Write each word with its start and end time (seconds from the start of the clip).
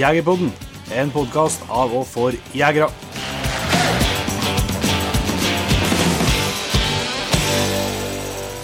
Jegerpodden, 0.00 0.48
en 0.96 1.10
podkast 1.12 1.60
av 1.68 1.90
og 1.92 2.06
for 2.08 2.36
jegere. 2.56 2.86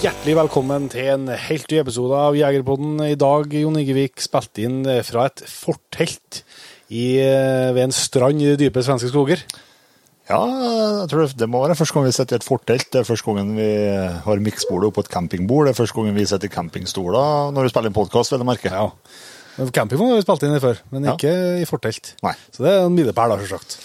Hjertelig 0.00 0.36
velkommen 0.38 0.86
til 0.88 1.10
en 1.12 1.28
helt 1.28 1.68
ny 1.68 1.82
episode 1.82 2.22
av 2.30 2.38
Jegerpodden. 2.38 3.02
I 3.04 3.18
dag, 3.20 3.52
Jon 3.52 3.76
Igevik, 3.82 4.16
spilt 4.24 4.62
inn 4.64 4.80
fra 5.04 5.26
et 5.28 5.44
fortelt 5.50 6.40
i, 6.88 7.20
eh, 7.20 7.68
ved 7.76 7.82
en 7.84 7.92
strand 7.92 8.40
i 8.40 8.54
de 8.54 8.56
dype 8.64 8.80
svenske 8.80 9.12
skoger. 9.12 9.44
Ja, 10.30 10.40
jeg 11.02 11.08
tror 11.10 11.26
det, 11.26 11.36
det 11.36 11.52
må 11.52 11.60
være 11.60 11.76
første 11.76 11.94
gang 11.94 12.06
vi 12.08 12.16
sitter 12.16 12.36
i 12.36 12.40
et 12.40 12.48
fortelt. 12.48 12.88
Det 12.90 13.00
er 13.00 13.10
første 13.12 13.28
gangen 13.28 13.56
vi 13.60 13.70
har 14.24 14.40
miksbordet 14.40 14.88
oppå 14.88 15.04
et 15.04 15.12
campingbord. 15.12 15.66
Det 15.66 15.76
er 15.76 15.82
første 15.84 16.00
gangen 16.00 16.16
vi 16.16 16.24
sitter 16.24 16.48
i 16.48 16.56
campingstoler 16.56 17.52
når 17.52 17.62
vi 17.62 17.68
spiller 17.68 17.92
en 17.92 18.00
podkast, 18.00 18.32
vil 18.32 18.40
jeg 18.40 18.54
merke. 18.56 18.72
Ja. 18.72 18.88
Campingvogn 19.56 20.12
har 20.12 20.18
vi 20.20 20.24
spilt 20.26 20.42
inn 20.46 20.56
i 20.56 20.62
før, 20.62 20.80
men 20.92 21.04
Ja. 21.08 21.14
ikke 21.16 21.32
i 21.62 21.66
fortelt. 21.68 22.14
Nei. 22.22 22.34
Så 22.52 22.62
det 22.64 22.72
er 22.74 22.84
en 22.86 22.94
milepæl, 22.96 23.32
da, 23.32 23.38
selvsagt. 23.40 23.78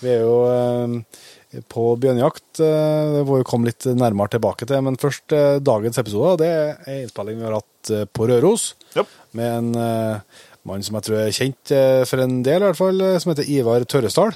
Vi 0.00 0.08
er 0.14 0.20
jo 0.22 0.36
eh, 0.48 1.62
på 1.68 1.84
bjørnejakt. 2.00 2.60
Eh, 2.64 3.12
det 3.18 3.24
får 3.28 3.40
vi 3.42 3.48
komme 3.50 3.66
litt 3.70 3.84
nærmere 3.98 4.30
tilbake 4.36 4.66
til. 4.68 4.80
Men 4.86 4.96
først 5.00 5.32
eh, 5.36 5.58
dagens 5.64 5.98
episode. 6.00 6.38
Det 6.44 6.48
er 6.48 6.76
en 6.86 7.02
innspilling 7.04 7.38
vi 7.40 7.44
har 7.48 7.58
hatt 7.58 7.90
eh, 7.94 8.04
på 8.06 8.28
Røros. 8.30 8.70
Yep. 8.96 9.06
Med 9.36 9.56
en 9.58 9.70
eh, 9.74 10.20
mann 10.68 10.82
som 10.86 10.96
jeg 10.98 11.08
tror 11.08 11.18
er 11.26 11.34
kjent 11.34 11.74
for 12.08 12.20
en 12.24 12.38
del, 12.46 12.62
i 12.62 12.66
hvert 12.70 12.76
fall, 12.80 13.00
som 13.20 13.32
heter 13.32 13.48
Ivar 13.50 13.84
Tørresdal. 13.88 14.32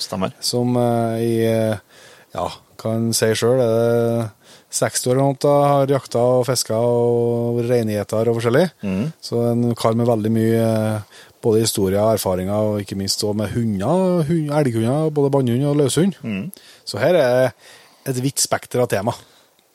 Stemmer. 0.00 0.32
Som 0.44 0.76
eh, 0.76 1.18
i 1.22 1.34
eh, 1.46 1.76
Ja, 2.34 2.48
kan 2.80 3.12
si 3.14 3.28
sjøl, 3.38 3.60
er 3.62 3.74
det 3.78 4.30
60 4.74 5.12
år 5.12 5.20
noe, 5.20 5.52
har 5.70 5.92
jakta 5.92 6.22
og 6.38 6.46
fiska 6.48 6.78
og 6.78 7.60
reingjeter 7.68 8.30
og 8.30 8.40
forskjellig. 8.40 8.66
Så 9.22 9.44
en 9.52 9.68
kar 9.78 9.94
med 9.98 10.10
veldig 10.10 10.32
mye 10.34 10.64
eh, 10.64 11.22
både 11.44 11.62
historier 11.66 12.00
og 12.00 12.16
erfaringer, 12.16 12.72
og 12.72 12.82
ikke 12.82 12.98
minst 12.98 13.22
med 13.36 13.52
hunder, 13.52 14.24
hund, 14.28 14.50
elghunder, 14.58 15.12
både 15.14 15.32
bannhund 15.34 15.68
og 15.70 15.78
løshund. 15.82 16.18
Så 16.88 17.00
her 17.02 17.20
er 17.20 17.54
et 18.08 18.20
vidt 18.24 18.42
spekter 18.42 18.82
av 18.84 18.90
tema. 18.92 19.14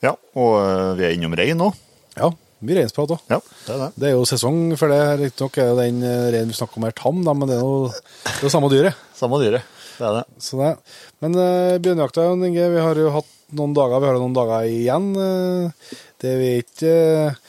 Ja, 0.04 0.14
og 0.38 0.54
øh, 0.60 0.94
vi 0.98 1.06
er 1.06 1.16
innom 1.16 1.34
rein 1.36 1.58
nå. 1.60 1.68
Ja, 2.16 2.30
mye 2.64 2.78
reinsprat 2.78 3.12
òg. 3.14 3.20
Ja, 3.30 3.40
det 3.66 3.76
det. 3.82 3.90
Det 4.00 4.08
er 4.08 4.14
jo 4.16 4.28
sesong 4.28 4.62
for 4.80 4.92
det. 4.92 5.00
Riktignok 5.20 5.58
er 5.60 5.68
jo 5.70 5.76
den 5.80 6.00
eh, 6.06 6.30
reinen 6.34 6.52
vi 6.52 6.56
snakker 6.56 6.80
om 6.80 6.88
her 6.88 6.96
tam, 6.96 7.20
men 7.24 7.48
det 7.48 7.58
er 7.58 7.64
jo 7.64 7.90
det 7.90 8.48
er 8.48 8.54
samme 8.54 8.70
dyret. 8.72 9.04
Samme 9.16 9.40
dyret. 9.42 9.76
Det 9.98 10.08
er 10.08 10.16
det. 10.20 10.24
Så 10.40 10.56
det. 10.56 10.72
Men 11.20 11.36
uh, 11.36 11.76
bjørnejakta, 11.82 12.24
Inge, 12.32 12.70
vi 12.72 12.80
har 12.80 13.00
jo 13.00 13.12
hatt 13.12 13.28
noen 13.56 13.74
dager, 13.76 14.02
vi 14.02 14.10
har 14.10 14.18
noen 14.20 14.36
dager 14.36 14.68
igjen. 14.68 15.08
eh, 15.16 15.94
det 16.22 16.34
vi 16.40 16.50
ikke 16.64 16.92
eh, 16.92 17.40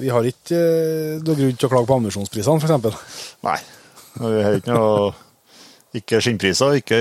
Vi 0.00 0.08
har 0.12 0.24
ikke 0.24 0.58
noen 1.26 1.26
noe 1.26 1.36
grunn 1.36 1.56
til 1.58 1.66
å 1.66 1.72
klage 1.72 1.88
på 1.88 1.96
ammunisjonsprisene, 1.98 2.62
f.eks. 2.62 3.26
Nei. 3.44 3.58
Vi 4.20 4.44
har 4.44 4.56
ikke 4.60 4.76
noe 4.76 5.10
ikke 5.98 6.20
skinnpriser, 6.22 6.76
ikke, 6.78 6.98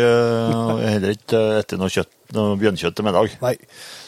heller 0.81 1.13
ikke 1.13 1.39
etter 1.59 1.77
noe, 1.77 1.91
kjøtt, 1.93 2.09
noe 2.33 2.55
bjørnkjøtt 2.57 2.95
til 2.97 3.05
middag. 3.05 3.35
Nei. 3.43 3.53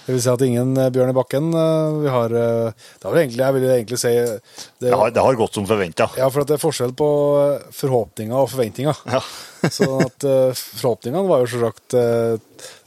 Det 0.01 0.15
vil 0.15 0.21
si 0.23 0.29
at 0.31 0.41
ingen 0.41 0.71
eh, 0.81 0.87
bjørn 0.93 1.11
i 1.11 1.15
bakken. 1.15 1.49
eh, 1.53 1.97
Vi 2.01 2.09
har 2.09 2.33
eh, 2.33 2.71
Det 2.97 3.05
har 3.07 3.13
vi 3.13 3.19
egentlig, 3.21 3.43
jeg 3.43 3.53
vil 3.57 3.65
egentlig 3.69 3.99
si 4.01 4.11
det, 4.17 4.39
Det 4.81 4.93
har, 4.97 5.11
det 5.13 5.21
har 5.25 5.37
gått 5.37 5.53
som 5.59 5.67
forventa. 5.69 6.07
Ja, 6.17 6.29
for 6.33 6.41
at 6.41 6.49
det 6.49 6.55
er 6.57 6.63
forskjell 6.63 6.93
på 6.97 7.09
forhåpninger 7.77 8.33
og 8.39 8.49
forventninger. 8.49 9.03
Ja. 9.13 9.21
Så 9.77 9.85
at 10.01 10.25
forhåpningene 10.57 11.21
var 11.29 11.43
jo 11.43 11.49
selvsagt 11.51 11.93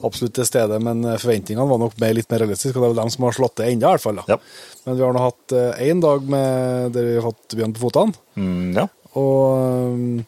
absolutt 0.04 0.34
til 0.40 0.48
stede, 0.48 0.80
men 0.82 1.04
forventningene 1.22 1.68
var 1.70 1.78
nok 1.84 1.94
mer, 2.02 2.16
litt 2.18 2.30
mer 2.34 2.42
realistiske, 2.42 2.74
og 2.74 2.82
det 2.82 2.88
er 2.88 2.94
vel 2.96 3.02
dem 3.04 3.12
som 3.14 3.26
har 3.28 3.36
slått 3.38 3.56
det 3.60 3.68
enda, 3.70 3.92
i 3.92 3.94
hvert 3.94 4.02
fall. 4.08 4.18
Ja. 4.26 4.38
Men 4.86 4.98
vi 4.98 5.04
har 5.06 5.14
nå 5.14 5.22
hatt 5.22 5.54
én 5.86 6.02
dag 6.02 6.26
med, 6.34 6.90
der 6.96 7.06
vi 7.06 7.14
har 7.20 7.28
hatt 7.30 7.54
bjørn 7.60 7.76
på 7.78 7.84
fotene, 7.86 8.18
Mm, 8.34 8.72
ja. 8.74 8.88
og, 9.14 10.24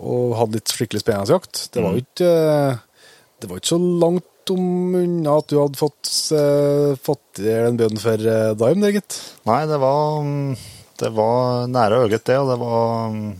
og 0.00 0.32
hadde 0.40 0.56
litt 0.56 0.72
skikkelig 0.72 1.02
spennende 1.04 1.34
jakt. 1.36 1.66
Det 1.76 1.84
var 1.84 1.92
jo 1.98 2.04
ikke 2.06 2.32
det 3.42 3.50
var 3.50 3.58
ikke 3.60 3.72
så 3.74 3.80
langt 3.82 4.24
om 4.50 4.94
unna 4.98 5.36
at 5.38 5.48
du 5.52 5.58
hadde 5.60 5.78
fått, 5.78 6.10
eh, 6.34 6.96
fått 6.98 7.38
en 7.38 7.76
bjørn 7.78 8.00
for 8.02 8.26
uh, 8.26 8.52
Dime, 8.58 8.82
det, 8.82 8.92
gitt. 8.96 9.18
Nei, 9.46 9.60
det 9.70 9.78
var, 9.82 10.18
mm, 10.26 10.56
det 11.02 11.10
var 11.14 11.68
nære 11.70 12.00
øyet, 12.06 12.24
det, 12.26 12.38
og 12.42 12.50
det 12.50 12.58
var 12.60 13.12
mm, 13.14 13.30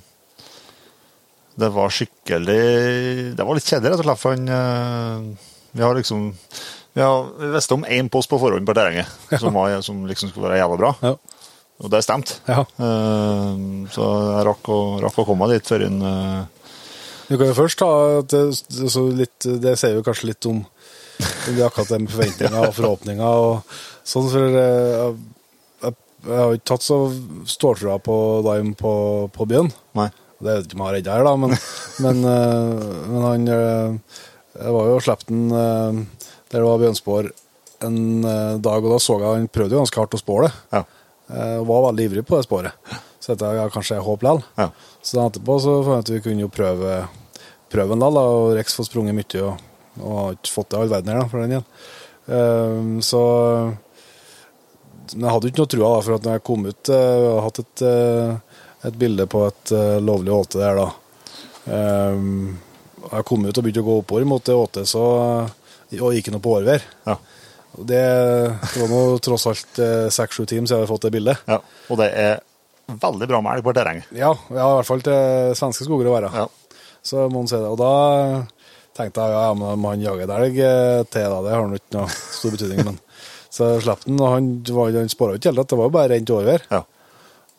Det 1.63 1.69
var 1.75 1.91
skikkelig 1.93 3.35
Det 3.37 3.45
var 3.45 3.59
litt 3.59 3.69
kjedelig, 3.69 3.93
rett 3.93 4.01
og 4.01 4.07
slett, 4.07 4.23
for 4.23 4.37
han 4.37 4.49
eh, 4.49 5.51
Vi 5.77 5.85
har 5.85 5.95
liksom 5.99 6.31
Vi, 6.95 7.01
har, 7.03 7.29
vi 7.39 7.51
visste 7.53 7.77
om 7.77 7.85
én 7.85 8.09
post 8.13 8.31
på 8.33 8.39
forhånd 8.41 8.67
på 8.69 8.75
terrenget 8.77 9.09
som, 9.41 9.53
var, 9.57 9.77
som 9.85 10.01
liksom 10.09 10.33
skulle 10.33 10.49
være 10.49 10.63
jævla 10.63 10.81
bra, 10.81 10.95
Ja. 11.03 11.15
og 11.83 11.91
det 11.93 12.03
stemte. 12.05 12.41
ja. 12.49 12.65
Uh, 12.81 13.87
så 13.93 14.09
jeg 14.37 14.45
rakk 14.49 14.69
å, 14.73 14.81
rakk 15.05 15.23
å 15.23 15.25
komme 15.29 15.49
dit 15.53 15.67
før 15.67 15.87
en 15.89 16.03
uh, 16.05 16.43
Vi 17.31 17.39
kan 17.41 17.49
jo 17.49 17.57
først 17.57 17.81
ta 17.81 17.89
det, 18.29 18.43
litt, 19.17 19.47
det 19.65 19.73
sier 19.81 19.97
jo 19.97 20.05
kanskje 20.05 20.29
litt 20.33 20.49
om, 20.51 20.61
om 21.23 21.61
er 21.61 21.67
akkurat 21.67 21.93
det 21.93 22.01
med 22.05 22.13
forventninger 22.13 22.59
og 22.67 22.75
forhåpninger 22.77 23.43
og 23.45 23.77
sånn, 24.09 24.29
for 24.33 24.59
eh, 24.63 24.95
jeg, 24.97 25.15
jeg, 25.85 25.95
jeg 26.27 26.41
har 26.41 26.57
ikke 26.57 26.71
tatt 26.73 26.87
så 26.87 26.99
ståltrua 27.51 27.99
på 28.03 28.17
Dime 28.47 28.75
på, 28.79 28.95
på 29.35 29.47
byen. 29.51 29.71
Nei. 29.99 30.09
Det 30.43 30.49
vet 30.49 30.59
jeg 30.59 30.67
ikke 30.67 30.79
om 30.79 30.83
jeg 30.83 30.89
har 30.89 30.97
redda 30.99 31.17
her, 31.17 31.29
da, 31.29 31.35
men, 31.39 31.55
men, 32.03 32.25
eh, 32.33 32.89
men 33.13 33.27
han 33.29 33.47
eh, 33.55 34.19
Jeg 34.59 34.75
var 34.75 34.91
jo 34.91 34.99
og 34.99 35.07
slapp 35.07 35.23
den 35.29 35.47
der 35.53 36.59
det 36.61 36.67
var 36.67 36.83
bjørnspor 36.83 37.31
en 37.87 38.03
dag, 38.63 38.85
og 38.85 38.91
da 38.93 38.99
så 39.01 39.17
jeg 39.17 39.31
han 39.31 39.47
prøvde 39.51 39.75
jo 39.75 39.81
ganske 39.81 39.99
hardt 39.99 40.15
å 40.15 40.21
spåre 40.21 40.51
det. 40.51 40.59
Ja. 40.77 40.83
Og 41.63 41.65
var 41.71 41.87
veldig 41.87 42.05
ivrig 42.11 42.25
på 42.29 42.37
det 42.37 42.45
sporet. 42.45 42.93
Så 43.23 43.33
dette 43.33 43.49
er 43.49 43.73
kanskje 43.73 44.01
håp 44.03 44.23
likevel. 44.23 44.43
Ja. 44.59 44.69
Så 45.03 45.23
etterpå 45.23 45.57
så 45.63 45.79
fant 45.87 45.97
jeg 45.97 46.05
at 46.05 46.11
vi 46.13 46.23
kunne 46.27 46.45
jo 46.45 46.51
prøve, 46.53 46.99
prøve 47.73 47.97
en 47.97 48.03
da, 48.05 48.11
og 48.11 48.53
Rex 48.59 48.77
får 48.77 48.91
sprunget 48.91 49.17
mye, 49.17 49.45
og, 49.47 49.72
og 50.01 50.13
har 50.19 50.37
ikke 50.37 50.55
fått 50.55 50.71
det 50.73 50.79
all 50.81 50.93
verden 50.93 51.13
her, 51.13 51.21
da, 51.21 51.29
for 51.29 51.43
den 51.43 51.55
igjen. 51.57 51.67
Ehm, 52.33 52.93
så 53.03 53.23
Men 55.13 55.25
jeg 55.27 55.33
hadde 55.35 55.49
jo 55.49 55.51
ikke 55.53 55.61
noe 55.65 55.73
trua, 55.75 55.89
da, 55.91 56.03
for 56.07 56.15
at 56.17 56.27
når 56.27 56.37
jeg 56.37 56.45
kom 56.47 56.67
ut 56.69 56.91
og 56.95 57.25
Jeg 57.27 57.43
hatt 57.47 57.59
et, 57.63 57.83
eh, 57.89 58.61
et 58.89 58.99
bilde 58.99 59.27
på 59.27 59.43
et 59.49 59.73
eh, 59.77 59.99
lovlig 60.01 60.33
åte 60.33 60.61
der, 60.63 60.79
da. 60.79 60.87
Ehm, 61.75 62.55
jeg 63.03 63.27
kom 63.29 63.45
ut 63.45 63.59
og 63.59 63.67
begynte 63.67 63.83
å 63.83 63.89
gå 63.91 63.99
oppover 64.01 64.25
mot 64.31 64.45
det 64.47 64.55
åtet, 64.57 64.89
så 64.89 65.03
Og 65.99 66.15
gikk 66.15 66.31
noe 66.33 66.41
på 66.41 66.55
årvær. 66.57 66.87
Ja. 67.05 67.19
Det, 67.77 67.99
det 67.99 68.81
var 68.81 68.89
nå 68.89 69.19
tross 69.25 69.45
alt 69.51 69.79
seks-sju 70.13 70.47
timer 70.47 70.69
siden 70.69 70.79
jeg 70.79 70.85
hadde 70.85 70.93
fått 70.93 71.05
det 71.05 71.13
bildet. 71.13 71.43
ja. 71.49 71.59
Og 71.91 71.99
det 72.01 72.09
er 72.17 72.41
veldig 72.89 73.29
bra 73.29 73.41
med 73.45 73.59
elg 73.59 73.65
på 73.67 73.75
terrenget. 73.77 74.09
Ja, 74.17 74.33
ja, 74.49 74.65
i 74.71 74.77
hvert 74.79 74.89
fall 74.89 75.05
til 75.05 75.53
svenske 75.59 75.85
skoger 75.85 76.09
å 76.09 76.15
være. 76.17 76.31
Ja. 76.33 76.47
Så 77.03 77.27
må 77.29 77.43
man 77.43 77.51
si 77.51 77.59
det. 77.59 77.69
Og 77.69 77.79
da 77.81 78.47
tenkte 78.97 79.25
jeg 79.25 79.33
ja, 79.35 79.43
ja, 79.49 79.55
men 79.57 79.85
han 79.89 80.03
jager 80.05 80.25
et 80.27 80.35
elg 80.37 80.59
eh, 80.67 81.03
til, 81.13 81.29
da, 81.33 81.39
det 81.47 81.53
har 81.55 81.69
nå 81.71 81.79
ikke 81.81 81.97
noe 81.99 82.09
stor 82.13 82.55
betydning. 82.57 82.85
men 82.91 82.99
Så 83.53 83.67
jeg 83.69 83.83
slapp 83.85 84.05
den, 84.07 84.21
og 84.21 84.31
han, 84.33 84.51
var- 84.73 84.95
han 84.97 85.11
spora 85.13 85.37
ikke 85.37 85.51
helt, 85.53 85.67
det 85.69 85.77
var 85.79 85.89
jo 85.91 85.95
bare 85.97 86.11
rent 86.15 86.31
overvær. 86.33 86.63
Ja. 86.73 86.83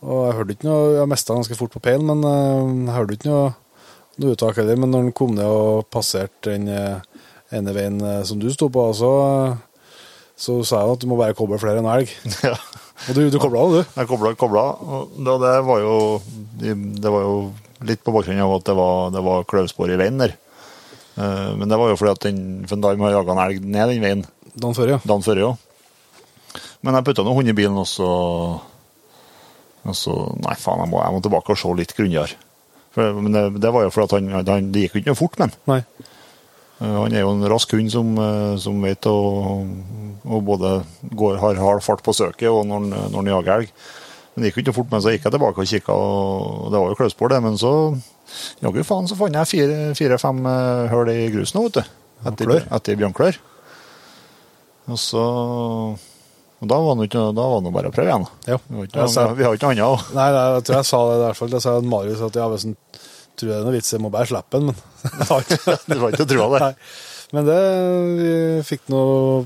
Og 0.03 0.21
jeg 0.27 0.37
hørte 0.39 0.55
ikke 0.57 0.67
noe, 0.67 0.87
jeg 0.97 1.09
mista 1.11 1.35
ganske 1.37 1.57
fort 1.59 1.73
på 1.75 1.81
peilen, 1.85 2.09
men 2.09 2.23
eh, 2.29 2.71
jeg 2.89 2.95
hørte 2.97 3.17
ikke 3.19 3.29
noe, 3.33 3.51
noe 4.21 4.33
uttak 4.37 4.57
heller. 4.61 4.79
Men 4.81 4.91
når 4.93 5.05
han 5.07 5.13
kom 5.19 5.35
ned 5.37 5.45
og 5.49 5.85
passerte 5.93 6.53
den 6.55 6.65
eh, 6.73 6.97
ene 7.53 7.75
veien 7.77 7.99
som 8.25 8.39
du 8.41 8.47
sto 8.53 8.69
på, 8.73 8.87
så, 8.97 9.11
så 10.33 10.55
sa 10.65 10.81
jeg 10.83 10.95
at 10.97 11.03
du 11.03 11.09
må 11.11 11.17
bare 11.19 11.35
koble 11.37 11.59
flere 11.61 11.81
enn 11.83 11.89
elg. 11.93 12.09
ja. 12.47 12.55
Og 13.09 13.17
du, 13.17 13.21
du 13.33 13.37
kobla 13.41 13.65
du? 13.73 13.79
Jeg 13.83 14.07
kobla, 14.09 14.31
kobla 14.39 14.63
og 14.79 15.13
det, 15.17 15.33
det 15.43 15.53
var 15.67 15.79
jo 15.81 15.95
Det 16.61 17.09
var 17.11 17.23
jo 17.25 17.33
litt 17.83 17.99
på 18.05 18.13
bakgrunn 18.15 18.39
av 18.39 18.53
at 18.55 18.67
det 18.69 18.75
var, 18.77 19.09
det 19.11 19.23
var 19.25 19.43
kløvspor 19.49 19.91
i 19.91 19.97
veien 19.99 20.21
der. 20.21 20.35
Eh, 21.17 21.51
Men 21.59 21.69
det 21.69 21.77
var 21.77 21.91
jo 21.91 21.97
fordi 21.99 22.11
at 22.15 22.25
den 22.25 22.39
Fundime 22.69 23.05
har 23.05 23.17
jaga 23.19 23.35
en 23.35 23.43
elg 23.45 23.65
ned 23.65 23.93
den 23.93 24.01
veien 24.03 24.25
Dagen 24.53 24.75
før, 24.77 24.89
ja. 24.93 24.99
dagen 25.01 25.25
før 25.25 25.39
ja. 25.41 25.51
Men 26.85 26.93
jeg 26.97 27.05
putta 27.07 27.23
noe 27.25 27.33
hund 27.33 27.49
i 27.49 27.55
bilen, 27.57 27.77
og 27.79 27.87
så, 27.89 28.07
og 29.83 29.95
så 29.97 30.13
Nei, 30.43 30.53
faen, 30.59 30.83
jeg 30.83 30.91
må, 30.91 30.99
jeg 31.01 31.15
må 31.15 31.21
tilbake 31.25 31.55
og 31.55 31.57
se 31.57 31.71
litt 31.79 31.95
grundigere. 31.97 32.37
Men 32.93 33.31
det, 33.33 33.43
det 33.63 33.71
var 33.73 33.87
jo 33.87 33.93
fordi 33.93 34.05
at 34.05 34.13
han, 34.19 34.45
han, 34.51 34.67
det 34.73 34.83
gikk 34.83 34.99
jo 34.99 35.01
ikke 35.01 35.13
noe 35.15 35.21
fort 35.23 35.39
men. 35.41 35.55
Nei. 35.71 35.79
Eh, 36.83 36.97
Han 36.99 37.15
er 37.15 37.23
jo 37.23 37.31
en 37.33 37.47
rask 37.49 37.73
hund 37.73 37.89
som, 37.93 38.13
eh, 38.21 38.53
som 38.61 38.77
vet 38.85 39.09
å 39.09 39.17
både 40.45 40.75
går, 41.17 41.39
har 41.41 41.57
hard 41.63 41.81
fart 41.83 42.03
på 42.05 42.13
søket 42.15 42.51
og 42.51 42.67
når 42.67 42.79
han, 42.79 43.11
når 43.11 43.17
han 43.17 43.31
jager 43.33 43.53
elg. 43.57 43.73
Men 44.33 44.41
det 44.43 44.49
gikk 44.49 44.59
jo 44.59 44.63
ikke 44.65 44.75
fort, 44.79 44.89
men 44.91 45.01
så 45.05 45.11
gikk 45.13 45.27
jeg 45.27 45.33
tilbake 45.35 45.61
og 45.61 45.69
kikka, 45.69 45.93
og 45.93 46.71
det 46.73 46.79
var 46.81 46.89
jo 46.89 46.97
kløvspor, 46.97 47.29
det. 47.33 47.41
Men 47.45 47.57
så 47.61 47.73
jaggu 48.63 48.81
faen 48.87 49.09
så 49.11 49.17
fant 49.19 49.35
jeg 49.37 49.51
fire-fem 49.93 50.39
fire, 50.41 50.53
eh, 50.53 50.87
hull 50.93 51.11
i 51.13 51.19
grusen 51.35 51.61
òg, 51.61 51.67
vet 51.69 51.77
du. 51.83 51.93
Etter, 52.31 52.65
etter 52.79 52.97
bjørnklør. 53.03 53.37
Og 54.93 54.97
så 54.99 55.23
og 56.63 56.69
da 56.71 56.77
var 56.79 56.95
det 56.95 57.09
ikke 57.09 57.21
bare 57.35 57.89
å 57.89 57.91
prøve 57.91 58.07
igjen. 58.07 58.25
Ja. 58.47 58.55
Vi 58.69 58.77
har 58.77 58.85
ikke, 58.87 59.07
sa- 59.11 59.33
vi 59.35 59.43
har 59.43 59.53
ikke 59.57 59.67
noe 59.67 59.83
annet. 59.83 60.13
Nei, 60.15 60.27
nei, 60.31 60.43
jeg 60.55 60.63
tror 60.63 60.77
jeg 60.77 60.85
sa 60.87 60.99
det 61.09 61.15
i 61.17 61.23
hvert 61.25 61.35
fall. 61.41 61.49
Jeg 61.51 61.61
sa 61.65 61.73
at 61.77 61.83
Marius 61.91 62.21
at 62.23 62.37
ja, 62.39 62.45
hvis 62.47 62.63
han 62.63 62.75
tror 63.35 63.49
det 63.49 63.57
er 63.57 63.65
noe 63.65 63.73
vits, 63.75 63.91
jeg 63.91 63.99
må 64.03 64.11
bare 64.13 64.29
slippe 64.29 64.61
den, 64.61 64.69
men 64.71 64.75
jeg 65.19 65.27
har 65.27 65.43
ikke 65.43 65.75
Det 65.91 65.97
var 65.99 66.15
ikke 66.15 66.27
trua 66.31 66.47
det. 66.53 66.61
Nei. 66.63 66.73
Men 67.33 67.47
det 67.49 67.59
vi 68.21 68.31
fikk 68.69 68.87
noe 68.93 69.43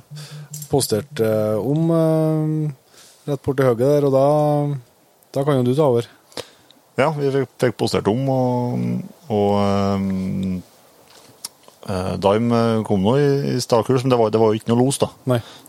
postert 0.70 1.24
eh, 1.24 1.58
om 1.58 1.90
eh, 1.98 2.72
rett 3.28 3.44
borti 3.44 3.66
høgget 3.68 3.98
der, 3.98 4.08
og 4.08 4.16
da, 4.16 4.28
da 5.36 5.44
kan 5.46 5.60
jo 5.60 5.68
du 5.68 5.76
ta 5.76 5.90
over. 5.92 6.08
Ja, 6.98 7.12
vi 7.14 7.30
fikk, 7.30 7.76
postert 7.78 8.08
om, 8.10 8.24
og, 8.34 8.86
og 9.30 9.52
um, 9.62 10.56
eh, 11.86 12.16
Dime 12.24 12.62
kom 12.88 13.04
nå 13.06 13.14
i, 13.22 13.28
i 13.52 13.60
stakurs, 13.62 14.02
men 14.02 14.14
det 14.14 14.18
var, 14.18 14.32
det 14.34 14.42
var 14.42 14.50
jo 14.50 14.62
ikke 14.62 14.72
noe 14.72 14.82
los, 14.82 14.98
da. 15.04 15.12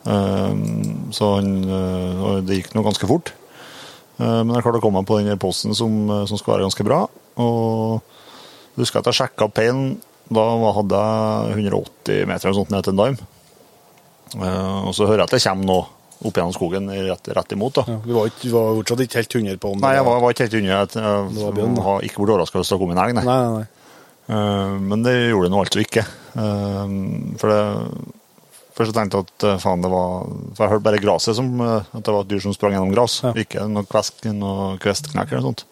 Um, 0.08 1.10
så 1.12 1.34
han, 1.34 1.52
eh, 1.66 2.30
det 2.48 2.62
gikk 2.62 2.72
nå 2.76 2.86
ganske 2.86 3.10
fort. 3.10 3.34
Uh, 4.18 4.40
men 4.42 4.56
jeg 4.56 4.64
klarte 4.64 4.80
å 4.80 4.86
komme 4.86 5.02
meg 5.02 5.10
på 5.10 5.20
den 5.20 5.38
posten 5.38 5.76
som, 5.78 6.00
eh, 6.10 6.24
som 6.30 6.40
skal 6.40 6.56
være 6.56 6.66
ganske 6.66 6.86
bra. 6.86 7.04
Og 7.38 8.00
jeg 8.00 8.86
husker 8.86 9.02
at 9.02 9.12
jeg 9.12 9.20
sjekka 9.20 9.50
peinen. 9.52 9.98
Da 10.32 10.44
hadde 10.76 11.04
jeg 11.52 11.60
180 11.68 12.26
meter 12.28 12.48
eller 12.48 12.56
sånt 12.58 12.72
ned 12.72 12.84
til 12.84 12.96
en 12.96 13.04
dime. 13.04 13.28
Uh, 14.32 14.88
og 14.88 14.92
så 14.96 15.06
hører 15.06 15.22
jeg 15.22 15.28
at 15.28 15.36
det 15.36 15.44
kommer 15.44 15.68
noe 15.68 15.86
opp 16.18 16.34
gjennom 16.34 16.52
skogen 16.56 16.88
rett, 16.90 17.28
rett 17.36 17.52
imot. 17.54 17.74
da. 17.78 17.84
Ja, 17.86 17.98
vi 18.04 18.14
var, 18.16 18.26
ikke, 18.30 18.50
var 18.54 18.70
fortsatt 18.80 19.02
ikke 19.04 19.20
helt 19.20 19.34
100 19.38 19.58
på 19.62 19.72
om 19.74 19.82
Nei, 19.84 19.94
jeg 19.94 20.06
var, 20.08 20.20
var 20.24 20.34
ikke 20.34 20.46
helt 20.48 20.56
under. 20.58 20.70
Jeg, 20.74 21.82
har 21.88 22.06
ikke 22.08 22.22
blitt 22.22 22.32
overraska 22.34 22.58
hvis 22.62 22.72
det 22.74 22.78
kom 22.82 22.94
en 22.94 23.02
elg, 23.04 23.18
nei. 23.18 23.24
Nei, 23.28 23.40
nei, 23.44 23.58
nei. 23.58 23.66
Eh, 24.28 24.72
Men 24.90 25.04
det 25.06 25.14
gjorde 25.30 25.48
det 25.48 25.52
nå 25.54 25.60
altså 25.64 25.80
ikke. 25.84 26.02
Uh, 26.36 27.36
For 27.40 27.52
det 27.54 27.60
Først 28.78 28.94
tenkte 28.94 29.18
jeg 29.18 29.26
at 29.26 29.44
eh, 29.48 29.56
faen, 29.58 29.80
det 29.82 29.88
var 29.90 30.28
For 30.54 30.62
jeg 30.62 30.70
hørte 30.74 30.84
bare 30.84 31.00
gresset 31.02 31.34
som 31.34 31.48
At 31.64 31.96
det 31.96 32.12
var 32.14 32.20
et 32.22 32.28
dyr 32.30 32.44
som 32.44 32.52
sprang 32.54 32.76
gjennom 32.76 32.92
gress, 32.94 33.16
Ja. 33.24 33.32
ikke 33.34 33.64
noe 33.72 33.88
kvesk, 33.88 34.20
noe 34.36 34.76
kvestknekk 34.82 35.32
eller 35.32 35.42
noe 35.42 35.48
sånt. 35.50 35.64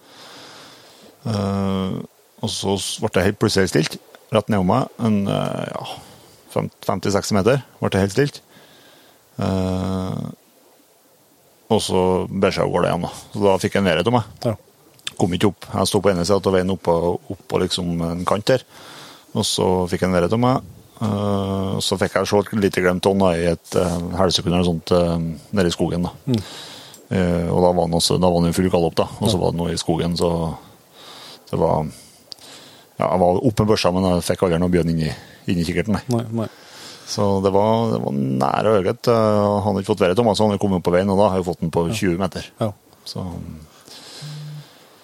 Uh, 1.27 2.03
og 2.45 2.51
så 2.53 2.75
ble 3.03 3.11
det 3.15 3.25
helt 3.29 3.39
plutselig 3.41 3.67
helt 3.67 3.75
stilt, 3.75 3.97
rett 4.35 4.51
nedom 4.53 4.69
meg. 4.71 4.91
En 5.03 5.23
ja, 5.27 5.85
50-60 6.55 7.35
meter 7.39 7.63
ble 7.81 7.91
det 7.95 8.03
helt 8.05 8.15
stilt. 8.15 8.41
Eh, 9.39 10.23
og 11.67 11.83
så 11.83 12.03
bæsja 12.31 12.63
jeg 12.63 12.69
av 12.69 12.73
gårde 12.75 12.93
igjen, 12.93 13.07
da. 13.09 13.11
Så 13.33 13.43
da 13.43 13.57
fikk 13.63 13.77
jeg 13.77 13.87
en 13.87 14.05
til 14.05 14.15
meg 14.15 14.47
Ja. 14.47 14.55
kom 15.19 15.33
ikke 15.33 15.49
opp. 15.49 15.67
Jeg 15.73 15.87
sto 15.87 16.01
på 16.01 16.11
ene 16.11 16.25
sida 16.25 16.37
av 16.37 16.53
veien 16.53 16.71
oppå 16.71 16.95
opp 17.31 17.43
på 17.49 17.61
liksom 17.61 18.01
en 18.03 18.25
kant 18.25 18.47
der. 18.47 18.63
Og 19.35 19.45
så 19.45 19.89
fikk 19.89 20.03
jeg 20.03 20.15
en 20.15 20.29
til 20.29 20.39
meg. 20.39 20.63
Eh, 21.01 21.79
så 21.81 21.99
fikk 21.99 22.15
jeg 22.15 22.27
se 22.27 22.39
et 22.39 22.53
lite 22.53 22.81
glimt 22.81 23.07
av 23.07 23.35
i 23.35 23.47
et 23.53 23.77
uh, 23.77 23.99
helsekund 24.17 24.55
eller 24.55 24.65
sånt 24.65 24.93
uh, 24.93 25.19
nede 25.53 25.69
i 25.69 25.75
skogen. 25.75 26.03
da. 26.03 26.13
Eh, 27.11 27.47
og 27.53 27.61
da 27.63 27.71
var 27.71 27.87
han 27.87 27.95
også, 27.95 28.19
da 28.19 28.31
var 28.31 28.41
han 28.41 28.51
i 28.51 28.57
full 28.57 28.71
galopp, 28.71 28.97
da. 28.99 29.07
Og 29.21 29.31
så 29.31 29.39
var 29.39 29.53
det 29.53 29.61
noe 29.61 29.75
i 29.75 29.79
skogen, 29.81 30.17
så 30.19 30.31
det 31.51 31.61
var 31.61 31.87
Ja, 32.97 33.11
jeg 33.11 33.21
var 33.21 33.43
oppe 33.45 33.63
med 33.63 33.69
børsa, 33.75 33.91
men 33.93 34.07
jeg 34.09 34.23
fikk 34.25 34.43
aldri 34.47 34.59
noe 34.59 34.73
bjørn 34.73 34.89
inni, 34.95 35.11
i 35.53 35.65
kikkerten, 35.69 35.99
nei. 35.99 36.01
nei, 36.09 36.23
nei. 36.33 36.47
Så 37.07 37.27
det 37.45 37.53
var, 37.55 37.93
det 37.93 38.01
var 38.03 38.17
nære 38.17 38.73
øyet. 38.81 39.07
Uh, 39.07 39.15
han 39.15 39.69
hadde 39.69 39.85
ikke 39.85 39.93
fått 39.93 40.03
været 40.03 40.19
av 40.19 40.27
meg, 40.27 40.39
han 40.39 40.53
hadde 40.53 40.63
kommet 40.63 40.85
på 40.87 40.95
veien, 40.95 41.13
og 41.13 41.21
da 41.21 41.31
har 41.31 41.41
jeg 41.41 41.47
fått 41.47 41.63
den 41.63 41.73
på 41.75 41.87
20 41.87 42.19
meter. 42.21 42.51
Ja. 42.63 42.73
Så 43.07 43.23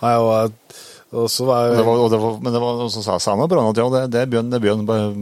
Nei, 0.03 0.17
og, 0.19 0.79
og 1.15 1.29
så 1.31 1.47
var 1.47 1.69
jeg 1.69 1.79
det 1.79 1.87
var, 1.87 2.01
og 2.03 2.11
det 2.11 2.19
var, 2.19 2.39
men 2.43 2.55
det 2.55 2.63
var, 2.63 2.81
så 2.91 3.05
sa 3.05 3.21
sa 3.23 3.37
han 3.37 3.45
at 3.45 3.79
ja, 3.79 3.87
det, 3.95 4.01
det 4.11 4.25
begynner, 4.33 4.63
bjørn, 4.63 4.83
det 4.89 4.97
er. 4.99 5.13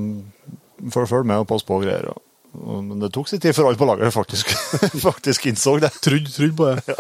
Bare 0.81 0.95
følg 0.95 1.09
følg 1.11 1.29
med 1.29 1.43
og 1.43 1.49
pass 1.51 1.67
på 1.67 1.77
og 1.77 1.85
greier. 1.85 2.09
Og, 2.15 2.23
og, 2.57 2.79
men 2.87 3.03
det 3.03 3.13
tok 3.13 3.29
sin 3.29 3.43
tid 3.43 3.53
før 3.53 3.69
alle 3.69 3.81
på 3.81 3.89
laget 3.91 4.15
faktisk, 4.15 4.55
faktisk 5.09 5.51
innså 5.51 5.77
det. 5.83 5.93
Trudd, 6.01 6.33
trudd 6.33 6.57
på 6.57 6.71
det. 6.71 6.97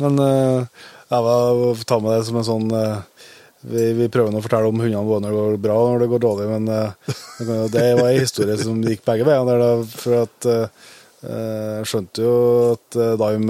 Men 0.00 0.16
uh, 0.16 0.64
jeg 1.12 1.26
var 1.28 1.84
ta 1.84 2.00
med 2.00 2.16
det 2.16 2.24
som 2.30 2.38
en 2.40 2.46
sånn 2.46 2.70
eh, 2.74 3.26
vi, 3.64 3.84
vi 3.96 4.08
prøver 4.12 4.34
å 4.36 4.42
fortelle 4.44 4.68
om 4.70 4.80
hundene 4.82 5.04
våre 5.06 5.22
når 5.24 5.30
det 5.32 5.38
går 5.40 5.60
bra 5.68 5.76
og 5.80 5.92
når 5.94 6.04
det 6.04 6.10
går 6.14 6.24
dårlig, 6.24 6.48
men 6.52 6.68
uh, 6.68 7.14
det 7.72 7.86
var 8.00 8.10
en 8.10 8.20
historie 8.20 8.58
som 8.60 8.82
gikk 8.84 9.04
begge 9.08 9.24
veier. 9.28 9.84
For 9.94 10.24
at 10.26 10.50
jeg 11.24 11.86
skjønte 11.88 12.20
jo 12.26 12.32
at 12.74 12.96
Daim 13.20 13.48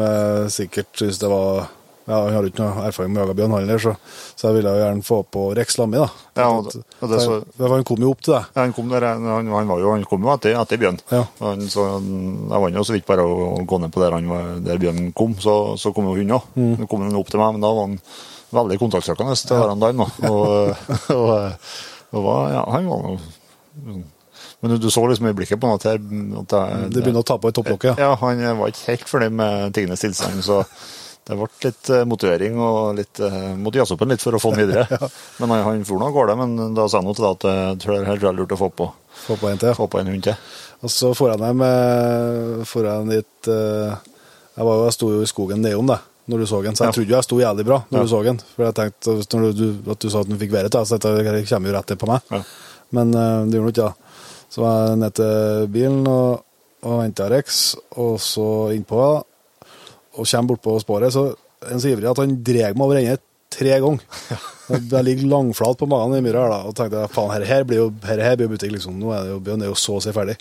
sikkert 0.55 0.93
syntes 0.95 1.19
det 1.19 1.31
var 1.33 1.65
ja, 2.05 2.19
Han 2.21 2.35
har 2.37 2.45
ikke 2.47 2.61
noe 2.61 2.83
erfaring 2.85 3.15
med 3.15 3.23
å 3.23 3.25
jage 3.25 3.35
bjørn, 3.39 3.53
heller, 3.57 3.79
så, 3.81 3.93
så 4.37 4.51
jeg 4.51 4.59
ville 4.59 4.73
jo 4.77 4.81
gjerne 4.83 5.05
få 5.07 5.19
på 5.33 5.45
Rex 5.57 5.79
Lammi. 5.81 5.97
da. 6.03 6.09
Ja, 6.37 6.49
og 6.53 6.67
det- 6.69 6.83
og 7.01 7.09
det 7.09 7.21
så- 7.25 7.39
For 7.57 7.73
han 7.73 7.87
kom 7.89 8.03
jo 8.05 8.11
opp 8.13 8.21
til 8.21 8.35
deg. 8.35 8.45
Ja, 8.53 8.61
Han 8.61 8.75
kom, 8.77 8.91
der, 8.93 9.07
han, 9.09 9.25
han, 9.49 9.69
var 9.73 9.81
jo, 9.81 9.91
han 9.95 10.05
kom 10.05 10.21
jo 10.23 10.35
etter, 10.35 10.53
etter 10.61 10.83
bjørn. 10.83 10.99
Ja. 11.11 11.23
Han, 11.41 11.65
så 11.73 11.87
jeg 11.97 12.61
var 12.67 12.69
jo 12.77 12.85
så 12.85 12.93
vidt 12.99 13.07
bare 13.09 13.25
å, 13.25 13.57
gå 13.65 13.81
ned 13.81 13.91
på 13.97 14.05
der, 14.05 14.19
han 14.19 14.29
var, 14.29 14.53
der 14.69 14.83
bjørnen 14.85 15.15
kom, 15.17 15.33
så, 15.41 15.55
så 15.81 15.95
kom 15.97 16.11
jo 16.13 16.19
hunden 16.19 16.37
òg. 16.37 16.53
Mm. 16.61 16.85
Kom 16.93 17.07
han 17.09 17.17
opp 17.17 17.33
til 17.33 17.41
meg, 17.41 17.57
men 17.57 17.65
da 17.65 17.73
var 17.73 17.89
han 17.89 17.97
veldig 18.57 18.79
kontaktsøkende 18.81 19.37
til 19.41 19.55
ja. 19.57 19.61
hverandre. 19.63 19.93
da. 19.99 20.09
Og, 20.31 21.15
og, 21.15 21.71
og 22.15 22.27
var, 22.29 22.51
ja, 22.55 22.65
han 22.75 22.91
var 22.91 23.07
noe 23.09 24.03
Men 24.65 24.77
du 24.81 24.89
så 24.91 25.03
liksom 25.11 25.27
i 25.29 25.35
blikket 25.37 25.61
på 25.61 25.69
han 25.69 25.77
at, 25.81 25.87
her, 25.91 25.99
at 25.99 26.53
det, 26.55 26.91
Det 26.95 27.03
begynner 27.05 27.21
å 27.25 27.27
ta 27.29 27.37
på 27.43 27.51
i 27.51 27.57
topplokket. 27.57 27.99
Ja. 28.01 28.13
Ja, 28.15 28.19
han 28.23 28.41
var 28.61 28.71
ikke 28.73 28.87
helt 28.93 29.09
fornøyd 29.11 29.35
med 29.37 29.75
tingenes 29.77 30.01
tilstand, 30.05 30.41
så 30.47 30.63
det 31.25 31.37
ble 31.41 31.47
litt 31.65 31.89
eh, 31.89 32.03
motivering 32.05 32.59
og 32.61 32.99
litt 32.99 33.21
eh, 33.25 33.55
måtte 33.57 33.79
jazze 33.81 33.95
opp 33.97 34.03
en 34.05 34.11
litt 34.13 34.21
for 34.25 34.37
å 34.37 34.41
få 34.43 34.51
den 34.53 34.67
videre. 34.69 34.99
Men 35.41 35.53
han, 35.55 35.63
han 35.65 35.85
for 35.89 36.01
nå 36.01 36.11
av 36.11 36.17
gårde, 36.17 36.35
men 36.37 36.75
da 36.77 36.85
sa 36.85 37.01
han 37.01 37.09
jo 37.09 37.15
til 37.17 37.25
deg 37.25 37.39
at 37.39 37.47
eh, 37.49 37.61
jeg 37.71 37.79
tror 37.81 37.95
det 37.95 38.01
er 38.03 38.11
helt 38.11 38.27
lurt 38.41 38.53
å 38.57 38.59
få 38.61 38.69
på, 38.77 38.89
Få 39.25 39.37
på 39.41 39.49
en 39.49 39.61
til. 39.63 39.73
få 39.79 39.87
på 39.89 40.03
en 40.03 40.11
hund 40.13 40.27
til. 40.27 40.37
Og 40.85 40.93
så 40.93 41.15
får 41.17 41.31
jeg 41.33 41.41
dem 41.41 41.63
jeg 42.91 43.07
dit 43.15 43.49
eh, 43.55 43.95
jeg, 43.95 44.67
var, 44.69 44.75
jo- 44.77 44.85
jeg 44.85 44.97
sto 44.99 45.09
jo 45.15 45.23
i 45.25 45.31
skogen 45.31 45.65
nedom 45.65 45.89
deg 45.95 46.05
når 46.29 46.39
du 46.41 46.47
så 46.49 46.63
den, 46.65 46.75
så 46.75 46.85
jeg 46.87 46.93
Ja. 46.93 46.97
trodde 46.97 47.15
jeg 47.17 47.25
sto 47.27 47.37
jævlig 47.41 47.65
bra 47.69 47.79
når 47.91 47.99
Ja. 47.99 48.05
du 48.05 48.09
så 48.15 48.23
den. 48.25 48.39
For 48.57 48.65
jeg 48.65 48.75
tenkte 48.75 49.37
når 49.39 49.53
du, 49.59 49.67
at 49.91 49.99
du 50.01 50.09
sa 50.11 50.21
at 50.21 50.29
du 50.29 50.37
fikk 50.41 50.53
været, 50.53 50.73
så 50.73 50.99
dette 50.99 51.45
kommer 51.51 51.69
jo 51.71 51.77
rett 51.77 51.99
på 51.99 52.07
meg. 52.09 52.21
Ja. 52.31 52.43
Men 52.93 53.15
uh, 53.15 53.45
det 53.45 53.59
gjorde 53.59 53.73
den 53.73 53.75
ikke. 53.75 53.89
da. 53.93 53.95
Så 54.55 54.61
var 54.63 54.89
jeg 54.89 54.99
ned 55.03 55.15
til 55.19 55.69
bilen 55.75 56.07
og, 56.09 56.45
og 56.85 57.03
henta 57.03 57.29
Rex, 57.29 57.75
og 57.97 58.19
så 58.23 58.71
innpå, 58.77 59.01
og 60.15 60.27
kommer 60.31 60.49
bortpå 60.55 60.81
sporet, 60.81 61.13
så 61.13 61.35
er 61.65 61.71
han 61.75 61.81
så 61.83 61.91
ivrig 61.91 62.07
at 62.11 62.21
han 62.23 62.37
drar 62.45 62.75
meg 62.77 62.85
over 62.87 63.01
ende 63.01 63.19
tre 63.51 63.81
ganger. 63.81 64.01
Jeg 64.71 65.05
ligger 65.05 65.27
langflat 65.29 65.77
på 65.79 65.87
magen 65.91 66.15
i 66.17 66.23
myra 66.25 66.63
og 66.65 66.75
tenkte 66.79 67.03
faen, 67.13 67.31
her, 67.35 67.45
her 67.45 67.65
blir 67.69 67.83
jo 67.83 67.89
her, 68.07 68.23
her 68.23 68.37
blir 68.37 68.49
butikk, 68.49 68.73
liksom. 68.77 68.97
Nå 69.01 69.11
er 69.13 69.25
det 69.27 69.31
jo 69.35 69.41
det 69.45 69.57
er 69.61 69.69
jo 69.73 69.75
så 69.79 69.99
å 69.99 70.03
si 70.03 70.13
ferdig. 70.15 70.37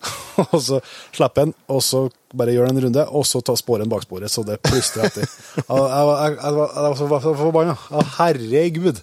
og 0.46 0.56
så 0.64 0.78
slipper 1.12 1.48
en, 1.48 1.54
og 1.68 1.82
så 1.84 2.04
bare 2.36 2.54
gjør 2.54 2.70
en 2.70 2.80
runde, 2.86 3.02
og 3.10 3.26
så 3.28 3.42
tar 3.44 3.58
sporen 3.60 3.90
bak 3.90 4.04
sporet, 4.06 4.30
så 4.32 4.44
det 4.46 4.60
plystrer 4.64 5.08
etter. 5.10 5.26
Jeg, 5.68 5.90
jeg, 5.90 6.36
jeg, 6.40 6.54
var- 6.56 7.22
så 7.24 7.34
forbanna. 7.36 7.74
Herregud! 8.16 9.00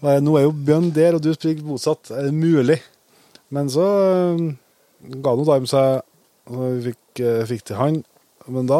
Nå 0.00 0.36
er 0.38 0.46
jo 0.46 0.52
bjørn 0.56 0.90
der, 0.96 1.16
og 1.18 1.24
du 1.24 1.30
springer 1.36 1.64
motsatt. 1.68 2.10
Er 2.16 2.28
det 2.28 2.34
mulig? 2.36 2.78
Men 3.52 3.68
så 3.72 3.84
øh, 3.84 4.44
ga 5.24 5.34
nå 5.36 5.44
Dime 5.48 5.68
seg, 5.68 6.00
og 6.50 6.62
vi 6.78 6.90
fikk, 6.92 7.20
øh, 7.26 7.42
fikk 7.50 7.64
til 7.68 7.76
han. 7.80 7.98
Men 8.50 8.68
da 8.70 8.78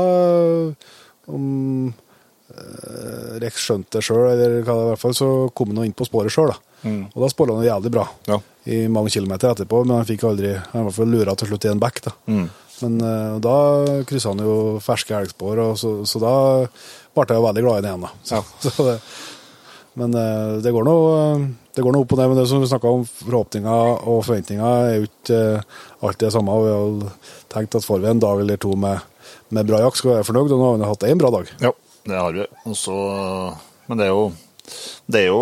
om 1.31 1.45
øh, 1.91 3.35
Rex 3.43 3.61
skjønte 3.67 3.99
det 3.99 4.05
sjøl, 4.07 4.31
eller 4.33 4.61
hva 4.65 4.75
det 4.75 4.81
er, 4.81 4.87
i 4.87 4.93
hvert 4.95 5.03
fall, 5.05 5.17
så 5.19 5.29
kom 5.57 5.75
han 5.77 5.89
inn 5.91 5.97
på 5.97 6.07
sporet 6.09 6.33
sjøl. 6.35 6.53
Mm. 6.83 7.03
Og 7.15 7.19
da 7.23 7.29
spåra 7.33 7.57
han 7.59 7.67
jævlig 7.67 7.91
bra 7.93 8.07
Ja. 8.31 8.39
i 8.67 8.87
mange 8.89 9.11
kilometer 9.13 9.51
etterpå, 9.53 9.83
men 9.85 9.97
han 9.99 10.07
fikk 10.09 10.23
aldri 10.25 10.55
Han 10.55 10.73
var 10.73 10.81
i 10.81 10.85
hvert 10.89 10.99
fall 11.01 11.11
lura 11.13 11.35
til 11.37 11.49
slutt 11.51 11.65
i 11.65 11.73
en 11.73 11.81
bekk. 11.83 12.03
da. 12.07 12.13
Mm. 12.27 12.47
Men 12.81 12.95
uh, 13.05 13.39
da 13.45 13.57
kryssa 14.09 14.31
han 14.33 14.39
jo 14.41 14.55
ferske 14.81 15.13
elgspor, 15.19 15.59
og 15.61 15.75
så, 15.77 15.91
så 16.09 16.21
da 16.23 16.33
ble 17.13 17.27
jeg 17.29 17.37
jo 17.37 17.45
veldig 17.45 17.65
glad 17.67 17.79
i 17.79 17.85
den 17.85 17.91
igjen. 17.91 18.07
da. 18.07 18.13
Så, 18.25 18.41
Ja. 18.41 18.71
så 18.71 18.87
det, 18.89 19.01
men 20.01 20.15
uh, 20.15 20.61
det 20.65 20.73
går 20.73 20.85
nå 20.87 20.95
det 21.75 21.85
går 21.87 21.93
noe 21.95 22.03
opp 22.03 22.13
og 22.15 22.19
ned. 22.19 22.29
Men 22.33 22.39
det 22.41 22.49
som 22.51 22.61
vi 22.63 22.67
snakka 22.71 22.89
om, 22.91 23.05
forhåpninger 23.05 24.07
og 24.09 24.25
forventninger 24.27 24.65
er 24.65 24.97
jo 24.97 25.07
ikke 25.07 25.41
uh, 25.61 25.79
alltid 26.03 26.27
det 26.27 26.33
samme. 26.35 26.57
Vi 26.65 26.73
har 26.75 27.13
tenkt 27.53 27.77
at 27.79 27.85
får 27.87 28.01
vi 28.03 28.09
en 28.11 28.23
dag 28.23 28.41
eller 28.43 28.57
to 28.61 28.73
med, 28.79 28.99
med 29.55 29.69
bra 29.69 29.79
jakt, 29.85 30.01
skal 30.01 30.11
vi 30.11 30.17
være 30.17 30.29
fornøyd. 30.31 30.51
Og 30.57 30.59
nå 30.63 30.71
har 30.71 30.81
vi 30.81 30.89
hatt 30.91 31.07
én 31.13 31.21
bra 31.21 31.31
dag. 31.37 31.53
Ja, 31.63 31.71
det 32.11 32.19
har 32.19 32.33
vi. 32.35 32.47
Også, 32.67 32.97
men 33.91 34.01
det 34.01 34.09
er 34.09 34.15
jo 34.15 34.25
det 35.11 35.25
er 35.25 35.27
jo 35.31 35.41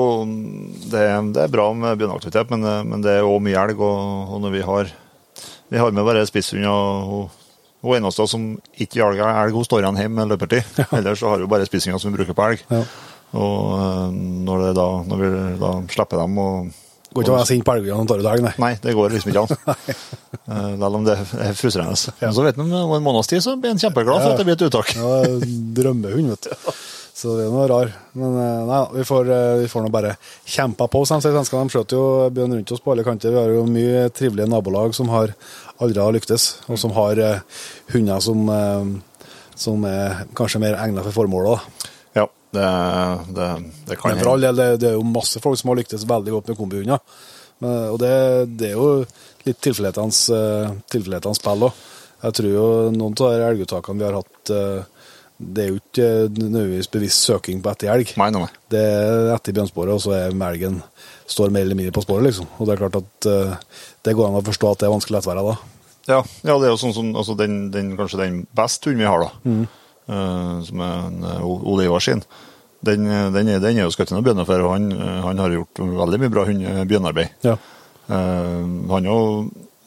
det 0.93 1.03
er, 1.03 1.19
det 1.35 1.43
er 1.45 1.53
bra 1.53 1.67
med 1.77 1.99
bjørneaktivitet, 2.01 2.51
men, 2.55 2.65
men 2.89 3.05
det 3.05 3.17
er 3.19 3.21
jo 3.27 3.37
mye 3.45 3.59
elg. 3.67 3.81
Og, 3.81 4.33
og 4.37 4.41
når 4.47 4.55
vi 4.57 4.63
har 4.67 4.91
vi 5.69 5.77
har 5.83 5.93
med 5.93 6.07
bare 6.09 6.25
spisshund 6.29 6.65
og 6.65 7.13
hun- 7.13 7.29
hun 7.85 7.95
eneste 8.01 8.25
som 8.27 8.47
ikke 8.81 8.99
jager 8.99 9.29
elg, 9.45 9.53
hun 9.55 9.63
står 9.69 9.85
igjen 9.85 9.99
hjemme 10.01 10.17
med 10.25 10.33
løpertid. 10.33 10.65
Ellers 10.99 11.21
så 11.21 11.29
har 11.31 11.39
vi 11.39 11.47
bare 11.47 11.67
spisshunder 11.69 12.01
som 12.03 12.11
vi 12.11 12.19
bruker 12.19 12.35
på 12.35 12.47
elg. 12.49 12.65
Ja. 12.73 12.81
Og 13.39 13.75
eh, 13.77 14.17
når, 14.49 14.65
det 14.65 14.73
da, 14.81 14.87
når 15.07 15.21
vi 15.23 15.29
da 15.61 15.73
slipper 15.93 16.25
dem 16.25 16.39
og 16.43 16.71
Går 17.09 17.23
ikke 17.25 17.33
å 17.33 17.37
være 17.39 17.49
sint 17.49 17.65
på 17.65 17.73
elgene 17.73 18.05
du 18.05 18.11
tar 18.21 18.41
nei. 18.45 18.51
Nei, 18.61 18.71
det 18.85 18.93
går 18.97 19.15
liksom 19.15 19.31
ikke 19.33 19.45
an. 19.47 19.79
Eh, 20.49 20.75
Selv 20.81 20.97
om 20.97 21.03
det 21.05 21.13
er 21.45 21.53
frustrerende. 21.57 22.13
Men 22.23 22.31
så 22.37 22.43
vet 22.45 22.57
man 22.57 22.71
om 22.73 22.93
en 22.97 23.03
måneds 23.05 23.29
tid 23.29 23.43
så 23.45 23.53
blir 23.61 23.75
en 23.75 23.81
kjempeglad 23.81 24.23
for 24.23 24.33
at 24.33 24.39
det 24.41 24.47
blir 24.49 24.57
et 24.57 24.63
uttak. 24.65 24.95
Ja, 24.97 25.19
drømmehund, 25.77 26.31
vet 26.33 26.49
du. 26.49 26.71
Så 27.19 27.33
det 27.35 27.49
er 27.49 27.51
noe 27.51 27.65
rar. 27.67 27.89
Men 28.15 28.37
eh, 28.39 28.61
nei, 28.69 28.81
vi 29.01 29.05
får, 29.09 29.31
eh, 29.35 29.55
vi 29.65 29.69
får 29.73 29.83
nå 29.83 29.91
bare 29.91 30.13
kjempa 30.47 30.87
på. 30.93 31.01
Som 31.09 31.19
sier 31.25 31.33
svenskene, 31.35 31.65
de 31.67 31.75
skjøter 31.75 31.99
jo 31.99 32.05
bjørn 32.37 32.55
rundt 32.55 32.73
oss 32.77 32.83
på 32.85 32.93
alle 32.95 33.03
kanter. 33.07 33.33
Vi 33.35 33.41
har 33.41 33.51
jo 33.57 33.65
mye 33.67 34.05
trivelige 34.15 34.47
nabolag 34.53 34.95
som 34.95 35.11
har 35.11 35.33
aldri 35.83 35.99
har 36.03 36.15
lyktes, 36.15 36.45
og 36.71 36.79
som 36.79 36.95
har 36.95 37.19
eh, 37.25 37.41
hunder 37.95 38.23
som, 38.23 38.45
som 39.59 39.87
er 39.91 40.21
kanskje 40.39 40.61
mer 40.63 40.79
egnet 40.79 41.07
for 41.09 41.17
formålet. 41.25 41.89
Ja, 42.19 42.29
det, 42.55 42.69
det, 43.35 43.49
det 43.91 43.99
kan 43.99 44.13
hende. 44.15 44.23
for 44.23 44.33
all 44.37 44.47
del, 44.47 44.59
det, 44.63 44.69
det 44.85 44.93
er 44.93 44.97
jo 45.01 45.03
masse 45.07 45.43
folk 45.43 45.59
som 45.59 45.73
har 45.73 45.81
lyktes 45.81 46.07
veldig 46.07 46.37
godt 46.37 46.53
med 46.53 46.61
kombihunder. 46.61 47.03
Men- 47.59 47.89
Og 47.91 47.99
det, 47.99 48.13
det 48.61 48.71
er 48.71 48.79
jo 48.79 48.91
litt 49.43 49.59
tilfeldighetens 49.65 50.21
uh, 50.31 50.71
spill 51.35 51.67
òg. 51.67 51.83
Jeg 52.23 52.35
tror 52.39 52.49
jo 52.53 52.67
noen 52.95 53.15
av 53.19 53.35
de 53.35 53.49
elguttakene 53.51 53.99
vi 53.99 54.07
har 54.07 54.17
hatt 54.21 54.53
det 55.39 55.65
er 55.65 55.71
jo 55.71 55.79
ikke 55.79 56.05
eh, 56.05 56.31
nødvendigvis 56.35 56.91
bevisst 56.91 57.27
søking 57.29 57.63
på 57.63 57.71
etter 57.71 57.93
elg. 57.93 58.13
Nei, 58.19 58.29
nei, 58.35 58.43
nei. 58.43 58.63
Det 58.75 58.83
er 58.83 59.33
etter 59.37 59.55
bjørnsporet, 59.55 59.95
og 59.95 60.03
så 60.03 60.15
er 60.17 60.37
melgen 60.37 60.81
står 61.31 61.53
mer 61.55 61.67
eller 61.67 61.79
mindre 61.79 61.95
på 61.95 62.03
sporet, 62.03 62.27
liksom. 62.27 62.49
Og 62.59 62.67
det 62.67 62.75
er 62.75 62.83
klart 62.83 62.99
at 62.99 63.29
uh, 63.29 63.83
det 64.07 64.17
går 64.17 64.31
an 64.31 64.39
å 64.41 64.47
forstå 64.47 64.73
at 64.73 64.83
det 64.83 64.89
er 64.89 64.95
vanskelig 64.95 65.19
lettværa 65.19 65.45
da. 65.47 65.57
Ja, 66.09 66.21
ja, 66.25 66.55
det 66.57 66.67
er 66.67 66.73
jo 66.73 66.81
sånn 66.81 66.97
som 66.97 67.11
altså 67.21 67.37
den, 67.39 67.69
den, 67.75 67.93
kanskje 67.99 68.23
den 68.23 68.39
beste 68.57 68.89
hunden 68.89 69.05
vi 69.05 69.11
har, 69.11 69.27
da. 69.27 69.57
eh, 70.09 70.55
som 70.65 70.81
er 70.87 71.03
en 71.11 71.27
uh, 71.29 71.51
Ole 71.69 71.85
Ivar 71.85 72.01
sin. 72.01 72.25
Den, 72.81 73.05
eh, 73.13 73.27
den, 73.35 73.51
er, 73.53 73.61
den 73.61 73.77
er 73.77 73.85
jo 73.85 73.93
skutt 73.93 74.15
noen 74.15 74.25
bjørner 74.25 74.49
for, 74.49 74.65
og 74.65 74.73
han, 74.73 74.89
eh, 74.97 75.19
han 75.27 75.43
har 75.45 75.53
gjort 75.53 75.83
veldig 75.85 76.23
mye 76.23 76.33
bra 76.33 76.47
hund, 76.49 76.65
bjørnarbeid. 76.89 77.37
Ja. 77.45 77.59
Uh, 78.09 78.65
han 78.89 79.05
jo 79.05 79.19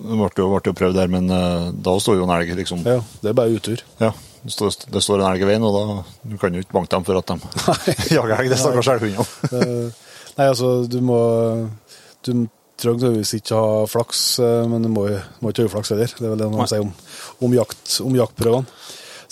ble 0.01 0.29
jo, 0.37 0.73
prøvd 0.73 0.97
der, 0.97 1.09
men 1.11 1.29
eh, 1.29 1.69
da 1.73 1.95
står 2.01 2.19
jo 2.19 2.25
en 2.25 2.33
elg 2.35 2.53
liksom 2.57 2.83
ja. 2.87 2.99
Det 3.21 3.31
er 3.31 3.37
bare 3.37 3.57
utur. 3.57 3.83
Ja, 4.01 4.11
det 4.41 4.53
står, 4.55 4.71
det 4.93 5.01
står 5.05 5.21
en 5.21 5.27
elg 5.31 5.43
i 5.43 5.49
veien, 5.51 5.65
og 5.67 5.75
da 5.75 6.31
du 6.31 6.37
kan 6.41 6.53
du 6.53 6.61
ikke 6.61 6.73
banke 6.79 6.95
dem 6.95 7.05
for 7.05 7.19
at 7.19 7.29
de 7.29 7.37
jager 8.15 8.39
elg. 8.39 8.49
Det 8.49 8.57
stakkars 8.61 8.89
elghundene. 8.95 9.25
om. 9.27 9.91
Nei, 10.37 10.47
altså, 10.47 10.71
du 10.89 10.97
må 11.03 11.19
Du 12.25 12.31
trenger 12.81 13.03
nødvendigvis 13.03 13.35
ikke 13.37 13.59
ha 13.59 13.83
flaks, 13.89 14.21
eh, 14.41 14.63
men 14.69 14.85
du 14.85 14.89
må, 14.89 15.05
må 15.41 15.51
ikke 15.51 15.65
ha 15.65 15.69
uflaks 15.69 15.93
heller. 15.93 16.09
Det 16.17 16.25
er 16.25 16.33
vel 16.33 16.41
det 16.41 16.49
de 16.49 16.67
sier 16.71 16.85
om, 16.85 16.89
om, 17.45 17.53
jakt, 17.53 17.83
om 18.01 18.17
jaktprøvene. 18.17 18.81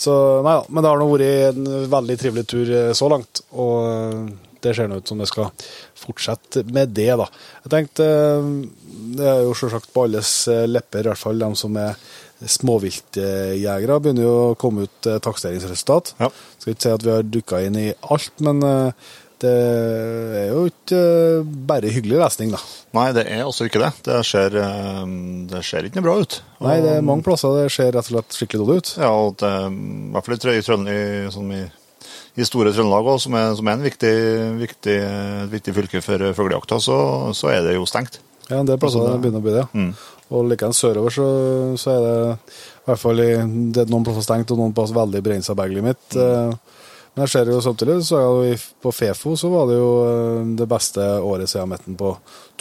Så 0.00 0.12
nei 0.46 0.54
da, 0.56 0.62
men 0.70 0.84
det 0.84 0.92
har 0.92 1.00
nå 1.02 1.08
vært 1.10 1.58
en 1.58 1.66
veldig 1.92 2.16
trivelig 2.20 2.46
tur 2.48 2.70
eh, 2.70 2.92
så 2.96 3.10
langt. 3.12 3.42
Og 3.50 3.74
eh, 3.90 4.22
det 4.62 4.76
ser 4.76 4.90
nå 4.90 5.00
ut 5.00 5.10
som 5.10 5.20
det 5.20 5.28
skal 5.30 5.50
fortsette 5.98 6.62
med 6.70 6.94
det, 6.94 7.10
da. 7.18 7.26
Jeg 7.64 7.72
tenkte 7.74 8.06
Det 9.16 9.24
er 9.26 9.42
jo 9.46 9.54
selvsagt 9.56 9.90
på 9.94 10.04
alles 10.04 10.32
lepper, 10.68 11.06
i 11.06 11.10
hvert 11.10 11.20
fall 11.20 11.40
de 11.40 11.50
som 11.58 11.78
er 11.80 11.96
småviltjegere, 12.48 13.98
begynner 14.00 14.24
jo 14.26 14.36
å 14.50 14.58
komme 14.60 14.86
ut 14.88 15.08
eh, 15.10 15.18
takseringsresultat. 15.22 16.14
Ja. 16.20 16.30
Skal 16.60 16.74
ikke 16.74 16.86
si 16.86 16.92
at 16.94 17.04
vi 17.06 17.12
har 17.16 17.26
dukka 17.26 17.64
inn 17.66 17.76
i 17.80 17.88
alt, 18.12 18.32
men 18.44 18.62
eh, 18.66 19.10
det 19.40 19.52
er 20.36 20.50
jo 20.52 20.66
ikke 20.68 21.00
eh, 21.00 21.50
bare 21.68 21.92
hyggelig 21.92 22.20
lesning, 22.20 22.52
da. 22.54 22.60
Nei, 22.96 23.06
det 23.16 23.24
er 23.32 23.44
også 23.48 23.68
ikke 23.68 23.82
det. 23.82 23.90
Det 24.08 24.20
ser, 24.28 24.56
det 24.56 25.64
ser 25.64 25.86
ikke 25.88 26.00
noe 26.00 26.08
bra 26.08 26.16
ut. 26.20 26.38
Nei, 26.64 26.78
det 26.84 26.96
er 26.98 27.04
mange 27.06 27.24
plasser 27.26 27.54
det 27.56 27.68
ser 27.72 27.92
rett 27.94 28.08
og 28.08 28.14
slett 28.14 28.36
skikkelig 28.36 28.64
dårlig 28.64 28.80
ut. 28.84 28.94
Ja, 29.00 29.12
og 29.16 29.36
det, 29.40 29.52
i 29.70 30.10
hvert 30.16 30.26
fall 30.28 30.36
i, 30.36 30.56
i, 30.60 30.64
Trøn- 30.66 30.90
i, 30.92 30.98
sånn 31.32 31.54
i, 31.56 31.62
i 32.40 32.46
store 32.48 32.72
Trøndelag, 32.76 33.08
også, 33.14 33.28
som, 33.28 33.36
er, 33.40 33.52
som 33.58 33.68
er 33.70 33.78
en 33.78 33.86
viktig, 33.86 34.14
viktig, 34.60 34.98
viktig 35.52 35.76
fylke 35.76 36.02
for 36.04 36.26
fuglejakta, 36.36 36.80
så, 36.82 36.98
så 37.36 37.52
er 37.54 37.64
det 37.68 37.76
jo 37.78 37.88
stengt. 37.88 38.20
Ja, 38.50 38.58
en 38.60 38.66
del 38.68 38.80
plasser 38.82 38.98
Altså, 39.04 39.14
det 39.14 39.22
begynner 39.24 39.40
å 39.40 39.46
bli 39.46 39.52
det. 39.56 39.66
Mm. 39.78 39.92
Og 40.30 40.46
likeens 40.46 40.78
sørover 40.78 41.10
så, 41.14 41.28
så 41.80 41.94
er 41.96 42.04
det 42.04 42.18
i 42.80 42.84
hvert 42.90 43.00
fall 43.02 43.22
i, 43.22 43.30
det 43.74 43.82
er 43.84 43.90
noen 43.90 44.04
plasser 44.06 44.22
stengt 44.26 44.52
og 44.54 44.60
noen 44.60 44.74
plasser 44.76 44.94
veldig 44.94 45.22
begrensa 45.26 45.56
baglimit. 45.58 46.02
Mm. 46.14 46.20
Eh, 46.22 46.76
Men 47.10 47.24
jeg 47.26 47.32
ser 47.32 47.48
jo 47.50 47.56
samtidig, 47.60 47.96
så 48.06 48.20
det 48.44 48.52
på 48.82 48.92
Fefo 48.94 49.32
så 49.36 49.48
var 49.50 49.66
det 49.66 49.80
jo 49.80 49.88
eh, 50.06 50.44
det 50.60 50.68
beste 50.70 51.02
året 51.26 51.50
siden 51.50 51.72
midten 51.72 51.96
på 51.98 52.12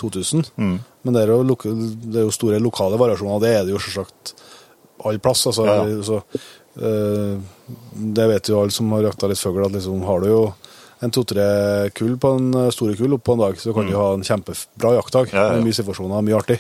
2000. 0.02 0.50
Mm. 0.58 0.80
Men 1.06 1.14
det 1.16 1.22
er, 1.22 1.34
jo, 1.36 1.44
det 1.46 2.18
er 2.18 2.26
jo 2.26 2.34
store 2.34 2.58
lokale 2.60 2.98
variasjoner, 2.98 3.38
og 3.38 3.46
det 3.46 3.54
er 3.54 3.68
det 3.68 3.76
jo 3.76 3.84
selvsagt 3.86 4.34
all 5.06 5.22
plass. 5.24 5.46
Altså, 5.52 5.68
Ja, 5.70 5.86
ja. 5.86 6.02
Så, 6.04 6.18
eh, 6.82 7.38
det 8.18 8.28
vet 8.34 8.50
jo 8.50 8.60
alle 8.64 8.74
som 8.74 8.90
har 8.98 9.06
jakta 9.06 9.30
litt 9.30 9.40
fugl, 9.40 9.62
at 9.70 9.78
liksom 9.78 10.02
har 10.10 10.26
du 10.26 10.32
jo 10.34 10.42
en 11.06 11.14
to-tre 11.16 11.46
kull 11.96 12.18
på 12.20 12.34
en 12.36 12.50
store 12.76 12.98
kull 13.00 13.14
opp 13.16 13.24
på 13.30 13.38
en 13.38 13.46
dag, 13.46 13.62
så 13.62 13.72
kan 13.78 13.86
du 13.88 13.94
ha 13.96 14.10
en 14.18 14.26
kjempebra 14.26 14.98
jaktdag. 14.98 15.30
Mm. 15.30 15.38
Ja, 15.38 15.46
ja, 15.46 15.60
ja. 15.60 15.68
Mye 15.70 15.78
situasjoner, 15.78 16.26
mye 16.26 16.42
artig. 16.42 16.58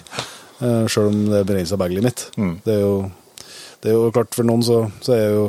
Uh, 0.59 0.85
Sjøl 0.91 1.09
om 1.11 1.19
det 1.29 1.41
er 1.41 1.47
begrensa 1.47 1.79
baglimit. 1.79 2.27
Mm. 2.39 2.55
Det, 2.65 2.75
er 2.75 2.81
jo, 2.83 2.95
det 3.83 3.91
er 3.91 3.97
jo 3.97 4.09
klart, 4.15 4.33
for 4.35 4.47
noen 4.47 4.65
så, 4.65 4.81
så 5.05 5.15
er 5.15 5.29
jo, 5.37 5.45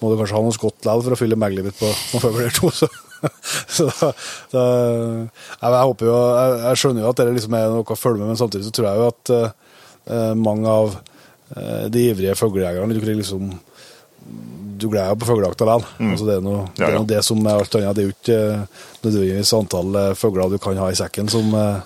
må 0.00 0.12
du 0.12 0.18
kanskje 0.20 0.36
ha 0.36 0.44
noe 0.44 0.54
skott 0.56 0.78
likevel 0.86 1.06
for 1.08 1.16
å 1.16 1.20
fylle 1.22 1.40
baglimit 1.40 1.80
på 1.80 1.90
noen 1.90 2.24
fugl 2.24 2.54
to. 2.58 2.70
Så, 2.74 2.90
så 3.76 3.88
da, 3.88 4.12
da, 4.52 4.64
jeg, 4.68 5.74
jeg 5.74 5.84
håper 5.90 6.10
jo, 6.10 6.16
jeg, 6.38 6.56
jeg 6.68 6.82
skjønner 6.82 7.06
jo 7.06 7.12
at 7.12 7.20
det 7.22 7.28
liksom 7.38 7.58
er 7.58 7.70
noe 7.72 7.96
å 7.96 7.98
følge 7.98 8.22
med, 8.22 8.32
men 8.32 8.40
samtidig 8.40 8.68
så 8.68 8.74
tror 8.78 8.90
jeg 8.90 9.02
jo 9.02 9.10
at 9.12 9.34
uh, 9.34 10.34
mange 10.38 10.74
av 10.80 10.98
uh, 10.98 11.86
de 11.90 12.10
ivrige 12.10 12.36
fuglejegerne 12.38 12.94
du 12.94 13.14
liksom 13.22 13.54
du 14.78 14.88
gleder 14.90 15.12
deg 15.12 15.20
på 15.20 15.28
fuglejakta 15.28 15.66
likevel. 15.68 15.84
Altså, 16.12 16.26
det 16.28 16.36
er 16.38 16.44
noe, 16.44 16.64
det, 16.66 16.74
Mm. 16.74 16.78
Ja, 16.78 16.86
er 16.86 16.92
ja. 16.92 16.98
noe 16.98 17.10
det 17.10 17.22
som 17.24 17.46
er 17.46 17.60
alt 17.60 17.74
annet. 17.78 17.96
Det 17.96 18.02
er 18.02 18.08
jo 18.08 18.14
ikke 18.14 18.38
eh, 18.52 18.86
nødvendigvis 19.04 19.52
antall 19.56 19.98
eh, 20.00 20.14
fugler 20.18 20.50
du 20.50 20.58
kan 20.58 20.80
ha 20.80 20.90
i 20.90 20.98
sekken 20.98 21.28
som, 21.32 21.54
eh, 21.54 21.80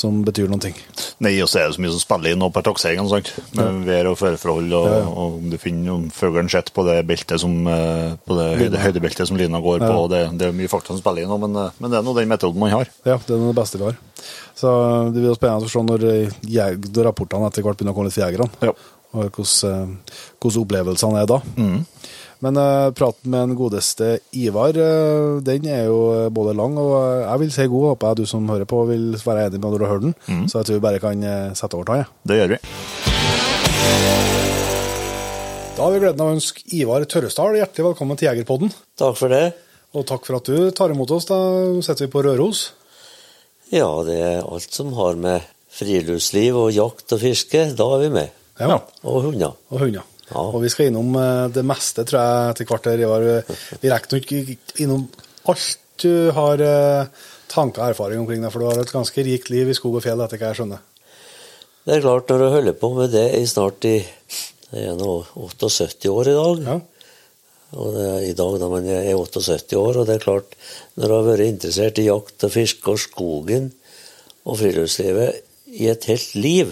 som 0.00 0.22
betyr 0.26 0.48
noen 0.50 0.62
ting. 0.64 0.76
Nei, 1.20 1.34
og 1.44 1.48
så 1.52 1.60
er 1.60 1.68
det 1.70 1.76
så 1.76 1.82
mye 1.84 1.92
som 1.94 2.02
spiller 2.02 2.32
inn 2.34 2.44
på 2.56 2.62
takseringen, 2.66 3.08
sant? 3.12 3.30
med 3.58 3.82
vær 3.86 4.08
og 4.10 4.16
føreforhold, 4.20 4.72
og, 4.76 4.86
Ja, 4.88 4.98
ja. 5.02 5.08
og 5.12 5.36
om 5.38 5.50
du 5.52 5.58
finner 5.60 5.92
om 5.94 6.06
fuglen 6.14 6.48
sitter 6.52 6.72
på 6.76 6.84
det 6.88 6.98
beltet 7.08 7.40
som, 7.42 7.54
eh, 7.68 8.14
på 8.26 8.36
det 8.38 8.46
høyde, 8.62 8.80
høydebeltet 8.84 9.28
som 9.28 9.36
lina 9.40 9.60
går 9.60 9.84
på, 9.84 9.92
Ja. 9.92 10.06
det, 10.14 10.22
det 10.40 10.48
er 10.48 10.56
mye 10.56 10.72
fakta 10.72 10.94
som 10.94 11.02
spiller 11.02 11.24
inn 11.28 11.34
men, 11.44 11.56
eh, 11.56 11.70
men 11.78 11.90
det 11.92 12.00
er 12.00 12.06
nå 12.08 12.14
den 12.16 12.28
metoden 12.32 12.58
man 12.60 12.70
har. 12.74 12.88
Ja, 13.04 13.18
det 13.26 13.36
er 13.36 13.44
det 13.46 13.56
beste 13.60 13.78
vi 13.78 13.84
har. 13.90 13.98
Så 14.56 14.68
eh, 14.70 15.10
det 15.12 15.20
blir 15.22 15.36
spennende 15.36 15.68
å 15.68 15.72
se 15.72 15.84
når, 15.84 16.08
jeg, 16.48 16.80
når 16.90 17.10
rapportene 17.10 17.46
etter 17.52 17.62
hvert 17.66 17.78
begynner 17.78 17.94
å 17.94 18.00
komme 18.00 18.08
litt 18.10 18.16
fra 18.18 18.26
jegerne. 18.30 18.74
Og 19.10 19.26
hvordan, 19.34 19.70
eh, 19.70 20.16
hvordan 20.38 20.62
opplevelsene 20.64 21.22
er 21.22 21.30
da. 21.30 21.40
Men 22.40 22.56
uh, 22.56 22.88
praten 22.96 23.28
med 23.28 23.50
den 23.50 23.56
godeste 23.58 24.14
Ivar, 24.32 24.72
uh, 24.72 25.42
den 25.44 25.66
er 25.68 25.90
jo 25.90 26.30
både 26.32 26.54
lang 26.56 26.78
og 26.80 26.94
jeg 27.20 27.42
vil 27.42 27.52
si 27.52 27.66
god. 27.68 27.88
Håper 27.90 28.14
jeg 28.14 28.22
du 28.22 28.30
som 28.30 28.48
hører 28.48 28.70
på 28.70 28.80
vil 28.88 29.10
være 29.20 29.50
enig 29.50 29.60
med 29.60 29.68
når 29.68 29.76
du 29.76 29.84
har 29.84 29.92
hørt 29.92 30.06
den. 30.08 30.48
Så 30.48 30.62
jeg 30.62 30.70
tror 30.70 30.78
vi 30.78 30.86
bare 30.86 31.02
kan 31.02 31.26
sette 31.52 31.76
over 31.76 31.84
til 31.84 31.98
han. 31.98 32.06
Ja. 32.06 32.12
Det 32.30 32.40
gjør 32.40 32.54
vi. 32.54 32.60
Da 35.76 35.84
har 35.86 35.94
vi 35.94 36.00
gleden 36.02 36.20
av 36.20 36.28
å 36.28 36.36
ønske 36.36 36.64
Ivar 36.76 37.04
Tørresdal 37.08 37.54
hjertelig 37.56 37.90
velkommen 37.90 38.18
til 38.20 38.30
Jegerpodden. 38.30 38.72
Takk 39.00 39.14
for 39.16 39.32
det. 39.32 39.46
Og 39.96 40.04
takk 40.08 40.26
for 40.26 40.36
at 40.36 40.48
du 40.48 40.70
tar 40.76 40.92
imot 40.92 41.12
oss. 41.16 41.28
Da 41.28 41.38
sitter 41.80 42.06
vi 42.06 42.12
på 42.12 42.24
Røros. 42.26 42.66
Ja, 43.72 43.88
det 44.06 44.18
er 44.18 44.42
alt 44.42 44.74
som 44.74 44.92
har 44.98 45.16
med 45.16 45.46
friluftsliv 45.70 46.58
og 46.58 46.72
jakt 46.74 47.14
og 47.14 47.22
fiske. 47.22 47.64
Da 47.78 47.86
er 47.96 48.04
vi 48.04 48.12
med. 48.18 48.39
Ja. 48.60 48.78
Og 49.08 49.22
hunder. 49.28 49.56
Og 49.72 49.84
hunder. 49.86 50.04
Ja. 50.30 50.44
Og 50.44 50.60
vi 50.62 50.70
skal 50.70 50.90
innom 50.90 51.14
eh, 51.18 51.48
det 51.54 51.64
meste, 51.66 52.04
tror 52.06 52.20
jeg, 52.20 52.50
etter 52.54 52.68
hvert. 52.70 52.86
her, 52.92 53.04
Ivar. 53.06 53.26
Vi 53.82 53.90
rekker 53.90 54.16
nok 54.18 54.32
ikke 54.36 54.84
innom 54.84 55.08
alt 55.50 55.78
du 56.00 56.30
har 56.32 56.62
eh, 56.64 57.08
tanker 57.50 57.82
og 57.82 57.90
erfaring 57.92 58.22
omkring 58.22 58.44
det, 58.44 58.52
for 58.52 58.62
du 58.62 58.68
har 58.70 58.78
et 58.80 58.92
ganske 58.94 59.24
rikt 59.26 59.50
liv 59.52 59.68
i 59.68 59.74
skog 59.76 59.98
og 59.98 60.04
fjell, 60.04 60.20
etter 60.24 60.40
hva 60.40 60.52
jeg 60.52 60.60
skjønner. 60.60 60.84
Det 61.84 61.96
er 61.96 62.04
klart, 62.04 62.28
når 62.30 62.38
du 62.44 62.48
holder 62.54 62.76
på 62.78 62.90
med 62.94 63.10
det 63.12 63.26
i 63.40 63.42
snart 63.48 63.84
i 63.88 63.96
det 64.70 64.84
er 64.86 64.94
nå 64.94 65.14
78 65.34 66.06
år 66.12 66.28
i 66.30 66.34
dag, 66.36 66.60
Ja. 66.68 66.76
og 67.74 67.94
det 67.96 68.04
er 68.06 68.26
i 68.28 68.34
dag 68.38 68.58
da 68.62 68.68
man 68.70 68.86
er 68.86 69.08
78 69.18 69.76
år, 69.80 69.98
og 69.98 70.06
det 70.06 70.14
er 70.14 70.22
klart, 70.24 70.54
når 70.94 71.08
du 71.10 71.14
har 71.16 71.26
vært 71.26 71.48
interessert 71.48 71.98
i 71.98 72.06
jakt 72.06 72.46
og 72.46 72.52
fiske 72.54 72.92
og 72.92 73.00
skogen 73.02 73.72
og 74.46 74.60
friluftslivet 74.60 75.40
i 75.74 75.88
et 75.90 76.06
helt 76.06 76.34
liv, 76.38 76.70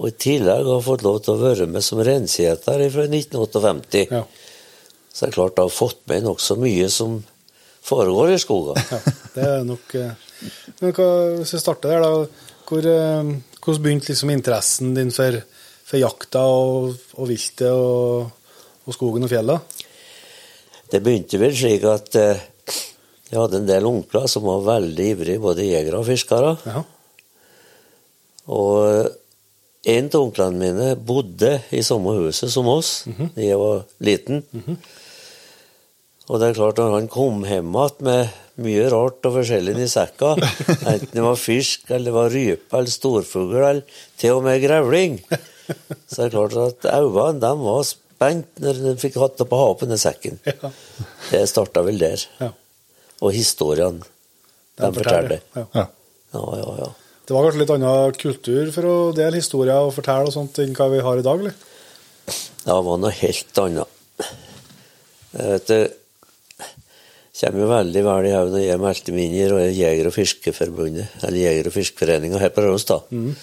og 0.00 0.08
i 0.10 0.14
tillegg 0.24 0.66
har 0.66 0.82
fått 0.82 1.04
lov 1.06 1.20
til 1.24 1.34
å 1.36 1.42
være 1.42 1.66
med 1.70 1.84
som 1.86 2.00
reinsgjeter 2.04 2.82
fra 2.90 3.04
1958, 3.06 4.06
Ja. 4.10 4.24
så 5.14 5.24
er 5.24 5.30
det 5.30 5.36
klart 5.36 5.56
jeg 5.60 5.68
har 5.68 5.74
fått 5.76 6.00
med 6.10 6.24
nokså 6.26 6.56
mye 6.58 6.88
som 6.90 7.20
foregår 7.84 8.34
i 8.34 8.38
skogen. 8.42 8.80
ja. 8.90 9.00
Det 9.34 9.44
er 9.50 9.64
nok 9.66 9.94
eh, 9.98 10.12
Men 10.80 10.92
hva, 10.96 11.08
hvis 11.38 11.54
vi 11.54 11.60
starter 11.62 11.94
der, 11.94 12.02
da. 12.02 12.50
Hvor, 12.68 12.86
eh, 12.90 13.30
hvordan 13.60 13.82
begynte 13.84 14.10
liksom 14.10 14.30
interessen 14.34 14.94
din 14.96 15.10
for, 15.14 15.36
for 15.84 16.00
jakta 16.00 16.42
og, 16.48 16.94
og 17.18 17.28
viltet 17.30 17.70
og, 17.70 18.30
og 18.84 18.96
skogen 18.96 19.24
og 19.26 19.30
fjellet? 19.32 19.80
Det 20.90 21.00
begynte 21.02 21.38
vel 21.40 21.54
slik 21.56 21.84
at 21.88 22.14
eh, 22.20 22.42
jeg 23.30 23.40
hadde 23.40 23.62
en 23.62 23.66
del 23.70 23.86
onkler 23.88 24.26
som 24.30 24.44
var 24.46 24.60
veldig 24.66 25.06
ivrige, 25.14 25.40
både 25.42 25.64
jegere 25.66 25.98
og 26.02 26.06
fiskere. 26.06 26.52
Ja. 26.68 26.82
Og 28.54 29.08
en 29.84 30.06
av 30.10 30.20
onklene 30.20 30.60
mine 30.60 30.92
bodde 30.96 31.58
i 31.74 31.82
samme 31.84 32.14
huset 32.18 32.52
som 32.52 32.68
oss 32.72 33.02
da 33.06 33.42
jeg 33.42 33.58
var 33.60 33.82
liten. 34.04 34.42
Og 36.24 36.40
det 36.40 36.48
er 36.48 36.56
klart, 36.56 36.78
når 36.80 36.94
han 36.94 37.08
kom 37.12 37.42
hjem 37.44 37.74
igjen 37.74 38.06
med 38.06 38.40
mye 38.64 38.86
rart 38.92 39.26
og 39.28 39.34
forskjellig 39.34 39.74
i 39.82 39.88
sekka, 39.90 40.30
enten 40.92 41.10
det 41.12 41.24
var 41.24 41.36
fisk, 41.36 41.88
eller 41.90 42.06
det 42.08 42.14
var 42.14 42.32
rype, 42.32 42.70
eller 42.78 42.94
storfugl, 42.94 43.56
eller 43.58 44.00
til 44.20 44.38
og 44.38 44.44
med 44.46 44.62
grevling, 44.62 45.18
så 46.08 46.24
er 46.24 46.30
det 46.30 46.34
klart 46.36 46.56
at 46.62 46.88
øynene 46.94 47.42
de 47.42 47.52
var 47.64 47.84
spent 47.88 48.62
når 48.62 48.80
de 48.86 48.94
fikk 49.02 49.18
hatt 49.20 49.36
det 49.40 49.48
på 49.50 49.58
ha 49.58 49.68
på 49.76 49.88
den 49.90 50.00
sekken. 50.00 50.38
Ja. 50.48 50.70
Det 51.28 51.44
starta 51.50 51.82
vel 51.84 52.00
der. 52.00 52.24
ja. 52.40 52.52
Og 53.20 53.32
historiene 53.34 54.02
de 54.80 54.90
forteller. 54.96 55.44
Ja. 55.54 55.66
Ja. 55.74 55.84
Ja, 56.34 56.44
ja, 56.58 56.70
ja. 56.82 56.88
Det 57.24 57.32
var 57.32 57.46
kanskje 57.46 57.60
litt 57.62 57.72
annen 57.72 58.16
kultur 58.20 58.70
for 58.74 58.84
å 58.88 58.96
dele 59.16 59.38
historier 59.40 59.80
og 59.86 59.94
fortelle 59.96 60.28
og 60.28 60.34
sånt 60.34 60.58
enn 60.60 60.74
hva 60.76 60.90
vi 60.92 61.00
har 61.04 61.20
i 61.20 61.24
dag, 61.24 61.40
eller? 61.40 61.54
Det 62.64 62.76
var 62.88 62.98
noe 63.00 63.12
helt 63.16 63.60
annet. 63.62 64.00
Det 65.34 65.78
kommer 67.40 67.64
jo 67.64 67.70
veldig 67.72 68.02
vel 68.06 68.28
i 68.28 68.34
hodet 68.34 68.52
når 68.54 68.62
jeg 68.66 68.82
meldte 68.84 69.14
meg 69.16 69.24
inn 69.40 69.56
i 69.58 69.70
Jeger- 69.80 70.08
og 70.10 70.14
Fiskeforbundet, 70.14 71.16
eller 71.24 71.40
Jeger- 71.40 71.70
og 71.70 71.74
Fiskeforeninga 71.74 72.38
her 72.44 72.52
på 72.54 72.64
Røros, 72.64 72.86
Mm. 73.10 73.34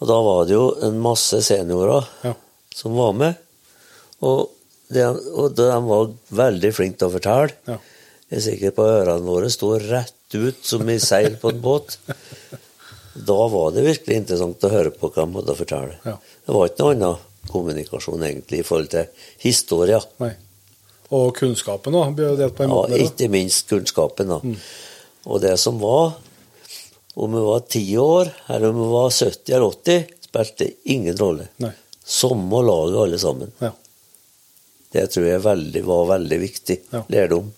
Og 0.00 0.08
da 0.08 0.16
var 0.24 0.46
det 0.48 0.54
jo 0.54 0.68
en 0.86 0.96
masse 1.02 1.42
seniorer 1.44 2.06
Ja. 2.24 2.32
som 2.74 2.94
var 2.96 3.12
med. 3.12 3.36
Og 4.22 4.48
de, 4.90 5.02
og 5.04 5.54
de 5.54 5.66
var 5.90 6.06
veldig 6.32 6.70
flinke 6.72 6.96
til 6.98 7.08
å 7.10 7.12
fortelle. 7.18 7.52
Ja. 7.68 7.76
Jeg 8.30 8.38
er 8.38 8.44
sikker 8.46 8.74
på 8.76 8.84
ørene 8.86 9.26
våre 9.26 9.48
sto 9.50 9.72
rett 9.82 10.36
ut 10.38 10.60
som 10.66 10.86
i 10.92 10.98
seil 11.02 11.34
på 11.42 11.50
en 11.50 11.60
båt. 11.64 11.96
Da 13.14 13.38
var 13.50 13.72
det 13.74 13.82
virkelig 13.88 14.20
interessant 14.20 14.62
å 14.64 14.70
høre 14.70 14.92
på 14.94 15.10
hva 15.10 15.24
de 15.26 15.34
hadde 15.40 15.54
å 15.56 15.58
fortelle. 15.58 15.96
Ja. 16.06 16.14
Det 16.46 16.54
var 16.54 16.68
ikke 16.70 16.84
noe 16.84 16.94
annen 16.94 17.26
kommunikasjon 17.50 18.22
egentlig 18.22 18.60
i 18.62 18.66
forhold 18.68 18.92
til 18.92 19.26
historia. 19.42 19.98
Nei. 20.22 20.30
Og 21.10 21.32
kunnskapen 21.40 21.96
òg 21.98 22.12
ble 22.14 22.30
delt 22.38 22.54
på 22.54 22.62
en 22.68 22.70
måte. 22.70 22.94
Ja, 22.94 23.08
ikke 23.10 23.26
minst 23.32 23.66
kunnskapen. 23.72 24.30
da. 24.30 24.38
Og 25.26 25.40
det 25.42 25.56
som 25.58 25.80
var, 25.82 26.12
om 27.18 27.34
vi 27.34 27.42
var 27.48 27.64
ti 27.66 27.82
år 27.98 28.30
eller 28.46 28.70
om 28.70 28.78
vi 28.84 28.88
var 28.94 29.10
70 29.10 29.56
eller 29.56 29.66
80, 29.74 30.04
spilte 30.30 30.70
ingen 30.94 31.18
rolle. 31.18 31.48
Nei. 31.58 31.72
Samme 32.06 32.62
laget 32.62 33.00
alle 33.02 33.18
sammen. 33.18 33.50
Ja. 33.58 33.72
Det 34.94 35.08
tror 35.10 35.26
jeg 35.26 35.42
veldig, 35.42 35.82
var 35.86 36.06
veldig 36.14 36.38
viktig 36.46 36.78
Ja. 36.94 37.02
lærdom. 37.10 37.50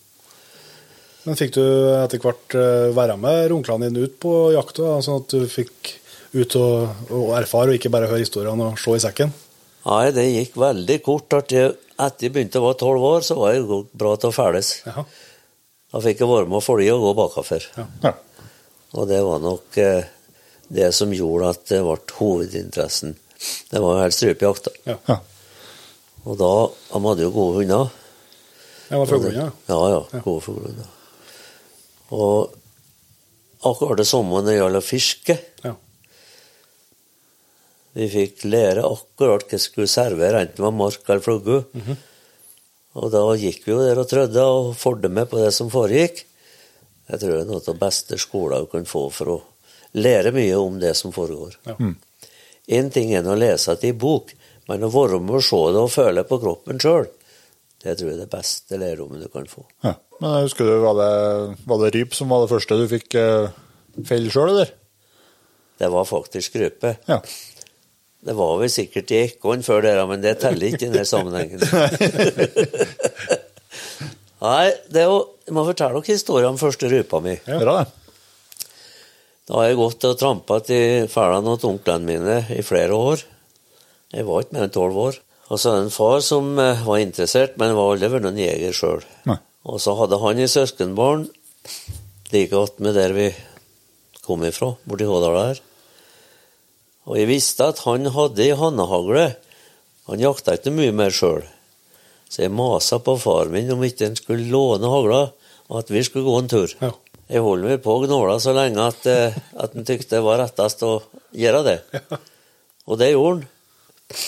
Men 1.22 1.38
fikk 1.38 1.54
du 1.54 1.62
etter 2.00 2.22
hvert 2.22 2.56
eh, 2.58 2.90
være 2.96 3.16
med 3.20 3.44
runklene 3.52 3.88
dine 3.88 4.08
ut 4.08 4.16
på 4.22 4.32
jakta, 4.56 4.96
sånn 5.04 5.22
at 5.22 5.34
du 5.34 5.46
fikk 5.50 5.94
ut 6.32 6.56
og, 6.58 7.08
og 7.12 7.32
erfare, 7.38 7.70
og 7.70 7.78
ikke 7.78 7.92
bare 7.92 8.08
høre 8.10 8.24
historiene 8.24 8.72
og 8.72 8.80
se 8.80 8.96
i 8.96 9.02
sekken? 9.04 9.34
Nei, 9.82 10.06
det 10.14 10.24
gikk 10.28 10.56
veldig 10.62 10.98
kort. 11.04 11.36
At 11.38 11.54
jeg, 11.54 11.74
etter 11.96 12.26
jeg 12.26 12.34
begynte 12.34 12.62
å 12.62 12.66
være 12.68 12.80
tolv 12.82 13.06
år, 13.06 13.26
så 13.26 13.36
var 13.38 13.54
jeg 13.54 13.82
bra 13.98 14.14
til 14.16 14.30
å 14.30 14.34
ferdes. 14.34 14.74
Jaha. 14.86 15.04
Da 15.92 16.00
fikk 16.00 16.22
jeg 16.22 16.30
være 16.30 16.48
med 16.48 16.58
å 16.58 16.64
følge 16.64 16.94
og 16.94 17.02
gå 17.04 17.14
bakafor. 17.18 17.66
Ja. 17.76 17.86
Ja. 18.06 18.14
Og 18.96 19.08
det 19.10 19.18
var 19.24 19.42
nok 19.42 19.78
eh, 19.80 20.08
det 20.72 20.88
som 20.96 21.12
gjorde 21.12 21.52
at 21.52 21.66
det 21.68 21.82
ble 21.84 21.98
hovedinteressen. 22.16 23.14
Det 23.70 23.82
var 23.82 23.98
jo 23.98 24.04
helst 24.06 24.22
strupejakt. 24.22 24.70
Ja. 24.88 24.96
Ja. 25.10 25.18
Og 26.22 26.38
da 26.38 26.52
De 26.92 27.00
hadde 27.02 27.24
jo 27.26 27.32
gode 27.34 27.60
hunder. 27.60 27.90
Jeg 28.88 29.00
var 29.00 29.08
fuglehunder, 29.10 29.52
ja. 29.68 29.72
Ja, 29.72 29.80
ja. 29.96 30.20
Gode 30.24 30.44
fuglehunder. 30.44 30.91
Og 32.12 32.52
akkurat 33.68 34.00
det 34.00 34.08
samme 34.08 34.40
når 34.40 34.48
det 34.48 34.58
gjaldt 34.58 34.80
å 34.80 34.84
fiske. 34.84 35.38
ja. 35.64 35.74
Vi 37.92 38.08
fikk 38.08 38.46
lære 38.48 38.84
akkurat 38.88 39.44
hva 39.44 39.58
vi 39.58 39.60
skulle 39.60 39.90
servere, 39.90 40.40
enten 40.40 40.56
det 40.56 40.64
var 40.64 40.76
mark 40.76 41.08
eller 41.08 41.24
flagge. 41.24 41.62
Og 42.92 43.08
da 43.12 43.22
gikk 43.40 43.66
vi 43.66 43.72
jo 43.72 43.80
der 43.80 44.00
og 44.00 44.08
trødde 44.08 44.44
og 44.48 44.74
fulgte 44.76 45.08
med 45.12 45.28
på 45.28 45.40
det 45.40 45.52
som 45.56 45.70
foregikk. 45.72 46.24
Jeg 47.08 47.20
tror 47.20 47.34
det 47.34 47.40
er 47.42 47.48
noe 47.48 47.60
av 47.60 47.66
det 47.66 47.80
beste 47.80 48.18
skolen 48.20 48.64
du 48.64 48.70
kan 48.72 48.88
få 48.88 49.06
for 49.12 49.32
å 49.32 49.38
lære 50.00 50.32
mye 50.32 50.56
om 50.56 50.78
det 50.80 50.94
som 50.96 51.12
foregår. 51.12 51.58
Ja. 51.68 51.76
mm. 51.78 52.90
ting 52.94 53.12
er 53.12 53.28
å 53.28 53.36
lese 53.36 53.76
det 53.80 53.92
i 53.92 53.96
bok, 53.96 54.32
men 54.68 54.84
å 54.84 54.92
være 54.92 55.20
med 55.20 55.40
og 55.40 55.44
se 55.44 55.60
det 55.74 55.82
og 55.82 55.92
føle 55.92 56.24
på 56.24 56.40
kroppen 56.40 56.80
sjøl, 56.80 57.08
det 57.82 57.96
tror 57.98 58.08
jeg 58.08 58.16
er 58.16 58.22
det 58.22 58.32
beste 58.32 58.78
lærdommen 58.78 59.20
du 59.20 59.28
kan 59.28 59.48
få. 59.50 59.66
Ja. 59.84 59.96
Men 60.22 60.36
jeg 60.36 60.46
husker 60.46 60.68
du, 60.68 60.74
var 60.84 60.94
det, 61.00 61.12
var 61.66 61.78
det 61.82 61.90
ryp 61.96 62.12
som 62.14 62.30
var 62.30 62.44
det 62.44 62.52
første 62.52 62.78
du 62.78 62.84
fikk 62.90 63.16
uh, 63.18 63.50
felle 64.06 64.30
sjøl, 64.30 64.52
eller? 64.52 64.70
Det 65.82 65.88
var 65.90 66.06
faktisk 66.06 66.54
rype. 66.62 66.92
Ja. 67.10 67.18
Det 68.22 68.34
var 68.38 68.52
vel 68.60 68.70
sikkert 68.70 69.10
i 69.10 69.24
ekorn 69.24 69.64
før 69.66 69.82
dere, 69.82 70.04
men 70.06 70.22
det 70.22 70.36
teller 70.44 70.68
ikke 70.68 70.86
i 70.86 70.92
denne 70.92 71.08
sammenhengen. 71.08 71.58
Nei, 74.42 74.68
det 74.90 75.02
er 75.02 75.10
jo, 75.10 75.18
jeg 75.46 75.54
må 75.58 75.66
fortelle 75.66 75.98
dere 75.98 76.14
historien 76.14 76.54
om 76.54 76.60
første 76.60 76.88
rypa 76.90 77.20
mi. 77.22 77.34
Ja. 77.46 77.58
Bra, 77.62 77.82
det. 77.82 77.90
Da 79.50 79.58
har 79.58 79.68
jeg 79.68 79.78
gått 79.80 80.04
og 80.06 80.18
trampa 80.20 80.60
til 80.62 81.08
fælene 81.10 81.56
til 81.58 81.74
onklene 81.74 82.06
mine 82.06 82.36
i 82.54 82.62
flere 82.62 82.94
år. 82.94 83.24
Jeg 84.14 84.26
var 84.28 84.44
ikke 84.44 84.54
mer 84.54 84.68
enn 84.68 84.74
tolv 84.74 84.98
år. 85.02 85.18
Og 85.50 85.58
så 85.60 85.72
er 85.72 85.80
det 85.80 85.88
en 85.88 85.92
far 85.92 86.20
som 86.24 86.52
eh, 86.62 86.84
var 86.86 87.00
interessert, 87.02 87.58
men 87.60 87.74
var 87.76 87.90
aldri 87.92 88.08
vært 88.12 88.24
noen 88.24 88.38
jeger 88.40 88.76
sjøl. 88.76 89.02
Og 89.68 89.78
så 89.82 89.94
hadde 89.98 90.18
han 90.18 90.40
et 90.42 90.50
søskenbarn 90.50 91.28
like 92.32 92.56
attmed 92.56 92.96
der 92.96 93.14
vi 93.14 93.28
kom 94.24 94.42
ifra, 94.46 94.72
borti 94.88 95.06
Hådala 95.06 95.46
her. 95.50 95.62
Og 97.10 97.18
jeg 97.18 97.28
visste 97.30 97.66
at 97.72 97.82
han 97.86 98.06
hadde 98.14 98.44
ei 98.44 98.56
hannehagle. 98.58 99.32
Han 100.10 100.22
jakta 100.22 100.56
ikke 100.56 100.74
mye 100.74 100.94
mer 100.94 101.14
sjøl. 101.14 101.42
Så 102.30 102.44
jeg 102.44 102.54
masa 102.54 102.98
på 103.02 103.16
far 103.20 103.50
min 103.52 103.70
om 103.74 103.82
ikke 103.84 104.08
han 104.08 104.18
skulle 104.18 104.48
låne 104.50 104.88
hagla, 104.88 105.22
og 105.68 105.80
at 105.82 105.90
vi 105.92 106.02
skulle 106.06 106.24
gå 106.24 106.36
en 106.40 106.50
tur. 106.50 106.74
Ja. 106.80 106.92
Jeg 107.32 107.44
holdt 107.44 107.66
meg 107.66 107.82
på 107.84 107.96
gnåla 108.02 108.38
så 108.42 108.54
lenge 108.56 108.84
at, 108.84 109.06
eh, 109.08 109.36
at 109.56 109.74
han 109.76 109.86
tykte 109.88 110.18
det 110.18 110.24
var 110.24 110.40
rettest 110.42 110.82
å 110.84 110.94
gjøre 111.36 111.62
det. 111.68 111.78
Og 112.90 112.98
det 112.98 113.12
gjorde 113.12 113.36
han. 113.36 114.22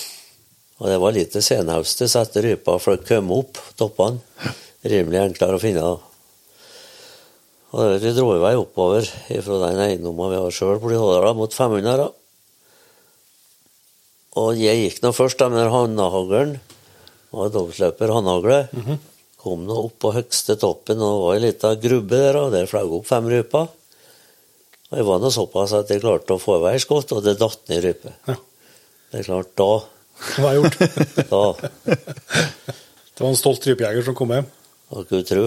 Og 0.82 0.90
det 0.90 0.98
var 1.02 1.14
lite 1.14 1.40
senhauste 1.42 2.06
så 2.10 2.22
etter 2.24 2.44
rypa 2.48 2.76
for 2.82 2.96
å 2.96 3.02
komme 3.06 3.38
opp 3.40 3.58
toppene. 3.78 4.20
Rimelig 4.84 5.20
enklere 5.20 5.56
å 5.56 5.62
finne. 5.62 5.84
Og 7.74 7.80
der 7.80 8.02
vi 8.02 8.12
dro 8.14 8.34
i 8.36 8.42
vei 8.42 8.52
oppover 8.58 9.06
fra 9.06 9.56
den 9.64 9.80
eiendommen 9.82 10.30
vi 10.30 10.42
har 10.42 10.54
sjøl 10.54 10.76
borti 10.82 10.98
Hådala, 11.00 11.32
mot 11.34 11.54
500. 11.56 11.96
da. 12.02 12.10
Og 14.44 14.58
jeg 14.58 14.82
gikk 14.82 15.00
nå 15.02 15.12
først 15.14 15.40
da 15.40 15.48
med 15.50 15.70
hannahaglen. 15.72 16.58
Var 17.34 17.50
dobbeltløper 17.50 18.08
-hmm. 18.08 18.98
Kom 19.38 19.66
nå 19.66 19.74
opp 19.74 19.98
på 19.98 20.12
høgste 20.12 20.56
toppen, 20.56 21.00
og 21.02 21.10
det 21.12 21.24
var 21.24 21.34
ei 21.34 21.40
lita 21.40 21.74
grubbe 21.74 22.16
der, 22.16 22.36
og 22.36 22.52
der 22.52 22.66
fløy 22.66 22.98
opp 22.98 23.06
fem 23.06 23.26
ryper. 23.28 23.68
Og 24.90 24.98
jeg 24.98 25.04
var 25.04 25.18
nå 25.18 25.30
såpass 25.30 25.72
at 25.72 25.90
jeg 25.90 26.00
klarte 26.00 26.34
å 26.34 26.38
få 26.38 26.58
i 26.58 26.62
vei 26.62 26.78
skott, 26.78 27.12
og 27.12 27.24
det 27.24 27.38
datt 27.38 27.68
ned 27.68 27.84
rype. 27.84 28.12
Ja. 28.26 28.36
Det 29.10 29.20
er 29.20 29.24
klart, 29.24 29.56
da 29.56 29.82
Hva 30.36 30.48
har 30.48 30.54
gjort? 30.54 30.78
Da 31.30 31.54
Det 33.14 33.20
var 33.22 33.28
en 33.28 33.36
stolt 33.36 33.66
rypejeger 33.66 34.02
som 34.02 34.14
kom 34.14 34.30
hjem. 34.30 34.46
Skulle 34.94 35.22
du 35.22 35.26
tro? 35.26 35.44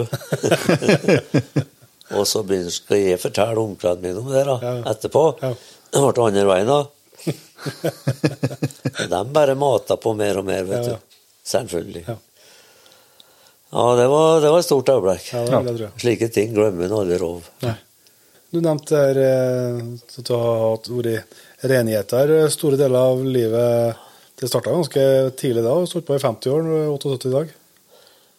og 2.18 2.24
så 2.28 2.42
begynner, 2.44 2.72
skal 2.74 3.00
jeg 3.02 3.20
fortelle 3.22 3.60
onklene 3.62 4.02
mine 4.04 4.20
om 4.22 4.28
det 4.32 4.44
da, 4.48 4.56
Ja. 4.62 4.74
etterpå. 4.92 5.24
Ja. 5.42 5.52
Det 5.88 6.02
ble 6.04 6.24
andre 6.28 6.44
veien 6.50 6.68
da. 6.68 6.80
De 9.08 9.20
bare 9.34 9.54
mata 9.58 9.96
på 9.96 10.12
mer 10.16 10.38
og 10.40 10.44
mer, 10.48 10.64
vet 10.68 10.84
Ja, 10.86 10.94
ja. 10.94 10.96
du. 10.96 11.20
Selvfølgelig. 11.48 12.04
Ja. 12.08 12.16
Ja, 13.72 13.84
det 13.98 14.06
var, 14.08 14.40
det 14.40 14.50
var 14.52 14.58
et 14.62 14.64
stort 14.64 14.88
øyeblikk. 14.88 15.26
Ja, 15.32 15.42
det 15.64 15.72
vil. 15.76 15.88
Slike 16.00 16.28
ting 16.32 16.54
glemmer 16.56 16.86
en 16.88 16.94
aldri 17.02 17.18
rov. 17.20 17.48
Du 18.48 18.62
nevnte 18.64 18.96
her 18.96 19.18
eh, 19.20 19.80
at 20.16 20.24
du 20.24 20.32
har 20.32 20.78
vært 20.88 21.34
renigheter 21.68 22.32
store 22.52 22.78
deler 22.80 23.10
av 23.10 23.20
livet. 23.28 24.04
Det 24.40 24.48
starta 24.48 24.72
ganske 24.72 25.02
tidlig 25.36 25.64
da, 25.66 25.74
og 25.76 25.88
stått 25.90 26.06
på 26.08 26.16
i 26.16 26.22
50 26.22 26.54
år, 26.54 26.68
er 26.78 26.88
78 26.94 27.28
i 27.28 27.34
dag. 27.34 27.52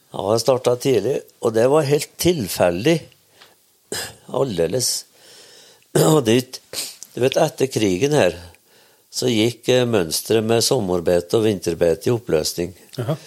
Ja, 0.09 0.23
jeg 0.33 0.41
starta 0.41 0.73
tidlig, 0.81 1.19
og 1.45 1.53
det 1.53 1.67
var 1.69 1.85
helt 1.85 2.13
tilfeldig. 2.21 2.95
Aldeles. 4.33 4.89
Og 6.05 6.23
dit, 6.25 6.59
du 7.13 7.19
vet, 7.21 7.37
etter 7.37 7.69
krigen 7.69 8.15
her, 8.17 8.37
så 9.13 9.29
gikk 9.29 9.69
eh, 9.73 9.85
mønsteret 9.89 10.45
med 10.45 10.65
sommerbete 10.65 11.37
og 11.37 11.45
vinterbete 11.45 12.09
i 12.09 12.13
oppløsning. 12.13 12.73
Aha. 13.01 13.17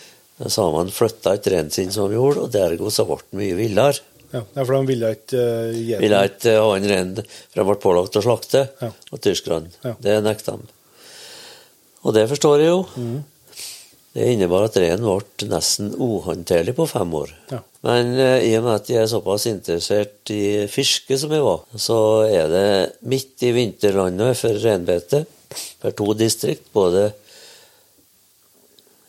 Man 0.43 0.91
flytta 0.91 1.37
et 1.37 1.47
reinen 1.53 1.71
sin 1.75 1.93
som 1.95 2.11
gjorde, 2.11 2.47
og 2.47 2.55
dergo 2.55 2.91
så 2.91 3.07
ble 3.07 3.21
det 3.23 3.39
mye 3.39 3.59
villere. 3.59 4.03
Ja, 4.33 4.41
for 4.57 4.73
de 4.73 4.87
ville 4.89 5.11
ikke 5.13 5.39
uh, 5.39 5.75
gi 5.77 5.99
Ville 6.01 6.21
ikke 6.31 6.55
ha 6.57 6.69
en 6.79 6.87
rein, 6.89 7.11
for 7.21 7.61
de 7.61 7.67
ble 7.69 7.75
pålagt 7.83 8.17
å 8.17 8.23
slakte, 8.25 8.63
Ja. 8.81 8.89
og 9.13 9.21
tyskerne. 9.23 9.69
Ja. 9.85 9.93
Det 10.01 10.17
nekta 10.25 10.57
de. 10.57 10.71
Og 12.03 12.17
det 12.17 12.25
forstår 12.31 12.63
jeg 12.65 12.73
jo. 12.73 12.81
Mhm. 12.97 13.21
Det 14.13 14.27
innebar 14.29 14.67
at 14.67 14.77
reinen 14.77 15.07
ble 15.07 15.49
nesten 15.49 15.95
uhåndterlig 15.97 16.75
på 16.77 16.85
fem 16.91 17.15
år. 17.17 17.31
Ja. 17.49 17.63
Men 17.87 18.13
eh, 18.21 18.45
i 18.51 18.53
og 18.59 18.67
med 18.67 18.75
at 18.83 18.91
jeg 18.93 19.01
er 19.01 19.11
såpass 19.11 19.47
interessert 19.49 20.33
i 20.35 20.69
fiske 20.71 21.17
som 21.19 21.33
jeg 21.33 21.45
var, 21.47 21.65
så 21.81 21.99
er 22.29 22.53
det 22.53 22.67
midt 23.09 23.47
i 23.49 23.55
vinterlandet 23.57 24.37
for 24.43 24.61
reinbeite. 24.67 25.25
For 25.81 25.97
to 25.97 26.13
distrikt, 26.17 26.69
både 26.77 27.09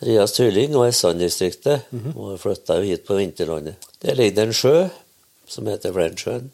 Rias 0.04 0.36
Trylling 0.36 0.76
og 0.76 0.88
Essan-distriktet. 0.88 1.88
Og 2.16 2.34
jeg 2.34 2.42
flytta 2.44 2.80
jo 2.80 2.88
hit 2.88 3.06
på 3.08 3.20
vinterlandet. 3.20 3.92
Der 4.04 4.18
ligger 4.20 4.40
det 4.40 4.48
en 4.50 4.60
sjø 4.64 4.76
som 5.48 5.68
heter 5.68 5.96
Flensjøen. 5.96 6.52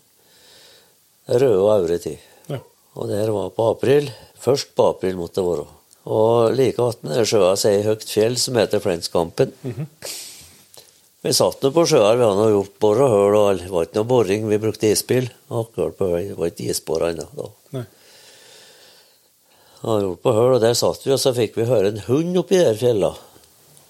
Røde 1.29 1.57
og 1.61 1.73
aure 1.77 1.97
tid. 2.01 2.17
Ja. 2.49 2.61
Og 2.97 3.09
der 3.09 3.29
var 3.33 3.53
på 3.53 3.69
april. 3.75 4.09
Først 4.41 4.73
på 4.77 4.89
april 4.89 5.17
måtte 5.17 5.41
det 5.41 5.49
være. 5.49 5.67
Og 6.09 6.55
like 6.57 6.81
attmed 6.81 7.21
sjøa 7.29 7.53
seg 7.59 7.79
i 7.79 7.85
høyt 7.85 8.07
fjell 8.09 8.37
som 8.41 8.57
heter 8.57 8.81
Flenskampen. 8.81 9.53
Vi 11.19 11.33
satt 11.35 11.61
nå 11.61 11.69
på 11.75 11.83
sjøa, 11.83 12.13
vi 12.15 12.23
hadde 12.23 12.49
gjort 12.53 12.75
bor 12.81 13.01
og 13.03 13.11
høl, 13.11 13.37
og 13.37 13.59
det 13.59 13.71
var 13.73 13.85
ikke 13.85 13.99
noe 13.99 14.07
boring, 14.07 14.45
vi 14.49 14.59
brukte 14.63 14.89
isbil. 14.89 15.27
Akkurat 15.51 15.97
på 15.99 16.07
høy, 16.13 16.21
det 16.31 16.37
var 16.39 16.51
ikke 16.53 16.69
isbor 16.71 17.03
ennå 17.09 17.25
da. 17.35 17.47
Nei. 17.75 17.85
Hadde 19.81 20.05
gjort 20.07 20.23
på 20.23 20.35
høl, 20.37 20.53
og 20.55 20.63
der 20.63 20.77
satt 20.79 21.03
vi, 21.03 21.11
og 21.13 21.19
så 21.19 21.35
fikk 21.35 21.59
vi 21.59 21.67
høre 21.67 21.91
en 21.91 22.01
hund 22.07 22.39
oppi 22.39 22.61
der 22.63 22.79
fjella. 22.79 23.11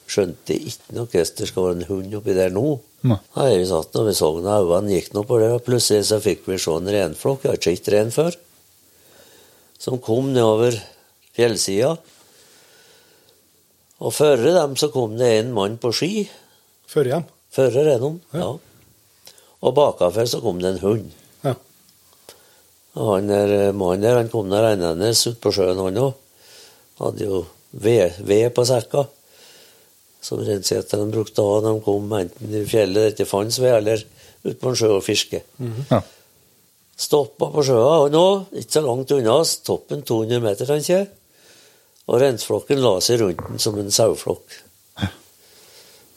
Skjønte 0.09 0.57
ikke 0.57 0.97
noe 0.97 1.05
hvordan 1.05 1.37
det 1.37 1.49
skal 1.51 1.67
være 1.67 1.77
en 1.77 1.89
hund 1.91 2.19
oppi 2.19 2.35
der 2.35 2.53
nå. 2.55 2.67
Nei. 3.05 3.21
Nei, 3.37 3.49
vi 3.61 3.69
satt 3.69 3.93
nå, 3.93 4.07
vi 4.09 4.17
så 4.17 4.33
når 4.41 4.65
øynene 4.65 4.97
gikk 4.97 5.13
nå 5.13 5.23
på 5.29 5.39
det, 5.39 5.53
og 5.53 5.65
plutselig 5.69 6.09
så 6.09 6.19
fikk 6.23 6.49
vi 6.49 6.57
se 6.59 6.73
en 6.75 6.93
renflokk, 6.97 7.45
jeg 7.45 7.53
har 7.53 7.61
ikke 7.61 7.75
sett 7.77 7.93
ren 7.93 8.15
før, 8.15 8.39
som 9.79 10.01
kom 10.03 10.33
nedover 10.33 10.81
fjellsida. 11.39 11.95
Og 13.99 14.15
før 14.15 14.45
dem 14.45 14.75
så 14.79 14.91
kom 14.93 15.17
det 15.19 15.29
en 15.39 15.53
mann 15.55 15.77
på 15.81 15.91
ski. 15.95 16.23
Før 16.89 17.11
dem? 17.13 17.27
Før 17.51 17.73
Renom, 17.73 18.19
ja. 18.33 18.53
Og 19.59 19.75
bakafor 19.75 20.27
så 20.29 20.39
kom 20.43 20.61
det 20.61 20.75
en 20.75 20.83
hund. 20.83 21.07
Ja. 21.43 21.55
Og 22.99 23.15
han 23.15 23.31
der 23.31 23.53
eh, 23.57 23.75
mannen 23.75 24.05
der, 24.05 24.19
han 24.21 24.31
kom 24.31 24.51
der 24.51 24.63
rennende 24.69 25.11
ut 25.11 25.39
på 25.43 25.51
sjøen, 25.55 25.81
han 25.83 25.99
òg. 25.99 26.13
Hadde 26.99 27.27
jo 27.27 27.41
ved, 27.71 28.21
ved 28.23 28.47
på 28.55 28.65
sekka. 28.67 29.05
Som 30.23 30.43
renseterne 30.43 31.11
brukte 31.11 31.43
å 31.43 31.55
ha 31.55 31.59
når 31.63 31.77
de 31.79 31.83
kom 31.85 32.15
enten 32.15 32.55
i 32.55 32.63
fjellet 32.67 32.95
der 32.95 33.11
det 33.11 33.17
ikke 33.17 33.29
fantes 33.33 33.59
ved, 33.63 33.75
eller 33.81 34.05
ut 34.47 34.61
på 34.61 34.71
en 34.71 34.79
sjø 34.79 34.93
og 34.95 35.03
fiske. 35.03 35.43
Ja. 35.91 36.01
Stoppa 36.99 37.51
på 37.51 37.63
sjøa, 37.67 38.05
han 38.05 38.17
òg, 38.19 38.49
ikke 38.59 38.77
så 38.77 38.83
langt 38.87 39.11
unna. 39.15 39.37
Toppen 39.67 40.03
200 40.07 40.43
meter, 40.43 40.67
tenker 40.67 40.95
jeg. 40.95 41.11
Og 42.09 42.21
rensflokken 42.23 42.81
la 42.81 42.95
seg 43.05 43.21
rundt 43.21 43.45
den 43.45 43.61
som 43.61 43.77
en 43.77 43.93
saueflokk. 43.93 44.57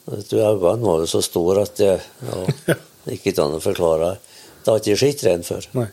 Øynene 0.09 0.81
var 0.83 1.03
jo 1.03 1.07
så 1.07 1.21
store 1.23 1.63
at 1.63 1.77
det 1.79 1.93
ja, 1.93 2.77
ikke 3.15 3.35
an 3.39 3.59
å 3.59 3.61
forklare. 3.63 4.15
Det 4.63 4.71
har 4.71 4.81
ikke 4.81 4.99
skitt 4.99 5.23
rein 5.27 5.45
før. 5.47 5.67
Nei. 5.77 5.87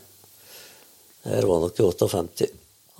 Her 1.27 1.47
var 1.47 1.61
nok 1.61 1.77
i 1.77 1.85
58. 1.85 2.49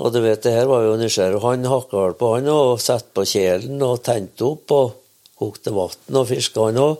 Og 0.02 0.14
du 0.14 0.20
vet, 0.24 0.42
det 0.44 0.54
her 0.56 0.70
var 0.70 0.86
jo 0.86 0.98
nysgjerrig. 1.00 1.42
Han 1.44 1.68
hakka 1.68 2.06
vel 2.06 2.18
på 2.18 2.32
han 2.36 2.50
og 2.54 2.82
satte 2.82 3.12
på 3.18 3.26
kjelen 3.28 3.82
og 3.86 4.02
tente 4.06 4.46
opp 4.48 4.74
og 4.78 4.94
kokte 5.42 5.74
vann 5.74 6.20
og 6.22 6.28
fiska 6.30 6.68
han 6.70 6.80
òg. 6.82 7.00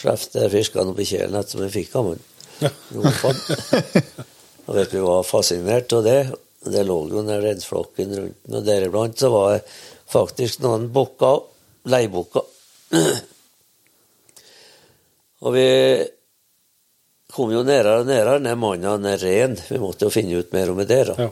Slapp 0.00 0.38
fiskene 0.54 0.94
opp 0.94 1.02
i 1.02 1.08
kjelen 1.10 1.36
etter 1.40 1.64
vi 1.64 1.72
fikk 1.80 1.96
ham. 1.98 2.14
Ja. 2.60 2.68
Og 4.68 4.74
vet 4.76 4.90
vi 4.92 5.00
var 5.00 5.22
fascinert 5.24 5.94
av 5.96 6.02
det. 6.04 6.18
Det 6.60 6.82
lå 6.84 6.96
jo 7.08 7.22
den 7.24 7.40
rensflokken 7.40 8.14
rundt 8.16 8.38
den, 8.44 8.56
og 8.58 8.64
deriblant 8.66 9.18
så 9.18 9.30
var 9.32 9.52
det 9.54 9.62
faktisk 10.12 10.60
noen 10.64 10.90
bukker, 10.92 11.40
leibukker. 11.88 12.48
Og 15.40 15.54
vi 15.56 15.68
kom 17.32 17.52
jo 17.54 17.62
nærere 17.64 18.02
og 18.02 18.10
nærere. 18.10 18.42
Den 18.44 18.60
mannen 18.60 19.06
er 19.08 19.22
ren. 19.22 19.56
Vi 19.70 19.78
måtte 19.80 20.04
jo 20.04 20.12
finne 20.12 20.36
ut 20.36 20.52
mer 20.52 20.72
om 20.72 20.82
det 20.84 21.00
da. 21.08 21.16
Ja. 21.16 21.30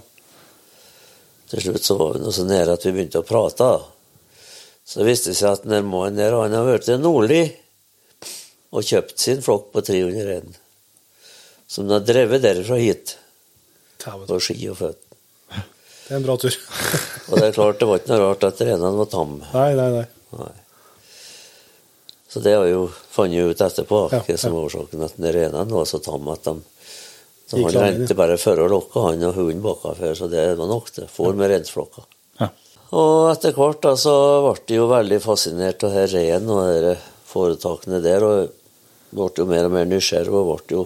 Til 1.48 1.64
slutt 1.64 1.84
så 1.84 1.96
var 2.00 2.16
vi 2.16 2.32
så 2.32 2.44
nære 2.48 2.76
at 2.76 2.84
vi 2.86 2.94
begynte 2.96 3.20
å 3.20 3.28
prate. 3.28 3.68
da. 3.68 4.44
Så 4.88 5.04
viste 5.04 5.32
det 5.32 5.40
seg 5.40 5.58
at 5.58 5.68
den 5.68 5.88
mannen 5.88 6.16
der 6.16 6.36
han 6.36 6.56
har 6.56 6.64
vært 6.64 6.88
nordlig 6.88 7.02
Nordli 7.04 7.42
og 8.68 8.84
kjøpt 8.84 9.20
sin 9.20 9.42
flokk 9.44 9.70
på 9.72 9.82
300 9.84 10.24
rein. 10.28 10.56
Som 11.68 11.88
de 11.88 11.96
har 11.96 12.04
drevet 12.04 12.44
derfra 12.44 12.76
hit 12.80 13.16
på 14.00 14.40
ski 14.40 14.60
og 14.72 14.80
føtter. 14.80 15.07
Det 16.08 16.14
er 16.14 16.20
en 16.22 16.24
bra 16.24 16.38
tur. 16.40 16.54
Og 17.28 17.36
det 17.36 17.50
er 17.50 17.52
klart, 17.52 17.78
det 17.80 17.88
var 17.90 18.00
ikke 18.00 18.14
noe 18.14 18.22
rart 18.24 18.46
at 18.48 18.62
renene 18.64 18.94
var 18.96 19.10
tamme. 19.12 19.44
Nei, 19.52 19.68
nei, 19.76 19.88
nei. 19.98 20.06
Nei. 20.38 20.54
Så 22.28 22.40
det 22.44 22.54
har 22.56 22.66
jo 22.68 22.86
funnet 23.12 23.52
ut 23.52 23.60
etterpå, 23.64 24.02
Ja, 24.12 24.20
hva 24.24 24.36
som 24.40 24.52
var 24.56 24.66
årsaken 24.68 25.04
at 25.06 25.16
den 25.16 25.32
renene 25.32 25.72
var 25.72 25.86
så 25.88 26.00
tamme 26.04 26.34
at 26.36 26.44
de 26.44 26.58
så 27.48 27.56
Han 27.62 27.72
rente 27.72 28.12
bare 28.16 28.36
for 28.36 28.60
å 28.60 28.66
lokke 28.68 29.00
han 29.06 29.22
og 29.24 29.38
hunden 29.38 29.62
bakafor, 29.64 30.12
så 30.16 30.26
det 30.28 30.42
var 30.58 30.68
nok 30.68 30.90
det. 30.92 31.06
For 31.08 31.32
med 31.32 31.48
rensflokka. 31.48 32.02
Ja. 32.42 32.50
Og 32.92 33.30
etter 33.30 33.54
hvert 33.56 33.80
da, 33.84 33.94
så 33.96 34.12
ble 34.44 34.52
de 34.68 34.76
jo 34.76 34.88
veldig 34.90 35.20
fascinert 35.24 35.84
av 35.88 35.96
her 35.96 36.10
reinen 36.12 36.52
og 36.52 36.68
de 36.84 36.92
foretakene 37.28 38.02
der, 38.04 38.24
og 38.24 38.52
ble 39.16 39.30
jo 39.40 39.48
mer 39.48 39.64
og 39.68 39.72
mer 39.78 39.88
nysgjerrig 39.88 40.28
og 40.36 40.50
ble 40.50 40.76
jo 40.76 40.84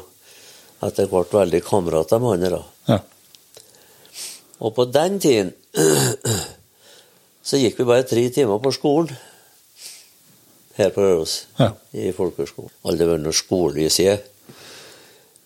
etter 0.87 1.11
hvert 1.11 1.35
veldig 1.35 1.63
kamerater 1.67 2.23
med 2.23 2.37
han. 2.37 2.47
da. 2.55 2.63
Ja. 2.93 3.01
Og 4.61 4.75
på 4.77 4.85
den 4.93 5.19
tiden 5.23 5.53
så 7.49 7.59
gikk 7.59 7.79
vi 7.81 7.87
bare 7.89 8.07
tre 8.07 8.27
timer 8.35 8.61
på 8.63 8.73
skolen 8.75 9.13
her 10.77 10.89
på 10.95 11.03
Røros, 11.05 11.47
Ja. 11.61 11.69
i 11.93 12.13
folkehøgskolen. 12.17 12.71
Aldri 12.89 13.05
vært 13.11 13.21
noe 13.27 13.37
skole, 13.37 13.91
sier 13.93 14.15
jeg. 14.15 14.21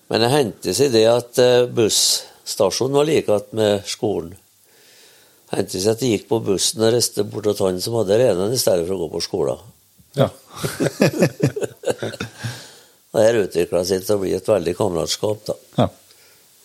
Men 0.06 0.22
det 0.22 0.28
hendte 0.30 0.74
seg 0.78 0.92
det 0.94 1.02
at 1.10 1.38
eh, 1.42 1.64
busstasjonen 1.66 2.94
var 2.94 3.08
like 3.08 3.38
med 3.58 3.82
skolen. 3.90 4.36
Det 5.50 5.58
hendte 5.58 5.80
seg 5.82 5.96
at 5.96 6.04
jeg 6.04 6.12
gikk 6.14 6.28
på 6.30 6.38
bussen 6.46 6.84
og 6.86 6.94
reiste 6.94 7.24
bort 7.26 7.48
til 7.50 7.66
han 7.66 7.80
som 7.82 7.98
hadde 7.98 8.20
renen, 8.22 8.54
i 8.54 8.60
stedet 8.60 8.86
for 8.86 8.94
å 8.94 9.02
gå 9.02 9.08
på 9.16 9.24
skolen. 9.26 9.58
Ja. 10.14 10.28
Og 13.16 13.22
her 13.22 13.38
utvikla 13.40 13.80
seg 13.88 14.02
til 14.04 14.14
å 14.16 14.20
bli 14.22 14.32
et 14.36 14.48
veldig 14.50 14.74
kameratskap, 14.78 15.42
da. 15.48 15.54
Ja. 15.80 15.88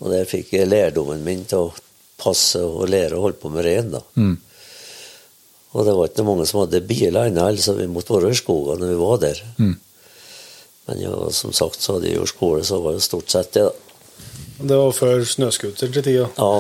Og 0.02 0.10
der 0.14 0.26
fikk 0.30 0.54
jeg 0.58 0.70
lærdommen 0.70 1.22
min 1.26 1.46
til 1.50 1.68
å 1.68 1.74
passe 2.22 2.62
og 2.64 2.90
lære 2.92 3.18
å 3.18 3.26
holde 3.26 3.40
på 3.42 3.52
med 3.54 3.66
rein, 3.66 3.92
da. 3.94 4.02
Mm. 4.16 4.36
Og 5.72 5.88
det 5.88 5.94
var 5.96 6.10
ikke 6.10 6.26
mange 6.28 6.46
som 6.50 6.64
hadde 6.66 6.84
biler 6.84 7.30
ennå, 7.30 7.48
så 7.64 7.78
vi 7.78 7.88
måtte 7.88 8.14
være 8.18 8.34
i 8.34 8.38
skogen 8.38 8.82
når 8.82 8.92
vi 8.92 9.00
var 9.00 9.22
der. 9.24 9.40
Mm. 9.62 9.78
Men 10.90 11.00
ja, 11.00 11.16
som 11.36 11.54
sagt 11.56 11.80
så 11.82 11.96
hadde 11.96 12.10
jeg 12.10 12.20
jo 12.20 12.28
skole, 12.28 12.66
så 12.68 12.82
var 12.84 12.98
det 12.98 13.06
stort 13.06 13.32
sett 13.32 13.54
det, 13.56 13.70
da. 13.70 13.88
Det 14.62 14.78
var 14.78 14.92
før 14.94 15.24
snøscooter 15.26 15.90
til 15.90 16.04
tida. 16.06 16.28
Ja, 16.38 16.52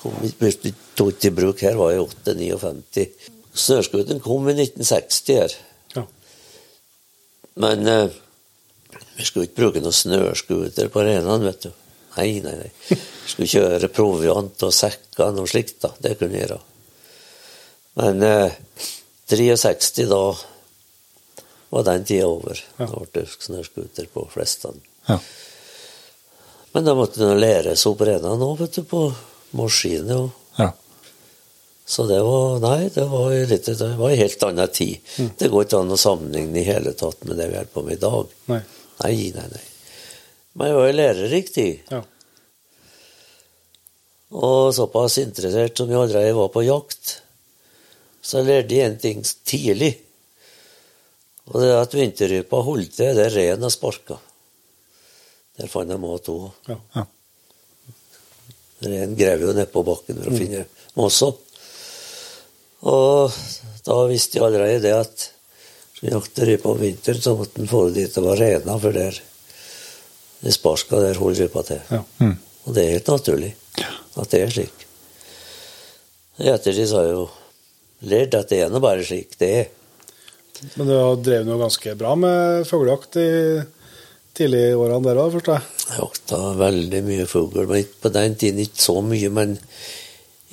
kom 0.00 0.14
vi 0.22 0.72
tok 0.96 1.26
i 1.26 1.32
bruk 1.34 1.60
her, 1.64 1.76
var 1.76 1.92
i 1.92 2.00
8-59. 2.00 3.10
Snøscooteren 3.50 4.22
kom 4.24 4.48
i 4.48 4.54
1960 4.54 5.36
her. 5.36 5.56
Ja. 5.96 6.06
Men 7.60 7.84
eh, 7.90 8.16
vi 9.18 9.26
skulle 9.26 9.48
ikke 9.48 9.60
bruke 9.64 9.82
noen 9.84 9.96
snøscooter 9.96 10.88
på 10.92 11.04
renene, 11.04 11.42
vet 11.44 11.66
du. 11.66 11.74
Nei, 12.16 12.40
nei, 12.44 12.56
nei. 12.58 12.98
Skulle 13.30 13.48
kjøre 13.52 13.88
proviant 13.94 14.64
og 14.66 14.72
sekker 14.74 15.28
og 15.28 15.36
noe 15.38 15.50
slikt, 15.50 15.76
da. 15.84 15.92
Det 16.02 16.16
kunne 16.18 16.34
jeg 16.38 16.48
gjøre. 16.48 16.60
Men 18.00 18.22
eh, 18.26 18.56
63, 19.30 20.06
da 20.10 20.22
var 21.70 21.86
den 21.86 22.04
tida 22.08 22.26
over. 22.26 22.58
Ja. 22.80 22.86
Da 22.90 23.04
ble 23.04 23.22
det 23.22 23.28
snøscooter 23.36 24.08
på 24.10 24.24
flestene. 24.32 24.82
Ja. 25.06 25.20
Men 26.74 26.86
da 26.86 26.94
måtte 26.98 27.22
du 27.22 27.30
læres 27.38 27.86
opp 27.90 28.02
renene 28.06 28.46
òg, 28.46 28.60
vet 28.64 28.76
du, 28.78 28.84
på 28.90 29.04
maskiner. 29.58 30.24
og 30.26 30.58
Ja. 30.58 30.72
så 31.86 32.06
det 32.10 32.20
var 32.22 32.58
Nei, 32.62 32.88
det 32.94 33.06
var, 33.10 33.30
litt, 33.54 33.66
det 33.66 33.88
var 33.98 34.10
en 34.10 34.18
helt 34.18 34.42
annen 34.46 34.68
tid. 34.74 34.98
Det 35.38 35.50
går 35.50 35.64
ikke 35.66 35.80
an 35.82 35.94
å 35.94 35.98
sammenligne 35.98 36.58
i 36.60 36.66
hele 36.66 36.92
tatt 36.94 37.24
med 37.26 37.38
det 37.38 37.48
vi 37.50 37.58
holder 37.58 37.74
på 37.74 37.82
med 37.86 37.96
i 37.98 38.02
dag. 38.02 38.36
Nei. 38.50 38.60
Nei, 39.02 39.16
nei, 39.38 39.46
nei. 39.54 39.66
Men 40.60 40.68
jeg 40.68 40.76
var 40.76 40.88
jo 40.90 40.96
lærerik 40.98 41.46
tid. 41.54 41.86
Ja. 41.88 42.02
Og 44.36 44.74
såpass 44.76 45.16
interessert 45.22 45.78
som 45.80 45.88
jeg 45.88 45.96
allerede 45.96 46.34
var 46.36 46.50
på 46.52 46.62
jakt, 46.66 47.14
så 48.20 48.42
lærte 48.44 48.76
jeg 48.76 48.90
en 48.90 48.98
ting 49.00 49.22
tidlig. 49.24 49.94
Og 51.48 51.62
det 51.62 51.70
er 51.70 51.80
at 51.80 51.96
vinterrypa 51.96 52.60
holdt 52.66 52.92
til 52.98 53.16
der 53.16 53.32
reinen 53.32 53.64
har 53.64 53.72
sparka. 53.72 54.18
Der 55.56 55.72
fant 55.72 55.96
jeg 55.96 56.04
mat 56.04 56.28
òg. 56.28 56.44
Ja. 56.68 56.76
Ja. 56.98 57.06
Reinen 58.84 59.16
grev 59.16 59.46
jo 59.46 59.56
nedpå 59.56 59.86
bakken 59.88 60.20
for 60.20 60.28
å 60.28 60.42
finne 60.42 60.66
måser. 61.00 61.32
Og 62.84 63.40
da 63.88 63.98
visste 64.12 64.36
jeg 64.36 64.44
allerede 64.44 64.84
det 64.84 64.94
at 64.98 65.26
skal 65.96 66.04
vi 66.04 66.14
jakte 66.18 66.52
rype 66.52 66.68
om 66.68 66.84
vinteren, 66.84 67.24
så 67.24 67.32
måtte 67.40 67.64
en 67.64 67.72
få 67.72 67.86
det 67.88 67.96
dit 68.02 68.20
det 68.20 68.28
var 68.28 68.44
rena, 68.44 68.76
for 68.84 69.00
der 69.00 69.24
det 70.40 70.54
sparska 70.56 71.00
der 71.02 71.18
holder 71.20 71.44
gruppa 71.44 71.66
til. 71.68 71.82
Ja. 71.90 72.04
Mm. 72.20 72.36
Og 72.64 72.76
det 72.76 72.84
er 72.84 72.96
helt 72.96 73.10
naturlig 73.12 73.50
at 74.20 74.32
det 74.32 74.40
er 74.42 74.54
slik. 74.54 74.86
I 76.40 76.48
ettertid 76.52 76.92
har 76.96 77.06
jeg 77.06 77.16
jo 77.16 77.26
lært 78.10 78.36
at 78.38 78.48
det 78.52 78.62
er 78.64 78.72
nå 78.72 78.80
bare 78.82 79.04
slik 79.04 79.36
det 79.40 79.50
er. 79.58 79.68
Men 80.76 80.88
du 80.88 80.94
har 80.96 81.20
drevet 81.20 81.48
noe 81.48 81.60
ganske 81.60 81.94
bra 81.96 82.14
med 82.20 82.66
fuglejakt 82.68 83.16
i 83.20 83.28
tidlige 84.36 84.76
årene 84.76 85.04
der 85.06 85.20
òg, 85.20 85.32
forstår 85.36 85.56
jeg? 85.56 85.78
Jeg 85.90 86.02
jakta 86.02 86.40
veldig 86.60 87.00
mye 87.06 87.28
fugl, 87.28 87.62
men 87.68 87.94
på 88.02 88.12
den 88.14 88.36
tiden 88.40 88.62
ikke 88.64 88.82
så 88.82 88.96
mye. 89.04 89.30
Men 89.36 89.56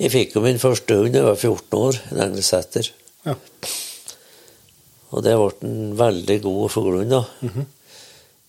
jeg 0.00 0.14
fikk 0.14 0.36
jo 0.36 0.44
min 0.44 0.60
første 0.62 0.96
hund 0.96 1.12
da 1.14 1.22
jeg 1.22 1.28
var 1.28 1.40
14 1.40 1.78
år, 1.78 2.00
en 2.12 2.22
englesetter. 2.28 2.90
Ja. 3.28 3.36
Og 5.08 5.24
det 5.24 5.36
ble 5.40 5.68
en 5.68 5.92
veldig 5.98 6.38
god 6.44 6.72
fuglehund, 6.72 7.12
da. 7.16 7.24
Mm 7.44 7.50
Men 7.54 7.74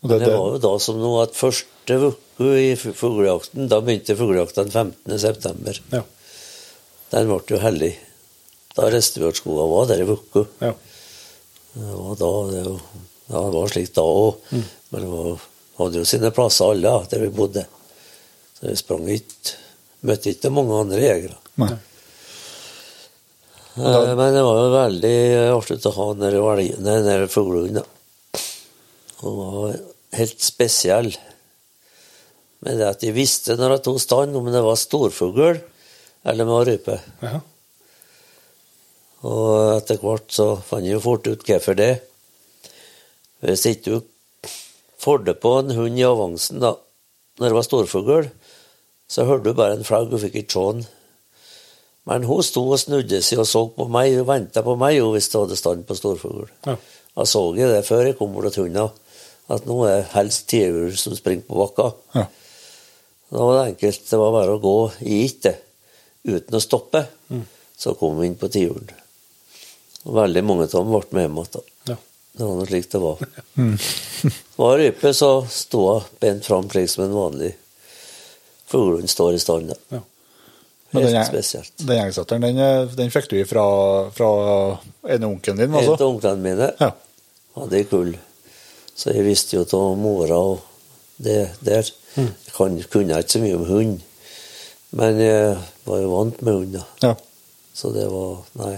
det, 0.01 0.19
det 0.19 0.25
det, 0.25 0.35
var 0.37 0.53
jo 0.55 0.59
da 0.63 0.71
som 0.79 0.99
noe 1.01 1.23
at 1.25 1.35
første 1.35 1.97
uke 1.99 2.51
i 2.61 2.69
fuglejakten, 2.79 3.67
da 3.71 3.81
begynte 3.83 4.15
fuglejakta 4.19 4.63
den 4.63 4.71
15. 4.71 5.19
september. 5.19 5.79
Ja. 5.91 6.03
Den 7.11 7.27
ble 7.27 7.39
jo 7.51 7.59
hellig. 7.63 7.93
Da 8.77 8.87
reiste 8.93 9.19
vi 9.19 9.27
til 9.27 9.41
skogen 9.41 9.63
og 9.65 9.73
var 9.73 9.89
der 9.91 10.03
i 10.05 10.07
uke. 10.07 10.45
ja. 10.63 10.73
Da, 11.79 12.29
det, 12.49 12.61
jo- 12.65 12.79
ja, 13.29 13.41
det 13.51 13.57
var 13.59 13.69
slik 13.73 13.91
da 13.93 14.01
òg. 14.07 14.39
Men 14.53 15.03
det 15.03 15.09
var, 15.11 15.43
hadde 15.79 15.99
jo 16.01 16.07
sine 16.07 16.31
plasser 16.35 16.71
alle 16.73 16.95
der 17.11 17.21
vi 17.25 17.29
bodde. 17.35 17.65
Så 18.59 18.67
vi 18.71 18.75
sprang 18.79 19.05
ikke 19.11 19.57
Møtte 20.07 20.31
ikke 20.31 20.47
mange 20.55 20.71
andre 20.79 20.99
jegere. 21.03 21.35
nei. 21.59 21.73
Da, 23.75 24.15
Men 24.15 24.33
det 24.33 24.43
var 24.43 24.57
jo 24.59 24.69
veldig 24.73 25.15
artig 25.51 25.77
å 25.87 25.91
ha 25.97 26.05
den 26.13 27.27
fuglehunden. 27.31 27.83
Han 29.21 29.37
var 29.39 29.79
helt 30.15 30.41
spesiell. 30.43 31.11
Med 32.65 32.79
det 32.79 32.89
at 32.89 33.03
de 33.03 33.13
visste 33.15 33.55
når 33.59 33.77
jeg 33.77 33.85
tok 33.87 34.01
stand, 34.03 34.35
om 34.35 34.49
det 34.51 34.63
var 34.63 34.79
storfugl 34.79 35.59
eller 36.27 36.47
med 36.47 36.67
rype. 36.67 36.99
ja. 37.23 37.39
Og 39.27 39.73
etter 39.75 39.97
hvert 39.99 40.31
så 40.31 40.53
fant 40.63 40.85
jeg 40.85 40.95
jo 40.95 41.01
fort 41.03 41.27
ut 41.27 41.41
hvorfor 41.43 41.75
det. 41.75 41.89
Hvis 43.43 43.65
ikke 43.67 43.97
du 43.97 44.05
får 44.99 45.25
det 45.27 45.35
på 45.43 45.57
en 45.59 45.73
hund 45.75 45.99
i 45.99 46.05
avansen 46.07 46.61
da, 46.63 46.71
når 47.39 47.51
det 47.51 47.57
var 47.57 47.67
storfugl, 47.67 48.29
så 49.09 49.25
hørte 49.27 49.49
du 49.49 49.57
bare 49.57 49.75
en 49.75 49.87
flagg 49.87 50.11
og 50.13 50.21
fikk 50.23 50.39
ikke 50.39 50.55
se 50.55 50.63
den. 50.77 50.87
Men 52.09 52.25
hun 52.29 52.43
sto 52.45 52.63
og 52.63 52.79
snudde 52.79 53.19
seg 53.25 53.41
og 53.43 53.47
så 53.47 53.65
på 53.75 53.89
meg 53.91 54.15
og 54.21 54.29
venta 54.29 54.63
på 54.65 54.75
meg 54.79 54.95
jo, 54.97 55.11
hvis 55.13 55.29
det 55.31 55.41
hadde 55.41 55.59
stand 55.59 55.85
på 55.87 55.97
storfugl. 55.99 56.47
Ja. 56.67 56.77
Jeg 57.19 57.27
så 57.27 57.43
det 57.57 57.83
før 57.87 58.05
jeg 58.07 58.17
kom 58.19 58.31
bort 58.33 58.53
til 58.55 58.69
hunden, 58.69 58.95
at 59.49 59.65
nå 59.65 59.77
er 59.89 60.03
helst 60.13 60.47
tiur 60.51 60.91
som 60.99 61.15
springer 61.17 61.45
på 61.47 61.57
bakka. 61.57 61.87
Ja. 62.15 62.25
Da 63.29 63.45
var 63.45 63.55
det 63.59 63.65
enkelt. 63.73 64.03
Det 64.09 64.17
var 64.21 64.31
bare 64.33 64.55
å 64.57 64.61
gå 64.61 64.75
i 65.05 65.23
ikke 65.27 65.55
uten 66.29 66.57
å 66.57 66.61
stoppe. 66.63 67.03
Så 67.79 67.93
kom 67.97 68.17
vi 68.19 68.27
inn 68.27 68.35
på 68.39 68.49
tiuren. 68.51 68.89
Og 70.05 70.13
Veldig 70.17 70.43
mange 70.45 70.67
av 70.67 70.73
dem 70.75 70.91
ble 70.93 71.01
med 71.15 71.25
hjem 71.27 71.39
igjen. 71.43 71.65
Ja. 71.91 71.95
Det 72.39 72.45
var 72.47 72.55
noe 72.59 72.67
slik 72.69 72.89
det 72.91 73.01
var. 73.03 73.23
Var 74.59 74.77
rype, 74.81 75.13
så 75.15 75.29
sto 75.51 75.81
hun 75.93 76.07
bent 76.21 76.45
fram 76.47 76.69
slik 76.71 76.89
som 76.91 77.05
en 77.05 77.15
vanlig 77.15 77.53
fuglehund 78.69 79.09
står 79.09 79.33
i 79.37 79.41
stand. 79.41 79.73
Ja. 79.89 80.01
Helt 80.93 81.11
den, 81.13 81.25
spesielt. 81.25 81.73
den 81.85 81.99
gjengsetteren, 81.99 82.41
den, 82.41 82.57
eh, 82.65 82.95
den 82.97 83.11
fikk 83.13 83.27
du 83.29 83.37
fra, 83.45 83.63
fra 84.15 84.29
en 85.05 85.23
av 85.23 85.29
onkelen 85.29 85.59
din, 85.61 85.69
En 85.69 85.75
av 85.83 85.91
altså? 85.93 86.07
onklene 86.09 86.41
mine 86.41 86.71
Ja. 86.79 86.91
hadde 87.55 87.77
ei 87.77 87.83
kull. 87.85 88.15
Så 88.99 89.13
jeg 89.15 89.23
visste 89.23 89.55
jo 89.55 89.63
av 89.77 89.95
mora 89.99 90.41
og 90.51 90.65
det 91.23 91.53
der. 91.63 91.87
Jeg 92.17 92.33
kan, 92.55 92.75
kunne 92.91 93.19
ikke 93.21 93.35
så 93.37 93.41
mye 93.43 93.55
om 93.55 93.65
hund, 93.69 93.95
men 94.99 95.21
jeg 95.21 95.55
var 95.87 96.01
jo 96.03 96.11
vant 96.11 96.41
med 96.43 96.57
hund. 96.57 96.75
da. 96.75 96.85
ja. 97.07 97.15
Så 97.79 97.93
det 97.95 98.09
var 98.11 98.41
Nei. 98.59 98.75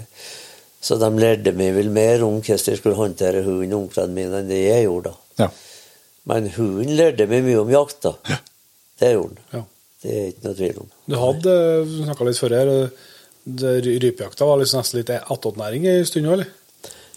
Så 0.81 0.97
de 0.97 1.09
lærte 1.21 1.53
meg 1.53 1.75
vel 1.75 1.91
mer 1.93 2.23
om 2.25 2.39
hvordan 2.39 2.69
jeg 2.71 2.77
skulle 2.79 2.97
håndtere 2.97 3.43
hunden, 3.45 3.73
onklene 3.77 4.13
mine, 4.15 4.39
enn 4.41 4.49
det 4.49 4.61
jeg 4.63 4.87
gjorde. 4.87 5.11
da. 5.13 5.45
ja. 5.45 5.49
Men 6.29 6.49
hunden 6.53 6.93
lærte 6.97 7.25
meg 7.29 7.45
mye 7.45 7.61
om 7.61 7.73
jakt, 7.73 8.05
da. 8.05 8.39
Det 9.01 9.13
gjorde 9.15 9.37
den. 9.37 9.45
Ja. 9.57 9.63
Det 10.01 10.13
er 10.17 10.27
ikke 10.31 10.45
noe 10.47 10.57
tvil 10.57 10.79
om. 10.81 10.91
Du 11.09 11.17
hadde, 11.21 11.55
snakka 12.05 12.27
litt 12.27 12.41
før 12.41 12.55
her, 12.57 12.71
rypejakta 14.05 14.47
var 14.49 14.61
liksom 14.61 14.81
nesten 14.81 15.01
litt 15.01 15.11
attåtnæring 15.17 15.85
en 15.89 16.07
stund 16.09 16.29
òg, 16.29 16.39
eller? 16.39 16.49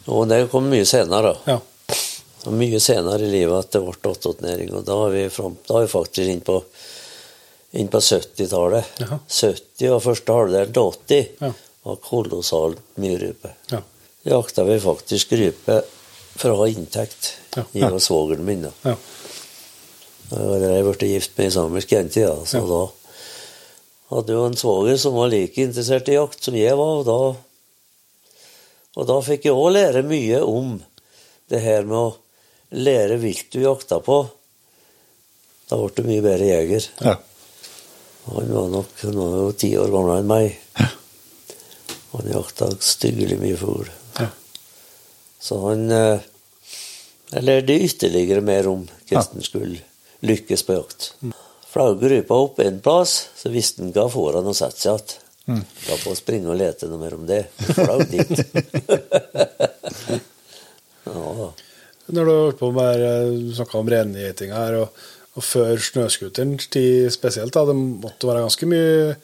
Jo, 0.05 0.25
det 0.29 0.41
kom 0.53 0.69
mye 0.73 0.89
senere, 0.89 1.33
da. 1.33 1.55
Ja. 1.55 1.59
Og 2.45 2.53
mye 2.53 2.81
senere 2.83 3.25
i 3.25 3.31
livet 3.33 3.57
at 3.57 3.71
det 3.73 3.81
ble 3.85 4.11
åttåttnæring. 4.13 4.73
Og 4.77 4.85
da 4.85 4.97
er 5.07 5.15
vi, 5.15 5.23
frem, 5.33 5.55
da 5.69 5.79
er 5.79 5.87
vi 5.87 5.93
faktisk 5.95 6.29
inn 6.35 6.43
på, 6.45 6.59
inn 7.81 7.89
på 7.93 8.01
70-tallet. 8.05 8.99
70 9.01 9.91
og 9.95 10.03
første 10.05 10.33
halvdel 10.39 10.73
til 10.77 10.83
80 10.83 11.29
Ja. 11.41 11.53
var 11.85 11.97
kolossalt 12.05 12.81
mye 13.01 13.19
rype. 13.21 13.55
Ja. 13.73 13.81
Jakta 14.25 14.65
vi 14.65 14.79
faktisk 14.81 15.33
rype 15.37 15.83
for 16.37 16.51
å 16.53 16.59
ha 16.63 16.69
inntekt. 16.73 17.35
Ja. 17.57 17.65
Jeg 17.77 17.93
og 17.93 18.01
svogeren 18.05 18.45
min. 18.45 18.63
da. 18.69 18.73
ja. 18.85 18.97
Jeg 20.35 20.85
ble 20.87 21.09
gift 21.09 21.35
med 21.39 21.47
ei 21.47 21.53
samisk 21.53 21.93
jente, 21.93 22.21
ja, 22.25 22.35
så 22.49 22.61
Ja. 22.63 22.67
da 22.67 22.83
hadde 24.17 24.33
jo 24.33 24.45
en 24.47 24.57
svoger 24.57 24.97
som 24.99 25.15
var 25.15 25.29
like 25.29 25.61
interessert 25.63 26.09
i 26.09 26.17
jakt 26.17 26.43
som 26.45 26.55
jeg 26.57 26.75
var. 26.77 27.01
Og 27.01 27.05
da, 27.05 27.19
og 28.97 29.07
da 29.09 29.21
fikk 29.21 29.45
jeg 29.49 29.55
òg 29.55 29.73
lære 29.77 30.03
mye 30.07 30.41
om 30.45 30.83
det 31.53 31.61
her 31.61 31.83
med 31.85 31.97
å 31.99 32.15
lære 32.75 33.21
vilt 33.23 33.51
du 33.55 33.63
jakta 33.65 34.01
på. 34.05 34.19
Da 35.71 35.79
ble 35.81 35.93
du 35.97 36.03
mye 36.09 36.25
bedre 36.25 36.51
jeger. 36.51 36.91
ja. 37.05 37.17
Han 38.25 38.49
var 38.55 38.69
nok 38.73 39.01
han 39.03 39.19
var 39.21 39.35
jo 39.37 39.49
ti 39.61 39.69
år 39.77 39.91
gamlere 39.93 40.23
enn 40.23 40.31
meg. 40.31 40.55
Han 42.15 42.31
jakta 42.33 42.71
styggelig 42.81 43.37
mye 43.41 43.57
fugl. 43.61 43.91
Ja. 44.17 44.31
Så 45.45 45.59
han 45.67 45.91
eh, 45.93 46.23
Jeg 47.35 47.43
lærte 47.45 47.77
ytterligere 47.85 48.41
mer 48.41 48.69
om 48.71 48.87
hvordan 48.87 49.29
han 49.35 49.45
skulle 49.45 49.83
lykkes 50.25 50.63
på 50.65 50.77
jakt. 50.79 51.11
Flagget 51.69 52.11
rypa 52.13 52.39
opp 52.47 52.61
en 52.63 52.81
plass, 52.81 53.29
så 53.37 53.51
visste 53.53 53.83
han 53.83 53.93
hva 53.93 54.07
får 54.09 54.39
han 54.39 54.49
å 54.49 54.55
sette 54.57 54.81
seg 54.81 54.95
igjen. 54.95 55.65
Da 55.85 55.97
på 56.01 56.15
å 56.15 56.17
springe 56.17 56.49
og 56.49 56.57
lete 56.57 56.89
noe 56.89 57.03
mer 57.03 57.17
om 57.19 57.27
det. 57.29 57.43
Flagg 57.75 58.07
dit. 58.09 58.31
ja, 61.05 61.53
Når 62.13 62.27
du 62.27 62.33
holdt 62.33 62.61
på 62.61 62.69
med 62.75 63.55
snakka 63.57 63.79
om 63.81 63.89
rengjeting 63.89 64.53
her, 64.53 64.77
og, 64.83 65.05
og 65.39 65.47
før 65.47 65.81
snøscooterens 65.81 66.69
tid 66.73 67.09
spesielt, 67.15 67.55
da, 67.55 67.65
det 67.69 67.77
måtte 67.79 68.29
være 68.29 68.45
ganske 68.45 68.69
mye 68.69 69.15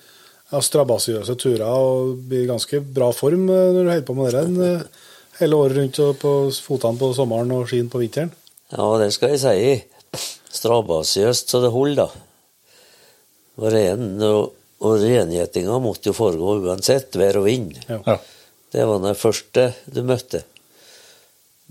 ja, 0.50 0.62
strabasiøse 0.64 1.36
turer 1.40 1.66
og 1.66 2.16
bli 2.30 2.44
i 2.44 2.48
ganske 2.48 2.80
bra 2.82 3.10
form 3.16 3.48
eh, 3.48 3.68
når 3.74 3.80
du 3.80 3.90
holder 3.92 4.06
på 4.08 4.16
med 4.18 4.34
det 4.34 4.70
eh, 4.70 5.04
hele 5.40 5.60
året 5.60 5.78
rundt 5.78 6.00
og 6.04 6.16
på 6.20 6.32
fotene 6.64 7.00
på 7.00 7.12
sommeren 7.16 7.52
og 7.56 7.68
skien 7.70 7.90
på 7.92 8.00
vinteren. 8.02 8.32
ja, 8.72 8.88
det 9.00 9.12
skal 9.14 9.36
jeg 9.36 9.44
si. 9.44 10.24
Strabasiøst 10.50 11.52
så 11.52 11.60
det 11.62 11.70
holder, 11.72 12.08
da. 12.08 12.26
Og, 13.60 13.68
ren, 13.72 14.04
og, 14.24 14.56
og 14.82 14.98
rengjetinga 15.02 15.78
måtte 15.82 16.10
jo 16.10 16.16
foregå 16.16 16.58
uansett, 16.64 17.14
vær 17.20 17.38
og 17.40 17.46
vind. 17.46 17.76
Ja. 17.88 18.00
ja. 18.06 18.18
Det 18.70 18.86
var 18.86 19.02
den 19.02 19.18
første 19.18 19.70
du 19.90 20.02
møtte. 20.06 20.44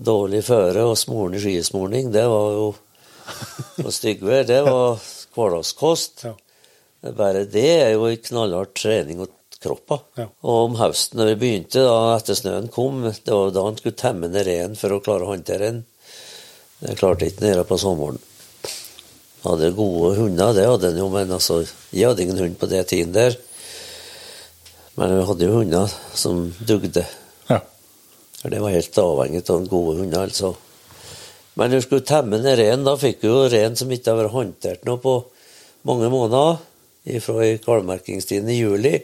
Dårlig 0.00 0.44
føre 0.46 0.86
og 0.88 0.96
smoren 0.96 1.36
i 1.36 1.42
skismorning, 1.42 2.08
det 2.14 2.24
var 2.30 2.54
jo 2.56 2.68
Og 3.84 3.92
styggvær, 3.94 4.46
det 4.48 4.62
var 4.66 4.96
hverdagskost. 5.36 6.24
Ja. 6.26 6.32
Bare 7.16 7.44
det 7.48 7.68
er 7.70 7.92
jo 7.94 8.08
en 8.08 8.24
knallhard 8.24 8.72
trening 8.76 9.22
av 9.24 9.30
kroppen. 9.60 10.00
Ja. 10.18 10.26
Og 10.42 10.64
om 10.66 10.78
høsten, 10.80 11.20
når 11.20 11.32
vi 11.32 11.36
begynte, 11.44 11.84
da 11.84 12.16
etter 12.16 12.38
snøen 12.38 12.68
kom, 12.72 13.04
det 13.06 13.36
var 13.36 13.52
da 13.54 13.64
han 13.68 13.78
skulle 13.78 14.00
temme 14.00 14.30
ned 14.32 14.48
reinen 14.48 14.76
for 14.80 14.96
å 14.96 15.00
klare 15.04 15.28
å 15.28 15.32
håndtere 15.34 15.68
den. 15.68 15.84
Det 16.80 16.96
klarte 16.98 17.28
ikke 17.28 17.44
nede 17.44 17.64
på 17.68 17.78
sommeren. 17.80 18.20
Hadde 19.44 19.72
gode 19.76 20.16
hunder, 20.18 20.52
det 20.56 20.66
hadde 20.68 20.90
han 20.90 21.00
jo, 21.00 21.08
men 21.12 21.32
altså, 21.32 21.62
jeg 21.92 22.08
hadde 22.08 22.26
ingen 22.26 22.40
hund 22.40 22.58
på 22.60 22.68
det 22.68 22.82
tiden 22.92 23.14
der. 23.16 23.36
Men 25.00 25.16
vi 25.16 25.26
hadde 25.28 25.48
jo 25.48 25.58
hunder 25.60 25.96
som 26.16 26.48
dugde. 26.60 27.06
For 28.40 28.52
det 28.52 28.62
var 28.62 28.72
helt 28.72 28.98
avhengig 28.98 29.44
av 29.52 29.68
gode 29.68 29.98
hunder, 30.00 30.24
altså. 30.24 30.54
Men 31.58 31.70
når 31.70 31.82
du 31.82 31.84
skulle 31.84 32.08
temme 32.08 32.40
ned 32.40 32.56
rein, 32.60 32.86
da 32.86 32.96
fikk 32.96 33.20
du 33.20 33.28
jo 33.28 33.46
rein 33.52 33.76
som 33.76 33.90
ikke 33.92 34.12
har 34.12 34.20
vært 34.22 34.34
håndtert 34.36 34.84
noe 34.88 35.00
på 35.02 35.16
mange 35.88 36.08
måneder. 36.12 36.60
Fra 37.24 37.46
kalvmerkingstiden 37.64 38.50
i 38.52 38.58
juli 38.58 38.98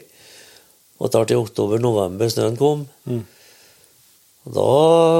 og 1.01 1.09
tar 1.13 1.25
til 1.29 1.41
oktober-november 1.41 2.29
snøen 2.29 2.57
kom. 2.57 2.85
Mm. 3.09 3.23
Da 4.47 4.67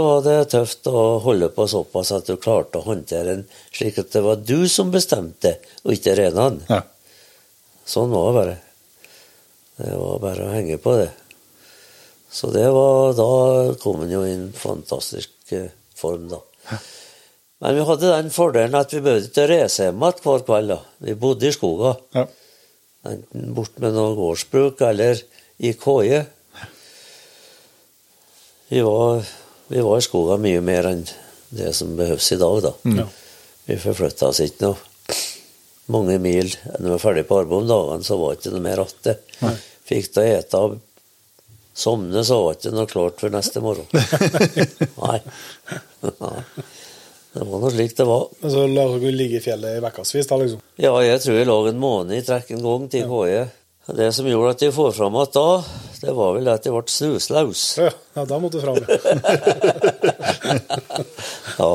var 0.06 0.22
det 0.26 0.36
tøft 0.54 0.88
å 0.88 1.18
holde 1.26 1.50
på 1.54 1.66
såpass 1.68 2.14
at 2.16 2.30
du 2.30 2.38
klarte 2.40 2.80
å 2.80 2.86
håndtere 2.86 3.34
den 3.34 3.44
slik 3.76 3.98
at 4.02 4.14
det 4.14 4.24
var 4.24 4.40
du 4.40 4.70
som 4.72 4.94
bestemte, 4.94 5.58
og 5.84 5.98
ikke 5.98 6.16
reinene. 6.18 6.64
ja. 6.70 6.84
Sånn 7.88 8.12
var 8.12 8.26
det 8.28 8.38
bare. 8.38 8.56
Det 9.78 9.94
var 9.96 10.18
bare 10.20 10.48
å 10.48 10.52
henge 10.52 10.80
på 10.84 10.96
det. 11.00 11.12
Så 12.32 12.50
det 12.52 12.66
var 12.76 13.14
Da 13.18 13.28
kom 13.82 14.02
han 14.04 14.12
jo 14.12 14.24
i 14.28 14.34
en 14.36 14.50
fantastisk 14.54 15.32
eh, 15.56 15.70
form, 15.96 16.28
da. 16.32 16.42
Men 17.64 17.76
vi 17.78 17.86
hadde 17.88 18.12
den 18.14 18.30
fordelen 18.34 18.76
at 18.78 18.92
vi 18.94 19.00
behøvde 19.02 19.32
ikke 19.32 19.48
reise 19.50 19.88
hjem 19.88 20.04
igjen 20.04 20.20
hver 20.26 20.44
kveld. 20.46 20.74
da. 20.76 20.80
Vi 21.08 21.16
bodde 21.18 21.48
i 21.48 21.56
skoga. 21.56 21.96
ja. 22.14 22.28
Enten 23.08 23.54
bort 23.56 23.78
med 23.80 23.94
noe 23.96 24.16
gårdsbruk 24.18 24.82
eller 24.84 25.22
i 25.64 25.72
koie. 25.80 26.26
Vi 28.68 28.82
var, 28.84 29.24
vi 29.72 29.80
var 29.86 29.98
i 30.02 30.04
skoga 30.04 30.36
mye 30.44 30.60
mer 30.66 30.90
enn 30.90 31.06
det 31.56 31.72
som 31.78 31.94
behøves 31.96 32.28
i 32.36 32.40
dag, 32.42 32.58
da. 32.66 32.74
Ja. 32.98 33.06
Vi 33.68 33.78
forflytta 33.80 34.28
oss 34.28 34.42
ikke 34.44 34.66
noe 34.66 35.16
mange 35.94 36.18
mil. 36.20 36.52
Når 36.74 36.84
vi 36.84 36.92
var 36.98 37.04
ferdig 37.06 37.24
på 37.30 37.40
arbeid 37.40 37.62
om 37.62 37.70
dagene, 37.72 38.04
så 38.04 38.18
var 38.20 38.36
det 38.36 38.42
ikke 38.42 38.54
noe 38.58 38.66
mer 38.66 38.84
igjen. 38.84 39.58
Fikk 39.88 40.12
da 40.18 40.26
ete 40.28 40.62
og 41.78 41.82
sovne, 41.84 42.24
så 42.26 42.40
var 42.42 42.56
ikke 42.58 42.72
noe 42.74 42.90
klart 42.90 43.20
for 43.22 43.30
neste 43.34 43.62
morgen. 43.62 43.86
Nei. 45.04 45.20
Det 47.38 47.46
var 47.46 47.62
noe 47.62 47.70
slik 47.70 47.94
det 48.00 48.06
var. 48.08 48.24
Men 48.42 48.54
så 48.54 48.64
la 48.72 48.86
du 48.98 49.06
ligge 49.14 49.38
i 49.38 49.44
fjellet 49.44 49.78
i 49.78 49.84
ukevis, 49.86 50.26
da, 50.30 50.40
liksom. 50.42 50.64
Ja, 50.82 50.94
jeg 51.06 51.22
tror 51.22 51.38
jeg 51.38 51.50
lå 51.50 51.58
en 51.70 51.82
måned 51.82 52.18
i 52.18 52.24
trekk 52.26 52.50
en 52.56 52.66
gang 52.66 52.88
til 52.90 53.06
KE. 53.12 53.44
Det 53.98 54.10
som 54.12 54.26
gjorde 54.28 54.56
at 54.56 54.64
jeg 54.66 54.74
får 54.76 54.90
fram 54.98 55.16
igjen 55.16 55.36
da, 55.38 55.46
det 56.02 56.14
var 56.18 56.34
vel 56.36 56.50
at 56.52 56.66
jeg 56.68 56.74
ble 56.76 56.92
snusløs. 56.92 57.62
Ja, 57.80 57.92
ja, 58.18 58.26
da 58.28 58.40
måtte 58.42 58.58
du 58.58 58.66
fram. 58.66 58.82
ja. 58.82 58.88
Ja. 61.58 61.72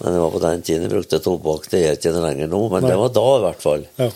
Men 0.00 0.14
det 0.14 0.20
var 0.22 0.30
på 0.32 0.38
den 0.40 0.62
tiden 0.64 0.86
jeg 0.86 0.92
brukte 0.94 1.18
tobakk. 1.20 1.66
Det 1.68 1.80
gjør 1.82 1.90
jeg 1.92 1.98
ikke 2.00 2.22
lenger 2.24 2.48
nå, 2.48 2.60
men 2.72 2.86
Nei. 2.86 2.88
det 2.92 3.00
var 3.02 3.10
da 3.12 3.24
i 3.34 3.42
hvert 3.44 3.64
fall. 3.64 3.82
Ja. 4.00 4.06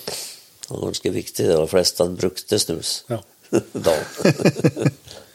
Det 0.65 0.71
var 0.71 0.81
ganske 0.87 1.11
viktig. 1.13 1.45
Det 1.51 1.59
var 1.61 1.69
flest 1.69 2.01
han 2.01 2.15
brukte 2.17 2.61
snus. 2.63 2.93
ja. 3.13 3.19
da. 3.87 3.97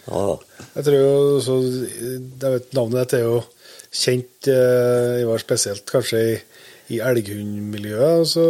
Ja, 0.10 0.22
da. 0.26 0.64
Jeg 0.74 0.86
tror 0.88 0.96
jo 0.98 1.40
så 1.46 1.56
jeg 1.70 2.54
vet, 2.56 2.72
Navnet 2.74 3.04
ditt 3.04 3.20
er 3.20 3.28
jo 3.28 3.42
kjent, 3.94 4.48
eh, 4.50 5.20
Ivar, 5.22 5.42
spesielt 5.42 5.86
kanskje 5.90 6.22
i, 6.24 6.36
i 6.96 7.00
elghundmiljøet. 7.06 8.26
Så, 8.32 8.46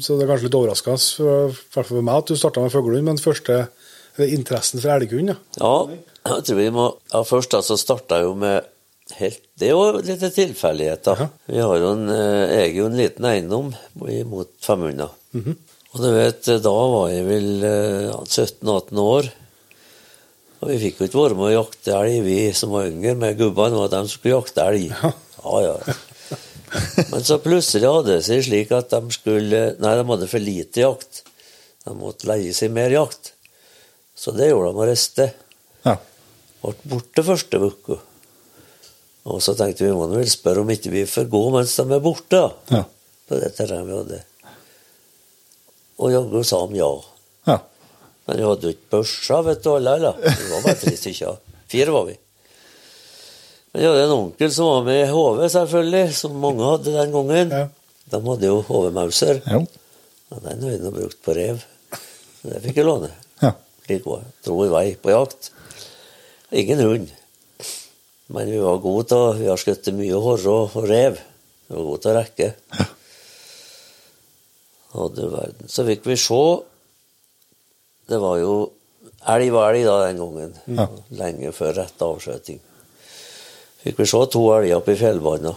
så 0.00 0.16
det 0.16 0.24
er 0.24 0.30
kanskje 0.30 0.48
litt 0.48 0.56
overraskende, 0.56 1.52
for, 1.74 1.84
for 1.84 2.00
meg, 2.00 2.22
at 2.22 2.32
du 2.32 2.40
starta 2.40 2.64
med 2.64 2.72
fuglehund, 2.72 3.04
men 3.10 3.20
første 3.20 3.66
interessen 4.28 4.80
for 4.82 4.92
elghund, 4.94 5.32
ja. 5.32 5.38
ja, 5.60 5.98
Jeg 6.28 6.46
tror 6.46 6.58
vi 6.58 6.68
må 6.74 6.84
ja, 7.12 7.22
Først 7.24 7.54
altså 7.56 7.78
starta 7.80 8.18
jo 8.20 8.34
med 8.36 8.68
helt 9.16 9.40
Det 9.58 9.70
er 9.70 9.72
jo 9.72 10.02
litt 10.04 10.24
tilfeldigheter. 10.36 11.26
Vi 11.48 11.60
har 11.60 11.76
jo 11.80 11.94
en, 11.96 12.08
eh, 12.12 12.42
jeg 12.52 12.66
er 12.66 12.76
jo 12.76 12.88
en 12.90 12.98
liten 13.00 13.28
eiendom 13.28 13.72
mot 14.30 14.52
500. 14.60 15.08
Og 15.92 16.00
du 16.00 16.08
vet, 16.14 16.48
da 16.64 16.72
var 16.72 17.10
jeg 17.12 17.24
vel 17.28 17.64
eh, 17.68 18.12
17-18 18.24 19.00
år. 19.02 19.28
Og 20.62 20.70
vi 20.70 20.78
fikk 20.78 21.02
jo 21.02 21.08
ikke 21.08 21.20
være 21.20 21.36
med 21.36 21.48
å 21.50 21.56
jakte 21.56 21.96
elg, 21.98 22.22
vi 22.24 22.38
som 22.56 22.72
var 22.72 22.88
yngre, 22.88 23.16
med 23.18 23.36
gubbene 23.40 23.80
var 23.80 23.90
dem 23.92 24.06
som 24.06 24.14
skulle 24.14 24.38
jakte 24.38 24.64
elg. 24.70 24.94
Ja, 25.42 25.58
ja. 25.58 25.96
Men 27.10 27.24
så 27.26 27.40
plutselig 27.42 27.88
hadde 27.90 28.14
det 28.14 28.22
seg 28.24 28.44
slik 28.46 28.70
at 28.72 28.92
de 28.94 29.12
skulle 29.12 29.62
Nei, 29.82 29.94
de 29.98 30.04
hadde 30.08 30.28
for 30.30 30.40
lite 30.40 30.84
jakt. 30.84 31.24
De 31.82 31.94
måtte 31.98 32.28
leie 32.30 32.54
seg 32.54 32.70
mer 32.72 32.94
jakt. 32.94 33.32
Så 34.14 34.32
det 34.36 34.52
gjorde 34.52 34.70
de 34.70 34.78
og 34.78 34.86
reiste. 34.86 35.26
Ja. 35.82 35.96
Ble 36.62 36.76
borte 36.94 37.26
første 37.26 37.58
uka. 37.58 37.98
Og 39.26 39.42
så 39.42 39.56
tenkte 39.58 39.84
vi 39.84 39.90
vi 39.90 39.98
må 39.98 40.06
vel 40.14 40.30
spørre 40.30 40.62
om 40.62 40.70
ikke 40.72 40.94
vi 40.94 41.02
får 41.10 41.26
gå 41.30 41.42
mens 41.54 41.74
de 41.74 41.88
er 41.90 42.06
borte. 42.06 42.42
Ja. 42.70 42.84
På 43.26 43.42
det 43.42 43.50
terrenget 43.58 43.90
vi 43.90 43.98
hadde. 43.98 44.22
Og 46.02 46.10
jaggu 46.10 46.42
sa 46.46 46.58
de 46.66 46.80
ja. 46.80 46.90
Ja. 47.46 47.58
Men 48.26 48.38
vi 48.40 48.46
hadde 48.48 48.66
jo 48.66 48.74
ikke 48.74 48.90
børsa, 48.96 49.38
vet 49.46 49.62
du, 49.62 49.70
alle, 49.76 49.94
eller? 50.00 50.18
Vi 50.18 50.50
var 50.50 50.64
bare 50.66 50.80
tre 50.80 50.94
stykker. 50.98 51.38
Fire 51.70 51.94
var 51.94 52.08
vi. 52.10 52.16
Men 53.72 53.84
jeg 53.84 53.92
hadde 53.92 54.08
en 54.08 54.16
onkel 54.16 54.50
som 54.52 54.68
var 54.68 54.82
med 54.88 55.00
i 55.04 55.10
HV, 55.10 55.44
selvfølgelig, 55.54 56.16
som 56.18 56.34
mange 56.42 56.66
hadde 56.66 56.96
den 56.96 57.14
gangen. 57.14 57.54
Ja. 57.56 57.68
De 58.12 58.20
hadde 58.26 58.50
jo 58.50 58.58
HV-mauser. 58.68 59.40
Ja. 59.46 59.62
Men 60.32 60.44
den 60.48 60.66
har 60.66 60.74
jeg 60.74 60.94
brukt 60.98 61.20
på 61.24 61.36
rev. 61.36 61.62
Det 62.42 62.60
fikk 62.64 62.80
jeg 62.82 62.88
låne. 62.88 63.10
Ja. 63.42 63.54
Dro 64.44 64.56
i 64.66 64.70
vei 64.72 64.86
på 64.98 65.12
jakt. 65.12 65.52
Ingen 66.52 66.82
hund. 66.82 67.12
Men 68.32 68.50
vi 68.50 68.58
var 68.62 68.80
gode 68.80 69.04
til 69.10 69.20
å 69.20 69.32
Vi 69.36 69.48
har 69.50 69.60
skutt 69.60 69.90
mye 69.96 70.20
horre 70.24 70.56
og 70.64 70.76
rev. 70.88 71.18
Vi 71.68 71.76
var 71.76 71.86
gode 71.88 72.02
til 72.02 72.12
å 72.12 72.18
rekke. 72.18 72.48
Og 72.80 73.01
du 74.92 75.24
verden. 75.32 75.68
Så 75.72 75.86
fikk 75.88 76.04
vi 76.04 76.18
se 76.20 76.42
Det 78.10 78.18
var 78.20 78.38
jo 78.42 78.54
Elg 79.32 79.52
var 79.54 79.70
elg 79.70 79.86
da 79.86 79.98
den 80.02 80.18
gangen. 80.18 80.54
Ja. 80.66 80.88
Lenge 81.14 81.52
før 81.54 81.76
rett 81.76 82.02
avskjøting. 82.02 82.58
Fikk 83.82 84.00
vi 84.02 84.06
se 84.10 84.22
to 84.34 84.42
elger 84.56 84.80
oppe 84.80 84.96
i 84.96 84.98
fjellbanen. 84.98 85.54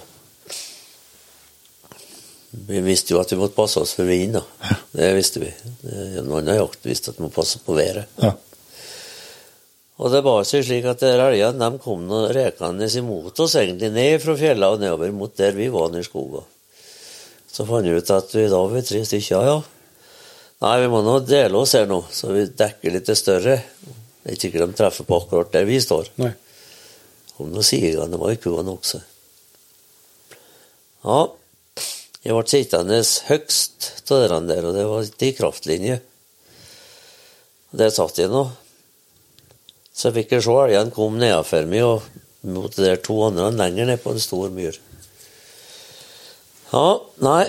Vi 2.66 2.82
visste 2.86 3.14
jo 3.14 3.20
at 3.20 3.34
vi 3.34 3.40
måtte 3.40 3.58
passe 3.58 3.82
oss 3.82 3.96
for 3.98 4.08
vind. 4.08 4.38
da. 4.38 4.44
Det 4.94 5.12
visste 5.18 5.42
vi. 5.42 5.50
Noen 5.84 6.22
En 6.22 6.32
annen 6.40 6.60
jakt 6.62 6.86
visste 6.86 7.12
at 7.12 7.20
vi 7.20 7.26
måtte 7.26 7.40
passe 7.42 7.62
på 7.66 7.76
været. 7.78 8.06
Ja. 8.22 8.36
Og 9.96 10.12
det 10.12 10.22
var 10.26 10.44
seg 10.48 10.66
slik 10.68 10.86
at 10.92 11.04
elgene 11.08 11.70
de 11.72 11.82
kom 11.84 12.06
rekende 12.36 12.88
imot 13.00 13.40
oss, 13.40 13.56
egentlig 13.60 13.92
ned 13.96 14.20
fra 14.24 14.36
fjellene 14.40 14.74
og 14.76 14.82
nedover 14.84 15.14
mot 15.16 15.36
der 15.38 15.56
vi 15.56 15.70
var 15.72 15.96
i 15.96 16.04
skogen. 16.04 16.44
Så 17.56 17.64
fant 17.64 17.88
vi 17.88 17.96
ut 17.96 18.12
at 18.12 18.34
vi 18.36 18.50
da 18.52 18.60
var 18.60 18.74
vi 18.74 18.84
tre 18.84 19.00
stykker, 19.08 19.36
ja. 19.38 19.54
ja. 19.56 19.62
Nei, 20.66 20.74
vi 20.82 20.90
må 20.92 21.00
nå 21.06 21.20
dele 21.24 21.60
oss 21.62 21.76
her 21.78 21.88
nå, 21.88 22.02
så 22.12 22.34
vi 22.36 22.44
dekker 22.52 22.92
litt 22.92 23.12
større. 23.16 23.62
Det 23.86 24.28
er 24.28 24.36
ikke 24.36 24.48
sikkert 24.48 24.72
de 24.74 24.78
treffer 24.80 25.08
på 25.08 25.20
akkurat 25.22 25.54
der 25.54 25.68
vi 25.68 25.80
står. 25.84 26.10
Nei. 26.20 26.34
Om 27.40 27.52
noen 27.52 27.68
sier 27.68 27.96
det 27.96 28.20
var 28.20 28.34
i 28.34 28.40
kuene 28.42 28.76
også. 28.76 29.00
Ja, 31.06 31.20
jeg 32.26 32.34
ble 32.34 32.44
sittende 32.50 33.00
høgst 33.30 34.12
av 34.12 34.28
den 34.32 34.48
der, 34.50 34.68
og 34.68 34.76
det 34.76 34.86
var 34.90 35.08
ikke 35.08 35.30
i 35.30 35.36
kraftlinje. 35.38 36.00
Der 37.76 37.92
satt 37.94 38.20
jeg 38.20 38.32
nå. 38.34 38.48
Så 39.96 40.10
jeg 40.10 40.18
fikk 40.20 40.36
jeg 40.36 40.48
se 40.48 40.56
elgen 40.64 40.92
kom 40.96 41.20
nedenfor 41.22 41.68
meg 41.72 41.86
og 41.88 42.08
mot 42.46 42.74
de 42.74 42.84
der 42.84 43.00
to 43.04 43.20
andre 43.28 43.52
lenger 43.56 43.92
ned 43.92 44.04
på 44.04 44.16
en 44.16 44.24
stor 44.24 44.52
myr. 44.54 44.80
Ja, 46.72 46.88
nei, 47.22 47.44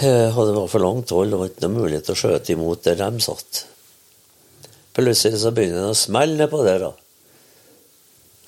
det 0.00 0.32
var 0.36 0.66
for 0.68 0.82
langt 0.82 1.10
hold, 1.14 1.32
det 1.32 1.38
var 1.40 1.48
ikke 1.50 1.64
noe 1.64 1.78
mulighet 1.78 2.06
til 2.06 2.16
å 2.16 2.20
skjøte 2.20 2.52
imot 2.54 2.84
der 2.84 2.98
de 3.00 3.24
satt. 3.24 3.64
Plutselig 4.96 5.40
så 5.40 5.52
begynner 5.54 5.86
det 5.86 5.94
å 5.94 5.98
smelle 5.98 6.36
nedpå 6.42 6.60
der, 6.66 6.84
da. 6.84 6.90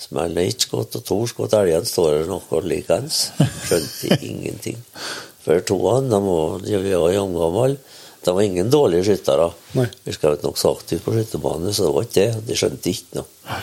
Smeller 0.03 0.49
ett 0.51 0.67
skudd 0.67 0.97
og 0.99 1.05
to 1.07 1.19
skudd, 1.31 1.55
elgen 1.55 1.87
står 1.87 2.17
der 2.17 2.31
noe 2.31 2.63
likeens. 2.67 3.29
Skjønte 3.69 4.19
ingenting. 4.27 4.81
For 5.45 5.63
toene, 5.67 6.11
de 6.11 6.21
var, 6.27 6.57
de 6.67 6.95
var 6.99 7.15
jamgamle. 7.15 7.77
De 8.23 8.35
var 8.35 8.45
ingen 8.47 8.71
dårlige 8.71 9.09
skyttere. 9.09 9.49
Vi 10.05 10.15
skjøt 10.15 10.45
nokså 10.47 10.75
aktivt 10.77 11.07
på 11.07 11.15
skytterbanen, 11.15 11.75
så 11.75 11.87
det 11.87 11.95
var 11.97 12.07
ikke 12.07 12.19
det. 12.21 12.45
De 12.51 12.59
skjønte 12.59 12.93
ikke 12.93 13.21
noe. 13.23 13.61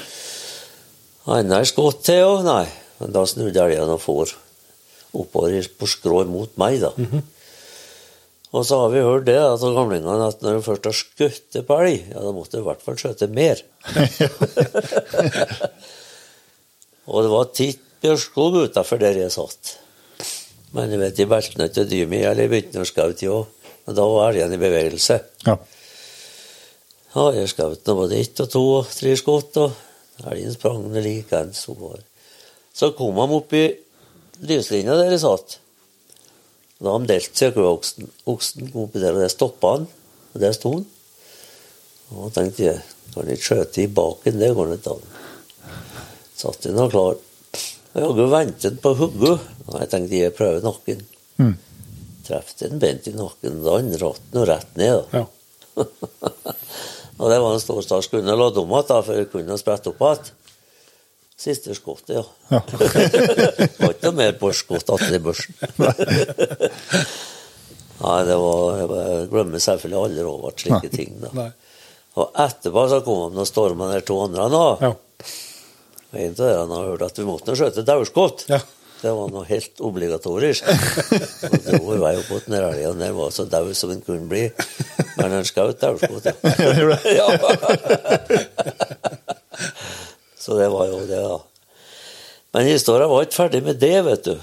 Andre 1.29 1.62
skudd 1.67 2.01
til, 2.07 2.23
jo. 2.23 2.38
Nei. 2.47 2.65
Men 2.99 3.15
da 3.15 3.23
snudde 3.27 3.63
elgen 3.63 3.93
og 3.93 4.01
for 4.03 4.33
oppover 5.13 5.69
på 5.80 5.89
skrå 5.89 6.24
mot 6.30 6.56
meg, 6.62 6.80
da. 6.84 6.93
Og 8.50 8.65
så 8.65 8.80
har 8.82 8.89
vi 8.89 9.02
hørt 9.06 9.28
det 9.28 9.38
av 9.38 9.62
gamlingene 9.62 10.26
at 10.26 10.41
når 10.41 10.58
de 10.58 10.65
først 10.65 10.88
har 10.89 10.95
skutt 10.98 11.58
på 11.67 11.76
elg, 11.84 12.08
ja, 12.10 12.24
da 12.24 12.32
måtte 12.34 12.58
de 12.58 12.63
i 12.63 12.65
hvert 12.65 12.82
fall 12.82 12.98
skjøte 12.98 13.28
mer. 13.30 13.62
og 17.10 17.17
det 17.26 17.32
var 17.36 17.52
titt 17.54 17.84
bjørkskog 18.02 18.58
utafor 18.65 19.02
der 19.02 19.19
jeg 19.22 19.36
satt. 19.36 19.76
Men 20.74 20.93
jeg 20.93 21.02
vet, 21.02 21.17
de 21.17 21.28
beltene 21.30 21.67
til 21.74 21.88
Dymi 21.89 22.24
eller 22.26 22.50
begynte 22.50 22.82
å 22.82 22.88
skaute, 22.89 23.26
jo. 23.26 23.43
men 23.86 23.98
da 23.98 24.06
var 24.10 24.32
elgen 24.32 24.54
i 24.58 24.62
bevegelse. 24.62 25.19
Ja. 25.45 25.56
Og 27.19 27.38
jeg 27.38 27.50
skjøt 27.50 27.89
både 27.89 28.17
ett 28.17 28.41
og 28.41 28.50
to 28.54 28.63
og 28.80 28.89
tre 28.93 29.13
skudd, 29.17 29.58
og 29.62 30.26
elgen 30.30 30.54
sprang 30.54 30.89
likeens 30.93 31.63
oppover. 31.69 32.02
Så 32.74 32.93
kom 32.98 33.17
de 33.17 33.38
opp 33.38 33.54
i 33.58 33.65
lyslinja 34.45 34.95
der 34.99 35.13
jeg 35.13 35.23
satt. 35.23 35.58
Da 36.80 36.93
hadde 36.93 37.10
de 37.10 37.15
delt 37.15 37.39
seg, 37.41 37.58
oksen. 37.60 38.12
Oksen 38.30 38.69
kom 38.71 38.86
oppi 38.86 39.02
der, 39.04 39.17
og 39.17 39.23
der 39.25 39.32
stoppa 39.34 39.73
han. 39.75 39.88
Og 40.34 40.43
der 40.43 40.54
sto 40.56 40.73
han. 40.78 40.86
Og 42.10 42.21
da 42.21 42.30
tenkte 42.39 42.65
jeg, 42.65 42.84
kan 43.13 43.30
jeg 43.30 43.41
skjøte 43.43 43.84
i 43.84 43.89
baken, 43.91 44.39
det 44.39 44.54
går 44.56 44.75
ikke 44.78 44.95
an. 44.95 45.17
Satt 46.39 46.69
han 46.69 46.80
og 46.86 46.93
klar. 46.93 47.17
Jaggu 47.99 48.28
ventet 48.32 48.80
på 48.84 48.93
hugget. 48.95 49.49
Og 49.67 49.82
jeg 49.82 49.91
tenkte 49.91 50.21
jeg 50.23 50.38
prøver 50.38 50.63
nakken. 50.63 51.04
Mm. 51.39 51.58
Traff 52.28 52.56
en 52.65 52.80
bent 52.82 53.10
i 53.10 53.15
nakken, 53.17 53.60
da 53.65 53.75
han 53.75 53.91
ratt 54.02 54.34
nå 54.36 54.45
rett 54.47 54.80
ned. 54.80 55.04
da. 55.12 55.23
Ja. 55.23 55.28
Og 57.19 57.28
det 57.28 57.39
var 57.43 57.54
en 57.54 57.60
stor 57.60 57.82
stas 57.84 58.08
kunne 58.08 58.36
ladd 58.38 58.58
om 58.62 58.69
igjen, 58.71 59.04
for 59.04 59.17
jeg 59.17 59.28
kunne 59.34 59.58
sprette 59.60 59.91
opp 59.91 60.04
igjen. 60.08 60.30
Siste 61.39 61.71
skuddet, 61.71 62.17
ja. 62.17 62.23
Ja. 62.52 62.60
det 62.69 63.69
var 63.80 63.93
ikke 63.93 64.10
noe 64.10 64.17
mer 64.17 64.34
Porsche-skudd 64.41 64.89
igjen 65.06 65.15
i 65.15 65.21
børsen. 65.23 65.56
Nei, 67.99 68.17
det 68.28 68.36
var 68.39 68.80
Jeg 68.80 69.30
glemmer 69.32 69.63
selvfølgelig 69.63 70.02
aldri 70.02 70.25
over 70.28 70.56
slike 70.60 70.89
ting. 70.91 71.13
da. 71.21 71.32
Nei. 71.38 71.52
Og 72.19 72.41
etterpå 72.43 72.84
så 72.91 72.99
kom 73.06 73.38
de 73.38 73.39
og 73.45 73.47
storma 73.47 73.88
de 73.93 74.02
to 74.04 74.17
andre. 74.25 74.49
da. 74.52 74.65
Ja. 74.84 74.91
En 76.19 76.34
av 76.34 76.41
dere 76.41 76.65
har 76.73 76.89
hørt 76.89 77.08
at 77.08 77.21
vi 77.21 77.28
måtte 77.30 77.56
skjøte 77.56 77.86
daurskudd. 77.88 78.43
Ja. 78.52 78.60
Det 78.99 79.12
var 79.15 79.32
noe 79.32 79.45
helt 79.47 79.80
obligatorisk. 79.80 80.67
Og 80.67 81.56
dro 81.69 81.93
i 81.95 82.02
vei 82.04 82.13
opp 82.19 82.34
mot 82.34 82.49
den 82.49 82.58
elgen 82.60 82.99
der 82.99 83.15
var 83.15 83.32
så 83.32 83.47
daud 83.47 83.71
som 83.80 83.93
den 83.93 84.04
kunne 84.04 84.28
bli. 84.28 84.49
Men 85.15 85.38
han 85.38 85.47
skjøt 85.47 85.88
ja. 85.88 85.95
ja. 87.15 87.28
Så 90.39 90.56
det 90.58 90.69
var 90.71 90.88
jo 90.88 91.04
det, 91.04 91.19
da. 91.19 91.39
Men 92.56 92.69
historia 92.71 93.10
var 93.12 93.25
ikke 93.25 93.38
ferdig 93.43 93.62
med 93.65 93.80
det, 93.82 93.97
vet 94.08 94.23
du. 94.25 94.36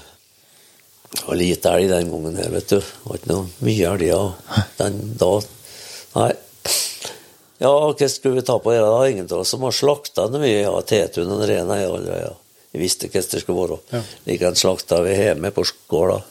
Det 1.07 1.23
var 1.25 1.39
lite 1.39 1.71
elg 1.73 1.89
den 1.91 2.11
gangen 2.11 2.37
her, 2.39 2.51
vet 2.53 2.69
du. 2.69 2.77
Det 2.79 3.07
var 3.07 3.19
ikke 3.19 3.31
noe 3.33 3.65
mye 3.65 3.93
elger 3.93 4.59
den 4.77 4.99
da. 5.19 5.31
Nei. 6.17 6.33
Ja, 7.57 7.71
hva 7.73 8.09
skulle 8.11 8.37
vi 8.37 8.45
ta 8.45 8.59
på 8.61 8.71
det? 8.71 8.81
da? 8.85 8.97
Ingen 9.09 9.29
av 9.31 9.41
oss 9.41 9.51
som 9.55 9.65
har 9.65 9.73
slakta 9.73 10.27
noe 10.29 10.43
mye. 10.43 10.61
Ja, 10.61 10.75
Tetun 10.85 11.33
og 11.33 11.41
Rena 11.49 11.79
ja, 11.81 11.89
ja, 12.05 12.19
ja. 12.27 12.33
Vi 12.71 12.83
visste 12.83 13.09
hva 13.09 13.23
det 13.23 13.41
skulle 13.41 13.63
være. 13.63 13.79
Ja. 13.95 14.01
Likeens 14.27 14.61
slakta 14.61 15.01
vi 15.01 15.15
hjemme 15.17 15.51
på 15.55 15.65
gårda. 15.89 16.21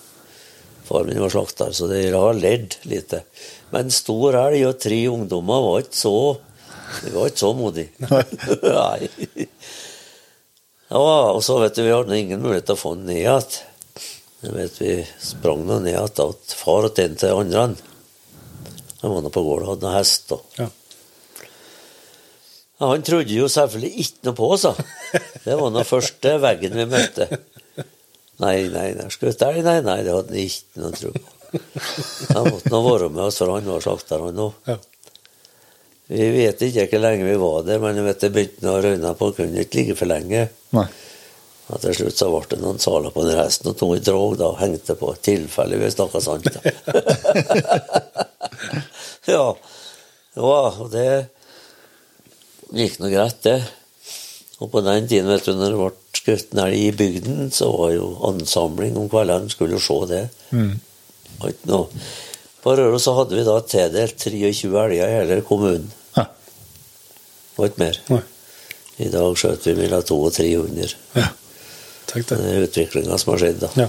Far 0.86 1.09
min 1.09 1.18
var 1.18 1.32
slakter, 1.34 1.72
så 1.74 1.88
det 1.90 2.05
har 2.14 2.38
ledd 2.38 2.76
lite. 2.86 3.24
Men 3.74 3.90
stor 3.90 4.38
elg 4.38 4.68
og 4.68 4.76
tre 4.78 5.01
ungdommer 5.11 5.64
var 5.64 5.82
ikke 5.82 5.99
så 5.99 6.18
Vi 7.05 7.12
var 7.14 7.30
ikke 7.30 7.43
så 7.43 7.53
modige. 7.57 7.91
Nei. 8.11 9.49
Ja, 10.87 11.03
og 11.32 11.43
så 11.45 11.59
vet 11.62 11.76
du, 11.76 11.82
vi 11.82 11.95
hadde 11.95 12.18
ingen 12.18 12.43
mulighet 12.45 12.68
til 12.68 12.76
å 12.76 12.80
få 12.80 12.95
den 12.95 13.09
ned 13.11 13.20
igjen. 13.22 13.59
Jeg 14.47 14.55
vet 14.55 14.80
Vi 14.80 14.97
sprang 15.32 15.64
nå 15.66 15.80
ned 15.82 15.95
igjen 15.95 16.16
til 16.16 16.59
far 16.61 16.87
og 16.87 16.97
den 16.99 17.16
til 17.18 17.43
andre. 17.43 17.68
Han 19.03 19.14
var 19.14 19.24
nå 19.24 19.32
på 19.34 19.45
gården 19.47 19.66
og 19.66 19.72
hadde 19.74 19.87
noen 19.87 19.99
hest. 19.99 20.34
Ja. 20.61 20.68
Ja, 22.76 22.91
han 22.91 23.05
trodde 23.07 23.32
jo 23.32 23.47
selvfølgelig 23.49 24.03
ikke 24.05 24.28
noe 24.28 24.37
på 24.37 24.49
oss. 24.53 24.66
Det 25.45 25.55
var 25.57 25.70
den 25.72 25.89
første 25.89 26.34
veggen 26.43 26.76
vi 26.76 26.84
møtte. 26.91 27.28
Nei, 28.43 28.66
nei, 28.68 28.91
nei, 28.99 29.07
skutt 29.09 29.41
elg? 29.47 29.62
Nei, 29.64 29.78
nei, 29.80 30.03
det 30.05 30.12
hadde 30.12 30.34
han 30.34 30.43
ikke 30.43 30.82
noe 30.82 30.99
tro 30.99 31.12
på. 31.14 31.32
Han 32.34 32.51
måtte 32.51 32.72
nå 32.72 32.80
være 32.84 33.09
med 33.09 33.22
oss, 33.24 33.39
for 33.41 33.55
han 33.55 33.70
var 33.70 33.84
slakter, 33.84 34.26
han 34.28 34.43
òg. 34.45 34.74
Vi 36.07 36.26
vet 36.30 36.61
ikke 36.62 36.86
hvor 36.92 37.02
lenge 37.02 37.26
vi 37.26 37.34
var 37.40 37.64
der, 37.66 37.80
men 37.82 38.04
vet 38.07 38.20
det 38.22 38.30
begynte 38.34 38.70
å 38.70 38.82
røyne 38.84 39.11
på. 39.18 39.32
Kunne 39.34 39.64
ikke 39.64 39.80
ligge 39.80 39.96
for 39.98 40.11
lenge. 40.11 40.44
Nei. 40.76 40.86
Og 41.66 41.80
til 41.82 41.96
slutt 41.98 42.20
så 42.20 42.28
ble 42.30 42.46
det 42.52 42.61
noen 42.62 42.78
saler 42.78 43.11
på 43.11 43.24
den 43.26 43.34
resten, 43.40 43.72
og 43.72 43.78
tok 43.78 43.96
et 43.96 44.07
drog 44.07 44.36
da, 44.38 44.52
og 44.52 44.61
hengte 44.61 44.94
på. 44.98 45.11
Tilfelle 45.18 45.80
vi 45.80 45.88
snakka 45.90 46.20
sant. 46.22 46.46
ja. 49.34 49.46
ja, 50.38 50.46
og 50.46 50.86
det 50.92 51.09
gikk 52.70 53.00
nå 53.02 53.11
greit, 53.11 53.42
det. 53.42 53.59
Og 54.62 54.70
på 54.72 54.80
den 54.86 55.11
tiden, 55.11 55.32
vet 55.32 55.48
du, 55.48 55.57
når 55.59 55.74
det 55.74 55.80
ble 55.80 55.90
skutt 56.20 56.54
en 56.54 56.62
elg 56.68 56.78
i 56.78 56.94
bygden, 57.02 57.50
så 57.54 57.66
var 57.74 57.90
jo 57.96 58.12
ansamling 58.30 58.94
om 59.00 59.11
kveldene. 59.11 59.50
Skulle 59.50 59.76
jo 59.76 59.82
se 59.82 59.98
det. 60.14 60.22
Mm. 60.54 60.78
Og 61.40 61.50
ikke 61.50 61.72
noe. 61.72 62.07
På 62.66 62.72
Røros 62.74 63.04
så 63.06 63.12
hadde 63.14 63.36
vi 63.38 63.44
da 63.46 63.60
tildelt 63.62 64.16
23 64.18 64.72
elger 64.82 65.06
i 65.06 65.18
hele 65.20 65.36
kommunen. 65.46 65.84
Ja. 66.16 66.24
Og 67.54 67.68
ikke 67.68 67.84
mer. 67.84 68.00
Nei. 68.10 68.24
I 69.06 69.10
dag 69.12 69.36
skjøt 69.38 69.68
vi 69.68 69.74
mellom 69.78 70.02
200 70.08 70.26
og 70.26 70.34
300. 70.74 70.96
Ja. 71.14 71.28
Tenk 72.10 72.26
Det 72.32 72.40
er 72.42 72.66
utviklinga 72.66 73.20
som 73.22 73.32
har 73.36 73.44
skjedd, 73.44 73.62
da. 73.62 73.70
Ja. 73.84 73.86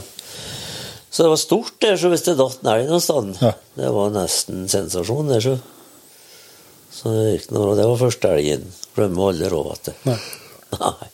Så 1.10 1.26
det 1.26 1.32
var 1.34 1.42
stort, 1.42 1.74
der, 1.82 1.98
så 1.98 2.14
hvis 2.14 2.28
det 2.28 2.38
datt 2.38 2.62
en 2.62 2.72
elg 2.76 2.92
noe 2.92 3.02
sted. 3.02 3.34
Ja. 3.42 3.54
Det 3.82 3.92
var 3.98 4.14
nesten 4.14 4.70
sensasjon, 4.70 5.34
der, 5.34 5.42
så. 5.42 5.58
Så 6.94 7.18
det 7.18 7.28
gikk 7.32 7.52
noe. 7.58 7.74
Det 7.82 7.90
var 7.90 8.02
første 8.06 8.36
elgen. 8.38 8.70
Glemmer 8.94 9.32
aldri 9.32 9.50
råd 9.58 9.86
til. 9.90 9.98
Nei. 10.06 10.20
Nei. 10.84 11.10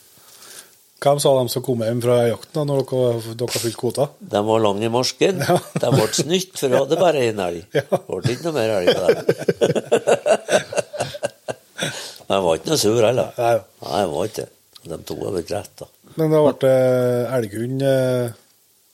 Hvem 1.04 1.18
sa 1.20 1.34
de 1.36 1.48
som 1.52 1.60
kom 1.64 1.82
hjem 1.84 1.98
fra 2.00 2.14
jakten 2.30 2.54
da 2.56 2.62
når 2.64 2.78
dere, 2.88 3.34
dere 3.42 3.60
fylte 3.60 3.76
kvota? 3.76 4.06
De 4.32 4.40
var 4.46 4.62
lang 4.64 4.78
i 4.80 4.88
marsken. 4.92 5.42
Ja. 5.44 5.58
De 5.82 5.90
ble 5.92 6.06
snytt, 6.16 6.54
for 6.56 6.72
de 6.72 6.78
hadde 6.80 6.96
bare 6.96 7.26
én 7.28 7.42
elg. 7.44 7.66
Ja. 7.76 7.84
Det 7.92 8.00
ble 8.08 8.32
ikke 8.32 8.46
noe 8.46 8.56
mer 8.56 8.72
elg 8.78 8.88
på 8.88 9.02
dem. 9.04 9.18
De 12.24 12.38
var 12.40 12.56
ikke 12.56 12.70
noe 12.72 12.80
sur 12.80 13.04
heller. 13.04 13.34
Nei. 13.36 13.56
Nei, 13.84 13.98
de 14.00 14.08
var 14.14 14.30
ikke 14.30 14.46
det. 14.46 14.50
De 14.88 14.96
to 15.08 15.16
er 15.20 15.34
blitt 15.36 15.52
rett, 15.52 15.74
da. 15.80 15.86
Men 16.16 16.32
da 16.32 16.40
ble 16.46 16.70
eh, 16.72 17.36
elghund 17.36 17.84
eh, 17.84 18.32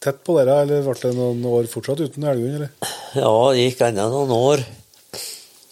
tett 0.02 0.20
på 0.26 0.34
dere, 0.38 0.56
eller 0.64 0.82
ble 0.86 0.96
det 1.04 1.12
noen 1.14 1.46
år 1.50 1.70
fortsatt 1.70 2.02
uten 2.02 2.26
elghund, 2.26 2.58
eller? 2.58 2.92
Ja, 3.14 3.30
det 3.54 3.64
gikk 3.68 3.84
ennå 3.86 4.08
noen 4.12 4.34
år. 4.34 4.64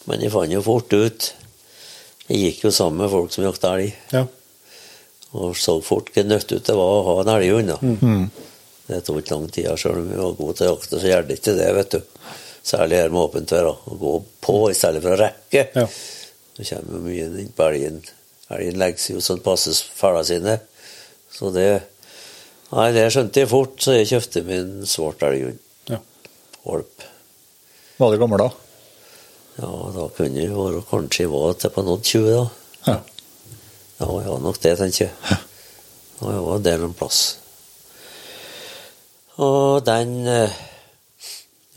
Men 0.09 0.23
jeg 0.23 0.33
fant 0.33 0.55
jo 0.55 0.63
fort 0.65 0.95
ut 0.95 1.27
Jeg 2.31 2.39
gikk 2.41 2.63
jo 2.65 2.71
sammen 2.73 3.03
med 3.03 3.11
folk 3.13 3.35
som 3.35 3.45
jakta 3.45 3.75
elg. 3.77 3.91
Ja. 4.15 4.25
Og 5.37 5.57
så 5.61 5.75
fort 5.85 6.13
hvor 6.15 6.25
nyttig 6.25 6.63
det 6.65 6.77
var 6.77 6.93
å 6.95 7.07
ha 7.09 7.17
en 7.23 7.33
elghund. 7.35 7.73
da. 7.75 7.79
Mm. 7.83 8.29
Det 8.89 9.03
tok 9.05 9.21
ikke 9.21 9.35
lang 9.35 9.49
tid, 9.53 9.69
selv 9.77 10.01
om 10.01 10.07
vi 10.09 10.17
var 10.17 10.37
gode 10.39 10.55
til 10.57 10.69
å 10.69 10.71
jakte, 10.73 11.01
så 11.01 11.11
gjør 11.11 11.27
det 11.29 11.37
ikke 11.37 11.57
det, 11.59 11.69
vet 11.77 11.97
du. 11.99 12.23
Særlig 12.69 13.03
her 13.03 13.13
med 13.13 13.21
åpent 13.27 13.53
vær. 13.53 13.69
Å 13.69 13.99
gå 14.01 14.15
på 14.45 14.57
i 14.71 14.77
stedet 14.77 15.03
for 15.05 15.13
å 15.13 15.21
rekke. 15.21 15.67
Ja. 15.77 15.85
Så 16.57 16.67
kommer 16.71 17.05
mye 17.05 17.29
inn 17.29 17.53
på 17.55 17.69
elgen. 17.69 18.01
Elgen 18.49 18.81
legger 18.81 19.03
seg 19.03 19.19
jo 19.19 19.25
sånn 19.25 19.45
passe 19.45 19.75
fella 19.97 20.25
sine. 20.27 20.59
Så 21.33 21.53
det 21.55 21.69
Nei, 22.69 22.91
det 22.93 23.07
skjønte 23.15 23.41
jeg 23.41 23.49
fort, 23.49 23.79
så 23.81 23.95
jeg 23.95 24.11
kjøpte 24.11 24.43
min 24.45 24.73
svart 24.85 25.23
elghund. 25.25 25.61
Ja. 25.89 26.03
Valp. 26.67 27.05
Var 27.97 28.13
du 28.13 28.21
gammel 28.21 28.43
da? 28.43 28.49
Ja, 29.57 29.71
da 29.95 30.05
kunne 30.13 30.43
jeg 30.43 30.53
være 30.53 30.83
kanskje 30.91 31.25
jeg 31.25 31.33
var 31.33 31.57
til 31.57 31.73
på 31.73 31.85
noen 31.87 32.05
20, 32.05 32.29
da. 32.29 32.43
Ja. 32.91 32.99
Ja, 33.99 34.07
var 34.07 34.41
nok 34.43 34.61
det, 34.63 34.77
tenker 34.79 35.09
jeg. 35.09 35.39
Og 36.23 36.33
jeg 36.35 36.45
var 36.47 36.63
der 36.67 36.85
en 36.87 36.95
plass. 36.99 37.21
Og 39.39 39.85
den 39.87 40.15
eh, 40.27 40.55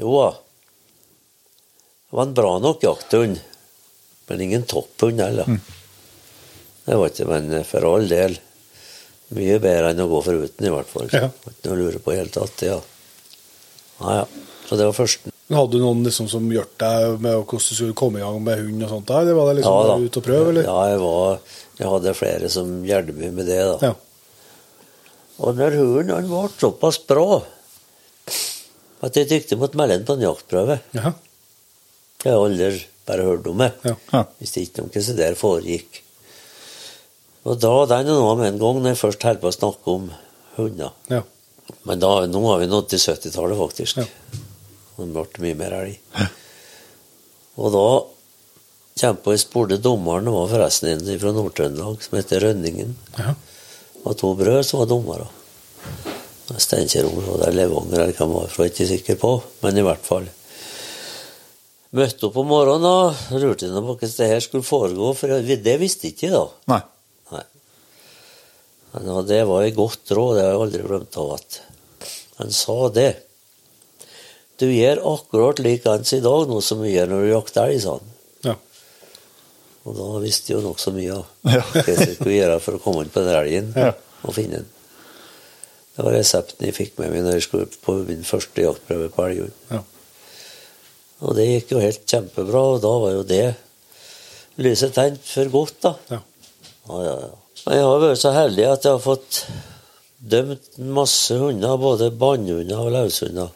Jo 0.02 0.14
da. 0.18 0.30
Det 2.12 2.18
var 2.18 2.28
en 2.28 2.34
bra 2.38 2.54
nok 2.60 2.82
jakthund, 2.84 3.38
men 4.28 4.42
ingen 4.44 4.64
topphund 4.68 5.22
heller. 5.22 5.48
Det 6.86 6.98
var 6.98 7.12
ikke, 7.12 7.28
men 7.30 7.54
for 7.68 7.86
all 7.88 8.08
del 8.10 8.34
mye 9.32 9.60
bedre 9.64 9.94
enn 9.94 10.02
å 10.04 10.10
gå 10.12 10.20
foruten, 10.26 10.66
i 10.68 10.72
hvert 10.74 10.90
fall. 10.92 11.08
Ja. 11.14 11.30
Ikke 11.32 11.70
noe 11.70 11.78
å 11.78 11.80
lure 11.86 12.02
på 12.04 12.12
i 12.12 12.18
hele 12.20 12.34
tatt. 12.34 12.66
Ja. 12.68 12.80
Ja, 14.02 14.18
ja. 14.18 14.26
Så 14.68 14.76
det 14.80 14.90
var 14.90 14.98
første. 14.98 15.32
Hadde 15.52 15.78
du 15.78 15.84
noen 15.84 16.04
liksom 16.04 16.28
som 16.32 16.46
hjalp 16.52 16.74
deg 16.80 17.16
med 17.24 17.38
hvordan 17.38 17.64
du 17.64 17.76
skulle 17.76 17.96
komme 18.02 18.20
i 18.20 18.24
gang 18.26 18.38
med 18.44 18.60
hund 18.60 18.84
og 18.88 18.92
sånt? 18.92 19.08
der? 19.08 19.30
Det 19.30 19.38
var 19.38 19.50
det 19.52 19.56
liksom 19.62 19.78
Ja, 19.78 19.88
da. 19.88 19.96
ut 20.04 20.20
og 20.20 20.26
prøve, 20.28 20.52
eller? 20.52 20.68
Ja, 20.68 20.78
jeg, 20.92 21.00
var, 21.06 21.58
jeg 21.82 21.90
hadde 21.90 22.14
flere 22.18 22.50
som 22.54 22.70
hjalp 22.86 23.10
meg 23.18 23.34
med 23.34 23.50
det. 23.50 23.60
da. 23.66 23.92
Ja. 23.92 23.96
Og 25.42 25.58
når 25.58 25.78
hunden 25.80 26.14
han 26.14 26.30
ble 26.30 26.44
såpass 26.62 27.00
bra 27.10 27.42
at 29.02 29.18
jeg 29.18 29.26
tykte 29.32 29.56
jeg 29.56 29.62
måtte 29.62 29.80
melde 29.80 29.98
ham 29.98 30.06
på 30.06 30.14
en 30.18 30.26
jaktprøve. 30.28 30.80
ja. 30.98 31.14
Jeg 32.22 32.36
har 32.36 32.44
aldri 32.46 32.68
bare 33.10 33.24
hørt 33.26 33.48
om 33.50 33.58
det. 33.64 33.72
Ja. 33.82 33.96
Ja. 34.14 34.20
Visste 34.38 34.62
ikke 34.62 34.84
om 34.84 34.92
hva 34.94 35.02
som 35.02 35.16
der 35.18 35.34
foregikk. 35.40 36.04
Og 37.50 37.58
da 37.58 37.72
den 37.90 38.12
og 38.14 38.20
noe 38.20 38.36
med 38.38 38.52
en 38.52 38.60
gang 38.62 38.78
når 38.78 38.92
jeg 38.94 39.00
først 39.00 39.26
holder 39.26 39.42
på 39.42 39.50
å 39.50 39.56
snakke 39.56 39.96
om 39.96 40.04
hunder. 40.60 40.92
Ja. 41.10 41.24
Men 41.90 42.04
da, 42.04 42.12
nå 42.30 42.44
har 42.46 42.62
vi 42.62 42.70
nådd 42.70 42.92
til 42.92 43.02
70-tallet, 43.02 43.58
faktisk. 43.58 44.04
Ja. 44.04 44.06
Og 45.00 45.08
det 45.08 45.16
ble 45.34 45.46
mye 45.48 45.58
mer 45.64 45.76
elg. 45.80 46.28
Og 47.58 47.74
da 47.74 47.86
kjempa 49.02 49.34
jeg 49.34 49.44
spurte 49.44 49.80
dommeren, 49.82 50.28
det 50.28 50.34
var 50.36 50.50
forresten 50.52 50.92
en 50.92 51.22
fra 51.22 51.34
Nord-Trøndelag, 51.36 52.04
som 52.06 52.18
heter 52.20 52.46
Rønningen. 52.46 52.94
Ja. 53.18 53.34
Og 54.06 54.18
to 54.18 54.34
brød 54.38 54.62
som 54.66 54.82
var 54.82 54.92
dommere. 54.92 55.28
Steinkjer 56.52 57.08
og 57.08 57.40
det 57.40 57.48
er 57.48 57.56
Levanger 57.56 58.02
eller 58.04 58.18
hvem 58.18 58.32
det 58.34 58.36
var, 58.36 58.54
er 58.60 58.72
ikke 58.72 58.88
sikker 58.90 59.20
på, 59.22 59.32
men 59.64 59.80
i 59.80 59.86
hvert 59.86 60.04
fall. 60.06 60.28
Møtte 61.96 62.28
opp 62.28 62.38
om 62.40 62.48
morgenen 62.48 62.88
og 62.88 63.42
lurte 63.44 63.68
jeg 63.68 63.76
på 63.76 63.84
hvordan 63.88 64.14
det 64.18 64.30
her 64.32 64.44
skulle 64.44 64.68
foregå, 64.68 65.12
for 65.18 65.42
det 65.68 65.76
visste 65.80 66.12
ikke 66.12 66.28
jeg 66.28 66.36
da. 66.36 66.46
Nei. 66.72 66.82
Nei. 67.34 67.44
Men 68.94 69.28
det 69.28 69.42
var 69.48 69.66
et 69.66 69.76
godt 69.76 70.14
råd, 70.16 70.38
det 70.38 70.46
har 70.46 70.54
jeg 70.54 70.64
aldri 70.66 70.86
glemt 70.88 71.20
av 71.20 71.36
at 71.40 71.60
han 72.40 72.56
sa 72.56 72.78
det. 72.96 73.12
Du 74.62 74.68
gjør 74.70 75.04
akkurat 75.16 75.60
likeens 75.64 76.14
i 76.16 76.22
dag 76.24 76.48
nå 76.50 76.60
som 76.64 76.84
vi 76.84 76.94
gjør 76.94 77.12
når 77.12 77.24
du 77.26 77.32
jakter 77.32 77.72
elg, 77.72 77.84
sa 77.84 77.98
han. 77.98 78.11
Og 79.86 79.96
da 79.98 80.08
visste 80.22 80.52
jeg 80.52 80.60
jo 80.60 80.68
nokså 80.68 80.92
mye 80.94 81.16
av 81.16 81.26
Ja. 81.56 81.62
hva 81.74 81.86
jeg 81.88 82.16
skulle 82.16 82.36
gjøre 82.38 82.60
for 82.62 82.78
å 82.78 82.82
komme 82.84 83.02
inn 83.06 83.10
på 83.14 83.24
den 83.26 83.36
elgen 83.40 83.74
Ja. 83.76 83.94
og 84.24 84.36
finne 84.38 84.62
den. 84.62 84.68
Det 85.96 86.06
var 86.06 86.14
resepten 86.16 86.66
jeg 86.68 86.76
fikk 86.78 87.00
med 87.02 87.12
meg 87.12 87.24
når 87.26 87.34
jeg 87.40 87.46
skulle 87.48 87.66
på 87.84 87.96
min 88.08 88.24
første 88.24 88.62
jaktprøve 88.64 89.10
på. 89.12 89.26
Ja. 89.72 89.82
Og 91.22 91.36
det 91.38 91.48
gikk 91.50 91.72
jo 91.76 91.82
helt 91.84 92.06
kjempebra, 92.10 92.62
og 92.76 92.82
da 92.82 92.94
var 93.02 93.12
jo 93.18 93.24
det 93.28 93.56
lyset 94.62 94.94
tent 94.96 95.22
for 95.26 95.46
godt, 95.54 95.76
da. 95.82 95.96
Ja. 96.10 96.22
Ja, 96.90 97.02
ja, 97.06 97.16
ja. 97.26 97.32
Men 97.66 97.76
jeg 97.78 97.84
har 97.86 98.00
vært 98.02 98.22
så 98.22 98.32
heldig 98.34 98.66
at 98.72 98.84
jeg 98.88 98.92
har 98.96 99.04
fått 99.04 99.42
dømt 100.22 100.78
masse 100.98 101.38
hunder, 101.38 101.76
både 101.78 102.10
bannhunder 102.18 102.80
og 102.82 102.92
løshunder. 102.96 103.52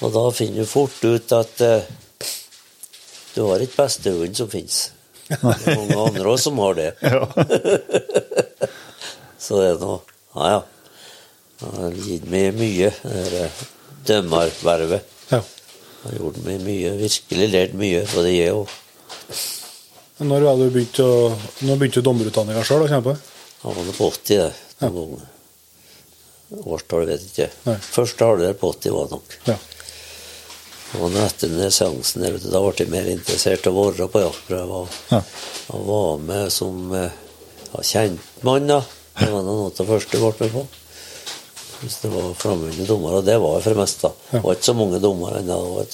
Og 0.00 0.12
da 0.16 0.24
finner 0.34 0.62
du 0.64 0.70
fort 0.70 0.96
ut 1.04 1.32
at 1.36 1.60
eh, 1.60 1.82
du 3.34 3.40
har 3.46 3.62
ikke 3.64 3.78
bestehund 3.82 4.34
som 4.38 4.48
fins. 4.52 4.76
Mange 5.42 5.94
andre 5.94 6.26
også 6.32 6.48
som 6.50 6.58
har 6.64 6.74
det. 6.78 6.90
Ja. 7.06 7.22
Så 9.40 9.56
det 9.60 9.70
er 9.72 9.78
nå 9.80 9.94
Ja, 10.34 10.50
ja. 10.56 10.60
Det 11.60 11.70
har 11.76 11.96
gitt 12.04 12.26
meg 12.30 12.54
mye, 12.56 12.90
det 13.04 13.24
der 13.34 13.50
dømmervervet. 14.08 15.02
ja. 15.32 15.40
Har 16.00 16.14
gjort 16.16 16.38
meg 16.46 16.62
mye, 16.64 16.94
virkelig 16.96 17.48
lært 17.52 17.74
mye, 17.76 18.00
både 18.14 18.30
jeg 18.32 18.54
òg. 18.56 18.70
Når 20.24 20.46
hadde 20.48 20.68
du 20.68 20.72
begynt 20.74 21.00
å 21.04 21.08
Når 21.64 21.76
begynte 21.80 22.00
du 22.00 22.06
dommerutdanninga 22.06 22.62
sjøl? 22.64 22.86
Jeg 22.88 23.04
var 23.04 23.18
på 23.60 24.08
80, 24.08 24.40
det. 24.40 24.52
Ganger. 24.80 25.26
Årstallet 26.64 27.10
vet 27.12 27.26
jeg 27.26 27.30
ikke. 27.30 27.50
Nei. 27.68 27.76
Første 27.84 28.28
halvdel 28.30 28.56
på 28.58 28.70
80 28.72 28.94
var 28.96 29.04
det 29.10 29.18
nok. 29.18 29.36
Ja. 29.50 29.56
Nå 30.90 31.08
etter 31.22 31.48
den 31.52 31.70
seansen 31.70 32.24
der, 32.24 32.38
da 32.42 32.60
ble 32.64 32.72
jeg 32.76 32.90
mer 32.90 33.06
interessert 33.12 33.66
i 33.66 33.70
å 33.70 33.76
være 33.76 34.08
på 34.10 34.22
jaktprøver. 34.24 34.70
og- 34.80 34.88
Ja. 35.12 35.22
Og 35.70 35.84
var 35.86 36.18
med 36.18 36.50
som 36.52 36.92
eh, 36.94 37.10
ja, 37.72 37.80
kjentmann, 37.80 38.66
da. 38.66 38.80
Det 39.20 39.28
var 39.30 39.42
noe 39.42 39.66
av 39.66 39.74
det 39.76 39.86
første 39.86 40.18
jeg 40.18 40.20
ble 40.38 40.46
med 40.46 40.52
på. 40.52 40.66
Hvis 41.80 42.00
det 42.02 42.10
var 42.12 42.34
fremmede 42.34 42.86
dommere, 42.86 43.18
og 43.20 43.24
det 43.24 43.38
var 43.40 43.54
jeg 43.54 43.62
for 43.62 43.70
det 43.74 43.80
meste. 43.80 44.00
da. 44.02 44.12
Det 44.32 44.42
var 44.42 44.54
ikke 44.54 44.68
så 44.70 44.74
mange 44.76 45.00
dommere 45.00 45.38
ennå 45.40 45.86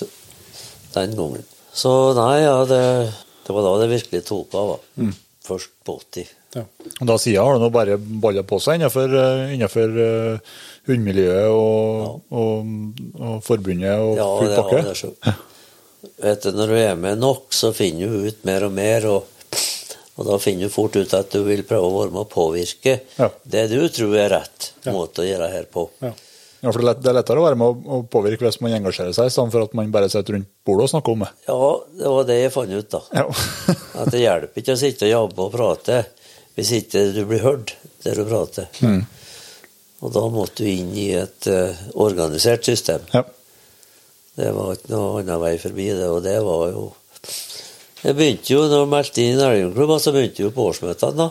den 0.94 1.14
gangen. 1.16 1.44
Så 1.74 2.14
nei, 2.16 2.40
ja, 2.42 2.64
det, 2.64 3.12
det 3.46 3.54
var 3.54 3.62
da 3.62 3.86
det 3.86 3.90
virkelig 4.02 4.24
tok 4.24 4.54
av. 4.54 4.80
Mm. 4.98 5.14
Først 5.44 5.68
på 5.84 6.00
80. 6.00 6.26
ja. 6.56 6.64
Da 7.06 7.16
siden 7.20 7.42
har 7.44 7.56
du 7.58 7.64
nå 7.66 7.70
bare 7.74 7.98
balla 8.00 8.42
på 8.48 8.58
seg 8.64 8.78
innenfor, 8.80 9.12
eh, 9.20 9.54
innenfor 9.56 9.98
eh, 10.06 10.54
hundemiljøet 10.88 11.50
og, 11.52 12.20
og, 12.32 12.72
og 13.20 13.38
forbundet 13.46 13.94
og 14.00 14.16
Ja, 14.20 14.28
full 14.40 14.54
pakke? 14.56 14.82
det. 14.88 14.96
Så. 14.96 15.12
Vet 16.22 16.44
du, 16.46 16.52
når 16.56 16.72
du 16.72 16.76
er 16.80 17.00
med 17.00 17.18
nok, 17.22 17.48
så 17.56 17.72
finner 17.76 18.08
du 18.12 18.28
ut 18.30 18.44
mer 18.48 18.64
og 18.68 18.72
mer, 18.76 19.06
og, 19.10 19.26
og 20.16 20.28
da 20.30 20.38
finner 20.40 20.68
du 20.70 20.72
fort 20.72 20.96
ut 20.96 21.12
at 21.18 21.32
du 21.34 21.42
vil 21.48 21.64
prøve 21.68 21.88
å 21.90 21.96
være 22.00 22.14
med 22.14 22.22
å 22.24 22.30
påvirke 22.30 23.00
Ja. 23.18 23.28
det 23.44 23.66
du 23.74 23.80
tror 23.92 24.14
er 24.22 24.30
rett 24.38 24.70
Ja. 24.86 24.94
måte 24.96 25.24
å 25.24 25.28
gjøre 25.28 25.50
her 25.52 25.66
på. 25.72 25.88
Ja. 26.04 26.14
Ja, 26.64 26.70
for 26.72 26.80
det 26.80 26.88
er 27.04 27.10
er 27.12 27.16
lettere 27.18 27.38
å 27.42 27.44
være 27.44 27.58
med 27.60 27.82
å, 27.84 27.98
påvirke 28.10 28.46
hvis 28.46 28.56
man 28.64 28.72
engasjerer 28.72 29.12
seg, 29.14 29.28
i 29.28 29.30
stedet 29.34 29.52
for 29.52 29.66
at 29.66 29.74
man 29.76 29.90
bare 29.92 30.08
sitter 30.10 30.34
rundt 30.38 30.48
bordet 30.66 30.86
og 30.86 30.90
snakker 30.94 31.12
om 31.12 31.20
det. 31.26 31.28
Ja, 31.46 31.68
det 32.00 32.12
var 32.14 32.24
det 32.30 32.38
jeg 32.40 32.52
fant 32.54 32.72
ut, 32.72 32.88
da. 32.94 33.00
Ja. 33.12 33.26
At 34.00 34.08
det 34.14 34.22
hjelper 34.24 34.62
ikke 34.62 34.74
å 34.74 34.80
sitte 34.80 35.04
og 35.06 35.12
jobbe 35.12 35.44
og 35.44 35.52
prate 35.52 35.98
hvis 36.56 36.72
ikke 36.80 37.04
du 37.14 37.22
blir 37.28 37.44
hørt 37.44 37.76
der 38.04 38.18
du 38.18 38.26
prater. 38.28 38.68
Og 40.04 40.12
da 40.12 40.26
måtte 40.32 40.64
du 40.64 40.70
inn 40.70 40.92
i 40.96 41.10
et 41.16 41.48
uh, 41.48 41.82
organisert 41.94 42.68
system. 42.68 43.04
ja. 43.14 43.24
Det 44.36 44.50
var 44.52 44.74
ikke 44.74 44.92
noe 44.92 45.20
annen 45.22 45.40
vei 45.40 45.54
forbi 45.56 45.86
det, 45.96 46.08
og 46.12 46.18
det 46.20 46.36
var 46.44 46.66
jo 46.68 46.82
Jeg 48.02 48.16
begynte 48.18 48.52
jo, 48.52 48.66
når 48.68 48.82
jeg 48.82 48.90
meldte 48.92 49.22
inn 49.22 49.38
i 49.40 49.44
Elgumklubben, 49.46 50.02
så 50.04 50.12
begynte 50.12 50.42
jo 50.44 50.50
på 50.52 50.66
årsmøtene, 50.70 51.16
da. 51.16 51.30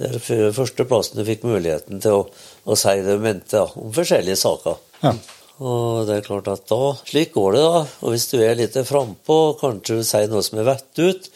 Det 0.00 0.10
er 0.36 0.52
første 0.56 0.84
plassen 0.88 1.18
du 1.18 1.24
fikk 1.24 1.46
muligheten 1.48 2.00
til 2.04 2.18
å, 2.18 2.20
å 2.64 2.76
si 2.78 2.92
det 3.00 3.16
du 3.16 3.24
mente 3.24 3.56
da, 3.56 3.64
om 3.80 3.88
forskjellige 3.96 4.38
saker. 4.40 4.76
Ja. 5.00 5.14
Og 5.60 6.06
det 6.08 6.18
er 6.18 6.28
klart 6.28 6.52
at 6.52 6.68
da 6.70 6.92
Slik 7.08 7.34
går 7.34 7.56
det, 7.56 7.64
da. 7.64 7.82
Og 8.04 8.14
hvis 8.14 8.28
du 8.30 8.36
er 8.44 8.60
litt 8.60 8.76
frampå, 8.88 9.40
kanskje 9.60 9.98
du 9.98 10.06
sier 10.08 10.30
noe 10.30 10.44
som 10.44 10.60
er 10.60 10.68
vett 10.70 11.02
ut, 11.02 11.28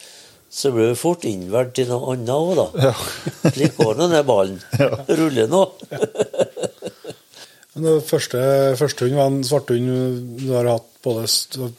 så 0.55 0.70
blir 0.70 0.92
du 0.92 0.98
fort 0.98 1.24
innvalgt 1.26 1.74
til 1.80 1.88
noe 1.90 2.12
annet 2.14 2.30
òg, 2.30 2.52
da. 2.61 2.92
Slik 3.50 3.74
går 3.80 3.96
nå 3.98 4.07
den 4.12 4.26
ballen. 4.28 4.61
Ruller 5.18 5.48
nå. 5.50 5.62
Men 7.74 7.86
det 7.88 7.94
første, 8.07 8.38
første 8.78 9.09
hund 9.09 9.16
var 9.18 9.30
en 9.32 9.40
svarthund 9.46 9.88
du 10.44 10.50
har 10.55 10.68
hatt 10.70 10.90
både 11.05 11.24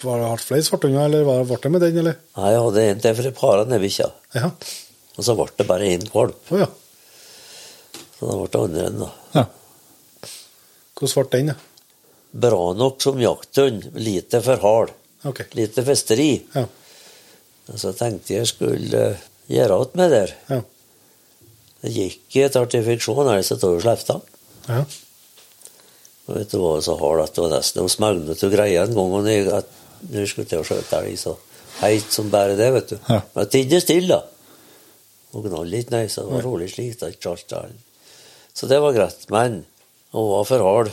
var 0.03 0.19
det 0.19 0.32
hatt 0.34 0.43
flere 0.43 0.65
svarthunder, 0.67 1.05
eller 1.07 1.23
var- 1.26 1.45
ble 1.47 1.57
det 1.63 1.71
med 1.71 1.82
den, 1.86 1.99
eller? 2.01 2.17
Nei, 2.38 2.49
jeg 2.51 2.63
hadde 2.65 2.84
en 2.89 2.99
til 3.05 3.15
for 3.17 3.30
et 3.32 3.38
par 3.39 3.61
av 3.63 3.69
nebikkja. 3.71 4.09
Ja. 4.36 4.49
Og 5.15 5.23
så 5.23 5.36
ble 5.39 5.47
det 5.57 5.65
bare 5.69 5.88
én 5.95 6.03
valp. 6.13 6.51
Oh, 6.51 6.59
ja. 6.59 6.67
Så 8.19 8.28
da 8.28 8.36
ble 8.41 8.49
det 8.51 8.61
andre 8.65 8.84
enn 8.89 8.99
da. 9.05 9.09
ja. 9.39 9.45
Hvordan 10.99 11.15
ble 11.15 11.32
den, 11.39 11.53
da? 11.53 11.57
Bra 12.45 12.61
nok 12.76 12.99
som 13.03 13.19
jakthund, 13.23 13.88
lite 13.95 14.41
for 14.43 14.59
hard. 14.67 14.91
Okay. 15.26 15.47
Lite 15.55 15.82
festeri. 15.88 16.30
Ja. 16.53 16.65
Og 17.72 17.82
så 17.82 17.93
tenkte 17.97 18.36
jeg 18.36 18.49
skulle 18.49 19.01
eh, 19.16 19.24
gjøre 19.51 19.80
alt 19.80 19.95
med 19.97 20.13
det. 20.13 20.28
Ja. 20.51 20.61
Det 21.82 21.93
gikk 21.93 22.38
i 22.38 22.45
et 22.45 22.55
jeg 22.55 22.86
ellers 22.86 23.07
hadde 23.20 23.36
jeg 23.38 23.47
sluppet 23.49 23.82
slefta. 23.86 24.20
ja. 24.70 24.84
Og 26.26 26.39
vet 26.39 26.49
du 26.49 26.57
hva 26.57 26.80
så 26.82 26.95
hard 26.97 27.22
at 27.22 27.36
det 27.36 27.43
var 27.43 27.51
nesten 27.53 27.84
å 27.84 27.89
smegnet 27.91 28.39
og 28.47 28.53
greia 28.53 28.86
en 28.88 28.95
gang. 28.97 29.28
Jeg, 29.30 29.43
at 29.53 29.68
nå 30.09 30.24
skulle 30.26 30.49
til 30.49 30.63
å 30.63 30.66
skjøte 30.66 30.97
elg 30.97 31.20
så 31.22 31.36
heit 31.84 32.13
som 32.13 32.32
bare 32.34 32.55
det, 32.57 32.70
vet 32.74 32.93
du. 32.93 32.95
Ja. 33.11 33.20
Men 33.36 33.51
tidde 33.53 33.82
stille, 33.84 34.18
da. 34.18 34.24
Og 35.36 35.45
gnall 35.45 35.70
litt, 35.70 35.91
nei, 35.93 36.07
så 36.09 36.24
det 36.26 36.34
var 36.34 36.45
rolig 36.47 36.72
slik. 36.72 36.95
da, 36.97 37.11
ikke 37.13 37.36
alt. 37.36 37.53
Så 38.57 38.70
det 38.72 38.80
var 38.82 38.95
greit. 38.95 39.28
Men 39.30 39.59
hun 40.16 40.32
var 40.32 40.47
for 40.49 40.66
hard. 40.66 40.91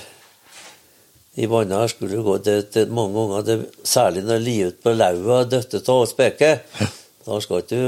I 1.41 1.47
vannet 1.49 1.79
her 1.79 1.89
skulle 1.89 2.21
gå 2.27 2.35
til, 2.45 2.65
til 2.75 2.91
mange 2.93 3.15
ganger, 3.17 3.45
det, 3.47 3.55
særlig 3.89 4.21
når 4.29 4.43
livet 4.45 4.83
på 4.85 4.93
lauvet 4.93 5.33
og 5.47 5.53
døtte 5.55 5.81
av 5.87 6.03
og 6.05 6.11
speke. 6.11 6.51
Da 7.23 7.37
skal 7.39 7.61
du 7.71 7.79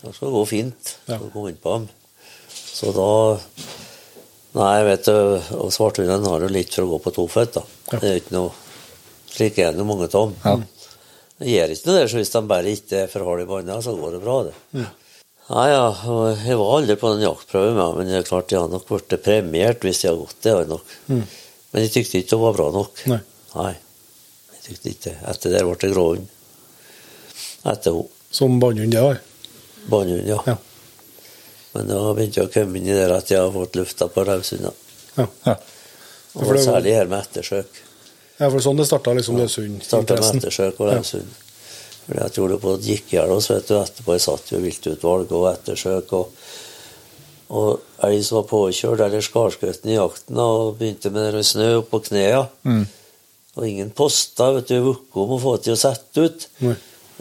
Da 0.00 0.10
skal 0.16 0.30
det 0.30 0.34
gå 0.34 0.42
fint 0.48 0.94
Ja. 1.10 1.18
å 1.20 1.28
komme 1.28 1.50
inn 1.52 1.58
på 1.60 1.74
dem. 1.76 1.82
Så 2.48 2.88
da 2.96 3.08
Nei, 4.54 4.84
vet 4.86 5.04
du, 5.04 5.12
og 5.58 5.72
svarthundene 5.74 6.30
har 6.30 6.44
jo 6.46 6.48
litt 6.54 6.72
for 6.72 6.86
å 6.86 6.92
gå 6.94 6.98
på 7.04 7.12
to 7.16 7.24
føtter. 7.28 7.64
Ja. 7.92 7.98
Det 8.00 8.10
er 8.12 8.20
ikke 8.22 8.36
noe 8.36 8.52
Slik 9.34 9.56
er 9.58 9.72
det 9.74 9.84
mange 9.86 10.06
av 10.06 10.14
dem. 10.14 10.34
Ja. 10.44 10.56
Det 11.42 11.50
gjør 11.50 11.72
ikke 11.74 11.88
noe 11.90 11.96
der, 11.98 12.10
så 12.12 12.20
hvis 12.20 12.30
de 12.32 12.42
bare 12.54 12.70
ikke 12.78 13.00
er 13.02 13.08
for 13.10 13.26
harde 13.26 13.42
i 13.42 13.48
vannet, 13.50 13.82
så 13.82 13.94
går 13.98 14.12
det 14.14 14.20
bra, 14.22 14.36
det. 14.46 14.84
Nei, 15.50 15.64
ja, 15.72 15.88
jeg 16.46 16.58
var 16.60 16.70
aldri 16.78 16.94
på 17.00 17.10
den 17.16 17.24
jaktprøven, 17.26 17.80
men 17.98 18.08
det 18.12 18.20
er 18.20 18.28
klart 18.28 18.54
jeg 18.54 18.62
har 18.62 18.70
nok 18.70 18.86
blitt 18.88 19.16
premiert 19.26 19.82
hvis 19.84 20.04
jeg 20.06 20.12
har 20.14 20.20
gått. 20.22 20.36
Det 20.46 20.54
har 20.54 20.62
jeg 20.62 20.70
nok. 20.70 20.94
Men 21.74 21.82
jeg 21.82 21.90
tykte 21.96 22.20
ikke 22.22 22.30
det 22.36 22.38
var 22.40 22.54
bra 22.54 22.68
nok. 22.74 23.00
Nei. 23.10 23.18
Nei, 23.54 23.72
jeg 24.54 24.60
tykte 24.68 24.92
ikke 24.94 25.04
det. 25.10 25.16
Etter 25.34 25.54
det 25.56 25.62
ble 25.66 25.74
det 25.82 25.90
gråhund. 25.92 26.28
Etter 27.64 27.90
henne. 27.96 28.08
Som 28.34 28.56
bannhund, 28.62 28.92
det 28.94 29.02
var. 29.02 29.18
Bannhund, 29.90 30.26
ja. 30.30 30.38
Ja. 30.46 30.56
Men 31.74 31.88
da 31.90 31.98
begynte 32.14 32.40
jeg 32.40 32.48
å 32.50 32.52
komme 32.54 32.78
inn 32.78 32.86
i 32.90 32.94
det 32.94 33.08
at 33.14 33.30
jeg 33.30 33.42
har 33.42 33.50
fått 33.54 33.74
lufta 33.78 34.06
på 34.10 34.24
raushunder. 34.26 34.74
Ja. 35.18 35.26
Ja. 35.46 35.56
Og 36.34 36.42
det 36.42 36.48
var- 36.50 36.62
særlig 36.64 36.94
her 36.94 37.06
med 37.10 37.22
ettersøk. 37.26 37.66
ja, 38.38 38.50
for 38.50 38.58
sånn 38.58 38.76
det 38.76 38.86
starta 38.86 39.12
liksom 39.14 39.34
Starta 39.34 39.34
med 39.34 39.48
løshundinteressen. 39.48 40.38
ettersøk 40.42 40.80
og 40.80 40.92
Ja. 40.92 41.02
Fordi 42.04 42.18
jeg 42.20 42.32
tror 42.32 42.48
det 42.48 42.60
på 42.60 42.74
at 42.74 42.80
gikk 42.80 43.12
i 43.12 43.16
hjel 43.16 43.30
oss, 43.32 43.48
vet 43.50 43.66
du. 43.68 43.74
Etterpå 43.80 44.12
jeg 44.12 44.20
satt 44.20 44.50
jo 44.52 44.58
i 44.58 44.60
viltutvalg 44.60 45.30
og 45.32 45.46
ettersøk 45.56 46.12
og 46.12 46.32
og 47.54 48.06
ei 48.08 48.18
som 48.26 48.40
var 48.40 48.48
påkjørt 48.50 49.00
eller 49.04 49.22
skarskutt 49.24 49.84
i 49.86 49.94
jakten 49.96 50.40
og 50.42 50.74
begynte 50.80 51.12
med 51.14 51.36
det 51.38 51.44
snø 51.46 51.68
oppå 51.82 52.00
knærne. 52.08 52.48
Mm. 52.66 52.84
Og 53.54 53.66
ingen 53.68 53.92
poster 53.94 54.56
vet 54.56 54.72
du, 54.72 54.80
vukk 54.88 55.20
om 55.22 55.36
å 55.36 55.40
få 55.42 55.52
til 55.62 55.76
å 55.76 55.78
sette 55.78 56.24
ut. 56.26 56.48
Mm. 56.64 56.74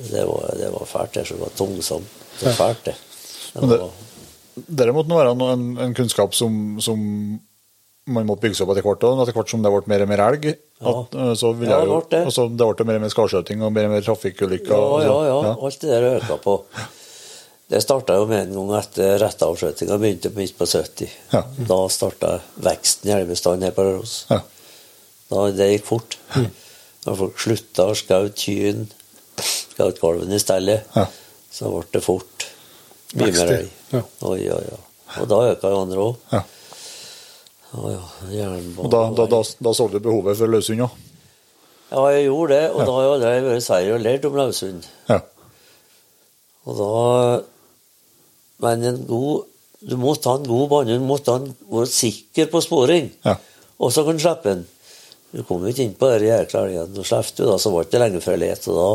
Det 0.09 0.23
var, 0.25 0.47
det 0.57 0.71
var 0.73 0.87
fælt. 0.89 1.13
Det 1.19 1.27
det 1.29 1.37
var 1.43 1.53
tungsomt. 1.59 2.15
Det 2.39 2.47
var 2.49 2.55
fælt, 2.57 2.83
det. 2.89 2.95
det, 3.53 3.67
var... 3.69 3.77
det- 3.85 3.99
Dette 4.67 4.93
måtte 4.93 5.09
nå 5.09 5.17
være 5.17 5.33
en, 5.53 5.61
en 5.81 5.93
kunnskap 5.97 6.33
som, 6.37 6.53
som 6.81 6.97
man 8.13 8.25
måtte 8.27 8.43
bygge 8.43 8.57
seg 8.57 8.65
opp 8.67 8.73
etter 8.75 8.85
hvert. 8.85 9.05
Og 9.07 9.21
etter 9.23 9.37
hvert 9.37 9.53
som 9.53 9.61
det 9.65 9.71
ble 9.73 9.83
mer 9.93 10.03
og 10.05 10.09
mer 10.11 10.21
elg, 10.27 10.49
at, 10.83 11.15
eh, 11.15 11.31
så 11.39 11.53
ville 11.57 11.71
Ja, 11.73 11.79
det 11.85 11.89
jo, 11.93 12.01
det 12.11 12.19
og 12.27 12.33
så 12.35 12.45
det 12.49 12.67
ble 12.73 12.85
mer 12.89 12.99
og 12.99 13.05
mer 13.05 13.13
skarskjøting 13.13 13.61
og 13.65 13.71
mer 13.73 13.87
og 13.87 13.93
mer 13.95 14.03
trafikkulykker. 14.05 14.73
ja, 14.73 14.99
ja, 15.07 15.15
ja, 15.29 15.37
ja. 15.47 15.53
Alt 15.57 15.79
det 15.85 15.93
der 15.93 16.09
øka 16.17 16.37
på. 16.43 16.57
Det 17.73 17.79
starta 17.81 18.19
jo 18.19 18.25
med 18.29 18.43
en 18.51 18.53
gang 18.59 18.71
etter 18.77 19.15
rettavskjøtinga 19.23 19.95
begynte 19.97 20.29
midt 20.35 20.53
på 20.59 20.67
70. 20.69 21.09
Ja. 21.33 21.39
Da 21.69 21.77
starta 21.89 22.35
veksten 22.61 23.09
i 23.09 23.13
elgbestanden 23.15 23.65
her 23.65 23.73
på 23.73 23.85
Røros. 23.87 24.11
Ja. 24.29 24.41
Da, 25.31 25.45
det 25.57 25.69
gikk 25.71 25.87
fort. 25.87 26.17
Da 27.03 27.15
folk 27.17 27.39
slutta 27.41 27.87
å 27.89 27.95
skaute 27.97 28.37
kyrne, 28.37 28.85
skaute 29.41 29.97
kalven 30.03 30.31
i 30.35 30.41
stedet, 30.43 30.83
Ja. 30.93 31.07
så 31.51 31.71
ble 31.73 31.87
det 31.95 32.01
fort 32.05 32.45
mye 33.17 33.31
mer 33.33 33.53
elg. 33.55 33.71
ja. 33.95 34.01
Oi, 34.29 34.43
oi, 34.53 34.67
oi. 34.75 34.81
Og 35.23 35.27
da 35.29 35.39
øka 35.55 35.71
jo 35.73 35.79
andre 35.81 36.05
òg. 36.11 36.21
Ja. 36.35 36.43
Ja, 37.73 38.03
ja. 38.37 38.51
Og 38.77 38.91
da, 38.93 39.01
da, 39.17 39.25
da, 39.33 39.39
da 39.65 39.73
så 39.73 39.87
du 39.89 39.97
behovet 39.99 40.37
for 40.37 40.53
løshund 40.53 40.85
òg. 40.85 40.93
Ja, 41.89 42.05
jeg 42.13 42.27
gjorde 42.27 42.53
det, 42.53 42.69
og 42.73 42.85
da 42.85 42.93
har 42.93 43.03
jeg 43.07 43.15
allerede 43.17 43.49
vært 43.49 43.63
i 43.63 43.65
Sverige 43.65 43.97
og 43.97 44.05
lært 44.05 44.29
om 44.29 44.37
løshund. 44.37 44.85
Ja. 45.09 45.19
Og 46.69 46.77
da 46.79 46.91
Men 48.63 48.85
en 48.89 49.01
god 49.07 49.49
Du 49.83 49.97
måtte 49.99 50.31
ha 50.31 50.37
en 50.39 50.47
god 50.47 50.69
bane, 50.71 50.95
du 50.95 51.03
måtte 51.03 51.33
ha 51.33 51.41
en, 51.41 51.49
være 51.67 51.89
sikker 51.91 52.47
på 52.47 52.61
sporing. 52.63 53.09
Ja. 53.27 53.33
Og 53.83 53.91
så 53.91 54.05
kan 54.07 54.15
du 54.15 54.23
slippe 54.23 54.53
den. 54.53 54.61
Du 55.33 55.41
kom 55.43 55.65
jo 55.65 55.73
ikke 55.73 55.83
inn 55.83 55.97
på 55.99 56.07
de 56.07 56.29
jækla 56.29 56.61
elgen. 56.69 56.93
Du 56.95 57.01
slapp 57.03 57.33
du, 57.35 57.41
da, 57.49 57.57
så 57.59 57.73
var 57.73 57.83
det 57.83 57.89
ikke 57.89 57.99
lenge 58.05 58.21
før 58.23 58.39
let, 58.39 58.69
og 58.71 58.77
da 58.79 58.85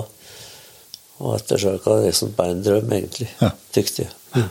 og 1.18 1.34
ettersøka 1.34 1.96
det 1.98 2.10
liksom 2.12 2.34
bare 2.36 2.54
en 2.54 2.64
drøm, 2.64 2.92
egentlig. 2.94 3.28
Ja. 3.40 3.50
Tykte 3.74 4.04
jeg. 4.04 4.44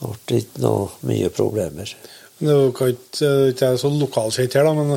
Det 0.00 0.12
ble 0.26 0.38
ikke 0.40 0.62
noe 0.64 0.86
mye 1.08 1.32
problemer. 1.36 1.90
Det 2.40 2.54
jo 2.54 2.70
ikke 2.70 2.94
ikke 2.94 3.26
jeg 3.28 3.66
er 3.68 3.80
så 3.82 3.90
lokalkjent 3.92 4.56
her, 4.56 4.64
da, 4.64 4.72
men 4.78 4.94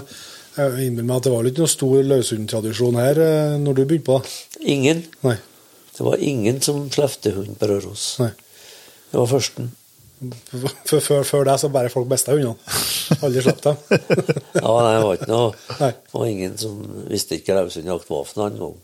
jeg 0.54 0.86
innbiller 0.86 1.10
meg 1.10 1.18
at 1.18 1.28
det 1.28 1.34
var 1.34 1.50
ikke 1.50 1.66
noe 1.66 1.74
stor 1.74 1.98
løshundtradisjon 2.08 3.00
her 3.02 3.20
eh, 3.20 3.56
når 3.60 3.76
du 3.76 3.84
begynte 3.84 4.08
på. 4.08 4.20
Ingen. 4.72 5.04
Nei. 5.28 5.36
Det 5.94 6.06
var 6.08 6.24
ingen 6.24 6.62
som 6.64 6.86
slefte 6.94 7.34
hund 7.36 7.58
på 7.60 7.70
Røros. 7.70 8.06
Nei. 8.24 8.32
Det 9.14 9.20
var 9.22 9.28
førsten. 9.30 9.68
Før, 10.88 11.00
før, 11.04 11.24
før 11.28 11.44
det 11.46 11.56
så 11.60 11.70
bare 11.70 11.92
folk 11.92 12.08
mista 12.10 12.34
hundene. 12.34 12.56
Aldri 13.22 13.44
slapp 13.44 13.62
dem. 13.62 13.76
Ja, 14.64 14.72
nei, 14.80 14.94
det 14.96 15.04
var 15.04 15.18
ikke 15.18 15.28
noe 15.30 15.50
Nei. 15.82 15.90
Det 15.92 16.16
var 16.16 16.28
ingen 16.32 16.54
som 16.58 16.80
visste 17.12 17.38
ikke 17.38 17.58
var 17.60 17.70
for 17.70 17.84
noe 18.40 18.48
engang. 18.48 18.76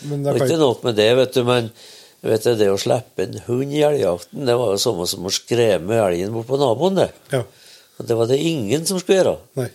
Det 0.00 0.22
var 0.24 0.38
ikke 0.38 0.52
kan, 0.54 0.62
nok 0.62 0.84
med 0.86 0.96
det, 1.00 1.08
vet 1.18 1.34
du, 1.34 1.42
men 1.48 1.68
vet 2.26 2.46
du, 2.46 2.52
det 2.56 2.68
å 2.72 2.78
slippe 2.80 3.26
en 3.26 3.36
hund 3.48 3.74
i 3.74 3.82
elgjakten, 3.86 4.46
det 4.48 4.56
var 4.56 4.72
jo 4.72 4.80
samme 4.80 5.04
som 5.10 5.26
å 5.26 5.32
skremme 5.34 5.98
elgen 6.06 6.32
bort 6.36 6.48
på 6.48 6.60
naboen, 6.60 7.02
det. 7.02 7.10
ja. 7.34 7.42
Og 7.96 8.04
det 8.04 8.16
var 8.18 8.28
det 8.28 8.36
ingen 8.44 8.82
som 8.84 8.98
skulle 9.00 9.18
gjøre, 9.22 9.36
Nei. 9.56 9.70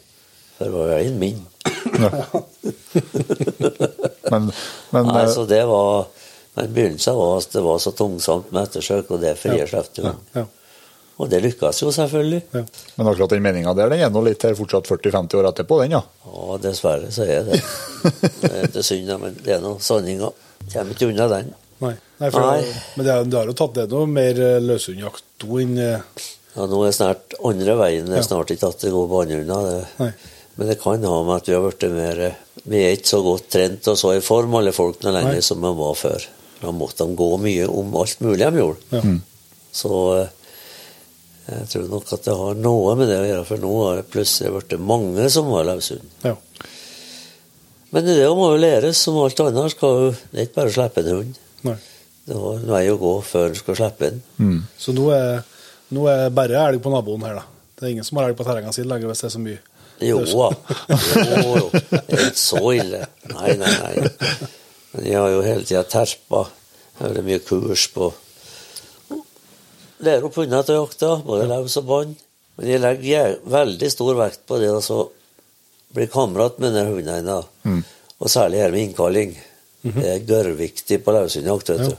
for 0.57 0.67
det 0.67 0.73
var 0.75 0.83
jo 0.85 0.97
elgen 0.99 1.17
min. 1.21 1.41
Men, 4.31 4.45
men 4.93 5.09
Nei, 5.11 5.25
så 5.27 5.43
det 5.49 5.65
var 5.67 6.05
Men 6.55 6.73
begynnelsen 6.75 7.15
var 7.15 7.37
at 7.39 7.53
det 7.53 7.61
var 7.63 7.77
så 7.79 7.91
tungsomt 7.95 8.49
med 8.51 8.63
ettersøk, 8.67 9.11
og 9.15 9.21
det 9.23 9.37
frie 9.39 9.67
slapp 9.67 9.97
Ja. 10.03 10.13
Ja. 10.35 10.45
Og 11.21 11.29
det 11.29 11.41
lykkes 11.43 11.79
jo 11.83 11.91
selvfølgelig. 11.93 12.41
Ja. 12.55 12.63
men 12.97 13.07
akkurat 13.07 13.29
den 13.29 13.43
meninga 13.45 13.73
der, 13.77 13.89
den 13.93 13.99
er 14.01 14.09
nå 14.09 14.23
litt 14.25 14.41
her 14.43 14.55
fortsatt 14.57 14.87
40-50 14.89 15.35
år 15.37 15.49
etterpå, 15.51 15.77
den, 15.83 15.91
ja. 15.91 16.01
Ja, 16.25 16.57
dessverre 16.63 17.11
så 17.13 17.23
er 17.29 17.43
det 17.45 17.59
Det 18.73 18.81
er 18.81 18.85
synd, 18.87 19.11
men 19.21 19.35
det 19.45 19.53
er 19.57 19.61
nå 19.61 19.75
sanninga. 19.79 20.31
Kommer 20.73 20.95
ikke 20.95 21.11
unna 21.11 21.27
den. 21.29 21.53
Nei. 21.81 21.93
Nei, 22.21 22.29
for, 22.29 22.41
Nei. 22.41 22.65
Men 22.95 23.05
det, 23.05 23.13
har- 23.13 23.31
har 23.37 23.51
jo 23.51 23.57
tatt 23.57 23.73
det 23.77 23.87
noe 23.91 24.09
mer 24.09 24.37
eh, 24.41 24.59
løshundjakt 24.61 25.45
nå 25.45 25.61
enn 25.61 25.77
eh, 25.81 26.25
Ja, 26.55 26.65
nå 26.69 26.81
er 26.87 26.91
snart 26.97 27.37
andre 27.47 27.77
veien. 27.79 28.09
Det 28.11 28.17
er 28.19 28.25
snart 28.27 28.51
ikke 28.53 28.69
at 28.73 28.81
det 28.83 28.91
går 28.93 29.07
på 29.13 29.21
andre 29.23 29.39
hunder. 29.43 29.69
det- 29.71 29.87
Nei. 30.01 30.11
Men 30.57 30.67
det 30.67 30.79
kan 30.81 31.03
ha 31.07 31.23
med 31.23 31.35
at 31.37 31.47
vi 31.47 31.53
har 31.55 31.63
blitt 31.63 31.85
mer 31.95 32.19
Vi 32.65 32.81
er 32.83 32.97
ikke 32.97 33.07
så 33.13 33.21
godt 33.23 33.47
trent 33.53 33.87
og 33.87 33.97
så 33.97 34.11
i 34.17 34.21
form, 34.25 34.53
alle 34.59 34.73
folkene, 34.75 35.13
lenger 35.15 35.37
Nei. 35.39 35.45
som 35.45 35.61
vi 35.63 35.71
var 35.79 35.95
før. 35.97 36.27
Da 36.61 36.71
måtte 36.75 37.07
de 37.07 37.15
gå 37.17 37.29
mye 37.41 37.67
om 37.69 37.95
alt 37.97 38.21
mulig 38.21 38.45
de 38.45 38.61
gjorde. 38.61 38.79
Ja. 38.93 39.01
Så 39.73 39.91
Jeg 41.51 41.67
tror 41.71 41.87
nok 41.89 42.11
at 42.13 42.27
det 42.27 42.35
har 42.37 42.59
noe 42.61 42.93
med 42.95 43.09
det 43.09 43.17
å 43.17 43.25
gjøre, 43.27 43.45
for 43.47 43.59
nå 43.63 43.71
har 43.83 43.95
det 43.99 44.09
plutselig 44.13 44.51
blitt 44.53 44.75
mange 44.79 45.25
som 45.33 45.49
har 45.51 45.65
løshund. 45.67 46.05
Ja. 46.23 46.35
Men 47.91 48.05
det 48.07 48.27
må 48.37 48.51
jo 48.53 48.59
læres, 48.61 49.01
som 49.03 49.17
alt 49.19 49.39
annet. 49.43 49.73
Skal 49.73 49.97
jo, 49.97 50.11
det 50.31 50.37
er 50.37 50.45
ikke 50.47 50.59
bare 50.61 50.71
å 50.71 50.75
slippe 50.77 51.01
en 51.03 51.09
hund. 51.11 51.41
Nei. 51.67 51.75
Det 52.29 52.37
er 52.37 52.61
en 52.61 52.69
vei 52.71 52.83
å 52.93 52.99
gå 53.01 53.11
før 53.25 53.49
en 53.49 53.57
skal 53.59 53.79
slippe 53.81 54.11
den. 54.13 54.21
Mm. 54.37 54.61
Så 54.79 54.93
nå 54.95 55.09
er, 55.17 55.41
nå 55.91 56.05
er 56.13 56.29
bare 56.37 56.61
elg 56.69 56.79
på 56.85 56.93
naboen 56.93 57.25
her, 57.27 57.41
da. 57.41 57.43
Det 57.75 57.89
er 57.89 57.95
ingen 57.97 58.07
som 58.07 58.21
har 58.21 58.29
elg 58.29 58.37
på 58.39 58.45
terrenget 58.47 58.77
sitt 58.77 58.87
lenger 58.87 59.11
hvis 59.11 59.25
det 59.25 59.27
er 59.31 59.35
så 59.35 59.43
mye. 59.43 59.59
Jo 60.01 60.21
da. 60.23 60.47
Jo, 60.87 61.41
jo. 61.57 61.67
Det 61.73 62.15
er 62.15 62.25
ikke 62.29 62.41
så 62.45 62.63
ille. 62.77 63.03
Nei, 63.33 63.57
nei, 63.59 63.75
nei. 63.81 64.09
Men 64.91 65.07
jeg 65.07 65.19
har 65.19 65.29
jo 65.31 65.45
hele 65.45 65.65
tida 65.67 65.83
terpa. 65.87 66.45
Vært 67.01 67.23
mye 67.25 67.39
kurs 67.41 67.87
på 67.93 68.11
Lære 70.01 70.25
opp 70.25 70.37
hunder 70.37 70.65
til 70.65 70.79
å 70.79 70.81
jakte, 70.81 71.09
både 71.25 71.45
løs 71.45 71.75
og 71.77 71.85
bånd. 71.85 72.13
Men 72.57 72.69
jeg 72.71 72.81
legger 72.81 73.35
veldig 73.53 73.89
stor 73.93 74.15
vekt 74.17 74.47
på 74.49 74.57
det 74.57 74.71
å 74.73 75.01
bli 75.93 76.07
kamerat 76.09 76.57
med 76.57 76.73
denne 76.73 76.89
hunden. 76.89 77.27
da. 77.27 77.43
Og 78.17 78.29
særlig 78.29 78.63
her 78.63 78.73
med 78.73 78.81
innkalling. 78.87 79.35
Det 79.83 80.07
er 80.09 80.25
gørrviktig 80.25 81.03
på 81.05 81.13
løshundjakt. 81.13 81.69
vet 81.69 81.89
du. 81.89 81.95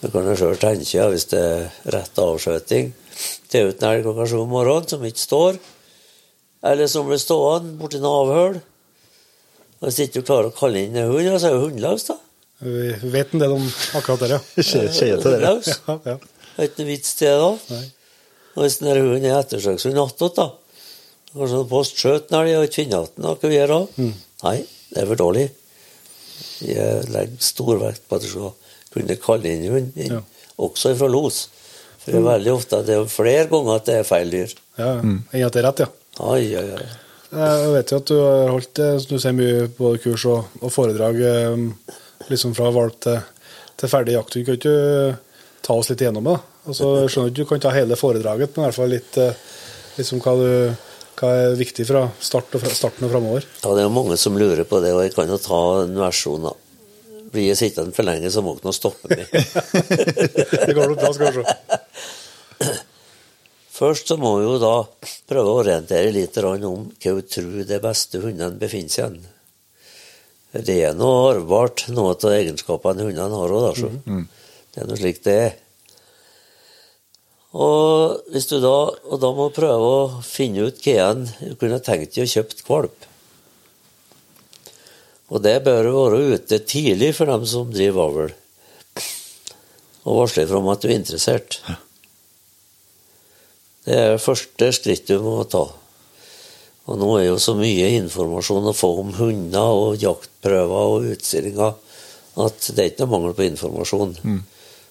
Du 0.00 0.08
kan 0.08 0.24
jo 0.24 0.36
sjøl 0.36 0.56
tenke 0.56 0.96
ja, 0.96 1.10
hvis 1.12 1.28
det 1.28 1.40
er 1.44 1.68
rett 1.92 2.18
avskjøting 2.24 2.92
til 3.52 3.68
uten 3.68 3.88
elg 3.88 4.06
klokka 4.06 4.26
sju 4.30 4.38
om 4.40 4.52
morgenen 4.54 4.88
som 4.88 5.04
ikke 5.04 5.20
står, 5.20 5.58
eller 6.70 6.88
som 6.88 7.08
blir 7.08 7.20
stående 7.20 7.76
borti 7.76 8.00
en 8.00 8.08
avhøl. 8.08 8.60
Hvis 9.80 9.98
ikke 10.04 10.20
du 10.20 10.26
klarer 10.28 10.50
å 10.50 10.56
kalle 10.56 10.82
inn 10.84 10.96
en 11.00 11.08
hund, 11.12 11.30
så 11.40 11.48
er 11.48 11.54
jo 11.56 11.62
hundløs, 11.68 12.04
da. 12.10 12.16
Vi 12.60 13.10
vet 13.14 13.30
en 13.32 13.40
del 13.40 13.54
om 13.56 13.62
akkurat 13.96 14.20
det, 14.20 14.28
ja. 14.34 14.40
Skje 14.68 14.82
til 14.92 15.38
det. 15.40 15.40
Ja, 15.88 15.96
ja. 16.04 16.16
Det 16.20 16.66
er 16.66 16.68
ikke 16.68 16.82
noe 16.82 16.90
vits 16.90 17.14
til 17.16 17.30
det 17.30 17.38
da. 17.40 17.78
Og 18.58 18.64
hvis 18.66 18.76
den 18.80 18.90
der 18.90 18.98
hunden 19.00 19.24
er 19.30 19.38
ettersøkshund 19.40 20.00
attåt, 20.02 20.36
da 20.36 20.48
Kanskje 21.30 21.60
en 21.62 21.68
post 21.70 22.00
skjøt 22.02 22.26
den 22.32 22.40
og 22.58 22.64
ikke 22.66 22.80
finner 22.82 23.04
igjen 23.06 23.22
noe 23.24 23.38
vi 23.46 23.54
gjør 23.54 23.70
da? 23.70 23.78
Mm. 24.02 24.14
Nei, 24.42 24.56
det 24.90 24.98
er 25.04 25.06
for 25.12 25.20
dårlig. 25.20 25.44
Jeg 26.66 27.04
legger 27.14 27.44
stor 27.46 27.78
vekt 27.84 28.02
på 28.10 28.18
at 28.18 28.24
du 28.24 28.28
skal 28.32 28.50
kunne 28.90 29.16
kalle 29.22 29.52
inn 29.54 29.66
hund, 29.70 29.92
Ja. 30.10 30.18
også 30.60 30.92
fra 30.98 31.08
los. 31.08 31.44
For 32.02 32.10
det 32.10 32.18
er 32.18 32.26
veldig 32.26 32.52
ofte 32.56 32.80
det 32.88 32.96
er 32.98 33.06
flere 33.12 33.46
ganger 33.52 33.78
at 33.78 33.86
det 33.86 33.96
er 34.00 34.08
feil 34.08 34.32
dyr. 34.34 34.52
ja. 34.80 34.90
ja. 34.98 35.00
Enn 35.06 35.46
at 35.46 35.54
det 35.54 35.62
er 35.62 35.66
rett, 35.68 35.84
ja. 35.86 35.88
Ai, 36.26 36.42
ai, 36.58 36.66
ai. 36.80 36.88
Jeg 37.30 37.72
vet 37.76 37.92
jo 37.92 37.98
at 38.00 38.10
du 38.10 38.16
har 38.18 38.48
holdt 38.50 38.80
eh, 38.82 38.96
du 39.06 39.18
ser 39.22 39.34
mye 39.36 39.66
både 39.76 40.00
kurs 40.02 40.24
og, 40.26 40.54
og 40.60 40.72
foredrag 40.74 41.20
eh, 41.22 41.66
liksom 42.30 42.56
fra 42.58 42.70
valp 42.74 42.96
til, 43.06 43.20
til 43.78 43.92
ferdig 43.92 44.16
jakt. 44.16 44.34
Du 44.34 44.46
kan 44.46 44.58
ikke 44.58 44.72
du 44.74 45.18
ta 45.60 45.76
oss 45.78 45.90
litt 45.92 46.02
igjennom 46.02 46.26
det? 46.26 46.38
Altså, 46.66 46.90
jeg 47.00 47.12
skjønner 47.12 47.32
ikke 47.32 47.44
du 47.44 47.50
kan 47.50 47.62
ta 47.62 47.74
hele 47.74 47.98
foredraget, 47.98 48.54
men 48.54 48.64
i 48.64 48.66
hvert 48.68 48.78
fall 48.78 48.90
litt 48.92 49.18
eh, 49.20 49.44
liksom 49.96 50.22
hva, 50.24 50.34
du, 50.38 50.96
hva 51.20 51.30
er 51.44 51.58
viktig 51.60 51.86
fra, 51.88 52.06
start 52.20 52.56
og 52.56 52.64
fra 52.64 52.72
starten 52.74 53.06
og 53.06 53.14
framover. 53.14 53.46
Ja, 53.62 53.70
det 53.76 53.84
er 53.84 53.88
jo 53.88 53.94
mange 53.94 54.18
som 54.20 54.38
lurer 54.40 54.66
på 54.68 54.82
det, 54.84 54.92
og 54.96 55.04
jeg 55.04 55.14
kan 55.14 55.30
jo 55.30 55.38
ta 55.40 55.62
en 55.84 55.96
versjon, 56.00 56.48
da. 56.48 56.56
Blir 57.30 57.46
jeg 57.46 57.60
sittende 57.60 57.94
for 57.94 58.08
lenge, 58.08 58.30
så 58.34 58.42
må 58.42 58.56
nå 58.58 58.72
stoppe 58.74 59.06
meg. 59.12 59.28
Det 60.66 60.74
går 60.74 60.90
nok 60.90 60.98
bra, 60.98 61.12
skal 61.14 61.28
vi 61.30 61.44
se. 61.44 61.69
Først 63.80 64.10
så 64.12 64.18
må 64.20 64.34
vi 64.36 64.44
jo 64.44 64.58
da 64.60 64.74
prøve 65.30 65.48
å 65.48 65.60
orientere 65.62 66.12
litt 66.12 66.36
om 66.44 66.90
hva 67.00 67.14
vi 67.16 67.22
tror 67.32 67.62
de 67.64 67.78
beste 67.80 68.20
hundene 68.20 68.60
befinner 68.60 68.92
seg 68.92 69.16
i. 69.16 69.30
Det 70.66 70.76
er 70.82 70.96
noe 70.98 71.30
arvbart, 71.30 71.86
noe 71.94 72.12
av 72.12 72.34
egenskapene 72.34 73.06
hundene 73.06 73.38
har 73.40 73.54
òg, 73.56 73.66
da. 73.68 73.72
Så. 73.78 73.90
Det 74.74 74.82
er 74.82 74.88
noe 74.90 74.98
slik 75.00 75.22
det 75.24 75.36
er. 75.46 75.52
Og, 77.50 78.20
hvis 78.30 78.46
du 78.50 78.58
da, 78.62 78.74
og 79.10 79.22
da 79.22 79.30
må 79.34 79.48
du 79.48 79.56
prøve 79.56 79.86
å 79.94 80.02
finne 80.22 80.68
ut 80.68 80.84
hva 80.84 81.08
en 81.08 81.24
du 81.26 81.56
kunne 81.58 81.80
tenkt 81.82 82.14
deg 82.14 82.28
å 82.28 82.32
kjøpt 82.34 82.62
valp. 82.68 83.06
Og 85.30 85.42
det 85.42 85.56
bør 85.66 85.88
være 85.94 86.20
ute 86.34 86.60
tidlig 86.66 87.14
for 87.16 87.30
dem 87.30 87.46
som 87.46 87.70
driver 87.72 88.10
avl, 88.10 88.34
og 90.04 90.16
varsle 90.20 90.46
fra 90.50 90.58
om 90.58 90.70
at 90.72 90.82
du 90.82 90.90
er 90.90 90.98
interessert. 90.98 91.60
Det 93.90 93.98
er 93.98 94.12
det 94.14 94.22
første 94.22 94.70
skrittet 94.76 95.18
du 95.18 95.24
må 95.24 95.42
ta. 95.50 95.64
Og 96.90 96.98
nå 96.98 97.08
er 97.18 97.24
jo 97.26 97.38
så 97.42 97.56
mye 97.58 97.88
informasjon 97.98 98.68
å 98.70 98.74
få 98.76 98.92
om 99.02 99.10
hunder 99.18 99.74
og 99.74 99.98
jaktprøver 100.02 100.94
og 100.94 101.08
utstillinger 101.10 101.74
at 102.40 102.70
det 102.70 102.84
er 102.84 102.92
ikke 102.92 103.04
noe 103.04 103.12
mangel 103.16 103.34
på 103.34 103.48
informasjon. 103.48 104.14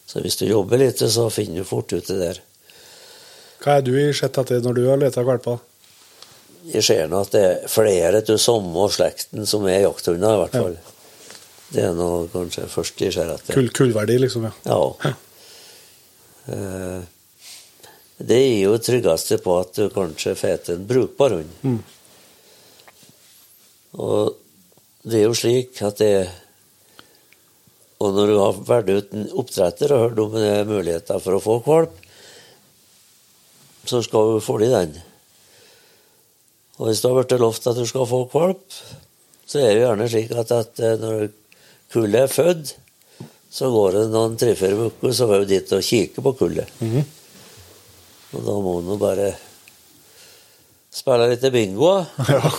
Så 0.10 0.24
hvis 0.24 0.36
du 0.40 0.46
jobber 0.50 0.82
litt, 0.82 1.00
så 1.00 1.30
finner 1.32 1.64
du 1.64 1.70
fort 1.70 1.92
ut 1.96 2.08
det 2.12 2.18
der. 2.20 2.42
Hva 3.64 3.78
er 3.80 3.88
du 3.88 3.94
i 4.00 4.10
sett 4.16 4.38
etter 4.40 4.62
når 4.64 4.78
du 4.78 4.84
har 4.90 5.00
leta 5.00 5.24
valper? 5.28 5.60
Jeg 6.70 6.84
ser 6.84 7.08
nå 7.08 7.24
at 7.24 7.32
det 7.34 7.44
er 7.46 7.72
flere 7.72 8.20
til 8.28 8.40
samme 8.42 8.90
slekten 8.92 9.48
som 9.48 9.64
er 9.72 9.86
jakthunder, 9.86 10.36
i 10.36 10.42
hvert 10.44 10.58
fall. 10.60 10.76
Det 11.70 11.86
er 11.88 11.96
nå 11.96 12.10
kanskje 12.34 12.68
først 12.72 13.00
jeg 13.06 13.16
ser 13.16 13.32
etter. 13.32 13.56
Kull, 13.56 13.72
kullverdi, 13.76 14.20
liksom, 14.26 14.50
ja. 14.50 14.54
Ja. 14.68 15.16
Eh, 16.50 17.02
Det 18.20 18.36
er 18.36 18.58
jo 18.66 18.76
tryggeste 18.84 19.40
på 19.44 19.56
at 19.62 19.78
du 19.80 19.88
kanskje 19.94 20.36
får 20.36 20.74
en 20.74 20.86
brukbar 20.88 21.38
hund. 21.38 21.52
Mm. 21.64 21.80
Og 24.04 24.36
det 25.08 25.22
er 25.22 25.28
jo 25.28 25.38
slik 25.38 25.80
at 25.88 25.98
det 26.04 26.30
Og 28.00 28.14
når 28.16 28.28
du 28.28 28.38
har 28.40 28.60
valgt 28.68 28.90
ut 28.90 29.14
en 29.14 29.26
oppdretter 29.42 29.92
og 29.92 30.04
hørt 30.06 30.20
om 30.24 30.36
det 30.38 30.46
er 30.48 30.68
muligheter 30.68 31.20
for 31.20 31.36
å 31.36 31.42
få 31.44 31.58
valp, 31.66 31.98
så 33.84 34.00
skal 34.06 34.38
du 34.38 34.40
få 34.40 34.56
i 34.64 34.70
den. 34.72 34.94
Og 36.80 36.88
hvis 36.88 37.02
du 37.04 37.10
har 37.10 37.18
blitt 37.18 37.36
lovt 37.42 37.68
at 37.68 37.76
du 37.76 37.84
skal 37.90 38.08
få 38.08 38.22
valp, 38.32 38.78
så 39.44 39.60
er 39.60 39.74
det 39.74 39.84
gjerne 39.84 40.08
slik 40.14 40.32
at, 40.32 40.54
at 40.56 40.80
eh, 40.80 40.96
når 41.02 41.28
kullet 41.92 42.24
er 42.24 42.32
født, 42.32 42.72
så 43.52 43.68
går 43.74 43.98
det 43.98 44.08
noen 44.14 44.40
tre-fire 44.40 44.88
uker, 44.88 45.12
så 45.12 45.28
er 45.28 45.44
du 45.44 45.52
dit 45.52 45.76
og 45.76 45.84
kikker 45.84 46.24
på 46.24 46.36
kullet. 46.40 46.76
Mhm. 46.80 47.16
Og 48.36 48.44
da 48.46 48.56
må 48.62 48.76
du 48.86 48.94
bare 49.02 49.32
spille 50.94 51.30
litt 51.32 51.46
bingo. 51.54 51.94
Ja. 52.30 52.52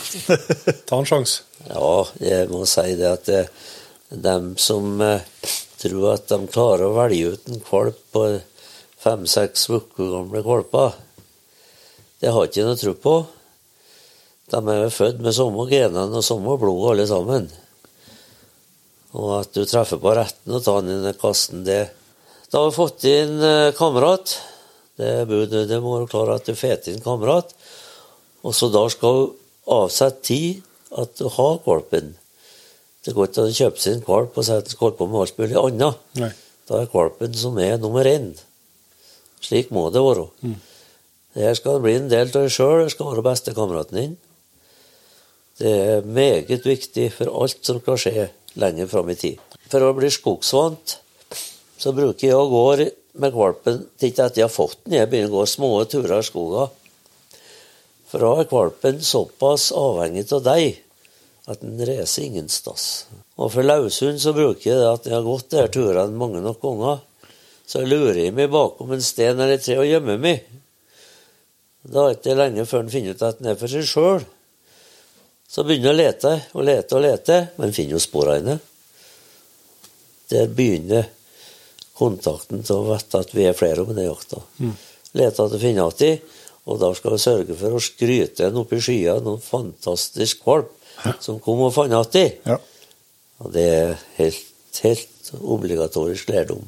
Ta 0.89 0.99
en 0.99 1.09
sjanse. 1.09 1.45
Ja, 1.68 1.91
jeg 2.23 2.49
må 2.51 2.64
si 2.68 2.95
det 2.99 3.11
at 3.11 3.29
det, 3.29 3.43
dem 4.11 4.55
som 4.59 5.01
eh, 5.05 5.23
tror 5.81 6.14
at 6.14 6.31
de 6.31 6.41
klarer 6.51 6.89
å 6.89 6.97
velge 6.97 7.35
ut 7.35 7.51
en 7.51 7.62
valp 7.68 8.01
på 8.14 8.25
fem-seks 9.01 9.68
uker 9.71 10.11
gamle 10.16 10.43
valper, 10.45 10.97
det 12.21 12.33
har 12.35 12.49
ikke 12.49 12.66
noe 12.66 12.77
tro 12.77 12.93
på. 13.01 13.14
De 14.51 14.59
er 14.59 14.83
jo 14.83 14.93
født 14.93 15.23
med 15.25 15.37
samme 15.37 15.64
genene 15.71 16.18
og 16.18 16.27
samme 16.27 16.57
blod 16.61 16.91
alle 16.91 17.07
sammen. 17.09 17.47
Og 19.16 19.31
at 19.41 19.55
du 19.55 19.62
treffer 19.64 20.01
på 20.03 20.12
retten 20.18 20.55
og 20.55 20.64
tar 20.66 20.83
den 20.83 20.99
inn 20.99 21.09
i 21.11 21.16
kassen, 21.18 21.64
det 21.66 21.83
Da 22.51 22.59
har 22.59 22.71
vi 22.71 22.75
fått 22.75 23.05
inn 23.07 23.37
eh, 23.47 23.71
kamerat. 23.79 24.35
Det, 25.01 25.13
budet, 25.31 25.67
det 25.71 25.79
må 25.81 25.97
du 26.01 26.09
klare 26.11 26.37
at 26.37 26.49
du 26.49 26.53
får 26.59 26.91
inn 26.93 27.01
kamerat. 27.05 27.55
Og 28.45 28.57
så 28.57 28.69
da 28.73 28.85
skal 28.93 29.17
du 29.17 29.37
avsette 29.71 30.27
tid 30.29 30.61
at 31.01 31.17
du 31.17 31.29
har 31.33 31.61
valpen. 31.65 32.15
Det 33.05 33.15
går 33.17 33.31
ikke 33.31 33.45
an 33.45 33.53
å 33.53 33.57
kjøpe 33.57 33.81
seg 33.81 33.97
en 33.97 34.07
valp 34.07 34.37
og 34.37 34.45
si 34.45 34.53
at 34.53 34.67
den 34.67 34.75
skal 34.75 34.89
holde 34.89 34.99
på 34.99 35.09
med 35.09 35.23
alt 35.23 35.39
mulig 35.41 35.61
annet. 35.61 36.01
Nei. 36.21 36.33
Da 36.69 36.83
er 36.83 36.91
valpen 36.93 37.37
som 37.39 37.57
er 37.59 37.79
nummer 37.81 38.07
én. 38.07 38.33
Slik 39.41 39.73
må 39.73 39.87
det 39.95 40.03
være. 40.05 40.27
Det 41.35 41.47
her 41.47 41.57
skal 41.57 41.81
bli 41.83 41.95
en 41.97 42.11
del 42.11 42.29
av 42.29 42.35
deg 42.35 42.53
sjøl, 42.53 42.85
det 42.85 42.93
skal 42.93 43.13
være 43.13 43.25
bestekameraten 43.25 44.01
din. 44.01 44.17
Det 45.61 45.71
er 45.71 46.07
meget 46.07 46.67
viktig 46.67 47.11
for 47.15 47.33
alt 47.43 47.61
som 47.65 47.81
skal 47.81 48.01
skje 48.01 48.29
lenger 48.61 48.89
fram 48.91 49.13
i 49.13 49.17
tid. 49.19 49.41
For 49.71 49.85
å 49.87 49.95
bli 49.97 50.11
skogsvant 50.13 50.97
så 51.81 51.93
bruker 51.97 52.27
jeg 52.27 52.37
å 52.37 52.49
gå 52.51 52.65
med 53.21 53.37
valpen 53.37 53.83
til 53.99 54.11
ikke 54.11 54.27
etter 54.27 54.43
jeg 54.43 54.49
har 54.49 54.55
fått 54.55 54.79
den, 54.85 54.99
jeg 54.99 55.11
begynner 55.11 55.33
å 55.33 55.41
gå 55.41 55.49
små 55.49 55.73
turer 55.91 56.18
i 56.18 56.27
skogen. 56.27 56.77
For 58.11 58.25
da 58.25 58.31
er 58.41 58.51
valpen 58.51 59.03
såpass 59.07 59.71
avhengig 59.77 60.27
av 60.35 60.43
deg 60.49 60.81
at 61.51 61.62
den 61.62 61.79
reiser 61.87 62.27
ingen 62.27 62.49
stass. 62.51 63.07
Og 63.39 63.53
for 63.55 63.66
løshund 63.66 64.21
så 64.23 64.35
bruker 64.37 64.71
jeg 64.71 64.81
det 64.81 64.89
at 64.91 65.07
jeg 65.09 65.16
har 65.16 65.27
gått 65.27 65.53
disse 65.53 65.71
turene 65.75 66.18
mange 66.18 66.43
nok 66.45 66.61
ganger, 66.62 67.01
så 67.71 67.85
lurer 67.87 68.25
jeg 68.25 68.35
meg 68.35 68.51
bakom 68.51 68.91
en 68.95 69.05
sten 69.05 69.39
eller 69.39 69.61
tre 69.62 69.79
og 69.79 69.87
gjemmer 69.87 70.18
meg. 70.21 70.43
Da 71.87 72.11
er 72.11 72.18
det 72.21 72.37
lenge 72.37 72.66
før 72.68 72.85
han 72.85 72.93
finner 72.93 73.14
ut 73.14 73.25
at 73.25 73.39
den 73.39 73.53
er 73.53 73.61
for 73.61 73.71
seg 73.71 73.87
sjøl. 73.89 74.27
Så 75.51 75.64
begynner 75.66 75.91
jeg 75.91 75.95
å 75.95 76.01
lete 76.01 76.35
og 76.55 76.66
lete 76.66 76.99
og 76.99 77.05
lete, 77.07 77.39
men 77.59 77.75
finner 77.75 77.97
jo 77.97 78.03
sporene. 78.03 78.59
Der 80.31 80.51
begynner 80.55 81.09
kontakten 82.01 82.65
til 82.65 82.81
å 82.81 82.89
vite 82.89 83.21
at 83.21 83.35
vi 83.37 83.45
er 83.47 83.57
flere 83.57 83.85
om 83.85 83.93
den 83.93 84.09
jakta. 84.09 84.41
Lete 85.13 85.45
etter 85.45 85.61
finne 85.61 85.87
igjen, 85.91 86.21
og 86.71 86.81
da 86.81 86.91
skal 86.95 87.15
vi 87.17 87.23
sørge 87.23 87.57
for 87.59 87.77
å 87.77 87.83
skryte 87.83 88.47
en 88.47 88.59
opp 88.61 88.73
i 88.77 88.81
skya 88.83 89.17
noen 89.25 89.41
fantastisk 89.43 90.45
valp 90.47 90.73
som 91.25 91.41
kom 91.43 91.63
og 91.67 91.73
fant 91.75 92.17
igjen. 92.19 92.37
Ja. 92.47 92.59
Og 93.41 93.55
det 93.55 93.65
er 93.73 93.95
helt, 94.19 94.81
helt 94.85 95.33
obligatorisk 95.41 96.29
lærdom. 96.29 96.67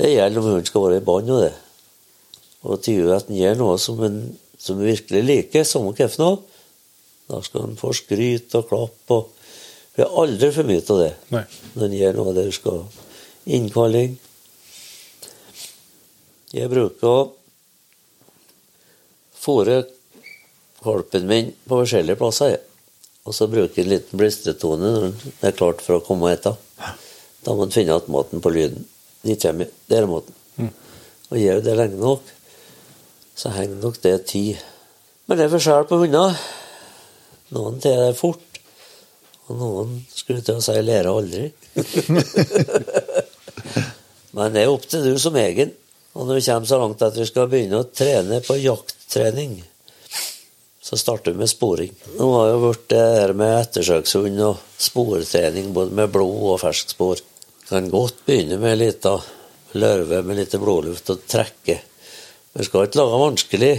Det 0.00 0.12
gjelder 0.14 0.40
om 0.40 0.46
hunden 0.48 0.68
skal 0.68 0.86
være 0.86 1.00
i 1.00 1.04
bånd 1.04 1.32
og 1.32 1.42
det. 1.44 1.52
og 2.62 2.80
tyder 2.84 3.16
at 3.16 3.28
han 3.28 3.36
gjør 3.36 3.58
noe 3.60 3.76
som 3.80 4.00
en, 4.04 4.20
som 4.60 4.76
han 4.76 4.90
virkelig 4.90 5.22
liker, 5.24 5.64
samme 5.64 5.94
for 5.96 6.20
noe, 6.20 6.40
da 7.30 7.40
skal 7.44 7.66
han 7.66 7.78
få 7.80 7.92
skryt 7.96 8.54
og 8.58 8.66
klapp. 8.68 9.14
og 9.16 9.30
Vi 9.96 10.02
har 10.04 10.16
aldri 10.22 10.50
for 10.52 10.68
mye 10.68 10.84
av 10.84 11.00
det. 11.00 11.12
Nei. 11.32 11.44
Når 11.74 11.86
han 11.86 11.96
gjør 12.00 12.18
noe 12.18 12.34
der 12.36 12.50
skal 12.54 12.82
innkalling. 13.46 14.16
Jeg 16.50 16.70
bruker 16.72 17.06
å 17.06 17.20
fòre 19.40 19.84
valpen 20.84 21.28
min 21.28 21.52
på 21.64 21.78
forskjellige 21.82 22.18
plasser. 22.20 22.58
Og 23.28 23.36
så 23.36 23.46
bruker 23.52 23.78
jeg 23.78 23.86
en 23.86 23.92
liten 23.92 24.20
blistretone 24.20 24.90
når 24.90 25.06
den 25.06 25.32
er 25.46 25.56
klart 25.56 25.84
for 25.84 25.98
å 25.98 26.04
komme 26.04 26.26
og 26.26 26.34
ete. 26.34 26.54
Da 27.44 27.54
må 27.54 27.64
en 27.64 27.72
finne 27.72 27.94
igjen 27.94 28.12
maten 28.12 28.42
på 28.42 28.52
lyden. 28.52 28.86
De 29.22 29.36
kommer, 29.36 29.68
Der 29.88 30.02
er 30.02 30.10
maten. 30.10 30.36
Og 31.30 31.38
gjør 31.38 31.60
det 31.62 31.76
lenge 31.78 32.00
nok, 32.00 32.22
så 33.38 33.52
henger 33.54 33.78
nok 33.78 34.00
det 34.02 34.16
tid. 34.26 34.58
Men 35.28 35.38
det 35.38 35.46
er 35.46 35.52
forskjell 35.52 35.86
på 35.86 36.00
hunder. 36.00 36.34
Noen 37.54 37.78
tar 37.82 38.00
det 38.02 38.16
fort, 38.18 38.58
og 39.46 39.60
noen 39.60 39.92
skulle 40.10 40.42
til 40.42 40.58
å 40.58 40.64
si 40.64 40.74
lærer 40.82 41.10
aldri. 41.10 41.52
Men 44.36 44.54
det 44.54 44.62
er 44.62 44.70
opp 44.70 44.86
til 44.90 45.04
du 45.04 45.18
som 45.20 45.36
egen. 45.40 45.72
Og 46.14 46.26
når 46.26 46.40
vi 46.40 46.46
kommer 46.46 46.66
så 46.66 46.78
langt 46.80 47.02
at 47.06 47.18
vi 47.18 47.26
skal 47.28 47.50
begynne 47.50 47.82
å 47.82 47.90
trene 47.94 48.40
på 48.42 48.56
jakttrening, 48.58 49.60
så 50.82 50.98
starter 50.98 51.34
vi 51.34 51.44
med 51.44 51.50
sporing. 51.50 51.92
Nå 52.18 52.30
har 52.34 52.48
jo 52.50 52.62
vært 52.64 52.88
det 52.90 53.04
her 53.14 53.34
med 53.38 53.58
ettersøkshund 53.60 54.40
og 54.42 54.64
sportrening 54.80 55.70
både 55.76 55.94
med 55.94 56.10
blod 56.10 56.54
og 56.54 56.58
ferskspor. 56.64 57.22
Kan 57.68 57.92
godt 57.92 58.24
begynne 58.26 58.58
med 58.58 58.74
ei 58.74 58.88
lita 58.88 59.14
lørve 59.78 60.24
med 60.26 60.40
litt 60.40 60.58
blodluft 60.58 61.12
og 61.14 61.22
trekke. 61.30 61.78
Vi 62.58 62.66
skal 62.66 62.88
ikke 62.88 62.98
lage 62.98 63.22
vanskelig. 63.22 63.74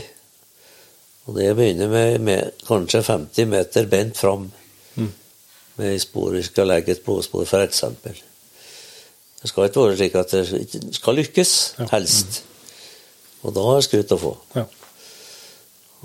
Og 1.28 1.36
det 1.36 1.52
begynner 1.58 1.92
med, 1.92 2.22
med 2.24 2.64
kanskje 2.66 3.04
50 3.04 3.52
meter 3.52 3.92
bent 3.92 4.18
fram 4.18 4.48
med 5.80 6.01
spor 6.03 6.36
vi 6.36 6.43
skal 6.45 6.69
legge 6.72 6.95
et 6.95 7.03
blodspor, 7.05 7.47
f.eks. 7.47 7.84
Det 9.41 9.49
skal 9.49 9.67
ikke 9.69 9.86
være 9.88 9.97
slik 9.97 10.17
at 10.19 10.36
det 10.36 10.95
skal 10.97 11.17
lykkes, 11.17 11.53
helst. 11.91 12.43
Og 13.41 13.55
da 13.55 13.63
har 13.65 13.80
jeg 13.80 13.88
skryt 13.89 14.13
å 14.13 14.19
få. 14.22 14.36
Ja. 14.53 14.67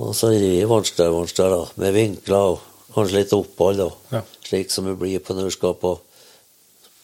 Og 0.01 0.15
så 0.17 0.31
rir 0.33 0.45
det 0.45 0.69
vanskeligere 0.69 1.13
og 1.13 1.23
vanskeligere, 1.23 1.61
da, 1.61 1.83
med 1.83 1.95
vinkler 1.97 2.55
og 2.55 2.65
kanskje 2.95 3.21
litt 3.21 3.35
opphold, 3.37 3.83
da. 3.83 4.19
Ja. 4.19 4.23
Slik 4.47 4.73
som 4.73 4.89
det 4.89 4.97
blir 5.01 5.21
på 5.25 5.37
når 5.37 5.51
du 5.51 5.57
skal 5.57 5.77
på 5.81 5.97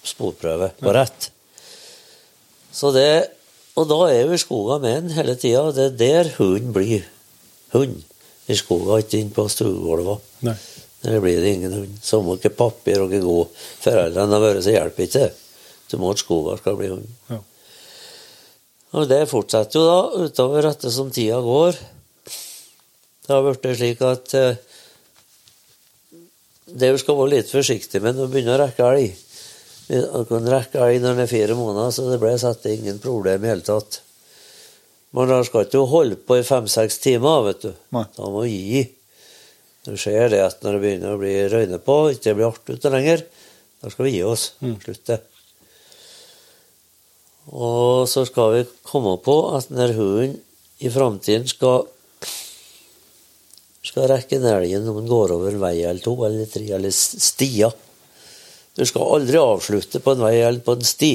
sporprøve 0.06 0.72
på 0.80 0.92
rett. 0.96 1.28
Så 2.72 2.90
det, 2.96 3.28
og 3.76 3.88
da 3.90 3.98
er 4.12 4.28
vi 4.30 4.38
i 4.38 4.40
skogen 4.40 4.82
med 4.84 5.04
den 5.04 5.16
hele 5.16 5.36
tida. 5.36 5.66
Det 5.76 5.90
er 5.90 5.98
der 6.00 6.32
hunden 6.38 6.72
blir 6.74 7.04
hund. 7.76 8.00
I 8.50 8.56
skogen, 8.58 8.98
ikke 8.98 9.20
inn 9.20 9.30
på 9.32 9.44
stuegulva. 9.52 10.16
Der 11.02 11.20
blir 11.20 11.40
det 11.42 11.54
ingen 11.56 11.72
hund. 11.74 11.94
Samme 12.02 12.36
hva 12.38 12.50
papir 12.56 13.02
og 13.02 13.10
hva 13.10 13.22
god 13.22 13.64
foreldrene 13.82 14.36
har 14.36 14.44
vært, 14.44 14.62
så 14.62 14.74
hjelper 14.74 15.06
ikke 15.06 15.24
det. 15.24 15.32
Du 15.90 15.96
må 16.00 16.12
at 16.14 16.22
skogen 16.22 16.60
skal 16.60 16.78
bli 16.78 16.92
hund. 16.92 17.08
Ja. 17.30 17.40
Og 18.92 19.08
det 19.08 19.24
fortsetter 19.30 19.80
jo 19.80 19.88
da 19.88 20.26
utover 20.26 20.68
etter 20.68 20.92
som 20.92 21.10
tida 21.12 21.40
går. 21.42 21.80
Det 23.22 23.32
har 23.32 23.44
blitt 23.46 23.78
slik 23.78 24.04
at 24.04 24.34
eh, 24.36 24.60
det 26.72 26.92
vi 26.94 27.00
skal 27.02 27.18
være 27.18 27.34
litt 27.34 27.52
forsiktig 27.52 28.00
med 28.04 28.16
når 28.16 28.28
vi 28.28 28.36
begynner 28.36 28.58
å 28.58 28.62
rekke 28.66 28.88
elg. 28.92 29.20
Vi 29.88 30.00
kan 30.28 30.48
rekke 30.54 30.80
elg 30.86 31.02
når 31.02 31.16
den 31.16 31.24
er 31.24 31.30
fire 31.30 31.56
måneder, 31.58 31.92
så 31.92 32.06
det 32.08 32.20
ble 32.22 32.32
satt 32.40 32.68
ingen 32.70 33.00
problem 33.02 33.44
i 33.44 33.52
hele 33.52 33.66
tatt. 33.66 34.00
Men 35.12 35.28
da 35.28 35.42
skal 35.44 35.66
ikke 35.66 35.84
holde 35.90 36.16
på 36.16 36.38
i 36.38 36.46
fem-seks 36.46 37.00
timer, 37.02 37.42
vet 37.48 37.66
du. 37.66 37.72
Nei. 37.92 38.06
Da 38.16 38.28
må 38.32 38.46
vi 38.46 38.54
gi. 38.56 38.84
Du 39.86 39.96
ser 39.98 40.28
det 40.30 40.42
at 40.44 40.62
når 40.62 40.76
det 40.76 40.82
begynner 40.84 41.14
å 41.14 41.20
bli 41.20 41.34
røyne 41.50 41.78
på, 41.82 41.96
ikke 42.12 42.28
det 42.28 42.36
blir 42.38 42.50
artig 42.50 42.76
ute 42.78 42.92
lenger, 42.92 43.24
da 43.82 43.90
skal 43.90 44.06
vi 44.06 44.14
gi 44.14 44.22
oss. 44.26 44.52
Slutte. 44.84 45.18
Og 47.50 48.06
så 48.10 48.22
skal 48.28 48.54
vi 48.54 48.62
komme 48.86 49.16
på 49.24 49.36
at 49.56 49.72
når 49.74 49.96
hunden 49.98 50.38
i 50.82 50.90
framtiden 50.90 51.48
skal 51.50 51.88
skal 53.92 54.08
rekke 54.08 54.38
ned 54.40 54.54
elg 54.54 54.76
når 54.80 55.00
den 55.00 55.10
går 55.10 55.34
over 55.34 55.52
en 55.52 55.62
vei 55.62 55.74
eller 55.82 56.00
to 56.00 56.14
eller 56.24 56.48
tre 56.48 56.64
eller 56.78 56.94
stier. 56.94 57.74
Du 58.72 58.84
skal 58.88 59.18
aldri 59.18 59.40
avslutte 59.40 60.00
på 60.00 60.14
en 60.14 60.22
vei 60.24 60.36
eller 60.38 60.62
på 60.64 60.78
en 60.78 60.86
sti. 60.86 61.12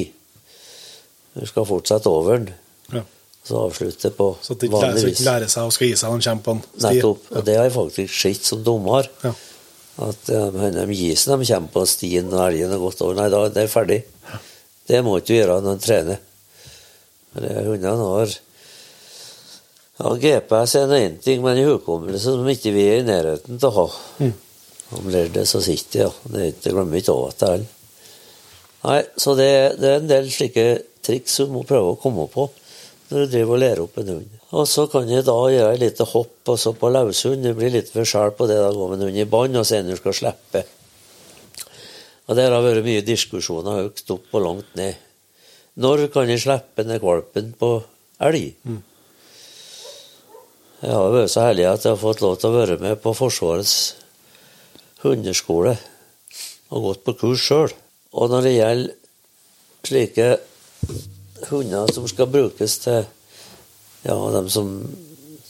Du 1.34 1.46
skal 1.48 1.66
fortsette 1.66 2.12
over 2.12 2.38
den, 2.38 2.52
Ja. 2.92 3.02
Så 3.48 3.60
avslutte 3.66 4.10
på 4.14 4.28
Så 4.44 4.54
at 4.54 4.62
de 4.62 4.68
ikke 4.68 4.82
lærer, 4.82 4.98
så 5.00 5.06
de 5.08 5.12
ikke 5.14 5.26
lærer 5.28 5.52
seg 5.52 5.68
å 5.68 5.74
skal 5.74 5.88
gi 5.90 5.98
seg 5.98 6.12
når 6.12 6.22
de 6.22 6.28
kommer 6.28 6.44
på 6.46 6.54
en 6.56 6.62
sti. 6.66 6.82
Nettopp. 6.86 7.28
Og 7.32 7.46
det 7.46 7.54
har 7.58 7.68
jeg 7.68 7.76
faktisk 7.78 8.18
sett 8.22 8.48
som 8.50 8.64
dommer. 8.66 9.08
Ja. 9.24 9.32
At 10.08 10.30
um, 10.30 10.58
de 10.76 10.86
gir 10.94 11.16
seg 11.18 11.32
når 11.32 11.42
de 11.42 11.48
kommer 11.52 11.72
på 11.74 11.84
stien 11.90 12.28
og 12.30 12.42
elgen 12.44 12.74
har 12.74 12.82
gått 12.82 13.00
over. 13.04 13.16
Nei, 13.18 13.30
da 13.34 13.40
det 13.54 13.64
er 13.64 13.72
ferdig. 13.72 14.02
Det 14.88 15.00
må 15.04 15.16
ikke 15.18 15.32
du 15.32 15.38
gjøre 15.38 15.62
når 15.64 15.80
du 15.80 15.86
trener. 15.88 16.20
Det- 17.38 17.56
Hundene 17.66 17.96
har 18.02 18.36
ja, 19.98 20.12
GPS 20.22 20.76
er 20.78 20.92
én 20.94 21.16
ting, 21.18 21.42
men 21.42 21.58
hukommelse 21.58 22.30
som 22.30 22.46
ikke 22.46 22.70
vi 22.70 22.84
er 22.86 23.00
i 23.00 23.06
nærheten 23.06 23.58
til 23.58 23.66
å 23.68 23.74
ha. 23.80 23.86
Mm. 24.22 24.36
Om 24.98 25.08
lærer 25.10 25.32
det, 25.34 25.42
så 25.50 25.60
sitter 25.60 26.04
ja. 26.04 26.10
Det, 26.22 26.44
er 26.44 26.54
det 26.62 26.72
glemmer 26.72 27.00
ikke 27.00 27.16
av 27.16 27.34
det 27.40 27.48
er 27.48 27.66
Nei, 28.78 29.00
så 29.18 29.34
det, 29.34 29.50
det 29.82 29.88
er 29.90 29.98
en 29.98 30.10
del 30.10 30.28
slike 30.30 30.66
triks 31.02 31.40
du 31.40 31.50
må 31.50 31.64
prøve 31.66 31.96
å 31.96 31.98
komme 31.98 32.28
på 32.30 32.46
når 33.08 33.24
du 33.24 33.32
driver 33.32 33.54
og 33.54 33.62
lærer 33.62 33.82
opp 33.84 33.96
en 34.00 34.10
hund. 34.12 34.32
Og 34.58 34.66
så 34.68 34.84
kan 34.92 35.08
jeg 35.08 35.24
da 35.24 35.36
gjøre 35.52 35.74
et 35.74 35.80
lite 35.80 36.04
hopp 36.10 36.52
og 36.52 36.58
så 36.60 36.74
på 36.76 36.90
løshund. 36.92 37.44
Det 37.44 37.54
blir 37.56 37.72
litt 37.72 37.92
forskjell 37.92 38.34
på 38.36 38.48
det 38.50 38.58
da 38.60 38.68
gå 38.74 38.88
med 38.90 39.00
en 39.00 39.08
hund 39.08 39.20
i 39.20 39.28
bånd 39.28 39.56
og 39.56 39.66
senere 39.68 39.96
du 39.96 40.00
skal 40.00 40.16
slippe. 40.16 40.64
Og 42.28 42.36
Der 42.36 42.52
har 42.52 42.64
vært 42.64 42.84
mye 42.84 43.04
diskusjoner 43.04 43.80
høyt 43.80 44.04
opp 44.12 44.36
og 44.36 44.44
langt 44.44 44.76
ned. 44.76 45.00
Når 45.80 46.08
kan 46.12 46.28
jeg 46.28 46.42
slippe 46.44 46.84
ned 46.84 47.00
valpen 47.00 47.54
på 47.56 47.70
elg? 48.28 48.52
Jeg 50.78 50.94
har 50.94 51.14
vært 51.14 51.32
så 51.32 51.46
heldig 51.48 51.64
at 51.70 51.86
jeg 51.86 51.94
har 51.94 52.02
fått 52.02 52.20
lov 52.22 52.36
til 52.38 52.50
å 52.50 52.58
være 52.58 52.76
med 52.82 53.00
på 53.02 53.14
Forsvarets 53.16 53.76
hundeskole 55.02 55.78
og 56.68 56.84
gått 56.90 57.04
på 57.06 57.16
kurs 57.22 57.46
sjøl. 57.48 57.72
Og 58.12 58.30
når 58.32 58.44
det 58.44 58.54
gjelder 58.58 58.94
slike 59.88 60.28
hunder 61.46 61.92
som 61.94 62.08
skal 62.10 62.26
brukes 62.32 62.78
til 62.82 63.04
Ja, 64.06 64.14
dem 64.34 64.48
som 64.50 64.68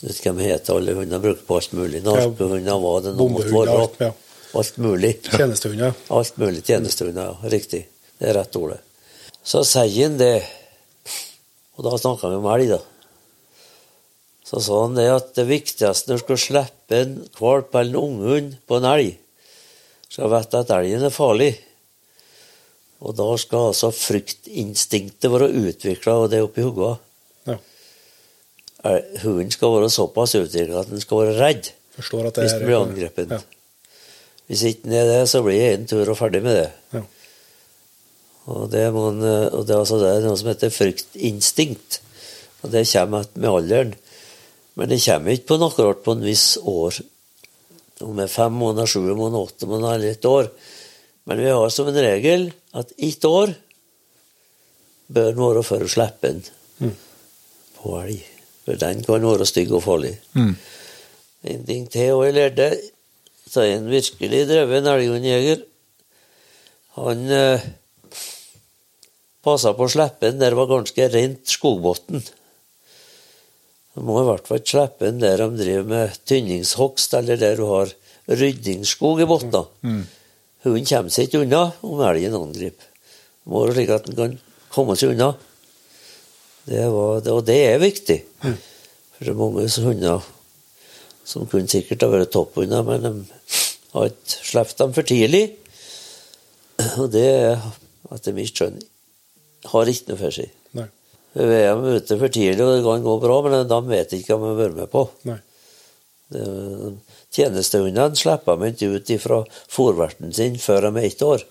vet 0.01 0.17
ikke 0.17 0.33
hva 0.33 0.45
heter, 0.47 0.77
alle 0.79 0.95
hunder 0.97 1.21
bruker 1.21 1.45
på 1.45 1.57
alt 1.59 1.73
mulig. 1.77 2.01
Narkohunder, 2.05 2.79
var 2.81 3.01
det 3.05 3.13
noe 3.17 3.33
måtte 3.35 3.53
være. 3.53 3.75
alt, 3.83 3.99
ja. 4.01 4.11
Alt 4.59 4.77
mulig. 4.81 5.11
Tjenestehunder. 5.37 5.93
Alt 6.09 6.37
mulig 6.41 6.63
tjenestehunder, 6.65 7.33
ja. 7.33 7.49
Riktig. 7.53 7.83
Det 8.19 8.29
er 8.31 8.37
rett 8.39 8.55
ordet. 8.59 8.79
Så 9.45 9.61
sier 9.67 10.07
han 10.07 10.17
det, 10.19 10.43
og 11.77 11.85
da 11.85 11.93
snakker 12.01 12.33
vi 12.33 12.39
om 12.41 12.49
elg, 12.53 12.73
da. 12.73 12.79
Så 14.49 14.59
sa 14.65 14.81
han 14.81 14.97
det 14.97 15.05
at 15.13 15.33
det 15.37 15.45
viktigste 15.45 16.09
når 16.09 16.17
du 16.17 16.23
skal 16.25 16.41
slippe 16.41 16.97
en 17.03 17.15
valp 17.37 17.75
eller 17.77 17.93
en 17.93 18.01
unghund 18.01 18.55
på 18.67 18.79
en 18.79 18.87
elg, 18.89 19.11
skal 20.09 20.31
vite 20.33 20.63
at 20.63 20.71
elgen 20.73 21.05
er 21.05 21.13
farlig. 21.13 21.51
Og 22.99 23.15
da 23.15 23.27
skal 23.39 23.69
altså 23.69 23.91
fryktinstinktet 23.95 25.31
være 25.31 25.51
utvikla, 25.55 26.17
og 26.19 26.31
det 26.31 26.39
er 26.39 26.47
oppi 26.47 26.65
hodet. 26.65 26.97
Ja. 27.47 27.55
Hunden 29.23 29.51
skal 29.55 29.75
være 29.77 29.91
såpass 29.93 30.35
utvikla 30.39 30.83
at 30.83 30.91
den 30.91 31.03
skal 31.03 31.23
være 31.23 31.37
redd 31.39 31.71
hvis 31.99 32.53
den 32.55 32.63
blir 32.63 32.79
angrepet. 32.79 33.31
Ja. 33.33 33.39
Hvis 34.47 34.63
ikke 34.65 34.87
den 34.87 34.93
er 34.97 35.07
det, 35.09 35.23
så 35.29 35.41
blir 35.43 35.59
jeg 35.59 35.77
en 35.77 35.87
tur 35.89 36.09
og 36.09 36.17
ferdig 36.17 36.39
med 36.45 36.55
det. 36.57 36.69
Ja. 36.95 37.01
Og 38.49 38.69
det, 38.71 38.85
må 38.95 39.09
og 39.11 39.19
det, 39.21 39.73
er 39.75 39.81
altså, 39.81 39.99
det 40.01 40.09
er 40.09 40.23
noe 40.25 40.39
som 40.39 40.49
heter 40.49 40.71
fryktinstinkt. 40.73 41.99
Og 42.63 42.71
det 42.73 42.87
kommer 42.89 43.27
med 43.35 43.49
alderen. 43.49 43.91
Men 44.79 44.89
det 44.89 45.01
kommer 45.03 45.35
ikke 45.35 45.51
på 45.51 45.59
akkurat 45.67 46.01
på 46.05 46.15
en 46.15 46.25
viss 46.25 46.47
år. 46.63 47.01
Om 47.99 48.15
det 48.15 48.25
er 48.25 48.31
fem 48.31 48.55
måneder, 48.55 48.87
sju 48.87 49.01
måneder, 49.03 49.43
åtte 49.43 49.67
måneder 49.67 49.99
eller 49.99 50.15
et 50.15 50.25
år. 50.25 50.49
Men 51.29 51.43
vi 51.43 51.51
har 51.51 51.69
som 51.75 51.91
en 51.91 51.99
regel 51.99 52.49
at 52.77 52.91
ett 52.97 53.25
år 53.25 53.53
bør 55.09 55.31
en 55.33 55.41
være 55.41 55.63
for 55.65 55.85
å 55.85 55.89
slippe 55.89 56.33
en 56.33 56.43
Mm. 56.79 56.95
på 57.75 57.95
elg. 57.99 58.21
For 58.63 58.77
den 58.79 59.03
kan 59.03 59.25
være 59.25 59.45
stygg 59.45 59.71
og 59.73 59.83
farlig. 59.83 60.13
Mm. 60.35 60.55
En 61.43 61.65
ting 61.65 61.87
til, 61.91 62.13
og 62.13 62.25
jeg 62.25 62.35
lærte 62.37 62.67
av 63.57 63.63
en 63.65 63.89
virkelig 63.89 64.45
dreven 64.47 64.87
elghundjeger. 64.87 65.63
Han 66.95 67.25
eh, 67.31 67.65
passa 69.43 69.73
på 69.73 69.87
en 69.89 70.39
der 70.39 70.51
det 70.51 70.59
var 70.59 70.67
ganske 70.69 71.09
rent 71.13 71.47
skogbunn. 71.47 72.23
Du 73.95 74.05
må 74.05 74.21
i 74.21 74.27
hvert 74.29 74.47
fall 74.47 74.61
ikke 74.61 74.75
slippe 74.75 75.09
den 75.09 75.19
der 75.19 75.41
de 75.41 75.49
driver 75.57 75.87
med 75.89 76.19
tynningshogst, 76.29 77.13
eller 77.17 77.39
der 77.39 77.57
du 77.57 77.65
har 77.65 77.91
ryddingsskog 78.29 79.21
i 79.23 79.27
bunnen. 79.27 79.65
Mm. 79.81 80.03
Hunden 80.65 80.87
kommer 80.89 81.13
seg 81.13 81.29
ikke 81.29 81.43
unna 81.45 81.61
om 81.87 82.01
elgen 82.03 82.35
angriper. 82.35 82.89
Må 83.49 83.63
være 83.63 83.77
slik 83.77 83.93
at 83.95 84.09
den 84.09 84.17
kan 84.17 84.35
komme 84.73 84.97
seg 84.99 85.13
unna. 85.13 85.31
Det 86.69 86.83
var, 86.93 87.23
og 87.31 87.45
det 87.47 87.59
er 87.69 87.79
viktig. 87.81 88.19
For 88.43 89.23
det 89.23 89.31
er 89.31 89.39
mange 89.39 89.65
hunder 89.85 90.27
som 91.29 91.47
kunne 91.49 91.69
sikkert 91.69 92.03
ha 92.03 92.11
vært 92.11 92.31
topphunder, 92.33 92.85
men 92.85 93.05
de 93.05 93.11
har 93.93 94.09
ikke 94.09 94.45
sluppet 94.51 94.81
dem 94.81 94.95
for 94.97 95.07
tidlig. 95.07 95.43
Og 96.99 97.09
det 97.13 97.25
er 97.25 97.67
etter 98.15 98.35
mitt 98.35 98.55
skjønn 98.55 98.79
har 99.69 99.91
ikke 99.91 100.11
noe 100.11 100.19
for 100.21 100.33
seg. 100.33 100.51
Nei. 100.77 100.87
Vi 101.35 101.59
er 101.59 101.77
ute 101.77 102.17
for 102.17 102.33
tidlig, 102.33 102.63
og 102.63 102.71
det 102.73 102.85
kan 102.85 103.05
gå 103.05 103.15
bra, 103.21 103.39
men 103.45 103.67
de 103.69 103.79
vet 103.89 104.15
ikke 104.17 104.35
hva 104.35 104.39
de 104.39 104.51
har 104.53 104.59
vært 104.63 104.77
med 104.79 104.91
på. 104.93 105.03
Nei. 105.29 105.39
Tjenestehundene 106.29 108.17
slipper 108.17 108.59
de 108.59 108.69
ikke 108.73 108.91
ut 108.95 109.11
fra 109.23 109.39
fòrverten 109.73 110.33
sin 110.35 110.59
før 110.61 110.89
de 110.89 110.91
er 111.01 111.07
ett 111.07 111.23
år. 111.25 111.45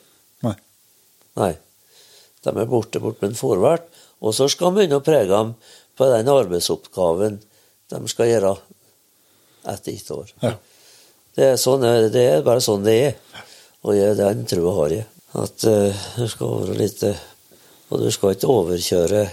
Nei. 0.47 0.55
Nei. 1.41 1.53
De 2.45 2.55
er 2.55 2.71
borte 2.71 3.03
bort 3.03 3.21
med 3.23 3.33
en 3.33 3.39
fòrvert, 3.39 3.87
og 4.23 4.35
så 4.35 4.47
skal 4.51 4.71
de 4.71 4.81
begynne 4.81 5.01
å 5.01 5.05
prege 5.05 5.31
dem 5.31 5.55
på 5.99 6.07
den 6.13 6.31
arbeidsoppgaven 6.31 7.41
de 7.89 8.01
skal 8.11 8.31
gjøre 8.31 8.55
etter 9.69 9.93
ett 9.95 10.11
år. 10.15 10.31
Ja. 10.45 10.55
Det, 11.35 11.47
er 11.53 11.59
sånn, 11.61 11.85
det 12.13 12.25
er 12.25 12.47
bare 12.47 12.63
sånn 12.63 12.87
det 12.87 12.97
er. 13.09 13.19
Og 13.87 13.95
jeg, 13.95 14.17
den 14.19 14.47
trua 14.49 14.75
har 14.81 14.95
jeg. 14.95 15.07
At 15.39 15.65
uh, 15.69 16.07
du 16.19 16.25
skal 16.31 16.55
være 16.63 16.77
litt 16.79 17.03
eh, 17.05 17.19
Og 17.93 18.01
du 18.01 18.07
skal 18.09 18.33
ikke 18.33 18.49
overkjøre 18.49 19.27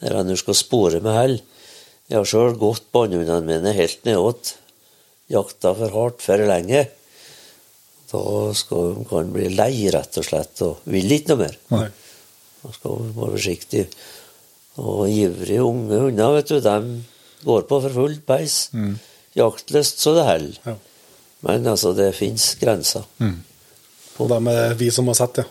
eller 0.00 0.24
du 0.24 0.36
skal 0.36 0.56
spore 0.56 1.00
med 1.04 1.16
hell. 1.16 1.36
Jeg 2.06 2.18
har 2.18 2.28
sjøl 2.28 2.56
gått 2.60 2.84
båndhundene 2.94 3.44
mine 3.46 3.72
helt 3.76 4.04
nedåt. 4.06 4.54
Jakta 5.32 5.72
for 5.74 5.94
hardt 5.96 6.22
for 6.22 6.46
lenge. 6.46 6.84
Da 8.12 8.22
skal 8.54 8.92
de 8.94 9.06
kan 9.10 9.32
bli 9.34 9.48
lei, 9.50 9.72
rett 9.90 10.20
og 10.20 10.26
slett, 10.28 10.62
og 10.62 10.84
vil 10.86 11.16
ikke 11.16 11.32
noe 11.32 11.42
mer. 11.42 11.56
Nei. 11.72 11.88
Da 12.62 12.72
skal 12.76 13.02
de 13.02 13.10
være 13.16 13.34
forsiktig. 13.34 13.84
Og 14.82 15.08
ivrige 15.10 15.64
unge 15.64 15.98
hunder, 16.04 16.36
vet 16.36 16.52
du, 16.52 16.60
de 16.62 16.76
går 17.46 17.66
på 17.66 17.80
for 17.82 17.96
full 17.96 18.16
peis. 18.26 18.58
Jaktlyst 19.36 20.00
så 20.04 20.14
det 20.16 20.26
holder. 20.28 20.60
Ja. 20.66 20.76
Men 21.46 21.66
altså, 21.74 21.92
det 21.96 22.14
fins 22.16 22.54
grenser. 22.60 23.04
Og 24.16 24.30
dem 24.32 24.48
er 24.48 24.60
det 24.62 24.78
vi 24.80 24.90
som 24.94 25.08
har 25.10 25.18
sett, 25.18 25.42
ja. 25.42 25.48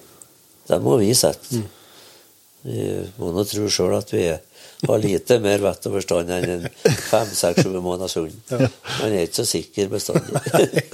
Det 0.66 0.80
må 0.82 0.96
vi 0.98 1.12
sette. 1.14 1.60
Vi 2.66 2.86
må 3.20 3.30
nå 3.36 3.44
tro 3.46 3.68
sjøl 3.70 3.94
at 4.00 4.10
vi 4.16 4.24
er, 4.32 4.40
har 4.88 5.02
lite 5.02 5.40
mer 5.44 5.64
vett 5.64 5.88
og 5.88 5.98
forstand 5.98 6.32
enn 6.36 6.50
en 6.58 6.66
fem, 6.84 7.30
seks, 7.32 7.64
sju 7.64 7.78
måneders 7.80 8.18
hund. 8.20 8.36
Jeg 8.52 8.70
er 9.08 9.22
ikke 9.24 9.40
så 9.42 9.48
sikker 9.50 9.92
bestandig. 9.94 10.42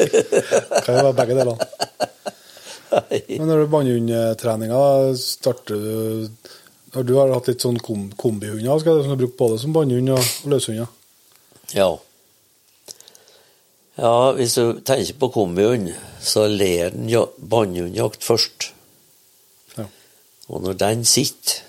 Kan 0.86 0.98
jo 0.98 1.06
være 1.08 1.18
begge 1.18 1.40
deler. 1.40 1.66
Men 2.92 3.48
når 3.48 3.64
du 3.64 3.72
båndhundtreninga, 3.72 4.84
starter 5.18 5.82
du 6.92 6.98
har 6.98 7.04
Du 7.08 7.14
har 7.16 7.32
hatt 7.32 7.48
litt 7.48 7.64
sånn 7.64 7.80
kom, 7.80 8.10
kombihunder 8.20 8.80
skal 8.82 8.98
du, 9.00 9.06
som 9.06 9.16
du 9.16 9.24
har 9.24 9.36
både 9.40 9.60
som 9.62 9.76
båndhund 9.76 10.12
og, 10.12 10.32
løshunder? 10.52 10.90
Ja. 11.72 11.92
Ja, 13.96 14.32
hvis 14.36 14.58
du 14.58 14.82
tenker 14.88 15.18
på 15.20 15.30
kombihund, 15.32 15.92
så 16.20 16.48
ler 16.52 16.92
den 16.92 17.10
ja, 17.12 17.26
først. 18.20 18.72
Ja. 19.78 19.86
Og 20.50 20.64
når 20.66 20.80
den 20.80 21.06
sitter, 21.06 21.62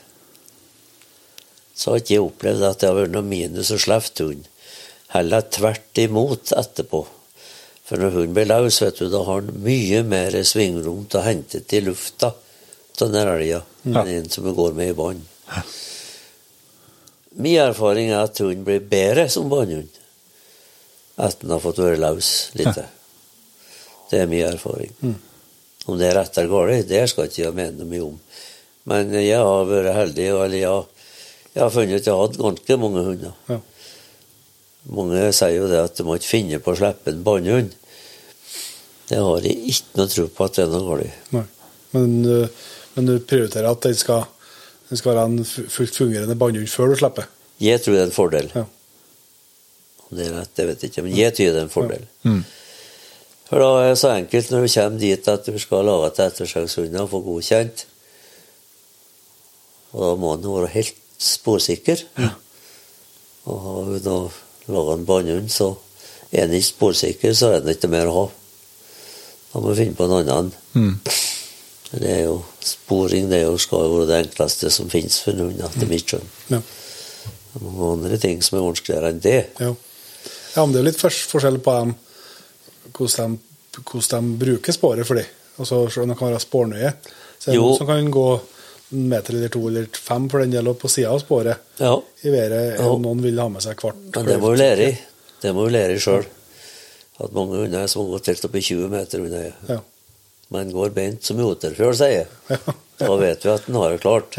så 1.75 1.91
har 1.91 2.03
ikke 2.03 2.15
jeg 2.15 2.27
opplevd 2.27 2.67
at 2.69 2.81
det 2.81 2.91
har 2.91 2.99
vært 2.99 3.15
noe 3.15 3.27
minus 3.27 3.73
å 3.75 3.81
slippe 3.81 4.27
hund. 4.29 4.47
Heller 5.13 5.49
tvert 5.53 6.01
imot 6.01 6.53
etterpå. 6.57 7.03
For 7.89 8.01
når 8.01 8.15
hunden 8.17 8.37
blir 8.37 8.49
løs, 8.49 8.79
vet 8.83 9.01
du, 9.01 9.09
da 9.13 9.23
har 9.27 9.43
han 9.43 9.65
mye 9.65 10.03
mer 10.09 10.37
svingrom 10.49 11.07
til 11.11 11.21
å 11.21 11.27
hente 11.27 11.63
til 11.69 11.91
lufta 11.91 12.33
av 13.03 13.09
den 13.11 13.29
elga 13.29 13.63
enn 13.89 14.13
en 14.13 14.29
som 14.31 14.47
går 14.55 14.77
med 14.77 14.93
i 14.93 14.97
bånd. 14.97 15.25
Min 17.33 17.59
erfaring 17.65 18.13
er 18.13 18.29
at 18.29 18.39
hunden 18.39 18.65
blir 18.69 18.85
bedre 18.85 19.27
som 19.33 19.49
båndhund 19.51 19.91
etter 21.17 21.45
den 21.45 21.53
har 21.55 21.61
fått 21.61 21.81
være 21.83 22.01
løs 22.01 22.31
litt. 22.59 22.79
Det 24.11 24.21
er 24.21 24.31
min 24.31 24.47
erfaring. 24.47 24.93
Om 25.87 25.99
det 25.99 26.09
er 26.09 26.17
rett 26.21 26.39
eller 26.39 26.51
galt, 26.51 26.89
det 26.89 27.03
skal 27.11 27.29
ikke 27.29 27.43
jeg 27.43 27.57
mene 27.57 27.87
mye 27.89 28.07
om. 28.07 28.19
Men 28.91 29.13
jeg 29.15 29.39
har 29.39 29.69
vært 29.69 29.95
heldig, 29.97 30.29
eller 30.33 30.59
jeg, 30.59 31.02
jeg 31.53 31.63
har 31.63 31.71
funnet 31.73 31.95
ut 31.95 32.01
at 32.01 32.09
jeg 32.09 32.17
har 32.17 32.27
hatt 32.27 32.41
ganske 32.41 32.77
mange 32.81 33.05
hunder. 33.05 33.33
Ja. 33.51 33.59
Mange 34.97 35.25
sier 35.37 35.57
jo 35.59 35.69
det 35.71 35.81
at 35.83 35.99
du 35.99 36.07
må 36.07 36.17
ikke 36.19 36.31
finne 36.31 36.61
på 36.63 36.73
å 36.73 36.79
slippe 36.79 37.13
en 37.13 37.25
bannehund. 37.27 37.75
Det 39.11 39.19
har 39.21 39.45
jeg 39.45 39.59
ikke 39.75 40.01
noe 40.01 40.11
tro 40.11 40.25
på 40.33 40.47
at 40.49 40.57
det 40.57 40.65
er 40.65 40.73
noe 40.73 40.97
galt. 41.03 41.59
Men, 41.93 42.15
øh, 42.25 42.63
men 42.95 43.11
du 43.11 43.19
prioriterer 43.21 43.69
at 43.69 43.85
den 43.85 43.99
skal, 43.99 44.25
den 44.89 45.01
skal 45.01 45.13
være 45.13 45.29
en 45.29 45.45
fullt 45.45 45.99
fungerende 46.01 46.39
bannehund 46.41 46.73
før 46.73 46.95
du 46.95 46.97
slipper? 47.03 47.29
Jeg 47.63 47.83
tror 47.83 47.99
det 47.99 48.01
er 48.01 48.09
en 48.09 48.17
fordel. 48.17 48.49
Ja. 48.57 48.65
Om 50.09 50.17
det 50.17 50.27
er 50.27 50.35
rett, 50.41 50.57
det 50.57 50.69
vet 50.71 50.83
jeg 50.83 50.93
ikke, 50.93 51.07
men 51.07 51.17
jeg 51.19 51.37
tror 51.37 51.53
det 51.53 51.61
er 51.61 51.69
en 51.69 51.77
fordel. 51.77 52.09
For 53.53 53.61
da 53.61 53.69
er 53.83 53.91
det 53.93 54.01
så 54.01 54.15
enkelt 54.17 54.51
når 54.51 54.65
du 54.65 54.73
kommer 54.73 55.01
dit 55.05 55.29
at 55.29 55.49
du 55.53 55.59
skal 55.61 55.85
lage 55.85 56.11
til 56.17 56.25
ettersøkshunder 56.25 57.05
og 57.05 57.13
få 57.13 57.21
godkjent. 57.27 57.85
Og 59.93 60.01
da 60.01 60.11
må 60.17 60.31
den 60.41 60.55
være 60.57 60.73
helt 60.73 61.02
sporsikker. 61.23 62.05
Og 63.51 63.65
har 63.67 63.91
vi 63.91 64.03
da 64.05 64.19
laga 64.73 64.95
en 64.97 65.07
båndhund, 65.07 65.51
så 65.51 65.73
er 66.31 66.47
den 66.47 66.59
ikke 66.59 66.71
sporsikker, 66.71 67.35
så 67.37 67.55
er 67.55 67.65
den 67.65 67.75
ikke 67.75 67.91
mer 67.93 68.11
å 68.11 68.17
ha. 68.21 68.25
Da 69.53 69.61
må 69.61 69.73
vi 69.73 69.83
finne 69.83 69.99
på 69.99 70.07
en 70.07 70.17
annen. 70.23 70.53
Det 71.93 72.09
er 72.09 72.25
jo 72.25 72.39
Sporing 72.63 73.27
det 73.27 73.41
er 73.41 73.49
jo, 73.49 73.57
skal 73.59 73.89
jo 73.89 73.97
være 73.97 74.07
det 74.07 74.19
enkleste 74.23 74.71
som 74.71 74.91
finnes 74.91 75.17
for 75.19 75.35
en 75.35 75.49
hund, 75.49 75.63
etter 75.67 75.89
mitt 75.91 76.07
skjønn. 76.07 76.29
Ja. 76.53 76.61
Det 76.63 77.59
er 77.59 77.65
mange 77.65 77.89
andre 77.97 78.19
ting 78.23 78.43
som 78.47 78.59
er 78.59 78.67
vanskeligere 78.69 79.11
enn 79.11 79.23
det. 79.25 79.41
Ja. 79.59 79.73
ja, 80.55 80.63
men 80.63 80.75
det 80.77 80.79
er 80.79 80.87
litt 80.87 81.01
forskjell 81.03 81.59
på 81.65 81.75
dem, 81.81 81.95
hvordan, 82.95 83.35
de, 83.75 83.83
hvordan 83.83 84.31
de 84.31 84.39
bruker 84.45 84.77
sporet 84.77 85.09
for 85.09 85.19
dem. 85.19 85.35
Altså, 85.59 85.83
selv 85.91 86.07
om 86.07 86.13
de 86.13 86.19
kan 86.21 86.31
være 86.31 86.45
spornøye, 86.45 86.93
så 87.35 87.51
er 87.51 87.57
det 87.57 87.65
noen 87.65 87.81
som 87.81 87.91
kan 87.91 88.15
gå 88.15 88.29
en 88.93 89.09
meter 89.09 89.35
eller 89.39 89.49
to 89.53 89.63
eller 89.69 89.87
fem 89.97 90.29
for 90.31 90.43
den 90.45 90.51
del 90.55 90.69
på 90.75 90.89
sida 90.91 91.11
av 91.15 91.21
sporet 91.23 91.57
Ja, 91.81 91.95
i 92.23 92.31
været, 92.31 92.79
Ja. 92.79 92.91
noen 92.99 93.23
vil 93.23 93.39
ha 93.41 93.49
med 93.49 93.63
seg 93.65 93.77
kvart. 93.81 93.97
men 94.15 94.27
det 94.27 94.39
må 94.41 94.51
du 94.55 94.61
lære 94.63 94.89
i. 94.91 94.99
Det 95.43 95.53
må 95.55 95.65
du 95.67 95.73
lære 95.75 95.97
i 95.97 95.99
sjøl. 96.03 96.25
At 97.23 97.33
mange 97.33 97.57
hunder 97.57 97.87
som 97.87 98.05
har 98.05 98.13
gått 98.19 98.27
helt 98.33 98.45
opp 98.45 98.55
i 98.57 98.61
20 98.61 98.89
meter 98.91 99.21
unna, 99.21 99.43
Ja. 99.69 99.79
men 100.51 100.73
går 100.73 100.91
beint 100.95 101.25
som 101.25 101.39
i 101.39 101.43
Oterfjøl, 101.43 101.95
sier 101.95 102.11
jeg. 102.11 102.27
Ja. 102.51 102.57
Da 102.99 103.17
vet 103.17 103.43
vi 103.45 103.51
at 103.51 103.67
den 103.67 103.75
har 103.75 103.91
det 103.91 104.01
klart. 104.01 104.39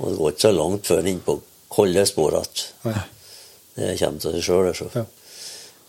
Og 0.00 0.08
det 0.10 0.18
går 0.18 0.30
ikke 0.32 0.40
så 0.48 0.52
langt 0.56 0.86
før 0.86 0.96
den 0.96 1.06
er 1.06 1.10
inne 1.12 1.20
på 1.26 1.40
kolde 1.70 2.06
spor 2.06 2.32
igjen. 2.32 3.02
Det 3.76 3.98
kommer 3.98 4.20
til 4.20 4.32
seg 4.32 4.42
sjøl. 4.42 4.90
Ja. 4.94 5.04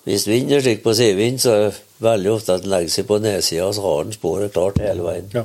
Hvis 0.05 0.27
vinden 0.27 0.53
er 0.57 0.61
slik 0.61 0.83
på 0.83 0.93
sidevind, 0.93 1.39
så 1.41 1.49
er 1.55 1.63
det 1.69 1.79
veldig 2.01 2.31
ofte 2.35 2.53
at 2.53 2.61
den 2.61 2.69
legger 2.69 2.89
seg 2.93 3.07
på 3.07 3.17
nedsida, 3.21 3.71
så 3.73 3.81
har 3.81 4.03
den 4.03 4.13
sporet 4.13 4.53
klart 4.53 4.77
hele 4.77 5.01
veien. 5.01 5.29
Ja. 5.33 5.43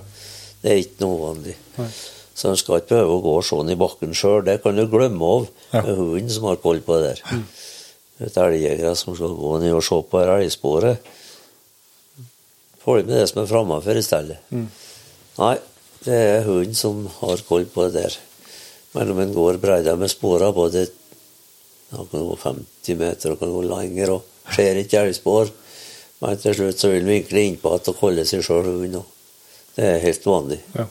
Det 0.62 0.70
er 0.72 0.76
ikke 0.82 1.00
noe 1.00 1.18
vanlig. 1.34 1.54
Så 2.40 2.48
en 2.48 2.56
skal 2.56 2.80
ikke 2.80 2.94
behøve 2.94 3.16
å 3.18 3.22
gå 3.24 3.32
sånn 3.44 3.68
i 3.72 3.76
bakken 3.76 4.14
sjøl. 4.16 4.40
Det 4.46 4.62
kan 4.64 4.76
du 4.78 4.86
glemme 4.88 5.20
av 5.28 5.48
Ja. 5.74 5.82
med 5.84 5.96
hunden 5.98 6.30
som 6.32 6.46
har 6.48 6.56
koll 6.56 6.80
på 6.80 6.96
det 7.02 7.10
der. 7.20 7.42
Et 8.24 8.36
elgjegere 8.36 8.94
som 8.96 9.14
skal 9.16 9.34
gå 9.36 9.58
ned 9.60 9.74
og 9.76 9.84
se 9.84 9.98
på 10.10 10.22
elgsporet. 10.24 10.98
Følg 12.80 13.04
med 13.06 13.18
det 13.20 13.28
som 13.28 13.42
er 13.42 13.50
framafor 13.50 13.98
i 14.00 14.04
stedet. 14.04 14.38
Nei, 14.50 15.56
det 16.06 16.16
er 16.16 16.46
hunden 16.48 16.74
som 16.74 17.02
har 17.20 17.42
koll 17.48 17.66
på 17.68 17.88
det 17.90 18.02
der. 18.02 18.16
Men 18.94 19.12
om 19.12 19.20
en 19.22 19.34
går 19.36 19.60
bredda 19.62 19.96
med 20.00 20.10
sporene 20.10 20.54
både 20.56 20.88
Han 21.90 22.06
kan 22.06 22.22
gå 22.22 22.36
50 22.38 22.94
meter 23.00 23.32
og 23.32 23.40
kan 23.40 23.50
gå 23.50 23.62
lenger 23.66 24.10
og 24.14 24.22
ser 24.54 24.78
ikke 24.78 25.00
elgspor, 25.00 25.48
men 26.22 26.36
til 26.38 26.54
slutt 26.54 26.78
så 26.78 26.90
vil 26.92 27.00
han 27.02 27.10
vinkle 27.10 27.42
innpå 27.48 27.72
igjen 27.74 27.90
og 27.90 27.96
holde 28.04 28.24
seg 28.30 28.44
sjøl 28.46 28.68
hund. 28.68 28.94
Det 29.74 29.88
er 29.88 29.98
helt 30.04 30.28
vanlig. 30.30 30.60
Ja. 30.76 30.84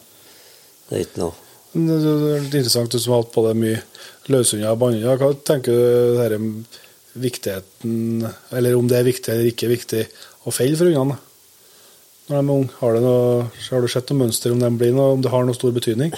Det 0.90 0.98
er 0.98 1.06
ikke 1.06 1.22
noe 1.22 1.34
Det 1.74 1.98
det 2.02 2.12
er 2.12 2.44
litt 2.44 2.56
interessant, 2.60 2.90
du 2.92 2.98
som 3.00 3.14
har 3.14 3.24
hatt 3.24 3.34
på 3.36 3.44
deg 3.46 3.58
mye 3.62 3.82
løshunder 4.34 4.72
og 4.74 4.80
bannhunder. 4.82 5.20
Hva 5.22 5.30
tenker 5.46 5.76
du 5.76 6.18
dette 6.18 6.40
med 6.42 6.80
viktigheten, 7.20 8.26
eller 8.58 8.78
om 8.78 8.88
det 8.90 8.98
er 9.00 9.06
viktig 9.08 9.34
eller 9.34 9.50
ikke 9.52 9.70
viktig, 9.70 10.04
å 10.50 10.54
felle 10.54 10.78
for 10.80 10.90
hundene? 10.90 11.18
Når 12.30 12.36
de 12.36 12.42
er 12.42 12.54
unge, 12.56 12.74
har, 12.80 12.94
det 12.98 13.02
noe, 13.06 13.46
har 13.70 13.82
du 13.86 13.90
sett 13.90 14.10
noe 14.14 14.20
mønster 14.24 14.54
om, 14.54 14.60
de 14.62 14.70
blir 14.82 14.94
noe, 14.98 15.16
om 15.16 15.22
det 15.26 15.32
har 15.34 15.46
noe 15.46 15.58
stor 15.58 15.74
betydning? 15.74 16.14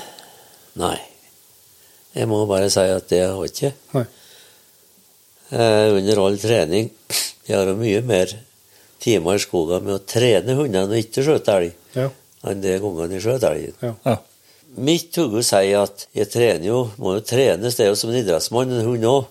Nei. 0.80 0.98
Jeg 2.16 2.28
må 2.28 2.42
bare 2.48 2.68
si 2.72 2.84
at 2.92 3.08
det 3.12 3.22
har 3.24 3.46
ikke. 3.48 3.72
Nei. 3.96 4.06
Eh, 5.52 5.88
under 5.98 6.20
all 6.24 6.38
trening 6.40 6.90
Jeg 7.48 7.58
har 7.58 7.68
jo 7.68 7.76
mye 7.76 8.00
mer 8.08 8.30
timer 9.04 9.36
i 9.36 9.42
skogen 9.44 9.84
med 9.84 9.98
å 9.98 10.04
trene 10.08 10.56
hundene 10.56 10.88
og 10.88 11.00
ikke 11.00 11.24
skjøte 11.28 11.56
elg, 11.60 11.74
Ja. 11.98 12.06
enn 12.48 12.62
det 12.64 12.78
gangene 12.80 13.18
jeg 13.18 13.24
skjøt 13.26 13.44
elgen. 13.50 13.74
Ja. 13.84 13.96
Ja. 14.06 14.18
Mitt 14.80 15.18
hode 15.20 15.42
sier 15.44 15.82
at 15.84 16.06
jeg 16.16 16.30
trener 16.32 16.68
jo, 16.70 16.80
må 17.02 17.18
jo 17.18 17.26
trenes, 17.28 17.76
det 17.76 17.86
er 17.86 17.92
jo 17.92 17.98
som 18.00 18.14
en 18.14 18.22
idrettsmann, 18.22 18.72
en 18.72 18.88
hund 18.88 19.08
òg. 19.10 19.28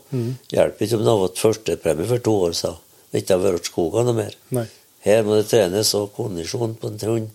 Hjelper 0.53 0.87
ikke 0.87 0.99
om 0.99 1.05
du 1.07 1.11
har 1.11 1.23
fått 1.23 1.43
førstepremie 1.45 2.09
for 2.11 2.25
to 2.27 2.35
år 2.49 2.57
siden 2.59 2.79
og 3.11 3.19
ikke 3.19 3.35
har 3.35 3.43
vært 3.43 3.67
i 3.67 3.71
skogen 3.73 4.07
noe 4.07 4.19
mer. 4.21 4.37
Nei. 4.55 4.67
Her 5.03 5.25
må 5.27 5.39
det 5.39 5.49
trenes, 5.51 5.95
og 5.97 6.13
kondisjon 6.15 6.77
på 6.79 6.91
en 6.91 7.01
hund 7.09 7.31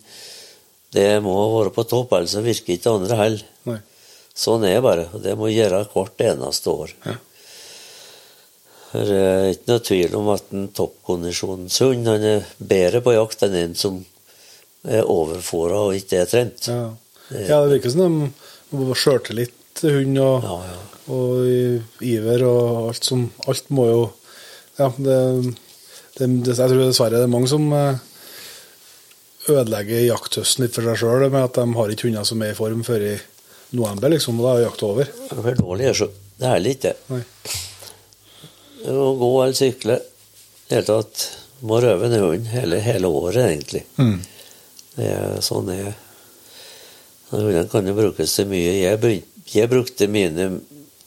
Det 0.94 1.20
må 1.20 1.34
være 1.58 1.72
på 1.74 1.84
topp, 1.90 2.14
ellers 2.16 2.36
virker 2.38 2.76
ikke 2.76 2.86
det 2.86 2.94
andre 2.94 3.18
heller. 3.20 3.80
Sånn 4.36 4.64
er 4.68 4.76
det 4.76 4.84
bare, 4.84 5.06
og 5.12 5.22
det 5.24 5.34
må 5.36 5.48
gjøre 5.48 5.86
hvert 5.92 6.22
eneste 6.24 6.72
år. 6.72 6.92
Ja. 7.04 7.16
Det 8.96 9.16
er 9.20 9.48
ikke 9.50 9.72
noe 9.72 9.82
tvil 9.84 10.14
om 10.16 10.28
at 10.32 10.52
en 10.54 10.68
toppkondisjonshund 10.76 12.06
han 12.08 12.24
er 12.24 12.46
bedre 12.56 13.02
på 13.04 13.16
jakt 13.16 13.42
enn 13.44 13.56
en 13.58 13.74
som 13.76 13.98
er 14.86 15.08
overfora 15.10 15.82
og 15.88 15.98
ikke 15.98 16.22
er 16.22 16.30
trent. 16.30 16.68
Ja, 16.70 16.94
ja 17.34 17.60
det 17.64 17.72
virker 17.76 17.90
som 17.90 18.02
de 18.02 18.76
må 18.76 18.86
litt 19.34 19.82
hund 19.82 20.18
og, 20.22 20.44
Ja, 20.46 20.56
ja. 20.70 20.76
og 21.12 22.02
iver 22.06 22.44
og 22.48 22.88
alt 22.90 23.04
som 23.04 23.26
Alt 23.46 23.68
må 23.70 23.86
jo 23.90 24.02
Ja, 24.78 24.90
det, 24.96 25.16
det, 26.18 26.28
det 26.46 26.54
Jeg 26.56 26.70
tror 26.70 26.82
dessverre 26.86 27.16
det 27.18 27.26
er 27.26 27.32
mange 27.32 27.48
som 27.50 27.66
eh, 27.72 27.98
ødelegger 29.48 30.06
jakthøsten 30.08 30.64
litt 30.64 30.74
for 30.74 30.82
seg 30.88 30.98
sjøl 31.02 31.26
med 31.30 31.42
at 31.44 31.54
de 31.60 31.66
har 31.78 31.92
ikke 31.92 32.08
hunder 32.08 32.24
som 32.26 32.42
er 32.42 32.50
i 32.54 32.58
form 32.58 32.82
før 32.86 33.04
i 33.12 33.16
november, 33.76 34.10
liksom, 34.10 34.38
og 34.40 34.46
da 34.46 34.54
er 34.56 34.64
jakta 34.66 34.86
over. 34.88 35.08
Det 35.10 35.36
er 35.38 35.42
for 35.42 35.58
dårlig. 35.60 35.90
så- 35.96 36.10
Det 36.38 36.46
er 36.50 36.58
litt 36.60 36.80
det. 36.82 36.96
Nei. 37.10 37.20
Å 38.86 39.06
gå 39.18 39.30
eller 39.42 39.54
sykle 39.58 39.96
I 39.96 40.68
det 40.68 40.74
hele 40.76 40.86
tatt 40.86 41.22
må 41.62 41.78
røve 41.82 42.04
en 42.06 42.18
hund 42.20 42.46
hele, 42.52 42.80
hele 42.80 43.06
året, 43.08 43.36
egentlig. 43.46 43.84
Mm. 43.98 44.18
Det 44.96 45.06
er 45.12 45.40
sånn 45.40 45.70
er 45.72 45.94
Hundene 47.30 47.66
kan 47.70 47.86
jo 47.88 47.94
brukes 47.96 48.34
til 48.38 48.46
mye. 48.50 48.72
Jeg, 48.84 49.00
begynte, 49.02 49.44
jeg 49.54 49.70
brukte 49.72 50.06
mine 50.10 50.48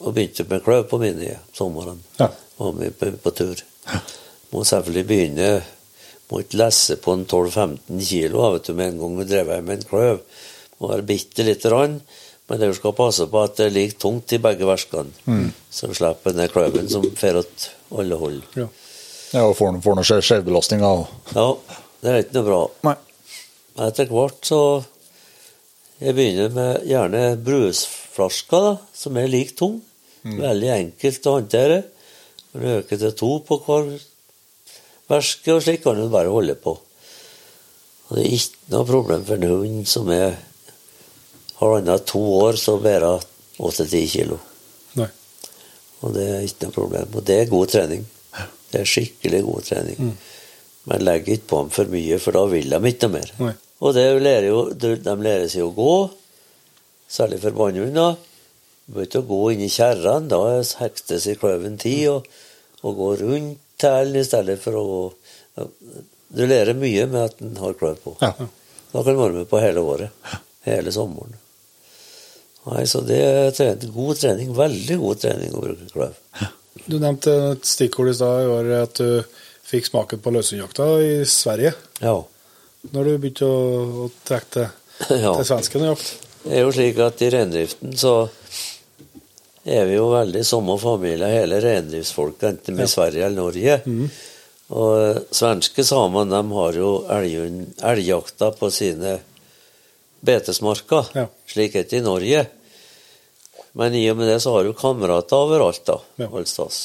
og 0.00 0.14
begynte 0.16 0.44
med 0.50 0.62
kløv 0.64 0.86
på 0.90 0.98
mine 1.00 1.24
ja, 1.30 1.38
sommeren. 1.56 2.02
Ja. 2.20 2.28
Var 2.60 2.72
med 2.76 2.96
på, 3.00 3.10
på 3.24 3.32
tur. 3.36 3.62
Må 4.50 4.64
selvfølgelig 4.66 5.06
begynne 5.08 5.50
Må 6.30 6.40
ikke 6.44 6.58
lesse 6.60 6.94
på 7.02 7.14
en 7.16 7.24
12-15 7.26 8.02
kilo 8.06 8.44
vet 8.52 8.68
du, 8.68 8.74
med 8.78 8.92
en 8.92 8.98
gang 9.00 9.16
du 9.18 9.24
drev 9.26 9.48
med 9.66 9.80
en 9.80 9.88
kløv. 9.88 10.20
Må 10.78 10.90
være 10.92 11.06
bitte 11.08 11.42
lite 11.46 11.72
grann. 11.72 11.96
Men 12.50 12.60
du 12.62 12.74
skal 12.74 12.94
passe 12.98 13.26
på 13.30 13.40
at 13.46 13.56
det 13.58 13.66
er 13.68 13.74
like 13.74 13.96
tungt 14.02 14.32
i 14.34 14.38
begge 14.42 14.66
verskene. 14.66 15.50
Så 15.70 15.90
slipper 15.94 16.34
den 16.34 16.50
kløven 16.50 16.88
som 16.90 17.04
fer 17.18 17.38
åt 17.42 17.66
alle 17.98 18.18
hold. 18.18 18.40
Ja. 18.58 18.66
Ja, 19.30 19.44
og 19.46 19.54
får, 19.58 19.76
får 19.84 19.94
noe 19.98 20.06
skjev- 20.06 20.24
skjevbelastning 20.26 20.80
av 20.82 21.04
Ja, 21.36 21.44
det 22.02 22.10
er 22.10 22.24
ikke 22.24 22.34
noe 22.40 22.46
bra. 22.48 22.60
Nei. 22.88 22.94
Etter 23.86 24.08
hvert 24.10 24.48
så 24.48 24.58
Jeg 26.00 26.16
begynner 26.16 26.52
med 26.54 26.86
gjerne 26.88 27.22
brusflasker, 27.44 28.66
da, 28.66 28.76
som 28.96 29.18
er 29.20 29.28
lik 29.28 29.52
tung. 29.58 29.80
Veldig 30.24 30.70
enkelt 30.74 31.26
å 31.28 31.34
håndtere. 31.38 31.82
Du 32.52 32.64
øker 32.78 33.00
til 33.00 33.12
to 33.16 33.30
på 33.44 33.58
hver 33.66 33.90
væske, 35.10 35.52
og 35.52 35.62
slik 35.64 35.84
kan 35.84 35.98
du 36.00 36.08
bare 36.12 36.32
holde 36.32 36.56
på. 36.60 36.76
Og 38.08 38.16
det 38.16 38.24
er 38.24 38.36
ikke 38.38 38.72
noe 38.74 38.88
problem 38.88 39.26
for 39.28 39.36
en 39.36 39.52
hund 39.52 39.84
som 39.88 40.08
er 40.14 40.38
halvannet 41.60 42.08
to 42.08 42.22
år, 42.40 42.58
så 42.58 42.78
bærer 42.80 43.22
8-10 43.60 44.10
kilo. 44.14 44.40
Nei. 44.98 45.08
Og 46.00 46.16
det 46.16 46.26
er 46.26 46.44
ikke 46.46 46.66
noe 46.66 46.78
problem. 46.80 47.12
Og 47.12 47.26
det 47.28 47.42
er 47.42 47.52
god 47.52 47.72
trening. 47.76 48.06
Det 48.70 48.80
er 48.80 48.88
skikkelig 48.88 49.42
god 49.46 49.66
trening. 49.68 50.14
Men 50.88 51.04
legg 51.04 51.28
ikke 51.28 51.50
på 51.50 51.64
dem 51.64 51.74
for 51.74 51.92
mye, 51.92 52.18
for 52.22 52.38
da 52.38 52.46
vil 52.50 52.72
de 52.72 52.80
ikke 52.88 53.08
noe 53.08 53.18
mer. 53.18 53.34
Nei. 53.44 53.56
Og 53.80 53.94
det 53.96 54.04
lærer 54.20 54.50
jo, 54.50 54.64
de 54.76 54.96
lærer 55.24 55.48
seg 55.48 55.64
å 55.64 55.72
gå, 55.74 55.94
særlig 57.10 57.40
for 57.42 57.56
bannhunder. 57.56 58.18
Du 58.84 58.96
bør 58.96 59.06
ikke 59.06 59.24
gå 59.28 59.40
inn 59.54 59.64
i 59.64 59.72
kjerrene, 59.72 60.28
da 60.28 60.40
hektes 60.82 61.28
i 61.30 61.36
kløven 61.40 61.78
tid, 61.80 62.08
og, 62.12 62.26
og 62.84 62.96
gå 62.98 63.10
rundt 63.22 63.60
tælen 63.80 64.20
i 64.20 64.24
stedet 64.26 64.58
for 64.60 64.76
å 64.76 64.86
gå 64.88 65.02
Du 66.30 66.44
lærer 66.46 66.76
mye 66.78 67.06
med 67.10 67.22
at 67.24 67.40
en 67.42 67.56
har 67.58 67.76
kløv 67.78 67.96
på. 68.04 68.16
Ja. 68.20 68.34
Da 68.92 69.02
kan 69.02 69.14
du 69.14 69.20
være 69.22 69.38
med 69.40 69.48
på 69.50 69.60
hele 69.62 69.82
året. 69.82 70.32
Hele 70.66 70.92
sommeren. 70.94 71.34
Nei, 72.66 72.84
så 72.86 73.00
det 73.06 73.18
er 73.24 73.54
trening, 73.56 73.92
god 73.94 74.18
trening. 74.20 74.50
Veldig 74.56 74.98
god 75.00 75.22
trening 75.22 75.54
å 75.56 75.62
bruke 75.64 75.88
kløv. 75.90 76.18
Du 76.86 76.98
nevnte 77.00 77.32
et 77.54 77.66
stikkord 77.66 78.12
i 78.12 78.14
stad, 78.14 78.44
i 78.44 78.50
år, 78.52 78.70
at 78.84 79.00
du 79.00 79.40
fikk 79.70 79.88
smaken 79.88 80.22
på 80.22 80.32
løshundjakta 80.34 80.86
i 81.02 81.12
Sverige. 81.28 81.72
Ja. 82.02 82.18
Når 82.90 83.06
du 83.06 83.12
begynte 83.20 83.46
å, 83.46 83.60
å 84.06 84.10
trekke 84.24 84.50
til, 84.54 84.68
ja. 85.24 85.34
til 85.36 85.46
svensken 85.46 85.84
og 85.84 85.92
jakt. 85.92 86.12
Det 86.40 86.56
er 86.56 86.64
jo 86.64 86.72
slik 86.72 87.00
at 87.04 87.20
i 87.20 87.30
reindriften 87.34 87.96
så 88.00 88.14
er 89.68 89.84
vi 89.86 89.98
jo 89.98 90.06
veldig 90.14 90.42
samme 90.46 90.76
familie, 90.80 91.28
hele 91.28 91.60
reindriftsfolket, 91.60 92.46
enten 92.48 92.78
med 92.78 92.88
Sverige 92.88 93.26
eller 93.26 93.42
Norge. 93.42 93.74
Og 94.70 95.34
svenske 95.34 95.84
samene 95.84 96.30
de 96.30 96.54
har 96.56 96.78
jo 96.78 96.92
elgjakta 97.10 98.52
på 98.56 98.70
sine 98.72 99.18
betesmarker. 100.24 101.10
Ja. 101.16 101.26
Slik 101.50 101.76
er 101.76 101.84
det 101.90 102.00
i 102.00 102.04
Norge. 102.06 102.46
Men 103.72 103.94
i 103.94 104.04
og 104.10 104.18
med 104.18 104.30
det 104.30 104.40
så 104.42 104.54
har 104.56 104.66
du 104.66 104.72
kamerater 104.74 105.44
overalt, 105.44 105.82
da. 105.86 105.98
Ja. 106.22 106.30
Allstads. 106.30 106.80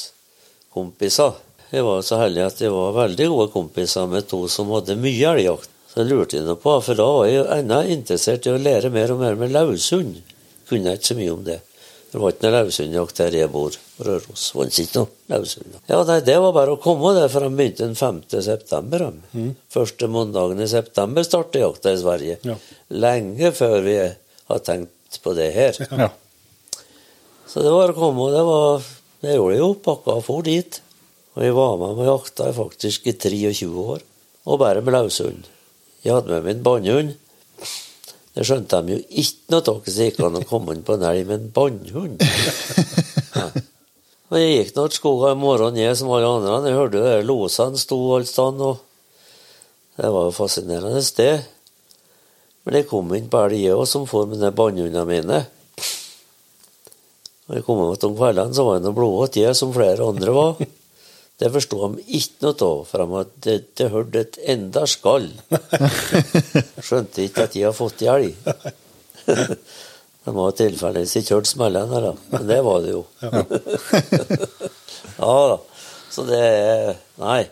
Kompiser. 0.74 1.38
Jeg 1.72 1.86
var 1.86 2.04
så 2.06 2.20
heldig 2.22 2.44
at 2.46 2.60
jeg 2.62 2.74
var 2.74 2.94
veldig 2.96 3.30
gode 3.32 3.48
kompiser 3.54 4.06
med 4.10 4.28
to 4.30 4.44
som 4.52 4.70
hadde 4.76 4.98
mye 5.00 5.32
elgjakt. 5.32 5.72
Så 5.96 6.04
jeg 6.04 6.12
lurte 6.12 6.36
jeg 6.36 6.58
på, 6.60 6.72
for 6.84 6.98
da 7.00 7.04
var 7.08 7.30
jeg 7.30 7.44
enda 7.56 7.78
interessert 7.88 8.44
i 8.44 8.52
å 8.52 8.60
lære 8.60 8.90
mer 8.92 9.14
og 9.14 9.22
mer 9.22 9.38
med 9.40 9.54
løshund. 9.56 10.18
Kunne 10.68 10.92
jeg 10.92 11.00
ikke 11.00 11.08
så 11.08 11.16
mye 11.16 11.32
om 11.32 11.46
det. 11.46 11.62
Det 12.12 12.20
var 12.20 12.34
ikke 12.34 12.50
noe 12.50 12.60
løshundjakt 12.66 13.22
der 13.22 13.38
jeg 13.40 13.52
bor, 13.54 13.78
på 13.96 14.08
Røros. 14.10 14.44
Var 14.58 14.74
ikke 14.74 15.00
noe 15.00 15.32
løshund. 15.32 15.78
Ja, 15.88 16.02
nei, 16.10 16.18
det 16.28 16.36
var 16.44 16.52
bare 16.58 16.76
å 16.76 16.82
komme, 16.84 17.14
det, 17.16 17.30
for 17.32 17.48
de 17.48 17.56
begynte 17.56 17.88
den 17.88 17.96
5. 17.96 18.20
september. 18.44 19.06
Mm. 19.32 19.54
Første 19.72 20.12
mandagen 20.12 20.60
i 20.60 20.68
september 20.68 21.24
startet 21.24 21.64
jakta 21.64 21.96
i 21.96 22.04
Sverige. 22.04 22.38
Ja. 22.44 22.60
Lenge 22.92 23.56
før 23.56 23.80
vi 23.88 23.98
har 24.52 24.64
tenkt 24.68 25.24
på 25.24 25.40
det 25.40 25.50
her. 25.56 25.80
Ja. 25.96 26.12
Så 27.48 27.64
det 27.64 27.72
var 27.72 27.96
å 27.96 28.00
komme, 28.02 28.28
og 28.28 28.36
det 28.36 28.44
var 28.44 28.94
Det 29.24 29.40
gjorde 29.40 29.56
jeg 29.56 29.64
jo. 29.64 29.74
Pakka 29.80 30.20
og 30.20 30.26
for 30.28 30.44
dit. 30.44 30.82
Og 31.40 31.44
jeg 31.48 31.56
var 31.56 31.80
med 31.80 32.04
og 32.04 32.10
jakta 32.12 32.52
faktisk 32.54 33.08
i 33.08 33.16
23 33.16 33.72
år. 33.72 34.04
Og 34.44 34.60
bare 34.60 34.84
med 34.84 34.94
løshund. 34.94 35.55
Jeg 36.06 36.14
hadde 36.14 36.30
med 36.30 36.44
meg 36.46 36.54
en 36.54 36.66
bannhund. 36.66 37.14
Det 38.36 38.44
skjønte 38.46 38.82
de 38.86 38.94
jo 38.94 39.04
ikke 39.24 39.54
noe 39.54 39.62
av, 39.72 39.78
så 39.88 39.96
det 39.96 40.06
gikk 40.12 40.20
an 40.28 40.38
å 40.38 40.42
komme 40.46 40.76
inn 40.76 40.84
på 40.86 40.98
en 40.98 41.06
elg 41.10 41.24
med 41.26 41.40
en 41.40 41.54
bannhund. 41.56 42.26
Ja. 43.36 43.50
Og 44.32 44.38
jeg 44.40 44.52
gikk 44.54 44.70
nå 44.78 44.84
til 44.88 44.96
skogen 44.96 45.34
i 45.36 45.40
morgen, 45.42 45.76
jeg 45.76 45.96
som 46.00 46.08
alle 46.16 46.30
andre. 46.38 46.70
Jeg 46.70 46.78
hørte 46.78 47.02
jo 47.02 47.04
der 47.04 47.26
losene 47.28 47.82
sto 47.82 47.98
alle 48.16 48.30
steder, 48.30 48.70
og 48.70 50.00
det 50.00 50.12
var 50.16 50.30
jo 50.30 50.38
fascinerende 50.38 51.02
sted. 51.04 51.44
Men 52.64 52.78
jeg 52.80 52.88
kom 52.88 53.12
inn 53.18 53.28
på 53.28 53.42
elg, 53.44 53.58
jeg 53.60 53.76
òg, 53.76 53.84
som 53.92 54.08
får 54.08 54.30
med 54.32 54.40
de 54.40 54.54
bannhundene 54.56 55.04
mine. 55.10 55.42
Og 57.50 57.58
jeg 57.58 57.68
kom 57.68 57.84
hjem 57.84 58.08
om 58.08 58.16
kveldene, 58.22 58.56
så 58.56 58.64
var 58.70 58.80
jeg 58.80 58.86
noe 58.88 58.98
blodvåt, 59.02 59.42
jeg, 59.42 59.60
som 59.60 59.76
flere 59.76 60.08
andre 60.08 60.38
var. 60.40 60.64
Det 61.36 61.50
forsto 61.52 61.80
de 61.84 62.06
ikke 62.16 62.46
noe 62.46 62.68
av, 62.68 62.84
for 62.88 63.02
de 63.02 63.18
hadde 63.18 63.56
ikke 63.60 63.90
hørt 63.92 64.16
et 64.20 64.38
enda 64.54 64.86
skall. 64.88 65.28
Skjønte 66.86 67.26
ikke 67.26 67.44
at 67.48 67.58
de 67.58 67.66
hadde 67.66 67.76
fått 67.76 68.06
i 68.06 68.12
elg. 68.12 68.32
De 70.26 70.34
var 70.34 70.56
tilfeldigvis 70.58 71.20
ikke 71.20 71.36
hørt 71.36 71.50
smellene, 71.52 72.00
da. 72.02 72.14
Men 72.32 72.48
det 72.50 72.56
var 72.66 72.80
det 72.82 72.96
jo. 72.96 73.04
Ja 75.20 75.34
da. 75.52 75.60
Så 76.10 76.26
det 76.26 76.40
Nei. 77.22 77.44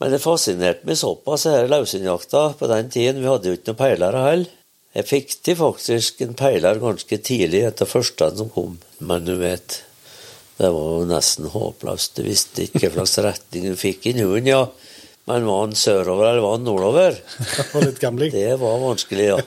Men 0.00 0.14
det 0.14 0.22
fascinerte 0.24 0.88
meg 0.88 0.96
såpass, 0.98 1.44
denne 1.44 1.68
løshundjakta 1.68 2.46
på 2.58 2.68
den 2.70 2.88
tiden. 2.90 3.20
Vi 3.20 3.28
hadde 3.28 3.50
jo 3.50 3.58
ikke 3.58 3.70
noen 3.70 3.82
peilere 3.82 4.24
heller. 4.24 4.54
Jeg 4.94 5.08
fikk 5.10 5.36
til 5.44 5.58
faktisk 5.58 6.22
en 6.24 6.36
peiler 6.38 6.80
ganske 6.80 7.18
tidlig 7.28 7.64
etter 7.68 7.88
første 7.90 8.30
som 8.38 8.50
kom. 8.54 8.78
Men 9.04 9.26
du 9.26 9.34
vet, 9.40 9.82
det 10.58 10.70
var 10.70 10.90
jo 10.94 11.04
nesten 11.10 11.48
håpløst. 11.50 12.16
Du 12.18 12.22
visste 12.26 12.66
ikke 12.68 12.90
slags 12.94 13.16
retning 13.24 13.64
du 13.72 13.76
fikk 13.78 14.06
inn 14.10 14.20
hunden, 14.22 14.46
ja. 14.52 14.60
Men 15.26 15.46
var 15.48 15.62
han 15.64 15.72
sørover 15.78 16.28
eller 16.30 16.42
var 16.44 16.56
han 16.58 16.66
nordover? 16.68 17.16
Det 17.56 17.64
var 17.72 17.86
litt 17.86 18.00
gambling. 18.02 18.30
Det 18.34 18.58
var 18.60 18.82
vanskelig, 18.82 19.24
ja. 19.30 19.38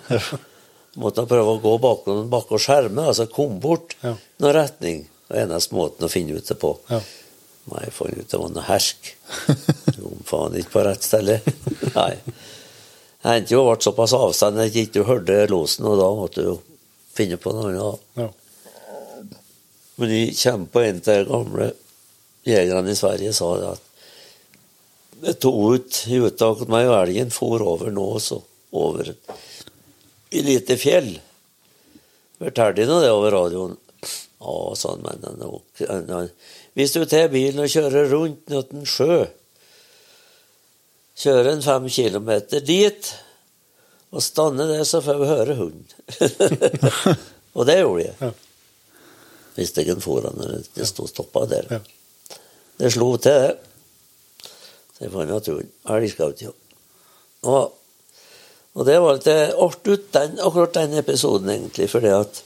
Måtte 0.97 1.27
prøve 1.29 1.53
å 1.53 1.61
gå 1.61 1.75
bak 1.83 2.07
noen 2.09 2.31
bak 2.31 2.49
og 2.57 2.59
skjerme, 2.63 3.03
altså 3.11 3.27
kom 3.29 3.59
bort 3.61 3.93
Ja. 4.01 4.15
noen 4.41 4.55
retning. 4.57 5.03
Det 5.29 5.43
eneste 5.43 5.75
måten 5.77 6.07
å 6.07 6.09
finne 6.09 6.39
ut 6.39 6.47
det 6.49 6.57
på. 6.57 6.71
Ja. 6.89 6.99
Nei, 7.67 7.81
jeg 7.83 7.93
fant 7.93 8.15
ut 8.17 8.31
det 8.31 8.39
var 8.39 8.51
noe 8.55 8.63
hersk. 8.63 9.09
Kom 9.99 10.21
faen 10.25 10.55
ikke 10.57 10.71
på 10.77 10.83
rett 10.87 11.03
sted. 11.05 11.29
Nei. 11.93 12.13
Det 12.23 13.33
hendte 13.33 13.53
jo 13.53 13.65
ble 13.67 13.75
såpass 13.83 14.13
avstand 14.15 14.61
at 14.63 14.71
jeg 14.73 14.87
ikke 14.87 15.03
hørte 15.09 15.35
losen, 15.51 15.85
og 15.89 15.97
da 15.99 16.07
måtte 16.15 16.45
du 16.47 16.53
finne 17.17 17.37
på 17.43 17.51
noe 17.53 17.69
annet. 17.73 18.05
Ja. 18.17 18.29
Men 19.97 20.11
de 20.13 20.23
kjempa 20.37 20.85
inn 20.85 21.01
til 21.01 21.19
av 21.19 21.25
de 21.25 21.31
gamle 21.33 21.69
jegerne 22.47 22.93
i 22.93 22.97
Sverige 22.97 23.33
sa 23.35 23.51
det 23.57 23.69
at 23.73 23.83
det 25.17 25.33
tok 25.41 25.57
ut 25.73 25.99
uttak 26.19 26.61
at 26.61 26.69
meg 26.71 26.87
og 26.91 26.99
elgen 26.99 27.33
for 27.33 27.63
over 27.65 27.89
nå 27.93 28.03
også, 28.19 28.37
over 28.77 29.09
i 30.29 30.43
lite 30.45 30.77
fjell. 30.77 31.09
Fortalte 32.37 32.85
de 32.85 32.99
det 33.01 33.09
over 33.09 33.33
radioen? 33.33 33.77
Ja, 34.37 34.57
sa 34.77 34.93
han, 34.93 35.01
men 35.01 36.09
han, 36.11 36.29
hvis 36.77 36.93
du 36.93 37.01
tar 37.09 37.31
bilen 37.33 37.63
og 37.63 37.71
kjører 37.73 38.11
rundt 38.13 38.53
en 38.53 38.85
sjø, 38.85 39.23
kjører 41.17 41.55
en 41.55 41.65
fem 41.65 41.87
kilometer 41.89 42.61
dit, 42.61 43.09
og 44.13 44.21
stanner 44.23 44.69
der, 44.69 44.85
så 44.85 45.01
får 45.01 45.17
vi 45.17 45.31
høre 45.31 45.55
hunden. 45.57 45.87
og 47.57 47.65
det 47.67 47.79
gjorde 47.81 48.03
jeg. 48.05 48.19
Ja. 48.21 48.35
Hvis 49.57 49.73
jeg 49.73 49.97
foran 50.03 50.37
når 50.37 50.67
det 50.75 50.85
sto 50.87 51.07
stoppa 51.09 51.47
der. 51.49 51.67
Ja. 51.71 51.79
Det 52.77 52.91
slo 52.93 53.15
til, 53.17 53.41
det. 53.41 53.57
Så 54.93 55.05
jeg 55.05 55.13
fant 55.13 55.29
naturen. 55.29 55.71
Elgskaut, 55.93 56.41
ja. 56.45 56.53
Og, 57.49 57.73
og 58.77 58.85
det 58.85 58.97
var 59.01 59.17
litt 59.17 59.29
artig 59.33 59.97
ut, 59.97 60.07
den, 60.13 60.39
akkurat 60.45 60.77
den 60.77 60.97
episoden, 61.01 61.49
egentlig, 61.53 61.89
fordi 61.89 62.13
at 62.13 62.41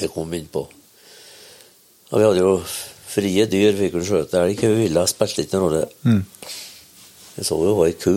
jeg 0.00 0.10
kom 0.14 0.34
innpå. 0.34 0.64
Og 2.10 2.18
vi 2.18 2.26
hadde 2.26 2.42
jo 2.42 2.54
frie 3.10 3.46
dyr, 3.50 3.74
vi 3.78 3.90
kunne 3.92 4.06
skjøte 4.06 4.42
elg. 4.42 4.62
Villa 4.78 5.06
spilte 5.10 5.44
ikke 5.44 5.58
noen 5.58 5.66
rolle. 5.66 5.82
Jeg 7.36 7.46
så 7.46 7.58
jo 7.62 7.74
ei 7.86 7.94
ku. 7.98 8.14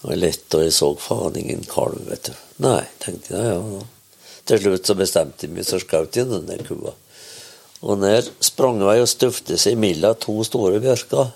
Og 0.00 0.12
jeg 0.14 0.20
lette, 0.22 0.58
og 0.58 0.62
jeg 0.64 0.74
så 0.74 0.90
faen 0.98 1.38
ingen 1.42 1.66
kalv, 1.68 1.98
vet 2.08 2.30
du. 2.30 2.36
Nei, 2.64 2.82
tenkte 3.02 3.34
jeg, 3.34 3.50
ja, 3.50 3.58
ja. 3.58 3.88
Til 4.48 4.62
slutt 4.62 4.88
så 4.88 4.96
bestemte 4.98 5.46
jeg 5.46 5.54
meg, 5.54 5.66
så 5.68 5.80
skjøt 5.82 6.16
jeg 6.16 6.28
den 6.30 6.48
der 6.48 6.62
kua. 6.66 6.94
Og 7.80 8.00
der 8.02 8.26
sprang 8.44 8.80
jeg 8.82 9.04
og 9.04 9.08
støfte 9.08 9.56
seg 9.60 9.78
mellom 9.80 10.18
to 10.20 10.36
store 10.44 10.80
bjørker. 10.82 11.30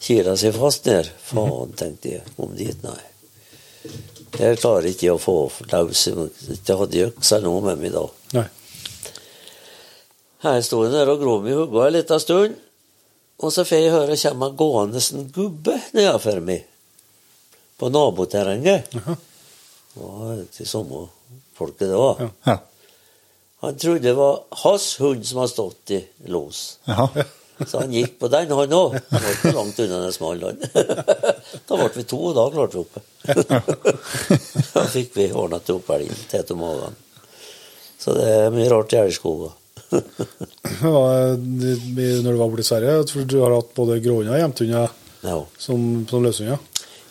Kila 0.00 0.36
seg 0.40 0.56
fast 0.56 0.88
ned. 0.88 1.10
Faen, 1.28 1.74
tenkte 1.76 2.14
jeg. 2.16 2.24
Kom 2.36 2.54
dit, 2.56 2.78
nei. 2.84 3.00
Her 4.38 4.56
klarer 4.56 4.88
ikke 4.88 5.08
jeg 5.08 5.18
å 5.18 5.20
få 5.20 5.36
løs. 5.72 6.06
Jeg 6.08 6.78
hadde 6.80 7.06
øksa 7.10 7.40
nå 7.44 7.52
med 7.66 7.82
meg 7.82 7.92
da. 7.92 8.06
Nei. 8.38 8.46
Her 10.40 10.60
sto 10.64 10.80
jeg 10.86 10.94
der 10.94 11.12
og 11.12 11.20
grov 11.20 11.44
i 11.44 11.56
hodet 11.56 11.86
en 11.86 11.96
liten 11.98 12.22
stund. 12.22 12.58
Og 13.40 13.52
så 13.52 13.64
får 13.64 13.82
jeg 13.82 13.92
høre 13.92 14.16
kommer 14.20 14.56
gående 14.56 15.00
en 15.00 15.28
gubbe 15.32 15.76
nedenfor 15.96 16.40
meg. 16.44 16.64
På 17.80 17.88
naboterrenget. 17.92 18.92
Det 18.92 20.00
var 20.00 20.44
ikke 20.44 20.68
samme 20.68 21.08
folket 21.60 21.86
det 21.92 21.98
var. 22.00 22.24
Ja. 22.48 22.56
Han 23.60 23.76
trodde 23.76 24.00
det 24.08 24.16
var 24.16 24.40
hans 24.64 24.88
hund 25.02 25.26
som 25.28 25.42
hadde 25.42 25.52
stått 25.52 25.90
i 25.92 26.00
lås. 26.32 26.62
Ja. 26.88 27.08
Så 27.68 27.82
han 27.82 27.92
gikk 27.92 28.14
på 28.22 28.28
den, 28.32 28.48
han 28.56 28.72
òg. 28.72 28.94
Han 29.10 29.20
var 29.20 29.34
ikke 29.34 29.50
langt 29.52 29.80
unna 29.84 29.98
den 30.06 30.14
smale, 30.16 30.48
han. 30.48 30.58
Da 31.68 31.76
ble 31.76 31.90
vi 31.98 32.04
to, 32.08 32.20
og 32.30 32.36
da 32.38 32.46
klarte 32.54 32.78
vi 32.78 32.84
oppe. 32.86 33.02
Da 34.74 34.84
fikk 34.88 35.12
vi 35.18 35.26
ordna 35.36 35.58
til 35.60 35.76
oppelgen 35.76 36.22
til 36.30 36.46
til 36.48 36.56
magen. 36.56 36.96
Så 38.00 38.14
det 38.16 38.30
er 38.32 38.54
mye 38.54 38.70
rart 38.72 38.94
i 38.96 39.00
elgskogen. 39.02 39.52
Når 40.80 42.32
du 42.32 42.38
var 42.38 42.48
borte 42.48 42.64
i 42.64 42.68
Sverige, 42.70 42.96
for 43.12 43.28
du 43.28 43.36
har 43.42 43.54
hatt 43.58 43.74
både 43.76 44.00
gråhunder 44.04 44.34
og 44.38 44.42
hjemtehunder 44.44 44.96
Ja. 45.28 45.36
som, 45.60 46.06
som 46.08 46.24
løshunder. 46.24 46.58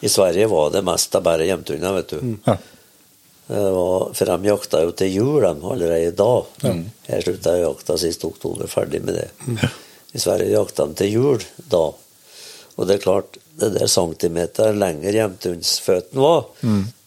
I 0.02 0.10
Sverige 0.10 0.48
var 0.50 0.72
det 0.74 0.82
mest 0.88 1.14
av 1.20 1.24
bare 1.30 1.46
hjemtunder, 1.46 1.94
vet 2.00 2.10
du. 2.16 2.36
Ja. 2.48 2.56
Det 3.50 3.62
var, 3.74 4.04
for 4.14 4.30
de 4.30 4.46
jakta 4.46 4.80
jo 4.86 4.92
til 4.94 5.10
jul 5.10 5.42
de, 5.42 5.54
allerede 5.74 6.12
da. 6.14 6.34
Jeg 7.10 7.24
slutta 7.26 7.56
jakta 7.58 7.96
sist 7.98 8.22
oktober, 8.28 8.70
ferdig 8.70 9.02
med 9.02 9.18
det. 9.18 9.30
I 10.14 10.22
Sverige 10.22 10.54
jakta 10.54 10.86
de 10.86 11.00
til 11.02 11.16
jul 11.16 11.46
da. 11.72 11.82
Og 12.78 12.88
det 12.88 13.00
er 13.00 13.04
klart, 13.04 13.40
det 13.60 13.72
der 13.74 13.90
centimeter 13.92 14.72
lenger 14.78 15.18
hjemtundsføttene 15.18 16.22
var, 16.22 16.46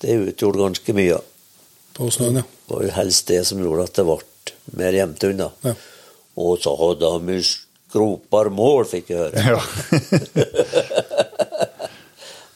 det 0.02 0.18
utgjorde 0.18 0.64
ganske 0.66 0.96
mye. 0.98 1.20
På 1.96 2.10
snøen, 2.12 2.40
ja. 2.42 2.44
Det 2.66 2.74
var 2.74 2.82
jo 2.88 2.94
helst 2.98 3.30
det 3.30 3.40
som 3.46 3.62
gjorde 3.62 3.86
at 3.86 3.96
det 4.00 4.04
ble 4.08 4.18
mer 4.80 4.98
hjemtun. 4.98 5.44
Ja. 5.62 5.74
Og 6.42 6.58
så 6.64 6.74
hadde 6.80 7.12
de 7.28 7.38
skropar 7.46 8.50
mål, 8.52 8.84
fikk 8.90 9.14
jeg 9.14 9.28
høre. 9.28 9.46
Ja. 9.46 9.60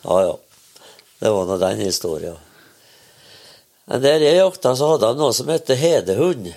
Ja, 0.07 0.21
ja. 0.23 0.35
Det 1.19 1.31
var 1.35 1.49
nå 1.49 1.57
den 1.59 1.81
historien. 1.83 2.37
Men 3.87 4.03
der 4.03 4.25
jeg 4.25 4.41
jakta, 4.41 4.75
så 4.77 4.93
hadde 4.95 5.13
han 5.13 5.21
noe 5.21 5.35
som 5.37 5.51
heter 5.53 5.79
hedehund. 5.79 6.51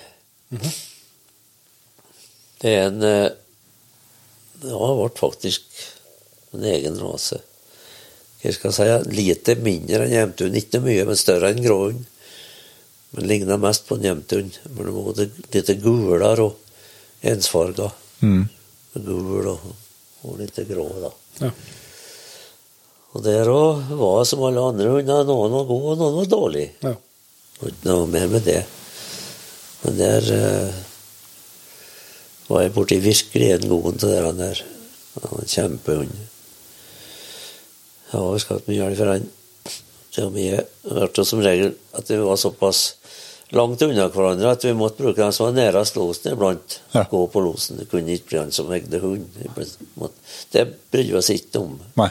Det 2.60 2.72
er 2.74 2.88
en 2.88 3.04
det 4.60 4.76
ble 4.76 5.08
faktisk 5.16 5.62
en 6.52 6.64
egen 6.68 6.98
rase. 7.00 7.40
Hva 8.40 8.52
skal 8.52 8.72
jeg 8.72 9.04
si? 9.06 9.12
Lite 9.16 9.56
mindre 9.60 10.04
enn 10.04 10.14
hjemtun. 10.14 10.56
Ikke 10.56 10.80
mye, 10.84 11.04
men 11.08 11.18
større 11.18 11.52
enn 11.52 11.62
gråhund. 11.64 12.04
Men 13.14 13.28
ligna 13.28 13.56
mest 13.60 13.86
på 13.88 13.96
en 13.96 14.04
hjemtun. 14.08 14.50
Men 14.74 14.88
det 14.88 14.94
var 14.96 15.20
litt 15.56 15.72
gulere 15.84 16.48
og 16.48 17.26
ensfarga. 17.32 17.90
Mm. 18.20 18.42
Gul 19.00 19.48
og, 19.54 19.68
og 20.26 20.40
litt 20.40 20.60
grå, 20.68 20.88
da. 21.06 21.12
ja. 21.44 21.52
Og 23.10 23.24
der 23.24 23.48
òg 23.50 23.88
var 23.98 24.20
som 24.28 24.42
alle 24.46 24.62
andre 24.62 24.92
hunder. 24.92 25.24
Noen 25.26 25.54
var 25.56 25.64
gode, 25.66 25.94
og 25.94 26.02
noen 26.02 26.18
var 26.20 26.28
dårlige. 26.36 26.74
ja. 26.84 26.98
Ikke 27.60 27.88
noe 27.88 28.06
mer 28.08 28.28
med 28.32 28.46
det. 28.48 28.60
Men 29.82 29.98
der 29.98 30.28
eh, 30.36 30.78
var 32.48 32.64
jeg 32.64 32.74
borti 32.76 33.00
virkelig 33.04 33.50
en 33.54 33.68
god 33.68 33.98
til. 34.00 34.14
Han 34.26 34.40
der. 34.40 34.62
Han 35.16 35.26
var 35.32 35.42
en 35.42 35.52
kjempehund. 35.54 36.16
Jeg 38.10 38.20
har 38.20 38.40
ikke 38.40 38.62
mye 38.66 38.78
hjelp 38.78 38.98
fra 38.98 39.16
han. 39.16 39.28
Til 40.10 40.26
og 40.26 40.32
med 40.34 40.88
hørte 40.90 41.24
som 41.26 41.42
regel 41.44 41.76
at 41.94 42.08
vi 42.10 42.16
var 42.18 42.40
såpass 42.40 42.80
langt 43.54 43.82
unna 43.82 44.08
hverandre 44.10 44.50
at 44.54 44.64
vi 44.66 44.72
måtte 44.78 45.02
bruke 45.02 45.22
den 45.22 45.34
som 45.34 45.46
var 45.48 45.54
nærmest 45.54 45.96
losen 45.98 46.32
iblant. 46.32 46.80
Ja. 46.94 47.04
Gå 47.10 47.22
på 47.30 47.42
losen. 47.44 47.78
Det 47.78 47.86
kunne 47.90 48.16
ikke 48.16 48.32
bli 48.32 48.40
han 48.40 48.52
som 48.54 48.70
eide 48.74 49.02
hund. 49.02 49.28
Det 50.50 50.66
brydde 50.90 51.12
vi 51.12 51.18
oss 51.20 51.30
ikke 51.34 51.62
om. 51.62 51.78
Nei. 52.00 52.10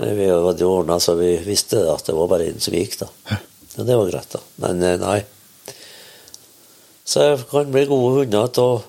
Men 0.00 0.16
vi 0.18 0.26
hadde 0.26 0.66
ordna 0.66 0.98
så 1.02 1.14
vi 1.18 1.36
visste 1.46 1.84
at 1.92 2.06
det 2.08 2.16
var 2.16 2.30
bare 2.30 2.50
en 2.50 2.62
som 2.62 2.74
gikk, 2.74 2.98
da. 3.04 3.10
Ja, 3.30 3.38
det 3.76 3.96
var 3.98 4.10
greit, 4.10 4.30
da. 4.30 4.40
Men 4.62 4.82
eh, 4.82 4.98
nei. 5.02 5.20
Så 7.04 7.20
det 7.20 7.46
kan 7.50 7.72
bli 7.74 7.84
gode 7.90 8.20
hunder 8.20 8.60
av 8.62 8.84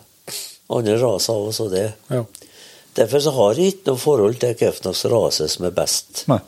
andre 0.76 0.98
raser 1.02 1.40
òg, 1.42 1.54
så 1.54 1.70
det 1.72 1.86
ja. 2.10 2.24
Derfor 2.96 3.20
så 3.20 3.32
har 3.36 3.58
jeg 3.60 3.74
ikke 3.74 3.90
noe 3.92 4.00
forhold 4.00 4.38
til 4.40 4.54
hvilken 4.56 4.94
rase 5.12 5.50
som 5.52 5.66
er 5.68 5.74
best. 5.76 6.22
Nei. 6.32 6.40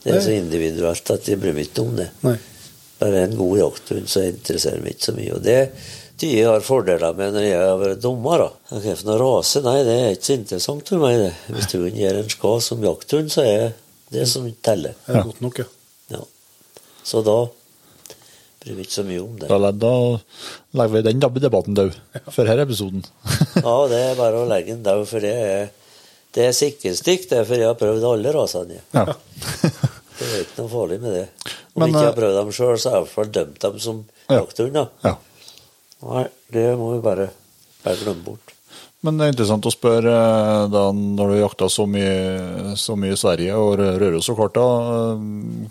Det 0.00 0.14
er 0.14 0.22
så 0.24 0.32
individuelt 0.32 1.10
at 1.12 1.26
jeg 1.28 1.40
bryr 1.42 1.52
meg 1.52 1.66
ikke 1.68 1.84
om 1.84 1.90
det. 1.98 2.06
Nei. 2.24 2.38
Bare 2.98 3.24
en 3.26 3.34
god 3.36 3.58
jakthund, 3.58 4.06
så 4.08 4.22
interesserer 4.24 4.80
meg 4.80 4.94
ikke 4.96 5.10
så 5.10 5.16
mye. 5.18 5.34
Og 5.36 5.42
det 5.44 5.58
jeg 6.18 6.46
har 6.48 6.64
fordeler 6.66 7.14
med 7.14 7.36
når 7.36 7.44
jeg 7.46 7.58
har 7.62 7.76
vært 7.78 8.00
dommer. 8.02 8.42
da. 8.42 8.80
Noe 9.06 9.18
rase? 9.20 9.60
Nei, 9.62 9.76
det 9.86 9.98
er 9.98 10.16
ikke 10.16 10.26
så 10.30 10.38
interessant 10.38 10.90
for 10.90 11.04
meg. 11.04 11.18
det. 11.20 11.34
Hvis 11.52 11.68
hunden 11.76 12.00
gjør 12.00 12.18
en 12.22 12.32
skade 12.32 12.64
som 12.66 12.88
jakthund, 12.88 13.30
så 13.30 13.44
er 13.44 13.60
det 13.60 13.68
det 14.16 14.24
som 14.32 14.48
teller. 14.64 14.96
Det 15.04 15.14
er 15.14 15.28
godt 15.28 15.44
nok, 15.44 15.60
ja. 15.62 15.68
Ja. 16.16 16.24
Så 17.08 17.22
da 17.24 17.38
bryr 18.60 18.74
vi 18.76 18.84
ikke 18.84 18.96
så 18.98 19.04
mye 19.08 19.22
om 19.24 19.36
det. 19.40 19.48
Da, 19.48 19.70
da 19.72 19.92
legger 20.76 20.94
vi 20.98 21.02
den 21.06 21.22
debatten 21.24 21.76
død 21.78 21.94
for 22.34 22.44
denne 22.44 22.66
episoden. 22.68 23.04
Ja, 23.64 23.76
det 23.90 24.00
er 24.10 24.18
bare 24.18 24.42
å 24.42 24.48
legge 24.48 24.74
den 24.74 24.84
død, 24.86 25.04
for 25.08 25.24
det 25.24 25.32
er, 25.34 25.70
det 26.36 26.44
er 26.50 26.56
sikkerstikk. 26.56 27.24
Det 27.30 27.40
for 27.48 27.58
jeg 27.58 27.70
har 27.70 27.78
prøvd 27.80 28.04
alle 28.12 28.34
rasene. 28.36 28.82
Ja. 28.94 29.06
Det 30.18 30.26
er 30.26 30.40
ikke 30.42 30.64
noe 30.64 30.70
farlig 30.72 30.96
med 30.98 31.12
det. 31.14 31.26
Om 31.46 31.78
Men, 31.78 31.92
ikke 31.92 32.00
jeg 32.00 32.02
eh, 32.02 32.08
har 32.08 32.16
prøvd 32.16 32.36
dem 32.40 32.48
sjøl, 32.56 32.78
så 32.82 32.90
har 32.90 32.96
jeg 32.96 32.98
i 32.98 33.04
hvert 33.04 33.14
fall 33.14 33.28
dømt 33.36 33.58
dem 33.62 33.76
som 33.84 33.98
Ja. 34.26 34.38
jakthunder. 34.40 34.88
ja. 35.06 35.12
Nei, 36.08 36.24
det 36.54 36.64
må 36.80 36.88
vi 36.96 36.98
bare, 37.04 37.26
bare 37.84 38.00
glemme 38.02 38.24
bort. 38.26 38.47
Men 39.06 39.14
det 39.20 39.26
er 39.28 39.30
interessant 39.32 39.66
å 39.68 39.70
spørre, 39.70 40.10
eh, 40.10 40.64
da, 40.74 40.80
når 40.92 41.28
du 41.30 41.36
jakta 41.38 41.68
så 41.70 41.84
mye, 41.86 42.72
så 42.80 42.96
mye 42.98 43.14
i 43.14 43.18
Sverige 43.20 43.54
og 43.54 43.76
Rø- 43.78 43.92
Røros 44.02 44.28
og 44.32 44.36
kort, 44.40 44.56
da, 44.58 44.64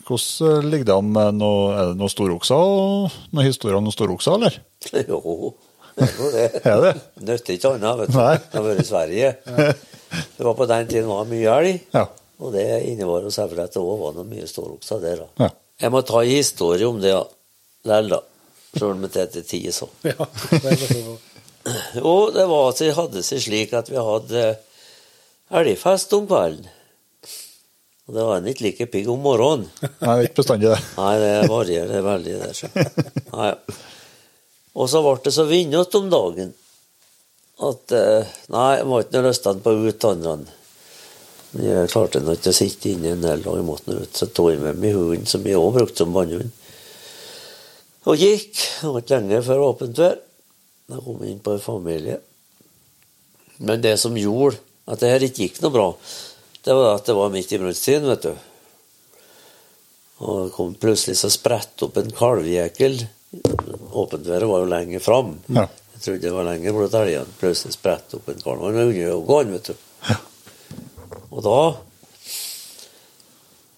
hvordan 0.08 0.70
ligger 0.72 0.88
det 0.88 0.96
an 0.96 1.10
med 1.12 1.36
noe, 1.42 1.66
er 1.76 1.90
det 1.92 1.98
noen 2.00 2.14
storokser 2.14 2.56
og 2.56 3.18
noen 3.36 3.48
historier 3.50 3.78
om 3.80 3.84
noen 3.88 3.96
storokser, 3.98 4.38
eller? 4.40 4.56
Jo, 5.12 5.54
det 5.98 6.08
er 6.08 6.16
jo 6.22 6.30
det. 6.32 6.46
Er 6.72 6.82
det? 6.86 6.94
Nytter 7.26 7.56
ikke 7.58 7.74
annet, 7.74 8.00
vet 8.04 8.12
du. 8.14 8.18
Nei. 8.22 8.34
Det 8.48 8.60
har 8.60 8.66
vært 8.70 8.82
i 8.84 8.88
Sverige. 8.92 9.30
Det 10.38 10.46
var 10.46 10.56
på 10.56 10.68
den 10.70 10.88
tiden 10.88 11.10
var 11.12 11.26
mye 11.28 11.56
elg, 11.60 11.80
Ja. 11.92 12.06
og 12.40 12.54
det 12.56 12.64
innebar 12.88 13.26
jo 13.26 13.32
selvfølgelig 13.34 13.66
at 13.68 13.74
det 13.76 13.82
òg 13.84 13.98
var 14.06 14.14
noen 14.16 14.30
mye 14.32 14.48
storokser 14.48 15.02
der. 15.04 15.24
da. 15.26 15.48
Ja. 15.48 15.50
Jeg 15.84 15.92
må 15.94 16.00
ta 16.08 16.22
en 16.24 16.32
historie 16.32 16.88
om 16.88 17.02
det 17.04 17.12
ja. 17.12 17.24
lell, 17.92 18.08
da. 18.14 18.22
Sjøl 18.78 18.94
om 18.94 19.04
det 19.04 19.20
er 19.26 19.28
til 19.36 19.44
tid, 19.50 19.68
så. 19.76 19.90
ja. 20.08 20.16
Det 20.54 20.64
er 20.64 21.18
Jo, 22.00 22.16
det 22.34 22.46
var 22.50 22.72
at 22.72 22.82
det 22.82 22.96
hadde 22.98 23.24
seg 23.26 23.44
slik 23.44 23.76
at 23.78 23.92
vi 23.92 24.00
hadde 24.00 24.44
elgfest 25.58 26.14
om 26.18 26.28
kvelden. 26.30 26.68
Og 28.08 28.16
det 28.16 28.24
var 28.24 28.38
en 28.40 28.48
ikke 28.48 28.64
like 28.64 28.88
pigg 28.92 29.10
om 29.12 29.20
morgenen. 29.20 29.68
Nei, 30.00 30.22
ikke 30.28 30.40
bestandig 30.40 30.70
det. 30.72 30.80
Nei, 30.96 31.14
det 31.20 31.32
varierer 31.52 32.06
veldig 32.06 32.38
der. 32.40 32.54
Så. 32.56 32.70
Nei. 33.34 33.50
Og 34.78 34.88
så 34.88 35.02
ble 35.04 35.18
det 35.26 35.34
så 35.36 35.44
vindete 35.50 36.00
om 36.00 36.08
dagen 36.12 36.54
at 37.68 37.94
eh, 37.98 38.36
Nei, 38.54 38.70
jeg 38.78 38.86
må 38.88 39.02
ikke 39.02 39.24
lyst 39.26 39.50
på 39.66 39.74
ut 39.74 40.08
andre. 40.08 40.38
Men 41.52 41.66
jeg 41.66 41.92
klarte 41.92 42.22
nå 42.22 42.36
ikke 42.38 42.54
å 42.54 42.56
sitte 42.56 42.92
inne 42.94 43.16
en 43.16 43.26
hel 43.28 43.44
dag. 43.44 43.58
Jeg 43.58 43.68
måtte 43.68 43.98
ut. 43.98 44.14
Så 44.16 44.30
tok 44.30 44.54
jeg 44.54 44.62
med 44.62 44.80
meg 44.80 44.96
hunden, 44.96 45.28
som 45.28 45.44
jeg 45.48 45.58
også 45.60 45.76
brukte 45.80 46.04
som 46.04 46.16
bannhund. 46.16 46.54
Og 48.08 48.24
gikk. 48.24 48.54
Det 48.56 48.92
var 48.94 49.04
ikke 49.04 49.18
lenge 49.18 49.44
før 49.50 49.66
åpent 49.72 50.02
vær. 50.04 50.18
Da 50.88 51.00
kom 51.04 51.20
jeg 51.24 51.36
inn 51.36 51.44
på 51.44 51.56
en 51.56 51.64
familie. 51.64 52.20
Men 53.58 53.82
det 53.84 53.98
som 54.00 54.16
gjorde 54.18 54.60
at 54.88 55.02
det 55.02 55.10
her 55.12 55.26
ikke 55.28 55.48
gikk 55.48 55.58
noe 55.64 55.74
bra, 55.74 55.88
det 56.64 56.76
var 56.76 56.94
at 56.96 57.08
det 57.08 57.16
var 57.18 57.34
midt 57.34 57.52
i 57.52 57.60
brunsttiden, 57.60 58.08
vet 58.08 58.28
du. 58.28 58.36
Og 60.24 60.46
det 60.46 60.54
kom 60.56 60.74
plutselig 60.80 61.18
så 61.20 61.30
spredt 61.32 61.84
opp 61.86 62.00
en 62.00 62.14
kalvjekel. 62.16 63.02
Åpentværet 63.98 64.50
var 64.50 64.64
jo 64.64 64.72
lenger 64.72 65.04
fram. 65.04 65.36
Ja. 65.52 65.68
Jeg 65.98 66.04
trodde 66.06 66.24
det 66.24 66.34
var 66.34 66.48
lenger 66.48 66.76
bort 66.78 66.96
elgen. 66.98 67.36
Plutselig 67.42 67.76
spretter 67.76 68.20
opp 68.20 68.32
en 68.32 68.42
kalv. 68.42 68.64
Han 68.64 68.80
var 68.80 68.88
under 68.88 69.12
øynene, 69.18 69.58
vet 69.58 69.72
du. 69.74 69.76
Og 71.32 71.44
da 71.46 71.60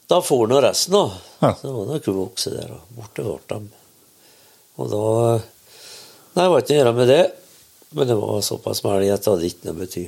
Da 0.09 0.17
for 0.25 0.49
nå 0.49 0.57
resten, 0.63 0.95
da. 0.95 1.19
Ja. 1.39 1.51
Så 1.55 1.71
var 1.73 1.89
det 1.93 1.99
ku 2.01 2.11
og 2.15 2.23
okse 2.31 2.49
der, 2.49 2.71
og 2.73 2.95
borte 2.97 3.21
ble 3.21 3.35
de. 3.49 3.59
Og 4.81 4.89
da 4.89 5.03
Nei, 6.39 6.45
det 6.45 6.51
var 6.53 6.61
ikke 6.63 6.71
noe 6.71 6.79
å 6.79 6.83
gjøre 6.83 6.95
med 6.95 7.09
det. 7.11 7.23
Men 7.89 8.07
det 8.07 8.15
var 8.15 8.43
såpass 8.45 8.79
med 8.85 8.93
elg 8.95 9.09
at 9.11 9.25
det 9.25 9.31
hadde 9.33 9.47
ikke 9.49 9.65
noe 9.67 9.79
bety. 9.81 10.03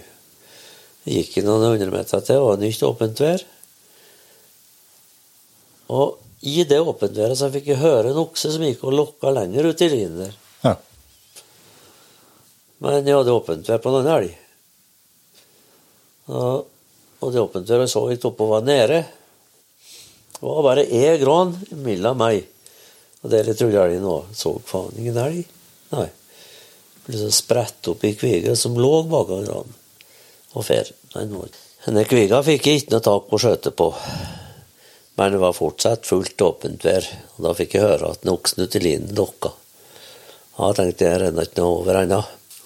Det 1.03 1.15
gikk 1.17 1.33
noen 1.43 1.65
hundre 1.65 1.89
meter 1.91 2.21
til, 2.21 2.37
det 2.37 2.45
var 2.45 2.61
nytt 2.61 2.83
åpent 2.87 3.19
vær. 3.19 3.43
Og 5.91 6.45
i 6.47 6.63
det 6.69 6.79
åpent 6.79 7.17
været 7.19 7.39
så 7.41 7.49
fikk 7.51 7.67
jeg 7.73 7.81
høre 7.81 8.13
en 8.13 8.21
okse 8.21 8.53
som 8.53 8.63
gikk 8.63 8.85
og 8.87 8.95
lokka 8.95 9.33
lenger 9.35 9.67
ut 9.67 9.83
i 9.83 9.89
linen 9.91 10.21
der. 10.21 10.37
Ja. 10.63 10.73
Men 12.85 13.01
jeg 13.01 13.17
hadde 13.17 13.35
åpent 13.35 13.73
vær 13.73 13.83
på 13.83 13.91
en 13.91 13.99
annen 13.99 14.13
elg. 14.15 14.31
Og, 16.31 16.63
og 17.19 17.35
det 17.35 17.43
åpent 17.43 17.75
været 17.75 17.91
så 17.91 18.05
litt 18.07 18.29
oppe 18.31 18.47
og 18.47 18.55
var 18.55 18.65
nede. 18.71 19.03
Det 20.31 20.47
var 20.47 20.63
bare 20.69 20.87
én 20.87 21.19
gran 21.19 21.57
mellom 21.83 22.23
meg 22.23 22.47
og 23.21 23.29
der 23.29 23.51
jeg 23.51 23.59
trodde 23.59 23.83
elgen 23.83 24.07
var. 24.07 24.31
Så 24.33 24.55
faen 24.65 24.95
ingen 24.97 25.19
elg. 25.27 25.43
Nei. 25.91 26.07
Plutselig 27.05 27.33
spredt 27.33 27.87
opp 27.91 28.03
i 28.05 28.13
kviga 28.15 28.55
som 28.55 28.77
lå 28.77 29.03
bak 29.09 29.29
granen. 29.31 29.77
Og 30.53 30.65
fer. 30.67 30.91
Denne 31.13 32.03
kviga 32.05 32.41
fikk 32.45 32.67
jeg 32.67 32.81
ikke 32.81 32.95
noe 32.95 33.05
tak 33.05 33.27
på 33.29 33.37
å 33.37 33.41
skjøte 33.41 33.71
på. 33.75 33.87
Men 35.17 35.33
det 35.33 35.41
var 35.41 35.55
fortsatt 35.57 36.07
fullt 36.07 36.41
åpent 36.41 36.85
vær, 36.85 37.07
og 37.35 37.45
da 37.45 37.55
fikk 37.57 37.75
jeg 37.75 37.85
høre 37.85 38.11
at 38.13 38.23
en 38.25 38.33
oksen 38.33 38.63
ute 38.63 38.79
i 38.79 38.83
linen 38.85 39.15
lokka. 39.17 39.51
Da 40.57 40.71
tenkte 40.77 41.07
jeg, 41.07 41.21
renner 41.23 41.47
ikke 41.47 41.61
noe 41.61 41.79
over 41.79 42.01
ennå. 42.03 42.21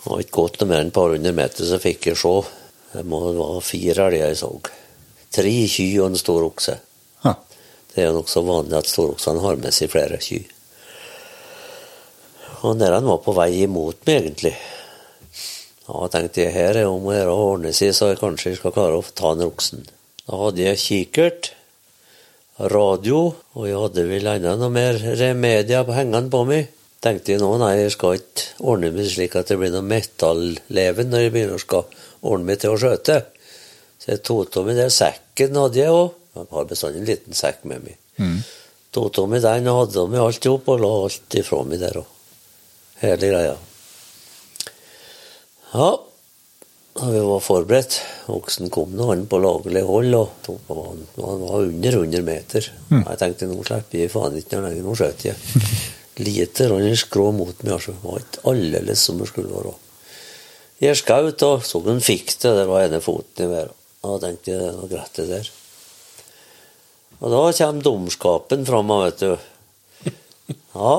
Var 0.06 0.22
ikke 0.22 0.38
gått 0.38 0.60
noe 0.62 0.70
mer 0.70 0.84
enn 0.84 0.92
et 0.92 0.98
par 0.98 1.14
hundre 1.14 1.34
meter, 1.36 1.66
så 1.66 1.80
fikk 1.82 2.10
jeg 2.12 2.20
se. 2.22 2.34
Det 2.96 3.06
være 3.12 3.62
fire 3.66 4.10
elger 4.10 4.28
jeg 4.28 4.42
så. 4.42 4.52
Tre 5.36 5.54
kyr 5.76 6.02
og 6.02 6.10
en 6.10 6.20
stor 6.20 6.46
okse. 6.48 6.76
Det 7.96 8.04
er 8.04 8.12
nokså 8.12 8.44
vanlig 8.44 8.76
at 8.82 8.92
storoksene 8.92 9.40
har 9.44 9.56
med 9.62 9.76
seg 9.76 9.92
flere 9.94 10.20
kyr. 10.20 10.55
Og 12.66 12.80
der 12.82 12.96
han 12.98 13.06
var 13.06 13.22
på 13.22 13.36
vei 13.38 13.52
imot 13.66 14.02
meg, 14.08 14.24
egentlig. 14.24 14.56
Da 15.86 16.08
tenkte 16.10 16.42
jeg, 16.42 16.56
her 16.56 16.80
er 16.82 16.88
om 16.90 17.06
å 17.06 17.14
gjøre 17.14 17.34
å 17.34 17.50
ordne 17.52 17.74
seg, 17.78 17.94
så 17.94 18.10
jeg 18.10 18.22
kanskje 18.22 18.56
skal 18.58 18.74
klare 18.74 18.98
å 18.98 19.06
ta 19.06 19.36
den 19.36 19.46
oksen. 19.52 19.86
Da 20.26 20.40
hadde 20.40 20.64
jeg 20.66 20.82
kikkert, 20.82 21.52
radio, 22.72 23.20
og 23.54 23.68
jeg 23.68 23.78
hadde 23.84 24.08
vel 24.10 24.32
enda 24.32 24.56
noe 24.58 24.74
mer 24.74 24.98
remedia 25.20 25.84
hengende 25.94 26.32
på 26.34 26.42
meg. 26.50 26.72
Tenkte 27.04 27.36
jeg 27.36 27.44
nå, 27.44 27.52
nei, 27.62 27.76
jeg 27.84 27.94
skal 27.94 28.18
ikke 28.18 28.66
ordne 28.66 28.90
meg 28.96 29.12
slik 29.12 29.36
at 29.38 29.52
det 29.52 29.60
blir 29.62 29.74
noe 29.76 29.86
metalleven 29.86 31.12
når 31.12 31.26
jeg 31.26 31.34
begynner 31.36 31.60
å 31.60 31.62
skal 31.62 31.86
ordne 32.26 32.50
meg 32.50 32.64
til 32.64 32.74
å 32.74 32.80
skjøte. 32.82 33.20
Så 34.02 34.16
jeg 34.16 34.24
tok 34.26 34.58
av 34.58 34.66
meg 34.70 34.80
den 34.80 34.94
sekken 34.94 35.62
hadde 35.62 35.82
jeg 35.84 35.94
òg. 35.94 36.16
Jeg 36.36 36.50
har 36.56 36.68
bestandig 36.72 37.04
en 37.04 37.10
liten 37.12 37.38
sekk 37.38 37.62
med 37.70 37.86
meg. 37.86 38.02
Mm. 38.18 38.40
Tok 38.96 39.22
av 39.22 39.30
meg 39.30 39.46
den 39.46 39.70
og 39.70 39.80
hadde 39.84 40.02
av 40.02 40.12
meg 40.12 40.26
alt 40.26 40.48
i 40.48 40.52
hop 40.56 40.74
og 40.74 40.82
la 40.82 40.92
alt 41.04 41.40
ifra 41.44 41.62
meg 41.68 41.84
der 41.84 42.02
òg. 42.02 42.15
Hele 43.02 43.28
greia. 43.28 43.56
Ja, 45.76 45.90
vi 47.02 47.20
var 47.20 47.42
forberedt. 47.44 47.98
Oksen 48.32 48.70
kom 48.72 48.94
nå 48.96 49.10
han 49.10 49.26
på 49.28 49.42
laglig 49.44 49.82
hold, 49.84 50.14
og 50.16 50.70
han, 50.70 51.02
han 51.18 51.42
var 51.42 51.66
under 51.66 51.98
100 52.00 52.24
meter. 52.24 52.70
Jeg 52.92 53.20
tenkte 53.20 53.50
nå 53.50 53.60
slipper 53.68 54.00
jeg 54.00 54.14
faen 54.14 54.38
ikke 54.40 54.62
noe 54.62 54.70
lenger, 54.70 54.86
nå 54.86 54.96
skjøter 54.96 55.34
jeg. 55.34 55.74
Lite 56.26 56.70
grann 56.70 56.96
skrå 56.96 57.26
mot 57.36 57.66
meg, 57.66 57.74
altså. 57.76 57.98
Var 58.00 58.22
ikke 58.22 58.46
aldeles 58.54 59.04
som 59.04 59.20
det 59.20 59.28
skulle 59.28 59.52
være. 59.52 59.74
Jeg 60.86 61.00
skjøt 61.02 61.44
og 61.48 61.66
så 61.68 61.82
han 61.90 62.00
fikk 62.04 62.32
det, 62.40 62.54
der 62.62 62.72
var 62.72 62.86
ene 62.88 63.02
foten 63.04 63.44
i 63.44 63.52
været. 63.52 63.76
Da 64.06 64.16
tenkte 64.22 64.52
jeg 64.54 64.62
det 64.62 64.72
var 64.80 64.90
greit 64.92 65.20
det 65.20 65.28
der. 65.34 65.52
Og 67.20 67.32
da 67.32 67.44
kommer 67.58 67.84
dumskapen 67.84 68.66
fram, 68.68 68.96
vet 69.04 69.26
du. 69.26 69.36
Ja, 70.76 70.96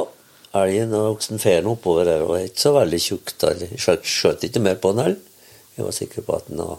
elgen 0.54 0.92
og 0.94 1.16
oksen 1.16 1.38
fer 1.42 1.66
oppover 1.68 2.06
her, 2.06 2.22
og 2.22 2.38
ikke 2.40 2.60
så 2.60 2.72
veldig 2.76 3.00
tjukk. 3.02 3.32
Jeg 3.42 4.00
skjøt- 4.04 4.44
ikke 4.44 4.60
mer 4.60 4.74
på 4.76 4.90
en 4.90 4.98
elg. 4.98 5.18
Jeg 5.76 5.84
var 5.84 5.92
sikker 5.92 6.22
på 6.22 6.36
at 6.36 6.46
den 6.48 6.58
hadde 6.58 6.78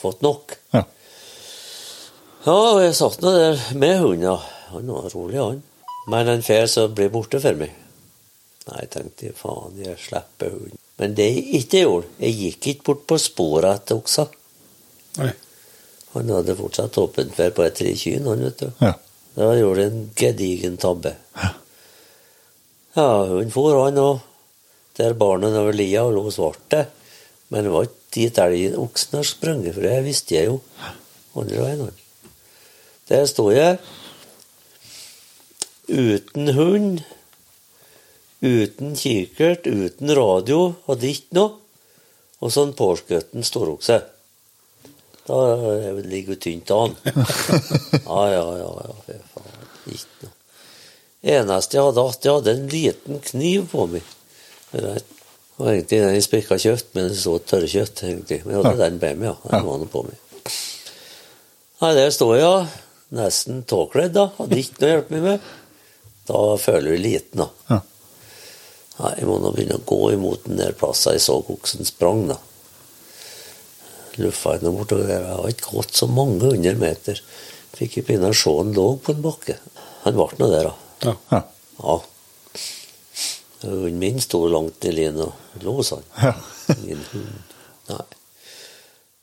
fått 0.00 0.22
nok. 0.22 0.56
Ja. 0.74 0.82
Ja, 2.46 2.52
og 2.52 2.80
jeg 2.82 2.94
satt 2.94 3.20
nå 3.22 3.32
der 3.34 3.60
med 3.74 3.98
hunden. 4.00 4.38
Han 4.70 4.86
var 4.86 5.10
rolig, 5.14 5.38
han. 5.38 5.62
Men 6.08 6.28
en 6.28 6.42
fer 6.42 6.66
som 6.70 6.94
blir 6.94 7.08
borte 7.10 7.40
for 7.42 7.54
meg. 7.58 7.72
Nei, 8.66 8.80
jeg 8.82 8.90
tenkte 8.90 9.32
faen, 9.38 9.76
jeg 9.78 9.98
slipper 9.98 10.50
hunden. 10.50 10.78
Men 10.98 11.14
det 11.14 11.26
jeg 11.34 11.44
ikke 11.60 11.80
gjorde, 11.84 12.06
jeg 12.22 12.36
gikk 12.40 12.66
ikke 12.72 12.84
bort 12.88 13.06
på 13.06 13.18
sporet 13.20 13.80
etter 13.82 13.98
oksa. 14.00 14.26
Nei. 15.18 15.32
Han 16.14 16.30
hadde 16.32 16.54
fortsatt 16.56 16.96
åpent 17.02 17.34
vær 17.36 17.50
på 17.52 17.62
et 17.66 17.74
tre 17.76 17.92
kyn, 17.98 18.24
han, 18.30 18.42
vet 18.46 18.62
du. 18.62 18.70
Ja. 18.80 18.94
Da 19.36 19.50
gjorde 19.58 19.82
jeg 19.84 19.92
en 19.92 20.06
gedigen 20.16 20.76
tabbe. 20.80 21.12
Ja, 22.96 23.26
hun 23.28 23.50
for 23.52 23.74
han 23.84 23.98
og 24.00 24.22
der 24.96 25.12
barnet 25.20 25.52
over 25.60 25.74
lia 25.76 26.06
og 26.06 26.14
lå 26.16 26.30
svarte. 26.32 26.86
Men 27.52 27.66
det 27.66 27.72
var 27.74 27.84
ikke 27.84 28.14
dit 28.16 28.38
elgen 28.40 28.78
oksen 28.80 29.18
har 29.18 29.28
sprunget, 29.28 29.74
for 29.76 29.84
det 29.84 29.98
visste 30.06 30.38
jeg 30.38 30.48
jo. 30.48 30.60
Andre 31.36 31.60
veien. 31.60 31.90
Der 33.10 33.26
sto 33.28 33.50
jeg. 33.52 33.76
Uten 35.86 36.50
hund, 36.56 37.04
uten 38.42 38.96
kikkert, 38.98 39.68
uten 39.68 40.14
radio, 40.16 40.62
hadde 40.88 41.12
ikke 41.12 41.38
noe. 41.38 41.52
Og 42.40 42.52
så 42.52 42.64
en 42.66 42.74
påskutt 42.76 43.36
storokse. 43.46 44.00
Da 45.26 45.36
ligger 46.00 46.34
jo 46.34 46.40
tynt 46.40 46.72
an. 46.72 46.96
Ja, 48.06 48.24
ja, 48.32 48.44
ja, 48.62 48.72
ja. 48.88 49.20
Ikke 49.92 50.24
noe. 50.24 50.35
Eneste 51.26 51.78
jeg 51.78 51.82
hadde 51.88 52.06
hatt, 52.06 52.22
jeg 52.22 52.38
hadde 52.38 52.52
en 52.54 52.68
liten 52.70 53.20
kniv 53.24 53.66
på 53.72 53.86
meg. 53.90 54.14
Det 54.70 54.82
var 55.56 55.72
egentlig 55.72 55.98
den 55.98 56.14
jeg 56.14 56.26
spikka 56.26 56.58
kjøtt, 56.62 56.92
men 56.94 57.08
det 57.10 57.18
så 57.18 57.34
tørrkjøtt, 57.42 58.02
egentlig. 58.06 58.42
Men 58.44 58.54
jeg 58.54 58.66
hadde 58.66 58.84
den 58.84 59.00
med 59.02 59.22
meg, 59.22 59.30
ja. 59.32 59.36
Den 59.50 59.66
var 59.66 59.80
nå 59.80 59.88
på 59.90 60.04
meg. 60.06 60.20
Nei, 61.82 61.92
der 61.98 62.14
står 62.14 62.34
jeg. 62.38 62.68
Nesten 63.16 63.64
tåkledd, 63.68 64.14
da. 64.14 64.28
Hadde 64.38 64.60
ikke 64.60 64.78
noe 64.78 64.86
å 64.88 64.92
hjelpe 64.94 65.16
meg 65.16 65.26
med. 65.26 65.50
Da 66.26 66.44
føler 66.62 66.94
du 66.94 67.02
liten, 67.02 67.42
da. 67.42 67.48
Ja. 67.72 67.80
Nei, 68.96 69.12
jeg 69.18 69.28
må 69.28 69.40
nå 69.42 69.52
begynne 69.52 69.80
å 69.80 69.86
gå 69.88 70.00
imot 70.14 70.46
den 70.46 70.62
der 70.62 70.78
plassen 70.78 71.16
jeg 71.16 71.26
så 71.26 71.40
oksen 71.42 71.88
sprang, 71.88 72.26
da. 72.30 72.38
Luffa 74.22 74.54
henne 74.56 74.72
bortover 74.72 75.10
der. 75.10 75.26
Jeg 75.26 75.36
har 75.42 75.52
ikke 75.52 75.74
gått 75.76 75.98
så 75.98 76.08
mange 76.08 76.54
hundre 76.54 76.78
meter. 76.80 77.20
Fikk 77.76 77.98
jeg 77.98 78.06
begynne 78.08 78.32
å 78.32 78.36
se 78.36 78.54
han 78.56 78.72
lå 78.76 78.90
på 79.02 79.12
en 79.12 79.24
bakke. 79.26 79.58
Han 80.06 80.16
ble 80.16 80.32
nå 80.40 80.48
der, 80.54 80.70
da. 80.70 80.85
Ja. 81.04 81.14
Ja. 81.30 81.42
Ja. 81.78 81.96
Hunden 83.66 83.98
min 83.98 84.20
sto 84.20 84.46
langt 84.48 84.84
i 84.84 84.92
lina 84.92 85.26
og 85.26 85.64
lå 85.64 85.74
sånn. 85.86 86.04
Ja. 86.22 86.32
Hund. 86.68 87.54
Nei. 87.90 88.04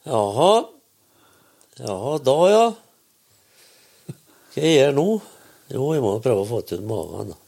Jaha. 0.10 0.52
Jaha, 1.80 2.18
da, 2.24 2.36
ja. 2.52 2.66
Hva 4.54 4.62
jeg 4.68 4.76
gjør 4.78 4.98
nå? 4.98 5.08
Jo, 5.74 5.88
jeg 5.96 6.04
må 6.04 6.18
prøve 6.22 6.44
å 6.44 6.50
få 6.50 6.60
til 6.68 6.84
magen. 6.86 7.32
da. 7.34 7.40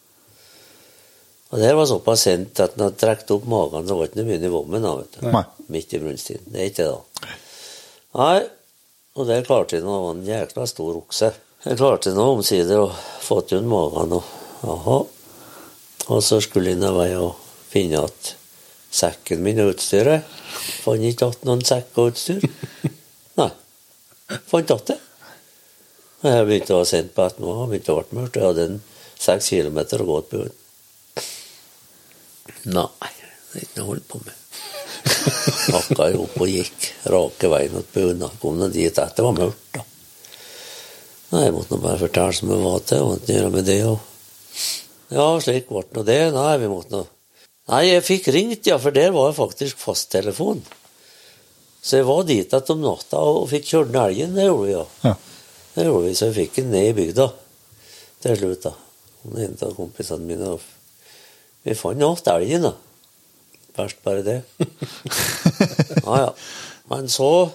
Og 1.52 1.60
det 1.62 1.68
her 1.70 1.78
var 1.78 1.88
såpass 1.90 2.26
sent 2.26 2.60
at 2.64 2.78
når 2.80 2.90
jeg 2.94 3.00
trekte 3.04 3.36
opp 3.38 3.46
magen, 3.50 3.86
så 3.88 3.98
var 3.98 4.08
det 4.08 4.16
ikke 4.16 4.28
mye 4.32 4.42
nivå 4.42 4.62
med 4.66 4.82
den. 4.82 5.02
vet 5.04 5.18
du. 5.20 5.28
Nei. 5.36 5.44
Midt 5.76 5.94
i 5.94 6.02
brunsttiden. 6.02 6.48
Det 6.52 6.62
er 6.62 6.72
ikke 6.72 6.88
det, 6.88 6.96
da. 6.96 7.36
Nei, 8.16 8.40
og 9.16 9.28
der 9.30 9.46
klarte 9.46 9.78
jeg 9.78 9.86
nå, 9.86 9.94
ha 10.06 10.14
en 10.16 10.26
jækla 10.26 10.66
stor 10.68 10.98
okse. 11.04 11.30
Jeg 11.66 11.80
klarte 11.80 12.12
nå 12.14 12.24
omsider 12.36 12.78
å 12.78 12.90
få 13.26 13.40
til 13.50 13.64
magen, 13.66 14.12
og 14.14 14.26
jaha. 14.62 14.98
Og 16.14 16.20
så 16.22 16.38
skulle 16.44 16.76
jeg 16.76 16.78
ned 16.78 16.94
vei 16.94 17.08
og 17.18 17.40
finne 17.72 18.04
at 18.06 18.36
sekken 18.94 19.42
min 19.44 19.58
og 19.64 19.72
utstyret 19.74 20.28
Fant 20.86 21.02
ikke 21.02 21.26
igjen 21.26 21.48
noen 21.50 21.64
sekk 21.66 21.98
og 21.98 22.12
utstyr. 22.12 22.46
Nei. 23.40 23.50
Fant 24.46 24.70
igjen 24.70 24.86
det. 24.92 25.00
Jeg 26.26 26.46
begynte 26.46 26.76
å 26.76 26.78
være 26.84 26.92
sent 26.92 27.16
på 27.18 27.26
ettermiddagen, 27.26 27.72
begynte 27.74 27.96
å 27.96 27.98
bli 27.98 28.20
mørkt. 28.20 28.38
Jeg 28.38 28.46
hadde 28.46 28.68
en 28.70 28.78
seks 29.26 29.50
kilometer 29.56 30.06
å 30.06 30.08
gå 30.12 30.20
på 30.30 30.44
byen. 30.44 30.62
Nei, 32.78 33.12
det 33.50 33.58
er 33.58 33.66
ikke 33.66 33.80
noe 33.80 33.88
å 33.88 33.90
holde 33.90 34.08
på 34.14 34.22
med. 34.22 34.38
Pakka 35.74 36.12
jeg 36.12 36.22
opp 36.22 36.40
og 36.46 36.54
gikk 36.54 36.88
rake 37.18 37.54
veien 37.58 37.76
til 37.82 37.92
bunnen. 37.98 38.40
Kom 38.42 38.62
nå 38.62 38.70
dit 38.70 38.94
etter, 38.94 39.18
det 39.18 39.26
var 39.26 39.38
mørkt, 39.42 39.68
da. 39.74 39.90
Nei, 41.36 41.50
jeg 41.50 41.56
måtte 41.58 41.76
nå 41.76 41.82
bare 41.84 42.00
fortelle 42.00 42.36
som 42.38 42.52
jeg 42.54 42.64
var 42.64 42.84
til, 42.88 43.02
og 43.04 43.18
ikke 43.20 43.34
gjøre 43.36 43.52
med 43.52 43.66
det. 43.68 43.80
Og 43.90 45.16
ja, 45.16 45.26
slik 45.44 45.68
ble 45.68 45.82
nå 45.92 46.04
det. 46.08 46.20
Nei, 46.32 46.52
vi 46.62 46.72
måtte 46.72 46.96
nå 46.96 47.02
Nei, 47.66 47.82
jeg 47.90 48.04
fikk 48.06 48.28
ringt, 48.30 48.68
ja, 48.70 48.76
for 48.78 48.94
der 48.94 49.10
var 49.10 49.32
jeg 49.32 49.40
faktisk 49.40 49.80
fasttelefon. 49.82 50.60
Så 51.82 51.98
jeg 51.98 52.06
var 52.06 52.22
dit 52.30 52.46
igjen 52.46 52.72
om 52.76 52.84
natta 52.84 53.24
og 53.26 53.48
fikk 53.50 53.66
kjørt 53.72 53.90
ned 53.90 54.02
elgen. 54.04 54.38
Det 54.38 54.46
gjorde 54.46 54.68
vi, 54.68 54.76
ja. 54.76 54.84
Ja. 55.02 55.14
Det 55.74 55.88
gjorde 55.88 56.04
vi, 56.06 56.14
så 56.16 56.30
jeg 56.30 56.36
fikk 56.38 56.60
den 56.60 56.70
ned 56.76 56.92
i 56.92 56.96
bygda 57.00 57.26
til 58.22 58.38
slutt. 58.40 58.68
da. 58.68 58.74
En 59.26 59.58
av 59.66 59.74
kompisene 59.80 60.30
mine 60.30 60.54
og 60.56 60.72
Vi 61.66 61.74
fant 61.74 61.98
igjen 61.98 62.32
elgen, 62.36 62.70
da. 62.70 62.74
Verst 63.76 64.06
bare 64.06 64.24
det. 64.24 64.40
Ja, 66.06 66.20
ja. 66.22 66.32
Men 66.92 67.10
så 67.10 67.50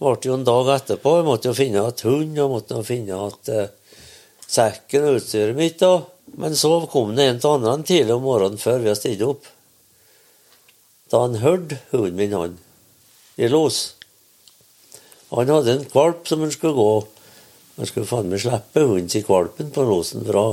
ble 0.00 0.16
det 0.16 0.30
jo 0.30 0.38
en 0.38 0.48
dag 0.48 0.72
etterpå. 0.74 1.18
Jeg 1.18 1.28
måtte 1.28 1.50
jo 1.50 1.56
finne 1.56 1.82
igjen 1.82 2.08
hund, 2.08 2.40
og 2.40 2.54
måtte 2.54 2.78
jo 2.78 2.86
finne 2.86 3.12
igjen 3.12 3.54
eh, 3.54 3.70
sekken 4.48 5.06
og 5.06 5.20
utstyret 5.20 5.58
mitt. 5.58 5.78
da. 5.82 6.00
Men 6.40 6.56
så 6.56 6.72
kom 6.90 7.14
det 7.16 7.26
en 7.26 7.40
til 7.42 7.56
andre 7.56 7.76
tidlig 7.86 8.16
om 8.16 8.24
morgenen 8.24 8.60
før 8.60 8.80
vi 8.80 8.90
hadde 8.90 9.00
stilt 9.02 9.24
opp. 9.26 9.48
Da 11.10 11.24
han 11.24 11.40
hørte 11.42 11.80
hunden 11.90 12.16
min, 12.16 12.36
han, 12.38 12.58
i 13.36 13.48
los. 13.50 13.80
Han 15.34 15.50
hadde 15.50 15.76
en 15.76 15.88
valp 15.92 16.28
som 16.30 16.42
han 16.44 16.54
skulle 16.54 16.78
gå. 16.78 16.90
Han 17.76 17.88
skulle 17.88 18.08
faen 18.08 18.30
meg 18.30 18.42
slippe 18.42 18.86
hunden 18.86 19.10
sin 19.12 19.26
valpen 19.28 19.72
på 19.74 19.86
losen 19.86 20.24
fra 20.26 20.44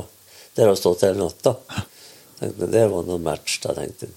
der 0.57 0.71
han 0.71 0.77
stått 0.77 1.05
hele 1.05 1.21
natta. 1.21 1.53
Tenkte, 2.39 2.67
Det 2.67 2.87
var 2.89 3.05
noe 3.05 3.21
match, 3.21 3.59
da, 3.61 3.75
tenkte 3.77 4.09
han. 4.09 4.15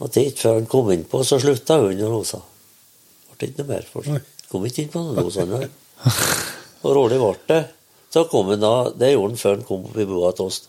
Og 0.00 0.12
tid 0.12 0.36
før 0.36 0.58
han 0.58 0.68
kom 0.68 0.90
innpå, 0.92 1.22
så 1.24 1.38
slutta 1.40 1.78
hunden 1.82 2.08
å 2.08 2.14
lose. 2.18 2.40
Ble 3.36 3.50
ikke 3.50 3.62
noe 3.62 3.72
mer. 3.74 3.88
For 3.90 4.20
kom 4.50 4.66
ikke 4.68 4.84
inn 4.84 4.92
på 4.92 5.02
noe 5.04 5.32
sånn 5.32 5.54
her. 5.56 5.68
Og 6.84 6.94
rolig 6.96 7.20
ble 7.20 7.34
det. 7.50 7.62
Så 8.12 8.24
kom 8.30 8.48
han 8.48 8.62
da, 8.62 8.90
Det 8.96 9.12
gjorde 9.12 9.34
han 9.34 9.40
før 9.40 9.56
han 9.56 9.64
kom 9.68 9.86
opp 9.88 9.96
i 10.00 10.08
bua 10.08 10.32
til 10.36 10.50
oss. 10.50 10.62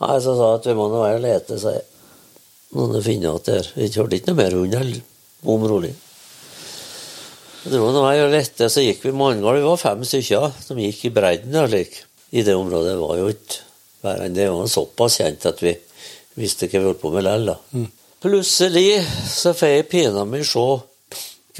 Nei, 0.00 0.18
Så 0.24 0.36
sa 0.36 0.52
jeg 0.52 0.60
at 0.60 0.68
vi 0.70 0.76
må 0.78 0.86
nå 0.88 1.02
være 1.02 1.18
og 1.18 1.24
lete, 1.26 1.58
sa 1.60 1.74
jeg. 1.74 1.86
Noen 2.78 3.02
finner 3.02 3.34
at 3.36 3.48
der. 3.50 3.66
Vi 3.74 3.90
hørte 3.96 4.16
ikke 4.16 4.30
noe 4.30 4.38
mer 4.38 4.56
hund, 4.56 4.76
eller 4.78 5.02
bom 5.44 5.66
rolig. 5.66 5.90
Det 7.60 7.76
var 7.76 7.92
noe 7.92 8.12
jeg 8.16 8.30
lette, 8.32 8.70
så 8.72 8.80
gikk 8.80 9.02
vi 9.04 9.12
manngård. 9.12 9.58
Vi 9.58 9.66
var 9.66 9.80
fem 9.80 10.04
stykker 10.06 10.54
som 10.64 10.78
gikk 10.80 11.02
i 11.10 11.12
bredden 11.12 11.58
slik. 11.66 11.98
I 12.30 12.44
det 12.46 12.54
området 12.56 12.94
var 12.96 13.18
jo 13.18 13.26
ikke 13.34 13.58
verre 14.06 14.28
enn 14.28 14.36
det. 14.38 14.46
var 14.48 14.70
såpass 14.70 15.18
kjent 15.20 15.44
at 15.50 15.60
vi 15.60 15.74
visste 16.40 16.70
hva 16.70 16.78
vi 16.78 16.86
holdt 16.86 17.02
på 17.02 17.10
med 17.12 17.26
likevel. 17.26 17.52
Mm. 17.74 17.88
Plutselig 18.20 19.02
så 19.28 19.52
får 19.56 19.74
jeg 19.74 19.88
pinadø 19.90 20.40
se 20.46 20.64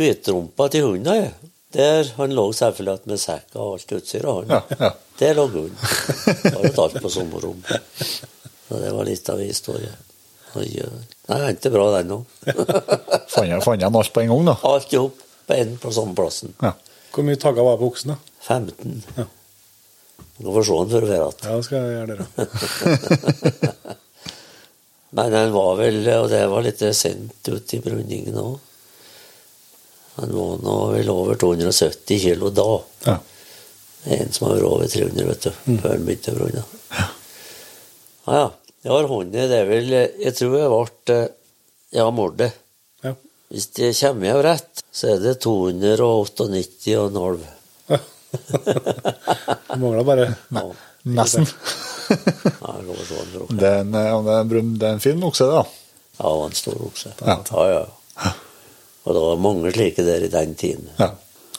hvitrumpa 0.00 0.68
til 0.72 0.86
hunden. 0.88 1.14
jeg. 1.14 1.32
Der 1.76 2.08
Han 2.16 2.32
lå 2.34 2.48
selvfølgelig 2.56 2.96
igjen 2.98 3.12
med 3.12 3.20
sekk 3.22 3.54
og 3.54 3.72
alt 3.76 3.92
utstyret. 3.94 4.30
han. 4.34 4.48
Ja, 4.50 4.60
ja. 4.80 4.90
Der 5.20 5.34
lå 5.38 5.46
hunden. 5.46 5.76
Var 6.56 6.64
et 6.70 6.78
alt 6.84 7.00
på 7.02 7.10
sommerrom. 7.12 7.60
Så 8.68 8.80
det 8.82 8.92
var 8.96 9.04
litt 9.06 9.28
av 9.30 9.40
en 9.40 9.46
historie. 9.46 9.92
Oi. 10.58 10.66
Nei, 11.30 11.38
det 11.38 11.48
endte 11.52 11.70
bra, 11.70 11.86
den 11.94 12.10
òg. 12.16 12.24
Fant 13.34 13.64
fant 13.64 13.84
alt 13.86 14.12
på 14.14 14.22
en 14.24 14.32
gang, 14.32 14.48
da? 14.50 14.56
Alt 14.66 14.94
i 14.94 14.98
hop 14.98 15.20
på 15.46 15.54
en 15.54 15.76
på 15.78 15.92
samme 15.94 16.16
plassen. 16.18 16.54
Ja. 16.62 16.72
Hvor 17.14 17.26
mye 17.26 17.38
tagger 17.38 17.66
var 17.66 17.76
det 17.76 17.82
på 17.84 17.90
oksen, 17.92 18.14
da? 18.14 18.18
15. 18.46 19.04
Ja. 19.16 19.26
Du 20.40 20.44
kan 20.46 20.54
få 20.56 20.62
se 20.66 20.78
den 20.80 20.90
før 20.90 21.06
du 21.06 21.12
igjen. 21.12 21.38
Ja, 21.44 21.54
det 21.54 21.64
skal 21.66 21.78
jeg 21.78 21.92
gjøre 21.98 22.16
det. 22.16 22.18
da. 22.24 23.72
Men 25.18 25.32
den 25.34 25.52
var 25.54 25.72
vel, 25.78 26.00
og 26.14 26.28
det 26.30 26.42
var 26.50 26.62
litt 26.66 26.82
sent 26.94 27.48
ut 27.50 27.74
i 27.74 27.80
brunningen 27.82 28.36
òg. 28.42 28.58
Han 30.20 30.32
var 30.36 30.62
nå 30.64 30.76
vel 30.94 31.10
over 31.12 31.34
270 31.40 32.20
kilo 32.20 32.50
da. 32.54 32.70
Ja. 33.06 33.16
En 34.04 34.32
som 34.32 34.46
har 34.46 34.54
vært 34.56 34.68
over 34.68 34.86
300, 34.88 35.26
vet 35.28 35.42
du, 35.44 35.50
før 35.80 35.90
han 35.92 36.04
begynte 36.06 36.32
å 36.32 36.38
brunne. 36.38 36.62
Ja, 36.96 37.06
ja. 38.30 38.48
Jeg 38.80 38.92
har 38.94 39.08
hånda, 39.10 39.42
det 39.50 39.56
er 39.60 39.66
vel 39.68 39.90
Jeg 39.92 40.32
tror 40.38 40.54
jeg 40.56 40.70
ble 40.72 41.16
Ja, 41.92 42.06
mordet. 42.16 42.52
Ja. 43.04 43.12
Hvis 43.52 43.66
det 43.76 43.90
kommer 43.98 44.26
jeg 44.30 44.44
rett, 44.46 44.74
så 44.92 45.04
er 45.14 45.18
det 45.20 45.34
298,5. 45.44 47.40
Det 47.90 49.76
mangler 49.76 50.04
bare 50.06 50.26
Ja. 50.56 50.64
Nesten. 51.16 51.46
Ja, 52.10 52.16
jeg 52.76 52.86
kan 52.86 52.96
forstå 52.96 53.46
Det 53.56 53.68
er 53.68 53.80
en, 53.84 53.94
ja, 53.94 54.18
det 54.24 54.32
er 54.36 54.58
en, 54.60 54.72
en 54.90 55.00
fin 55.00 55.22
okse, 55.24 55.46
da. 55.48 55.62
Ja, 56.18 56.28
var 56.28 56.46
en 56.48 56.56
stor 56.58 56.82
okse. 56.88 57.12
Ja. 57.20 57.36
Ja, 57.52 57.62
ja. 57.72 57.84
Og 59.04 59.16
det 59.16 59.22
var 59.24 59.40
mange 59.40 59.72
slike 59.74 60.04
der 60.04 60.26
i 60.26 60.32
den 60.32 60.54
tiden. 60.54 60.90
Ja. 60.98 61.10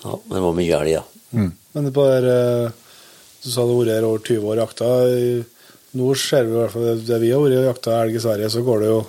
Ja, 0.02 0.16
men 0.26 0.36
det 0.38 0.44
var 0.46 0.56
mye 0.58 0.78
elg, 0.82 0.92
ja. 0.96 1.04
Men 1.32 1.86
det 1.88 1.94
bare, 1.94 2.36
eh, 2.66 2.72
Du 3.42 3.50
sa 3.50 3.64
du 3.66 3.72
har 3.74 3.80
vært 3.86 3.96
her 3.96 4.06
over 4.06 4.20
20 4.22 4.50
år 4.52 4.60
jakta. 4.62 4.88
Nå 5.98 6.12
ser 6.16 6.46
vi 6.46 6.54
i 6.54 6.60
hvert 6.60 6.74
fall 6.76 7.00
det 7.08 7.18
vi 7.24 7.32
har 7.34 7.42
vært 7.42 7.58
og 7.58 7.70
jakta 7.72 7.96
elg 8.04 8.16
i 8.16 8.22
Sverige, 8.22 8.50
så 8.54 8.62
går 8.66 8.84
det 8.84 8.90
jo 8.92 9.00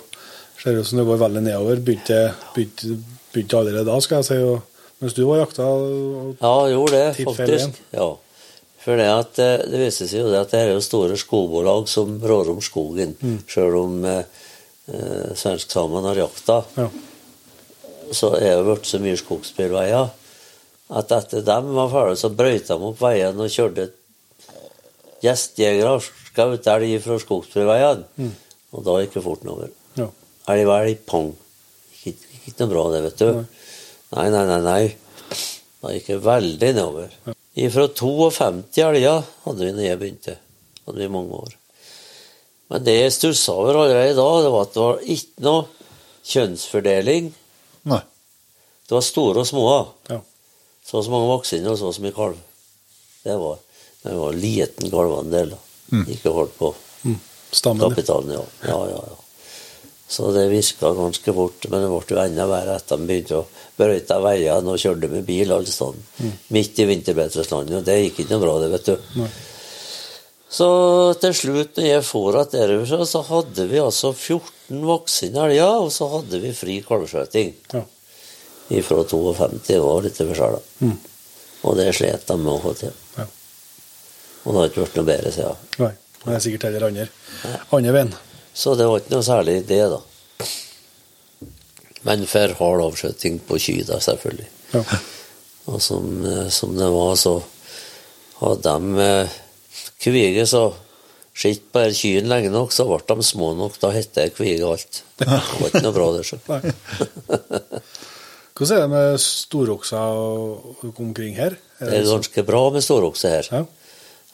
ser 0.63 0.79
ut 0.79 0.87
som 0.87 0.97
det 1.01 1.05
går 1.05 1.19
veldig 1.21 1.43
nedover. 1.43 1.81
Begynte, 1.83 2.19
begynte, 2.55 2.97
begynte 3.33 3.59
allerede 3.59 3.85
da, 3.89 3.99
skal 4.01 4.21
jeg 4.21 4.29
si. 4.29 4.37
Og, 4.47 4.89
mens 5.03 5.15
du 5.17 5.23
var 5.27 5.43
jakta 5.43 5.67
og, 5.67 6.35
Ja, 6.39 6.53
jeg 6.67 6.77
gjorde 6.77 6.99
det, 6.99 7.25
faktisk. 7.27 7.81
Ja. 7.93 8.09
For 8.83 8.99
det, 8.99 9.07
at, 9.07 9.39
eh, 9.39 9.63
det 9.71 9.79
viser 9.85 10.09
seg 10.11 10.23
jo 10.25 10.31
det 10.31 10.41
at 10.43 10.51
det 10.51 10.59
er 10.59 10.73
jo 10.73 10.83
store 10.83 11.15
skogbolag 11.19 11.87
som 11.91 12.17
rår 12.19 12.51
om 12.51 12.59
skogen, 12.63 13.13
sjøl 13.47 13.77
om 13.79 14.01
eh, 14.09 14.23
eh, 14.91 15.29
svensksamene 15.39 16.11
har 16.11 16.23
jakta. 16.25 16.63
ja. 16.81 16.89
Så 18.17 18.33
er 18.37 18.57
det 18.57 18.67
blitt 18.67 18.89
så 18.89 18.99
mye 19.03 19.19
skogsbilveier 19.19 20.11
at 20.93 21.13
etter 21.15 21.41
dem 21.45 21.71
var 21.73 21.89
ferdig, 21.89 22.17
så 22.21 22.29
brøyta 22.29 22.77
de 22.77 22.89
opp 22.89 22.99
veien 23.01 23.39
og 23.39 23.51
kjørte 23.51 23.87
gjestjegere 25.23 25.95
og 25.95 26.03
skjøt 26.03 26.67
elg 26.73 26.97
fra 27.05 27.19
skogsbilveiene. 27.21 28.29
Og 28.73 28.83
da 28.85 28.97
gikk 29.01 29.15
det 29.17 29.23
fort 29.25 29.45
nedover. 29.45 29.71
ja. 29.99 30.09
Elg, 30.51 30.69
elg, 30.75 31.01
pang. 31.07 31.29
Ikke, 32.03 32.13
ikke 32.43 32.57
noe 32.59 32.71
bra, 32.73 32.83
det, 32.91 33.01
vet 33.05 33.21
du. 33.21 33.29
Nei, 34.13 34.27
nei, 34.33 34.43
nei. 34.49 34.61
nei. 34.65 34.83
Da 35.83 35.93
gikk 35.93 36.09
det 36.11 36.23
veldig 36.25 36.71
nedover. 36.75 37.13
Fra 37.73 37.85
52 37.87 38.81
elger 38.83 39.21
hadde 39.45 39.61
vi 39.61 39.75
da 39.77 39.85
jeg 39.85 40.01
begynte. 40.01 40.35
Hadde 40.83 40.99
vi 40.99 41.11
mange 41.13 41.37
år. 41.37 41.55
Men 42.71 42.83
det 42.83 42.97
jeg 42.97 43.15
stussa 43.15 43.55
over 43.55 43.83
allerede 43.83 44.17
da, 44.17 44.27
det 44.43 44.51
var 44.51 44.67
at 44.67 44.75
det 44.75 44.83
var 44.83 45.01
ikke 45.15 45.45
noe 45.45 45.63
kjønnsfordeling. 46.33 47.31
Det 48.87 48.95
var 48.97 49.01
store 49.05 49.43
og 49.43 49.47
små. 49.47 49.65
ja. 50.09 50.19
Så 50.83 50.97
og 50.99 51.05
så 51.05 51.11
mange 51.13 51.29
voksne 51.31 51.69
og 51.71 51.77
så 51.79 51.87
og 51.87 51.95
så 51.95 52.01
mye 52.03 52.11
kalv. 52.15 52.39
Det 53.23 53.35
var, 53.39 53.59
det 54.03 54.15
var 54.19 54.33
liten 54.35 54.89
kalvandel. 54.91 55.53
Mm. 55.93 56.07
Ikke 56.11 56.33
holdt 56.35 56.57
på 56.59 56.73
Mm. 57.03 57.17
Stammen. 57.51 57.89
kapitalen, 57.89 58.31
ja. 58.31 58.41
ja, 58.67 58.77
ja, 58.87 58.99
ja. 59.11 59.15
Så 60.07 60.29
det 60.31 60.45
virka 60.51 60.93
ganske 60.95 61.33
fort, 61.35 61.65
men 61.69 61.81
det 61.83 61.89
ble 61.89 62.15
jo 62.15 62.19
enda 62.21 62.45
verre 62.47 62.75
etter 62.79 62.99
de 63.01 63.07
begynte 63.09 63.39
å 63.41 63.45
brøyte 63.75 64.19
veiene 64.23 64.71
og 64.71 64.79
kjørte 64.79 65.09
med 65.11 65.25
bil 65.27 65.51
alle 65.51 65.67
steder. 65.67 66.31
Midt 66.55 66.79
i 66.79 66.85
vinterbeteslandet, 66.87 67.75
og 67.79 67.83
det 67.87 67.97
gikk 68.05 68.21
ikke 68.23 68.35
noe 68.37 68.43
bra, 68.45 68.53
det, 68.61 68.69
vet 68.71 68.87
du. 68.87 69.09
Nei. 69.19 69.29
Så 70.53 70.67
til 71.23 71.33
slutt, 71.33 71.77
når 71.79 71.87
jeg 71.89 72.05
for 72.05 72.37
tilbake, 72.45 73.05
så 73.09 73.23
hadde 73.31 73.67
vi 73.71 73.79
altså 73.81 74.13
14 74.13 74.83
voksne 74.85 75.47
elger, 75.47 75.79
og 75.81 75.91
så 75.91 76.07
hadde 76.13 76.39
vi 76.43 76.53
fri 76.55 76.79
kalvskjøting 76.87 77.53
Ja. 77.73 77.83
Fra 78.69 79.03
52. 79.03 79.59
Det 79.67 79.79
var 79.79 80.05
litt 80.05 80.21
for 80.21 80.43
da. 80.57 80.61
Mm. 80.79 80.97
Og 81.63 81.77
det 81.79 81.89
slet 81.95 82.27
de 82.27 82.37
med 82.39 82.53
å 82.53 82.61
få 82.63 82.73
til. 82.79 82.93
Ja. 83.17 83.27
Og 84.43 84.49
det 84.51 84.59
har 84.59 84.71
ikke 84.71 84.81
blitt 84.83 84.97
noe 84.99 85.07
bedre 85.07 85.31
siden. 85.35 85.67
Nei. 85.79 85.93
Det 86.23 86.31
er 86.31 86.43
sikkert 86.43 86.69
heller 86.69 86.85
andre, 86.87 87.05
andre 87.75 87.93
veien. 87.95 88.13
Så 88.55 88.75
det 88.79 88.85
var 88.87 89.01
ikke 89.01 89.15
noe 89.15 89.25
særlig 89.27 89.55
det, 89.67 89.81
da. 89.91 89.99
Men 92.07 92.23
for 92.27 92.53
hard 92.59 92.83
avskjøting 92.85 93.41
på 93.47 93.59
ky, 93.63 93.75
da, 93.87 93.99
selvfølgelig. 94.03 94.47
Ja. 94.75 94.83
Og 95.71 95.81
som, 95.83 96.07
eh, 96.27 96.47
som 96.51 96.75
det 96.77 96.87
var, 96.91 97.15
så 97.19 97.37
hadde 98.39 98.71
de 98.71 99.03
eh, 99.03 99.35
kviget 100.03 100.51
så 100.51 100.63
skitt 101.33 101.71
på 101.73 101.81
den 101.81 101.95
kyen 101.97 102.29
lenge 102.29 102.51
nok, 102.53 102.71
så 102.75 102.85
ble 102.87 102.99
de 103.07 103.25
små 103.25 103.53
nok. 103.57 103.79
Da 103.81 103.91
het 103.95 104.13
det 104.15 104.33
kvige 104.37 104.67
alt. 104.67 105.03
Det 105.19 105.27
var 105.27 105.69
ikke 105.69 105.83
noe 105.85 105.95
bra, 105.95 106.09
det. 106.17 106.25
Så. 106.27 106.39
Hvordan 108.53 108.77
er 108.77 108.81
det 108.83 108.89
med 108.93 109.19
storokser 109.23 110.97
omkring 111.01 111.35
her? 111.39 111.55
Er 111.81 111.89
Det 111.89 111.99
er 111.99 112.03
sånn- 112.05 112.21
ganske 112.21 112.45
bra 112.45 112.69
med 112.69 112.83
storokse 112.85 113.29
her. 113.29 113.47
Ja. 113.51 113.65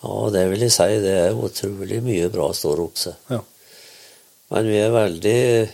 Ja, 0.04 0.30
det 0.32 0.50
vil 0.52 0.60
jeg 0.60 0.72
si. 0.72 0.88
Det 1.04 1.16
er 1.26 1.34
utrolig 1.36 2.02
mye 2.04 2.30
bra 2.32 2.50
storokse. 2.54 3.16
Ja. 3.30 3.40
Men 4.52 4.66
vi 4.68 4.78
er 4.80 4.92
veldig 4.92 5.70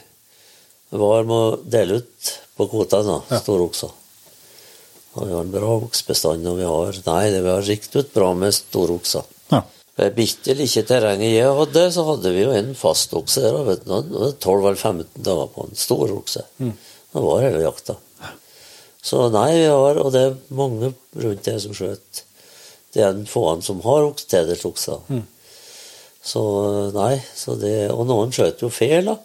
var 0.91 1.23
med 1.23 1.35
å 1.35 1.69
dele 1.69 1.97
ut 2.01 2.31
på 2.57 2.69
kvotene, 2.69 3.05
da, 3.05 3.35
Ja. 3.35 3.39
storokser. 3.41 3.91
Og 5.15 5.27
vi 5.27 5.33
har 5.33 5.41
en 5.41 5.51
bra 5.51 5.79
oksebestand. 5.81 6.45
og 6.47 6.57
vi 6.57 6.63
har 6.63 6.91
Nei, 7.05 7.29
det 7.31 7.41
vi 7.43 7.49
har 7.49 7.61
riktig 7.61 7.95
ut 7.99 8.13
bra 8.13 8.33
med 8.33 8.51
storokser. 8.53 9.23
Ja. 9.51 9.61
Det 9.97 10.15
bitte 10.15 10.53
lille 10.55 10.83
terrenget 10.85 11.31
jeg 11.33 11.45
hadde, 11.45 11.91
så 11.93 12.03
hadde 12.05 12.33
vi 12.33 12.43
jo 12.43 12.51
en 12.51 12.73
fast 12.75 13.11
okse 13.13 13.41
der. 13.41 13.53
og 13.55 13.65
vet 13.67 13.85
det 13.85 14.39
12 14.39 14.65
eller 14.65 14.75
15 14.75 15.23
dager 15.23 15.47
på 15.47 15.69
en 15.69 15.75
stor 15.75 16.07
okse. 16.09 16.43
Det 16.59 16.73
var 17.23 17.39
hele 17.41 17.61
jakta. 17.63 17.95
Så 19.05 19.27
nei, 19.33 19.51
vi 19.59 19.67
har, 19.69 19.99
og 20.01 20.11
det 20.15 20.21
er 20.25 20.37
mange 20.57 20.89
rundt 21.21 21.45
det 21.45 21.59
som 21.61 21.75
skjøt. 21.77 22.23
Det 22.95 23.03
er 23.03 23.11
en 23.13 23.27
få 23.29 23.43
som 23.61 23.83
har 23.85 24.07
oks, 24.07 24.25
Mm. 25.11 25.23
Så 26.25 26.41
nei, 26.95 27.19
så 27.37 27.53
det, 27.61 27.91
og 27.93 28.07
noen 28.09 28.31
skjøt 28.33 28.63
jo 28.65 28.71
feil, 28.73 29.05
da. 29.05 29.19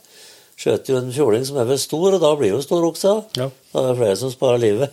Skjøt 0.60 0.90
jo 0.92 0.98
en 0.98 1.12
fjording 1.14 1.46
som 1.48 1.56
er 1.62 1.68
vel 1.70 1.78
stor, 1.80 2.12
og 2.12 2.20
da 2.20 2.34
blir 2.36 2.52
jo 2.52 2.60
stor 2.60 2.84
okse. 2.84 3.14
Ja. 3.40 3.46
Da 3.72 3.80
er 3.80 3.88
det 3.88 4.00
flere 4.02 4.18
som 4.20 4.32
sparer 4.34 4.60
livet. 4.60 4.92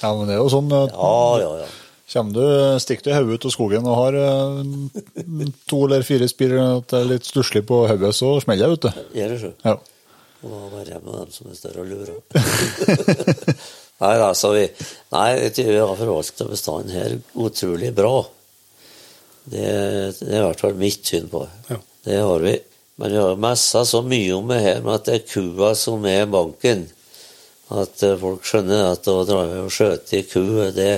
ja, 0.00 0.12
men 0.16 0.24
det 0.30 0.38
er 0.38 0.40
jo 0.40 0.48
sånn 0.54 0.72
Ja, 0.72 1.12
ja, 1.42 1.52
ja. 1.64 1.68
Kommer 2.08 2.32
du, 2.32 2.44
stikker 2.80 3.04
du 3.04 3.12
hodet 3.12 3.36
ut 3.36 3.44
av 3.50 3.52
skogen 3.52 3.84
og 3.84 3.98
har 3.98 4.16
eh, 4.16 5.50
to 5.68 5.82
eller 5.84 6.06
fire 6.08 6.24
spir 6.30 6.54
at 6.56 6.88
det 6.88 7.02
er 7.02 7.10
litt 7.10 7.28
stusslig 7.28 7.66
på 7.68 7.82
hodet, 7.90 8.14
så 8.16 8.38
smeller 8.40 8.64
det, 8.64 8.78
vet 8.78 8.86
du. 8.86 9.18
Gjør 9.18 9.34
det 9.34 9.40
så? 9.42 9.50
Ja. 9.68 9.74
Og 10.42 10.50
da 10.52 10.58
være 10.76 11.00
med 11.02 11.14
dem 11.18 11.30
som 11.34 11.48
er 11.50 11.56
større 11.58 11.82
og 11.82 11.88
lurer. 11.90 12.18
nei, 14.02 14.12
altså, 14.22 14.52
vi, 14.54 14.64
nei, 15.10 15.30
vi 15.56 15.64
har 15.74 15.96
forvalta 15.98 16.46
bestanden 16.46 16.94
her 16.94 17.16
utrolig 17.42 17.90
bra. 17.96 18.12
Det, 19.48 19.64
det 20.20 20.28
er 20.30 20.42
i 20.42 20.44
hvert 20.44 20.60
fall 20.62 20.76
mitt 20.78 21.02
syn 21.08 21.26
på 21.32 21.42
det. 21.46 21.72
Ja. 21.72 21.80
Det 22.08 22.20
har 22.22 22.44
vi. 22.44 22.54
Men 22.98 23.12
vi 23.14 23.18
har 23.22 23.36
messa 23.42 23.82
så 23.86 24.00
mye 24.06 24.32
om 24.36 24.48
det 24.50 24.60
her 24.62 24.80
med 24.86 24.94
at 24.98 25.08
det 25.08 25.16
er 25.18 25.26
kua 25.30 25.72
som 25.78 26.06
er 26.10 26.24
banken. 26.30 26.86
At 27.74 28.02
eh, 28.06 28.14
folk 28.18 28.46
skjønner 28.48 28.92
at 28.94 29.10
å 29.12 29.18
dra 29.28 29.42
og 29.64 29.72
skjøte 29.74 30.16
ei 30.18 30.24
ku, 30.30 30.40
det, 30.74 30.90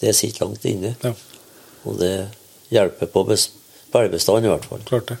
det 0.00 0.16
sitter 0.18 0.46
langt 0.46 0.64
inne. 0.68 0.94
Ja, 1.04 1.12
Og 1.86 2.00
det 2.00 2.14
hjelper 2.74 3.12
på 3.12 3.22
bes- 3.28 3.50
elgbestanden 3.96 4.48
i 4.48 4.52
hvert 4.54 4.66
fall. 4.68 4.82
klart 4.88 5.12
det. 5.12 5.16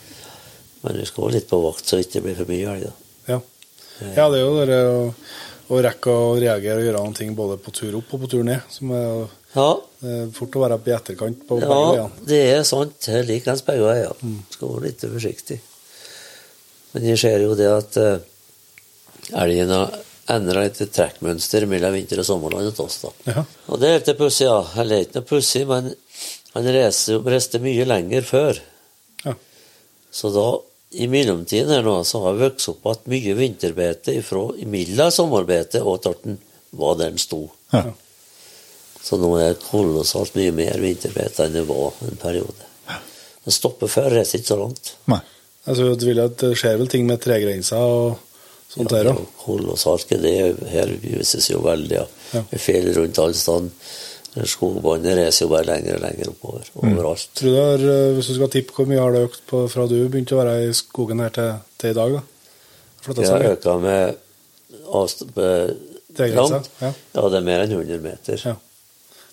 Men 0.82 0.98
vi 1.00 1.06
skal 1.08 1.24
være 1.28 1.36
litt 1.38 1.46
på 1.52 1.60
vakt 1.64 1.86
så 1.88 1.96
det 2.00 2.08
ikke 2.08 2.24
blir 2.26 2.36
for 2.40 2.50
mye 2.50 2.72
elg. 2.74 2.88
da. 2.90 3.05
Ja. 3.26 3.40
ja, 4.00 4.28
det 4.32 4.38
er 4.38 4.44
jo 4.44 4.64
det 4.68 4.78
å, 4.86 5.02
å 5.72 5.80
rekke 5.86 6.12
å 6.14 6.36
reagere 6.38 6.80
og 6.80 6.86
gjøre 6.86 7.02
noen 7.02 7.18
ting 7.18 7.34
både 7.38 7.58
på 7.62 7.74
tur 7.74 7.98
opp 8.00 8.14
og 8.14 8.24
på 8.24 8.32
tur 8.36 8.46
ned. 8.46 8.64
Som 8.72 8.92
er, 8.96 9.26
Ja, 9.56 9.68
det 10.02 10.16
er 10.20 10.32
fort 10.36 10.56
å 10.58 10.62
være 10.66 10.80
på 10.84 10.92
etterkant 10.94 11.46
på 11.48 11.60
begge 11.62 11.78
ja 11.96 12.08
det 12.28 12.40
er 12.52 12.66
sant. 12.68 12.98
Jeg 13.00 13.24
liker 13.24 13.32
likeens 13.32 13.64
begge 13.66 13.86
veier. 13.88 14.26
Skal 14.52 14.74
være 14.74 14.88
litt 14.88 15.06
forsiktig. 15.16 15.60
Men 16.92 17.08
jeg 17.10 17.20
ser 17.20 17.42
jo 17.44 17.56
det 17.58 17.68
at 17.68 17.96
uh, 18.00 18.18
elgen 19.42 19.72
har 19.74 19.96
endra 20.32 20.64
et 20.66 20.78
trekkmønster 20.92 21.66
mellom 21.70 21.94
vinter- 21.94 22.20
og 22.22 22.26
sommerland 22.26 22.70
hos 22.70 22.80
oss. 22.82 22.96
da. 23.02 23.34
Ja. 23.34 23.44
Og 23.70 23.80
det 23.80 23.88
er 23.88 23.98
helt 23.98 24.18
pussig, 24.18 24.46
ja. 24.48 24.58
Eller 24.80 25.04
ikke 25.04 25.20
noe 25.20 25.28
pussig, 25.28 25.66
men 25.68 25.92
han 26.54 26.70
reiste 26.72 27.60
mye 27.62 27.86
lenger 27.86 28.26
før. 28.26 28.60
Ja. 29.24 29.34
Så 30.10 30.32
da, 30.34 30.46
i 30.90 31.06
mellomtiden 31.10 31.72
her 31.72 31.82
nå, 31.82 32.04
så 32.04 32.20
har 32.22 32.36
det 32.36 32.44
vokst 32.46 32.68
opp 32.70 32.86
igjen 32.86 33.10
mye 33.12 33.36
vinterbeite 33.40 34.14
fra 34.24 34.44
mellom 34.70 35.12
sommerbeite 35.12 35.82
og 35.82 36.02
Torten 36.04 36.38
var 36.76 36.98
der 37.00 37.10
den 37.14 37.18
sto. 37.20 37.46
Ja. 37.72 37.82
Så 39.02 39.18
nå 39.20 39.32
er 39.38 39.54
det 39.54 39.66
kolossalt 39.66 40.34
mye 40.38 40.54
mer 40.54 40.78
vinterbeite 40.82 41.46
enn 41.46 41.56
det 41.58 41.66
var 41.68 41.94
en 42.06 42.20
periode. 42.20 42.70
Det 43.46 43.54
stopper 43.54 43.90
før, 43.90 44.10
reiser 44.10 44.40
ikke 44.40 44.50
så 44.50 44.58
langt. 44.58 44.92
Nei. 45.10 45.20
Altså, 45.66 45.92
du 45.98 46.06
vil 46.08 46.22
at 46.22 46.34
det 46.40 46.56
skjer 46.58 46.78
vel 46.80 46.88
ting 46.90 47.06
med 47.06 47.20
tregrensa 47.22 47.78
og 47.78 48.18
sånt 48.70 48.90
der 48.90 49.10
Ja, 49.10 49.14
òg? 49.14 49.28
Kolossalt 49.42 50.10
er 50.14 50.22
det 50.22 50.34
her 50.72 50.90
vises 51.02 51.50
jo 51.50 51.60
veldig. 51.62 52.00
Ja. 52.00 52.06
Ja. 52.34 52.42
Er 52.50 52.62
Fjell 52.62 52.90
rundt 52.96 53.20
alle 53.22 53.38
steder. 53.38 53.70
Skogbåndet 54.44 55.16
reiser 55.16 55.46
jo 55.46 55.52
bare 55.54 55.64
lenger 55.64 55.96
og 55.96 56.02
lenger 56.04 56.30
oppover. 56.32 56.68
Overalt. 56.82 57.28
Tror 57.38 57.54
du 57.54 57.56
har, 57.56 57.84
eh, 57.94 58.12
Hvis 58.16 58.28
du 58.28 58.34
skal 58.34 58.50
tippe, 58.52 58.74
hvor 58.76 58.86
mye 58.90 59.00
har 59.00 59.12
det 59.12 59.24
økt 59.30 59.42
på, 59.48 59.62
fra 59.72 59.86
du 59.88 59.96
begynte 60.08 60.36
å 60.36 60.42
være 60.42 60.68
i 60.68 60.72
skogen 60.76 61.22
her 61.24 61.32
til, 61.32 61.52
til 61.78 61.90
i 61.90 61.96
dag? 61.96 62.12
da? 62.12 62.22
Det 63.16 63.28
har 63.30 63.48
økt 63.52 63.66
med 63.80 64.16
eh, 65.38 66.30
langt. 66.34 66.70
ja. 66.80 66.92
Ja, 67.14 67.28
det 67.28 67.38
er 67.38 67.46
mer 67.46 67.64
enn 67.64 67.72
100 67.72 68.02
meter. 68.02 68.40
Ja. 68.44 68.56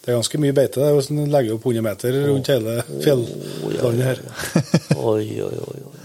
Det 0.03 0.11
er 0.11 0.17
ganske 0.19 0.39
mye 0.39 0.53
beite. 0.55 0.79
Det 0.79 0.87
er 0.87 0.95
jo 0.95 1.03
sånn, 1.03 1.21
legger 1.31 1.55
opp 1.55 1.65
100 1.65 1.81
meter 1.81 2.17
rundt 2.27 2.47
hele 2.51 2.79
fjellandet 3.03 4.07
her. 4.07 4.19
Oi, 4.99 5.41
oi, 5.41 5.59
oi. 5.63 5.83
oi. 5.87 5.99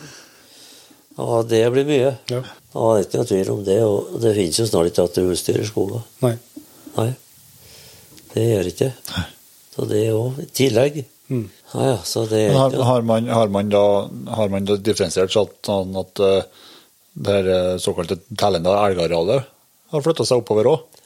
Ja, 1.19 1.43
det 1.43 1.63
blir 1.75 1.87
mye. 1.87 2.13
Ja. 2.31 2.43
Ja, 2.75 2.83
det 2.95 3.01
er 3.01 3.07
ikke 3.09 3.19
noe 3.19 3.29
tvil 3.33 3.51
om 3.51 3.65
det. 3.67 3.79
Og 3.83 4.21
det 4.23 4.35
finnes 4.37 4.61
jo 4.61 4.67
snart 4.69 4.93
ikke 4.93 5.09
det 5.17 5.25
husdyr 5.27 5.59
i 5.65 5.67
skogen. 5.67 6.05
Nei. 6.23 6.37
Nei, 6.95 7.09
det 8.35 8.47
gjør 8.47 8.67
det 8.67 8.75
ikke. 8.75 8.91
Så 9.75 9.87
det 9.91 10.01
er 10.03 10.11
jo 10.11 10.25
i 10.43 10.47
tillegg. 10.61 11.03
Mm. 11.29 11.47
Ja, 11.75 11.87
ja, 11.91 11.99
så 12.09 12.25
det 12.29 12.47
er 12.47 12.57
har, 12.57 12.77
har, 12.91 13.05
man, 13.05 13.29
har, 13.29 13.51
man 13.53 13.73
da, 13.73 13.85
har 14.37 14.53
man 14.53 14.69
da 14.69 14.79
differensiert 14.81 15.35
sånn 15.35 15.99
at 16.01 16.23
uh, 16.25 16.69
det 17.19 17.35
her 17.35 17.51
eh, 17.53 17.75
såkalte 17.83 18.21
tellende 18.31 18.73
elgarealet 18.79 19.49
har 19.93 20.05
flytta 20.05 20.25
seg 20.29 20.41
oppover 20.41 20.69
òg? 20.71 20.99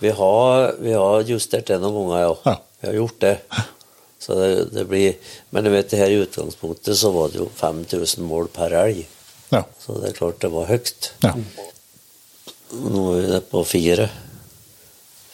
vi 0.00 0.10
har, 0.10 0.74
vi 0.80 0.92
har 0.92 1.22
justert 1.28 1.66
det 1.68 1.76
noen 1.80 2.08
ganger, 2.08 2.22
ja. 2.22 2.36
Ja. 2.44 2.54
Vi 2.80 2.88
har 2.88 2.94
gjort 3.02 3.18
det. 3.20 3.34
Så 4.20 4.36
det, 4.36 4.48
det 4.72 4.84
blir 4.84 5.14
Men 5.50 5.64
du 5.64 5.70
vet, 5.72 5.90
det 5.90 6.00
her 6.00 6.12
i 6.12 6.20
utgangspunktet 6.20 6.96
så 6.96 7.10
var 7.12 7.28
det 7.32 7.40
jo 7.40 7.48
5000 7.56 8.24
mål 8.24 8.48
per 8.52 8.72
elg. 8.76 9.02
Ja. 9.52 9.62
Så 9.80 9.98
det 10.00 10.10
er 10.10 10.16
klart 10.16 10.40
det 10.40 10.52
var 10.52 10.68
høyt. 10.70 11.12
ja. 11.24 11.34
Nå 12.70 13.04
er 13.16 13.24
vi 13.26 13.38
på 13.50 13.64
fire. 13.66 14.06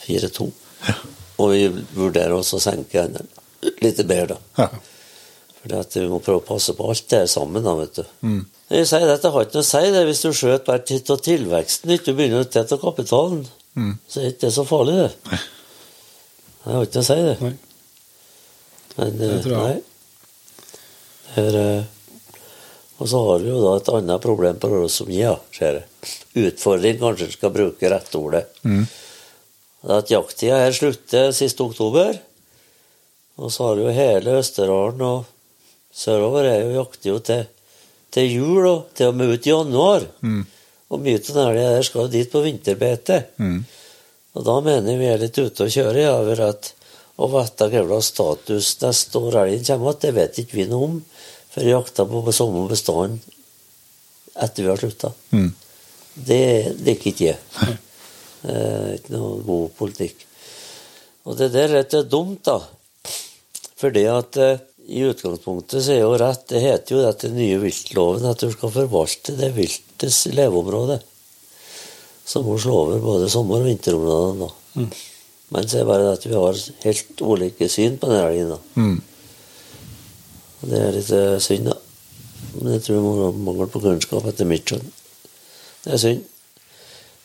Fire-to. 0.00 0.46
Og 1.42 1.50
vi 1.52 1.66
vurderer 1.96 2.32
også 2.36 2.56
å 2.58 2.62
senke 2.64 3.06
den 3.12 3.26
litt 3.82 3.98
bedre, 4.08 4.36
da. 4.36 4.66
ja. 4.66 4.68
Fordi 5.66 5.98
vi 6.04 6.08
må 6.12 6.20
prøve 6.22 6.38
å 6.38 6.46
passe 6.46 6.72
på 6.78 6.86
alt 6.86 7.08
det 7.10 7.18
her 7.24 7.26
sammen, 7.30 7.64
da, 7.66 7.72
vet 7.74 7.96
du. 7.98 8.04
Mm. 8.22 8.42
Jeg 8.70 8.86
sier 8.86 9.06
det, 9.08 9.16
det 9.22 9.32
har 9.34 9.46
ikke 9.46 9.58
noe 9.58 9.64
å 9.64 9.66
si 9.66 9.90
det 9.94 10.02
hvis 10.06 10.22
du 10.22 10.28
skjøt 10.38 10.66
bare 10.68 10.84
titt 10.86 11.10
av 11.10 11.18
tilveksten, 11.26 11.92
ikke 11.96 12.14
begynner 12.14 12.44
å 12.44 12.48
tette 12.50 12.78
kapitalen. 12.82 13.42
Mm. 13.74 13.96
Så 14.06 14.20
er 14.22 14.30
ikke 14.30 14.46
det 14.46 14.52
så 14.54 14.64
farlig, 14.68 14.94
det. 15.02 15.40
Det 16.62 16.74
har 16.76 16.86
ikke 16.86 17.02
noe 17.02 17.04
å 17.04 17.08
si, 17.10 17.18
det. 17.26 17.36
Nei. 17.42 17.52
Men 18.96 19.18
Det 19.20 19.30
eh, 19.32 19.42
tror 19.44 19.56
jeg. 19.56 19.74
nei. 19.74 19.82
Her, 21.36 21.58
eh, 21.64 22.42
og 22.96 23.10
så 23.10 23.24
har 23.26 23.42
vi 23.42 23.50
jo 23.50 23.58
da 23.60 23.74
et 23.76 23.90
annet 23.92 24.22
problem 24.24 24.62
på 24.62 24.70
Rosomia, 24.72 25.34
ser 25.52 25.82
jeg. 25.82 26.14
Utfordring, 26.46 26.96
kanskje 27.02 27.28
du 27.28 27.34
skal 27.34 27.52
bruke 27.52 27.90
rette 27.92 28.16
ordet. 28.22 28.46
Mm. 28.64 28.86
Det 29.86 29.94
er 29.94 30.02
at 30.02 30.10
jakttida 30.10 30.56
her 30.64 30.72
slutter 30.74 31.28
siste 31.34 31.62
oktober. 31.62 32.16
Og 33.38 33.52
så 33.54 33.68
har 33.68 33.78
jo 33.78 33.92
hele 33.94 34.38
Østerdalen 34.40 35.04
og 35.06 35.28
sørover 35.94 36.48
er 36.50 36.64
jo 36.64 36.80
jakter 36.80 37.10
jo 37.12 37.20
til, 37.22 37.44
til 38.10 38.32
jul 38.32 38.66
og 38.66 38.88
til 38.98 39.12
og 39.12 39.20
med 39.20 39.30
ut 39.36 39.46
i 39.46 39.52
januar. 39.52 40.08
Mm. 40.26 40.42
Og 40.90 41.04
mye 41.04 41.20
av 41.20 41.30
den 41.30 41.42
elga 41.44 41.68
der 41.76 41.86
skal 41.86 42.10
dit 42.10 42.32
på 42.32 42.42
vinterbeite. 42.42 43.20
Mm. 43.38 43.60
Og 44.34 44.48
da 44.48 44.58
mener 44.64 44.90
jeg 44.90 45.02
vi 45.04 45.12
er 45.12 45.22
litt 45.22 45.38
ute 45.38 45.68
å 45.68 45.72
kjøre 45.76 46.08
over 46.16 46.42
at 46.48 46.72
å 47.16 47.30
vite 47.32 47.70
hva 47.70 48.02
status 48.02 48.74
neste 48.82 49.22
år 49.22 49.40
elgen 49.44 49.64
kommer 49.70 49.94
igjen, 49.94 50.02
det 50.02 50.14
vet 50.18 50.42
ikke 50.42 50.58
vi 50.58 50.68
noe 50.72 50.90
om. 50.90 51.00
Vi 51.54 51.70
jakta 51.70 52.04
på 52.10 52.34
samme 52.34 52.66
bestand 52.68 53.22
etter 54.34 54.66
vi 54.66 54.68
har 54.68 54.82
slutta. 54.82 55.14
Mm. 55.30 55.50
Det 56.26 56.44
liker 56.82 57.12
ikke 57.14 57.30
jeg. 57.30 57.76
Er 58.46 58.94
ikke 58.96 59.14
noe 59.16 59.42
god 59.46 59.74
politikk. 59.78 60.22
Og 61.26 61.38
det 61.38 61.50
der 61.54 61.70
er 61.70 61.80
litt 61.80 61.96
dumt, 62.10 62.46
da. 62.46 62.60
Fordi 63.76 64.04
at 64.08 64.38
eh, 64.40 64.62
i 64.86 65.02
utgangspunktet 65.02 65.82
så 65.82 65.96
er 65.96 66.04
jo 66.04 66.14
rett 66.20 66.44
Det 66.48 66.62
heter 66.62 66.94
jo 66.94 67.02
dette 67.02 67.30
nye 67.34 67.58
viltloven 67.58 68.28
at 68.30 68.42
du 68.42 68.52
skal 68.52 68.72
forvalte 68.72 69.34
det 69.38 69.50
viltets 69.56 70.20
leveområde. 70.30 71.00
Som 72.26 72.46
må 72.46 72.56
slå 72.58 72.76
over 72.84 73.02
både 73.02 73.30
sommer- 73.30 73.62
og 73.62 73.68
vinterområdene, 73.68 74.46
da. 74.46 74.80
Mm. 74.80 74.94
Men 75.54 75.68
så 75.68 75.76
er 75.76 75.84
det 75.84 75.90
bare 75.90 76.12
at 76.12 76.24
vi 76.26 76.34
har 76.34 76.62
helt 76.84 77.20
ulike 77.22 77.68
syn 77.70 77.98
på 78.02 78.10
den 78.10 78.22
elgen, 78.22 78.54
da. 78.54 78.58
Mm. 78.74 79.02
Det 80.66 80.80
er 80.82 80.96
litt 80.96 81.12
eh, 81.14 81.36
synd, 81.42 81.68
da. 81.70 81.76
Men 82.56 82.72
jeg 82.76 82.86
tror 82.86 82.96
det 82.96 83.04
må 83.04 83.12
være 83.20 83.44
mangel 83.50 83.70
på 83.70 83.82
kunnskap, 83.84 84.26
etter 84.26 84.48
mitt 84.48 84.66
skjønn. 84.66 84.88
Det 85.84 85.94
er 85.94 86.02
synd. 86.02 86.24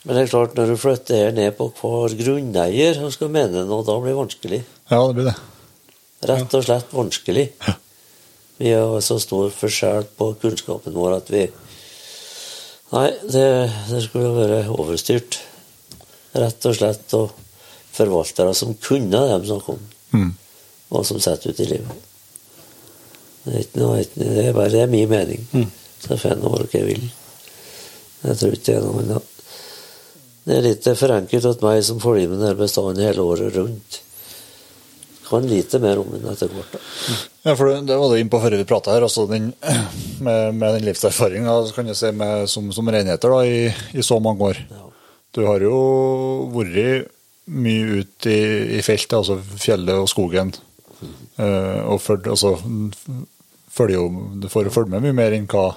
Men 0.03 0.15
det 0.17 0.23
er 0.23 0.31
klart, 0.31 0.55
når 0.57 0.71
du 0.71 0.77
flytter 0.81 1.19
her 1.27 1.33
ned 1.37 1.53
på 1.59 1.67
hver 1.77 2.15
grunneier 2.17 2.97
og 3.05 3.11
skal 3.13 3.29
mene 3.33 3.61
noe, 3.69 3.83
da 3.85 3.97
blir 4.01 4.15
det 4.15 4.17
vanskelig. 4.21 4.61
Ja, 4.89 5.01
det 5.07 5.13
blir 5.19 5.27
det. 5.29 5.35
Rett 6.31 6.55
og 6.57 6.63
slett 6.65 6.93
vanskelig. 6.93 7.45
Vi 8.61 8.71
har 8.73 8.99
så 9.05 9.17
stor 9.21 9.49
forskjell 9.53 10.07
på 10.17 10.31
kunnskapen 10.41 10.93
vår 10.97 11.15
at 11.19 11.29
vi 11.33 11.47
Nei, 12.91 13.07
det, 13.23 13.43
det 13.87 14.01
skulle 14.03 14.25
jo 14.27 14.33
være 14.35 14.57
overstyrt. 14.73 15.37
Rett 16.35 16.65
og 16.67 16.73
slett 16.75 17.13
og 17.15 17.29
forvaltere 17.95 18.51
som 18.57 18.73
kunne 18.83 19.21
det 19.21 19.37
de 19.45 19.47
snakker 19.53 19.77
om, 19.77 19.85
Mm. 20.11 20.33
og 20.91 21.05
som 21.07 21.19
setter 21.23 21.53
ut 21.53 21.59
i 21.63 21.69
livet. 21.69 22.01
Det 23.45 23.53
er, 23.53 23.61
ikke 23.63 23.79
noe, 23.79 24.01
det 24.11 24.43
er 24.49 24.53
bare 24.57 24.73
det 24.73 24.81
er 24.83 24.91
min 24.91 25.07
mening. 25.09 25.45
Mm. 25.55 25.69
Så 26.03 26.17
får 26.19 26.33
jeg 26.33 26.39
nå 26.41 26.51
hva 26.51 26.65
jeg 26.73 26.87
vil. 26.89 27.05
Jeg 28.25 28.37
tror 28.41 28.57
ikke 28.57 28.65
det 28.67 28.75
er 28.75 28.83
noe 28.89 29.05
annet. 29.05 29.31
Det 30.45 30.55
er 30.57 30.65
litt 30.65 30.87
for 30.97 31.13
enkelt 31.13 31.45
at 31.51 31.65
meg 31.65 31.83
som 31.85 31.99
følger 32.01 32.31
med 32.31 32.41
denne 32.41 32.57
bestanden 32.57 33.05
hele 33.05 33.25
året 33.25 33.53
rundt. 33.57 33.99
Kan 35.27 35.45
lite 35.47 35.79
mer 35.79 36.01
om 36.01 36.09
den 36.11 36.25
etter 36.27 36.49
hvert. 36.51 36.73
Ja, 37.45 37.53
for 37.55 37.69
det, 37.69 37.95
var 37.95 38.09
du 38.09 38.17
inne 38.17 38.31
på 38.33 38.41
før 38.41 38.57
vi 38.57 38.67
prata 38.67 38.95
her, 38.95 39.05
altså 39.05 39.27
den, 39.29 39.51
med, 40.25 40.57
med 40.57 40.77
den 40.77 40.87
livserfaringa 40.89 41.93
si, 41.93 42.11
med, 42.11 42.49
som, 42.51 42.71
som 42.73 42.89
reinheter 42.91 43.37
i, 43.45 43.69
i 43.93 44.03
så 44.03 44.19
mange 44.19 44.49
år. 44.49 44.63
Ja. 44.71 44.87
Du 45.31 45.45
har 45.47 45.63
jo 45.63 45.77
vært 46.51 47.11
mye 47.51 48.01
ute 48.01 48.33
i, 48.33 48.41
i 48.77 48.81
feltet, 48.83 49.15
altså 49.21 49.39
fjellet 49.61 50.01
og 50.01 50.09
skogen. 50.11 50.51
Eh, 51.39 51.79
og 51.87 52.01
følg, 52.03 52.27
altså, 52.33 52.55
følger 53.71 53.97
jo, 53.97 54.09
du 54.41 54.49
får 54.51 54.67
jo 54.67 54.73
følge 54.75 54.93
med 54.93 55.05
mye 55.05 55.17
mer 55.17 55.37
enn 55.37 55.47
hva 55.49 55.69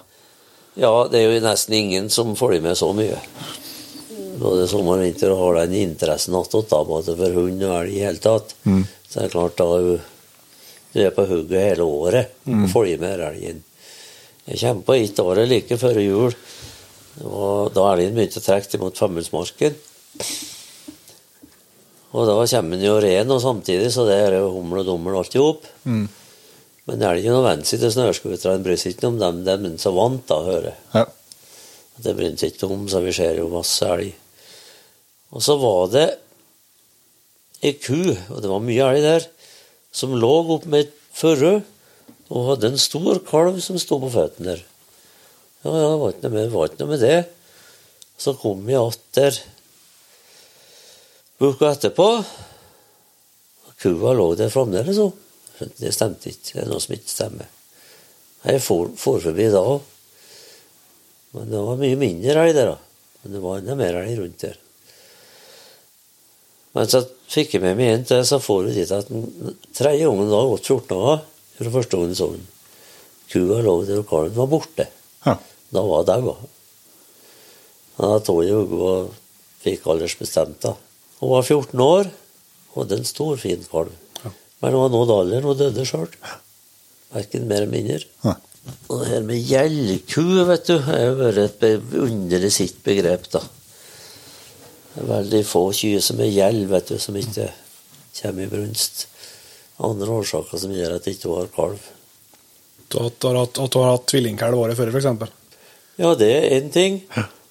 Ja, 0.74 0.90
det 1.06 1.20
er 1.20 1.30
jo 1.30 1.44
nesten 1.44 1.76
ingen 1.78 2.10
som 2.10 2.34
følger 2.36 2.64
med 2.64 2.76
så 2.80 2.90
mye. 2.96 3.20
Både 4.40 4.66
sommer 4.70 4.98
og 4.98 5.04
vinter 5.04 5.30
og 5.32 5.40
har 5.42 5.60
den 5.64 5.76
interessen 5.82 6.34
attåt 6.38 6.68
for 6.72 7.36
hund 7.38 7.62
og 7.62 7.74
elg 7.80 7.94
i 7.94 8.02
hele 8.04 8.18
tatt. 8.22 8.54
Så 8.64 9.20
det 9.20 9.26
er 9.28 9.34
klart 9.34 9.56
da 9.60 9.66
du 9.78 11.00
er 11.04 11.10
på 11.14 11.26
hugget 11.26 11.68
hele 11.72 11.86
året 11.86 12.32
og 12.46 12.68
følger 12.72 13.00
med 13.02 13.20
elgen. 13.28 13.62
Jeg 14.46 14.60
kommer 14.60 14.82
på 14.84 14.94
ett 14.94 15.18
år 15.18 15.46
like 15.48 15.78
før 15.80 16.00
jul. 16.02 16.34
Og 17.24 17.70
da 17.74 17.86
elgen 17.94 18.14
begynte 18.16 18.40
å 18.42 18.44
trekke 18.44 18.78
mot 18.82 18.98
Femundsmarken. 18.98 19.76
Og 22.14 22.26
da 22.28 22.34
kommer 22.46 22.76
den 22.76 22.86
jo 22.86 22.98
ren 23.02 23.30
og 23.34 23.40
samtidig, 23.42 23.90
så 23.94 24.04
det 24.06 24.18
er 24.26 24.36
jo 24.38 24.52
hummel 24.54 24.82
og 24.82 24.86
dummel 24.86 25.16
alt 25.18 25.34
i 25.34 25.42
hop. 25.42 25.64
Men 26.84 27.02
elgen 27.08 27.32
og 27.38 27.46
venstre 27.46 27.78
sitt 27.78 27.82
til 27.86 27.94
snøscooterne 27.94 28.62
bryr 28.62 28.76
seg 28.78 28.94
ikke 28.94 29.08
om 29.08 29.18
dem, 29.22 29.40
De 29.46 29.54
er 29.56 29.78
så 29.80 29.90
vant 29.96 30.26
da, 30.28 30.42
hører 30.44 30.68
jeg. 30.72 30.78
Ja. 30.94 31.06
Det 32.04 32.14
bryr 32.18 32.36
seg 32.36 32.52
ikke 32.52 32.68
om, 32.70 32.84
så 32.90 33.00
vi 33.00 33.14
ser 33.16 33.38
jo 33.40 33.48
masse 33.48 33.88
elg. 33.88 34.12
Og 35.34 35.42
så 35.42 35.56
var 35.58 35.88
det 35.92 36.08
ei 37.64 37.74
ku, 37.80 38.12
og 38.30 38.42
det 38.42 38.50
var 38.50 38.62
mye 38.62 38.90
elg 38.92 39.02
der, 39.02 39.26
som 39.94 40.14
lå 40.18 40.32
opp 40.54 40.66
med 40.70 40.86
et 40.86 40.94
førre 41.14 41.56
og 42.32 42.48
hadde 42.50 42.72
en 42.72 42.80
stor 42.80 43.20
kalv 43.26 43.58
som 43.62 43.78
sto 43.80 43.98
på 44.02 44.10
føttene 44.14 44.54
der. 44.54 44.62
Ja, 45.64 45.72
ja, 45.72 45.88
det 45.90 45.98
var 46.00 46.12
ikke 46.12 46.26
noe 46.26 46.34
med, 46.34 46.52
var 46.52 46.70
ikke 46.70 46.82
noe 46.82 46.92
med 46.92 47.04
det. 47.04 47.18
Så 48.20 48.34
kom 48.38 48.62
vi 48.66 48.76
atter 48.78 49.38
uka 51.40 51.72
etterpå. 51.72 52.08
og 53.66 53.76
Kua 53.80 54.14
lå 54.16 54.28
der 54.38 54.52
fremdeles 54.52 55.00
òg. 55.02 55.14
Det 55.78 55.92
stemte 55.94 56.30
ikke. 56.30 56.52
Det 56.52 56.62
er 56.64 56.70
noe 56.70 56.82
som 56.82 56.94
ikke 56.96 57.10
stemmer. 57.10 57.50
Jeg 58.44 58.60
for, 58.60 58.92
for 59.00 59.22
forbi 59.24 59.48
da 59.52 59.62
òg. 59.64 59.80
Men 61.34 61.50
det 61.50 61.62
var 61.66 61.80
mye 61.80 61.98
mindre 61.98 62.44
elg 62.44 62.54
der, 62.54 62.74
da. 62.74 63.14
Men 63.22 63.34
det 63.34 63.42
var 63.42 63.62
enda 63.62 63.78
mer 63.78 64.02
elg 64.02 64.20
rundt 64.20 64.44
der. 64.44 64.60
Men 66.74 66.90
så 66.90 67.04
fikk 67.30 67.54
jeg 67.54 67.62
med 67.62 67.78
meg 67.78 67.92
inn 67.92 68.08
til, 68.08 68.24
så 68.26 68.40
får 68.42 68.66
vi 68.66 68.74
dit 68.80 68.92
at 68.94 69.10
den 69.10 69.54
tredje 69.76 70.08
ungen 70.10 70.32
da 70.32 70.42
gått 70.50 70.66
14 70.66 70.88
dager 70.90 71.22
fra 71.60 71.72
første 71.76 72.00
gangen 72.00 72.18
så 72.18 72.30
hun, 72.32 72.46
Kua 73.30 73.60
lå 73.64 73.74
der, 73.86 74.02
og 74.02 74.08
kalven 74.10 74.36
var 74.36 74.50
borte. 74.50 74.88
Ja. 75.24 75.36
Da 75.74 75.82
var 75.86 76.02
hun 76.02 76.08
daua. 76.10 76.34
Da 77.94 78.10
tok 78.26 78.42
jeg 78.42 78.58
henne 78.58 78.80
og 78.90 79.12
fikk 79.64 79.86
aldersbestemt 79.90 80.60
da. 80.66 80.74
Hun 81.20 81.32
var 81.32 81.46
14 81.46 81.84
år, 81.84 82.10
og 82.72 82.80
hadde 82.82 82.98
en 83.00 83.08
stor, 83.08 83.36
fin 83.40 83.62
kalv. 83.70 83.94
Men 84.24 84.74
hun 84.74 84.82
var 84.82 84.92
nådd 84.94 85.14
alderen 85.14 85.46
og 85.50 85.58
døde 85.60 85.86
sjøl. 85.86 86.10
Verken 87.14 87.46
mer 87.48 87.62
eller 87.62 87.70
mindre. 87.70 88.02
Ja. 88.24 88.34
Og 88.88 89.00
det 89.02 89.10
her 89.10 89.26
med 89.28 89.50
gjellku, 89.50 90.22
vet 90.48 90.70
du, 90.70 90.78
jo 90.78 91.16
vært 91.18 91.40
et 91.44 91.66
underlig 92.00 92.50
sitt 92.54 92.80
begrep, 92.86 93.28
da. 93.32 93.42
Det 94.94 95.04
veldig 95.08 95.42
få 95.46 95.64
kyr 95.74 96.00
som 96.04 96.20
er 96.22 96.30
gjeld, 96.30 96.66
vet 96.70 96.88
du, 96.92 96.98
som 97.02 97.16
ikke 97.18 97.48
kommer 98.20 98.44
i 98.46 98.50
brunst. 98.52 99.06
Andre 99.82 100.18
årsaker 100.20 100.60
som 100.62 100.74
gjør 100.74 100.96
at 100.96 101.04
de 101.08 101.14
ikke 101.16 101.32
har 101.34 101.48
kalv. 101.54 101.86
Du 102.92 102.98
du 103.10 103.26
har, 103.26 103.40
hatt- 103.40 103.58
at 103.58 103.70
du 103.74 103.78
har 103.80 103.90
hatt 103.96 104.06
tvillingkalv 104.12 104.54
året 104.60 104.76
før, 104.78 104.92
f.eks. 104.94 105.32
Ja, 105.98 106.12
det 106.18 106.28
er 106.36 106.60
én 106.60 106.70
ting. 106.74 107.00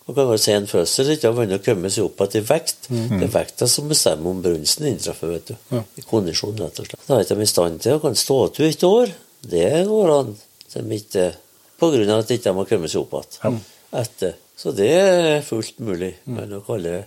Og 0.08 0.16
kan 0.16 0.28
være 0.28 0.40
sen 0.44 0.66
fødsel, 0.68 1.14
ikke 1.14 1.30
har 1.30 1.36
vunnet 1.38 1.62
å 1.62 1.64
komme 1.64 1.90
seg 1.92 2.04
opp 2.08 2.20
igjen 2.26 2.44
i 2.44 2.48
vekt. 2.48 2.88
Det 2.92 3.24
er 3.28 3.32
vekta 3.32 3.68
som 3.72 3.88
bestemmer 3.92 4.34
om 4.34 4.42
brunsten 4.44 4.88
inntreffer, 4.90 5.32
vet 5.32 5.52
du. 5.52 5.56
Ja. 5.72 5.84
I 6.00 6.04
kondisjon, 6.08 6.58
rett 6.60 6.80
og 6.80 6.88
slett. 6.90 7.06
Da 7.08 7.16
er 7.18 7.24
ikke 7.24 7.38
de 7.40 7.46
i 7.48 7.52
stand 7.52 7.80
til 7.84 7.96
å 7.98 8.02
kan 8.04 8.16
stå 8.20 8.40
til 8.56 8.68
et 8.68 8.84
år. 8.88 9.14
Det 9.48 9.70
går 9.88 10.12
an. 10.18 10.34
De 10.74 10.84
ikke, 10.98 11.28
på 11.80 11.92
grunn 11.94 12.12
av 12.12 12.24
at 12.24 12.28
de 12.32 12.38
ikke 12.40 12.52
har 12.56 12.68
kommet 12.72 12.92
seg 12.92 13.04
opp 13.06 13.16
igjen 13.20 13.60
etter. 14.04 14.36
Så 14.60 14.72
det 14.76 14.90
er 14.92 15.42
fullt 15.48 15.80
mulig. 15.84 16.14
Men 16.28 16.52
å 16.60 16.64
kalle 16.68 16.98
det 16.98 17.06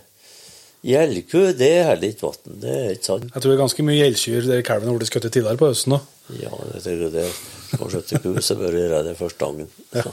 Gjeldku, 0.87 1.41
det 1.59 1.69
er 1.81 2.03
ikke 2.07 2.29
vann. 2.29 2.59
Det 2.63 2.73
er 2.73 2.91
ikke 2.95 3.09
sant. 3.09 3.25
Jeg 3.33 3.41
tror 3.43 3.51
det 3.51 3.55
er 3.57 3.63
ganske 3.65 3.83
mye 3.87 3.97
gjeldkyr 3.99 4.45
der 4.47 4.61
kalven 4.67 4.87
har 4.91 4.99
blitt 5.01 5.09
skutt 5.11 5.27
tidligere 5.27 5.59
på 5.59 5.67
høsten. 5.71 5.97
Da. 5.97 5.99
Ja, 6.39 6.51
jeg 6.75 6.83
tror 6.85 7.11
det. 7.15 7.25
Skal 7.67 7.89
skjøtte 7.91 8.19
ku, 8.23 8.29
så 8.43 8.55
bør 8.55 8.71
du 8.71 8.77
gjøre 8.79 9.01
det 9.09 9.15
første 9.19 9.41
gangen. 9.43 9.67
ja. 9.91 10.03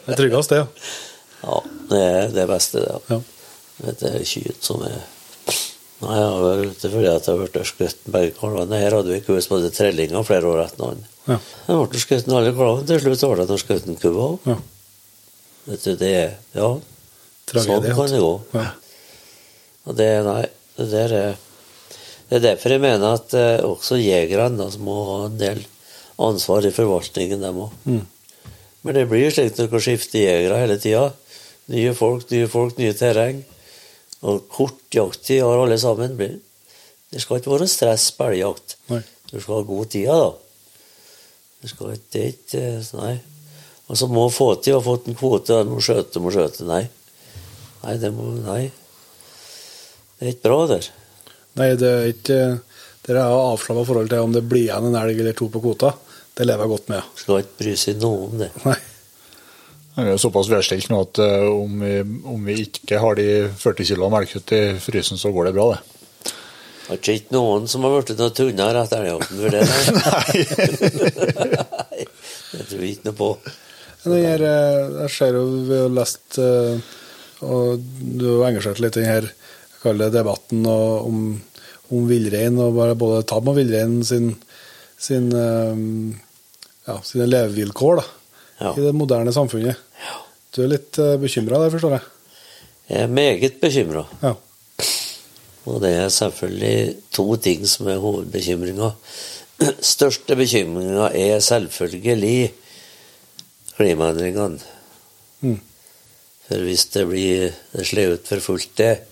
Det 0.00 0.12
er 0.14 0.18
tryggest, 0.20 0.52
det. 0.54 0.60
ja. 0.60 0.66
Ja, 1.40 1.56
det 1.90 2.00
er 2.04 2.32
det 2.36 2.46
beste, 2.50 2.82
det. 2.84 3.00
Ja. 3.10 3.20
Det 4.00 4.10
er 4.12 4.24
kyr 4.28 4.54
som 4.60 4.82
er 4.84 5.00
Nei, 6.00 6.14
jeg 6.16 6.28
har 6.32 6.40
vært 6.40 6.70
ute 6.78 6.88
fordi 6.94 7.08
at 7.10 7.26
jeg 7.28 7.34
har 7.36 7.40
blitt 7.42 7.66
skutt 7.68 8.06
begge 8.08 8.32
kalvene. 8.38 8.78
Her 8.80 8.94
hadde 8.96 9.12
vi 9.12 9.18
ku 9.20 9.34
som 9.44 9.58
hadde 9.58 9.68
trillinger 9.76 10.22
flere 10.24 10.48
år 10.48 10.62
etter 10.62 10.80
hverandre. 10.80 11.10
Ja. 11.28 11.36
Jeg 11.66 11.80
ble 11.90 12.00
skutt 12.00 12.30
alle 12.32 12.52
kalvene. 12.56 12.86
Til 12.88 13.02
slutt 13.02 13.24
ble 13.34 13.44
det 13.50 13.58
skutt 13.60 13.90
kua 14.00 14.22
òg. 14.30 14.46
Ja. 14.48 14.56
Vet 15.66 15.84
du, 15.84 15.90
det 16.00 16.12
er 16.22 16.30
Ja, 16.56 16.70
sånn 17.50 17.86
kan 17.96 18.12
det 18.12 18.22
gå. 18.22 18.32
Ja. 18.54 18.66
Og 19.88 19.96
det, 19.98 20.08
nei, 20.26 20.42
det 20.78 21.04
er 21.08 21.14
Det 22.30 22.38
er 22.38 22.42
derfor 22.44 22.70
jeg 22.70 22.82
mener 22.84 23.16
at 23.16 23.32
eh, 23.34 23.64
også 23.66 23.96
jegerne 23.98 24.54
da, 24.60 24.68
må 24.78 24.96
ha 25.08 25.14
en 25.26 25.38
del 25.40 25.64
ansvar 26.22 26.66
i 26.68 26.70
forvaltningen, 26.70 27.40
dem 27.42 27.58
òg. 27.64 27.72
Mm. 27.90 28.04
Men 28.86 28.96
det 28.96 29.08
blir 29.10 29.32
slik 29.34 29.56
når 29.56 29.66
dere 29.72 29.80
skifter 29.82 30.22
jegere 30.22 30.60
hele 30.62 30.76
tida. 30.78 31.08
Nye 31.74 31.94
folk, 31.96 32.28
nye 32.30 32.46
folk, 32.50 32.78
nye 32.78 32.94
terreng. 32.94 33.42
Og 34.22 34.46
kort 34.52 34.94
jakttid 34.94 35.42
har 35.42 35.64
alle 35.64 35.78
sammen. 35.80 36.14
Det 37.10 37.22
skal 37.24 37.40
ikke 37.40 37.54
være 37.56 37.68
stress 37.70 38.10
på 38.14 38.30
elgjakt. 38.30 38.76
Du 39.30 39.36
skal 39.40 39.56
ha 39.56 39.66
god 39.66 39.90
tid, 39.90 40.06
da. 40.06 40.30
Du 41.60 41.68
skal 41.68 41.96
ikke, 41.96 42.08
det 42.14 42.24
ikke 42.34 42.64
Nei. 43.00 43.16
Og 43.90 43.98
så 43.98 44.06
må 44.06 44.28
få 44.30 44.52
til 44.62 44.76
å 44.76 44.78
ha 44.78 44.86
fått 44.86 45.08
en 45.10 45.18
kvote, 45.18 45.56
og 45.56 45.72
må 45.74 45.82
skjøte, 45.82 46.22
må 46.22 46.30
skjøte. 46.30 46.62
Nei. 46.68 46.84
Nei, 47.84 47.96
det 48.00 48.10
må 48.14 48.28
Nei. 48.36 48.62
Det 50.18 50.26
er 50.26 50.34
ikke 50.34 50.48
bra, 50.48 50.58
der. 50.74 50.90
Nei, 51.58 51.70
det 51.80 51.90
er 51.90 52.10
ikke 52.12 52.40
Dere 53.06 53.24
har 53.24 53.54
avslappa 53.54 53.86
forhold 53.88 54.10
til 54.12 54.22
om 54.22 54.34
det 54.34 54.44
blir 54.46 54.66
igjen 54.66 54.90
en 54.90 54.96
elg 55.00 55.22
eller 55.22 55.34
to 55.36 55.48
på 55.50 55.62
kvota. 55.64 55.94
Det 56.36 56.44
lever 56.46 56.66
jeg 56.66 56.72
godt 56.74 56.90
med. 56.92 57.00
ja. 57.00 57.06
Skal 57.16 57.40
ikke 57.40 57.56
bry 57.62 57.72
seg 57.80 58.02
noe 58.02 58.26
om 58.28 58.34
det. 58.38 58.50
Nei. 58.66 58.76
Det 59.96 60.12
er 60.12 60.20
såpass 60.20 60.48
vedstilt 60.48 60.90
nå 60.92 61.00
at 61.02 61.18
eh, 61.24 61.46
om, 61.48 61.80
vi, 61.82 61.94
om 62.30 62.44
vi 62.46 62.58
ikke 62.66 63.00
har 63.02 63.16
de 63.18 63.26
40 63.58 63.88
kg 63.88 64.04
melkekjøtt 64.12 64.54
i 64.56 64.60
frysen, 64.80 65.18
så 65.20 65.32
går 65.34 65.48
det 65.48 65.54
bra, 65.56 65.66
det. 65.74 65.80
Det 66.90 66.96
er 66.96 67.18
ikke 67.18 67.34
noen 67.36 67.66
som 67.70 67.84
har 67.86 67.96
blitt 67.96 68.18
noe 68.18 68.34
tynnere 68.34 68.84
etter 68.84 69.04
elgjakten 69.04 69.42
for 69.42 69.56
det. 69.56 69.62
Nei. 69.98 70.38
Nei, 71.80 72.06
det 72.52 72.64
tror 72.70 72.80
jeg 72.84 72.94
ikke 72.94 73.10
noe 73.10 73.18
på. 73.18 73.28
Den 74.04 74.16
eh, 74.16 74.40
jeg 75.02 75.12
ser 75.16 75.36
jo 75.36 75.44
vi 75.68 75.76
har 75.82 75.92
lest 75.92 76.40
eh, 76.40 76.96
Og 77.46 77.80
du 78.00 78.26
har 78.40 78.50
engasjert 78.50 78.80
litt 78.82 78.98
i 79.00 79.06
denne 79.06 80.10
debatten 80.12 80.66
om, 80.68 81.22
om 81.90 82.08
villrein, 82.10 82.58
og 82.60 82.76
bare 82.76 82.98
både 82.98 83.24
tam 83.28 83.48
og 83.48 83.56
villrein 83.56 84.00
sin, 84.04 84.34
sin, 85.00 85.30
eh, 85.32 85.80
ja, 86.88 86.98
sine 87.06 87.28
levevilkår 87.30 88.02
da, 88.02 88.08
Ja. 88.60 88.74
i 88.76 88.82
det 88.84 88.92
moderne 88.92 89.32
samfunnet. 89.32 89.78
Du 90.52 90.64
er 90.64 90.72
litt 90.72 90.98
uh, 90.98 91.14
bekymra 91.16 91.60
der, 91.62 91.70
forstår 91.72 91.94
jeg. 91.94 92.06
Jeg 92.90 93.04
er 93.06 93.12
meget 93.14 93.60
bekymra. 93.62 94.02
Ja. 94.20 94.34
Og 95.70 95.78
det 95.80 95.92
er 95.94 96.08
selvfølgelig 96.12 96.96
to 97.14 97.24
ting 97.40 97.62
som 97.70 97.88
er 97.88 98.00
hovedbekymringa. 98.02 98.90
Største 99.84 100.36
bekymringa 100.36 101.10
er 101.14 101.40
selvfølgelig 101.44 102.50
klimaendringene. 103.76 104.58
Mm. 106.50 106.56
For 106.56 106.66
hvis 106.66 106.86
det 106.90 107.06
blir 107.06 107.52
slevet 107.86 108.26
for 108.26 108.42
fullt, 108.42 108.72
det, 108.76 109.06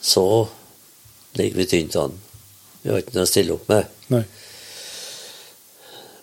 så 0.00 0.46
ligger 1.34 1.56
vi 1.56 1.66
tynt 1.66 1.96
an. 1.96 2.14
Vi 2.82 2.90
har 2.90 3.02
ikke 3.02 3.16
noe 3.16 3.26
å 3.26 3.30
stille 3.30 3.56
opp 3.56 3.68
med. 3.70 3.90
Nei. 4.14 4.22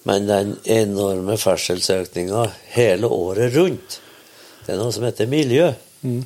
Men 0.07 0.29
den 0.29 0.55
enorme 0.63 1.35
ferdselsøkninga 1.37 2.45
hele 2.71 3.07
året 3.11 3.53
rundt, 3.53 3.99
det 4.65 4.73
er 4.73 4.79
noe 4.79 4.95
som 4.95 5.03
heter 5.03 5.27
miljø. 5.27 5.73
Mm. 6.07 6.23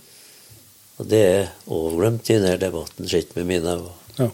Og 1.01 1.09
det 1.09 1.21
er 1.25 1.51
overglemt 1.73 2.29
i 2.29 2.37
denne 2.37 2.61
debatten, 2.61 3.09
sett 3.09 3.33
med 3.35 3.49
mine 3.49 3.77
øyne. 3.79 3.97
Ja. 4.19 4.29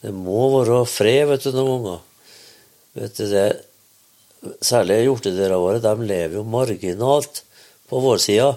Det 0.00 0.12
må 0.16 0.48
være 0.54 0.84
fred, 0.88 1.26
vet 1.28 1.44
du, 1.44 1.52
noen 1.52 1.84
ganger. 1.84 2.04
Vet 2.96 3.18
du, 3.20 3.26
det, 3.28 3.46
særlig 4.64 5.02
hjortedyra 5.04 5.58
våre, 5.60 5.82
de 5.84 6.08
lever 6.08 6.38
jo 6.38 6.46
marginalt 6.48 7.42
på 7.88 8.00
vår 8.02 8.20
side. 8.22 8.50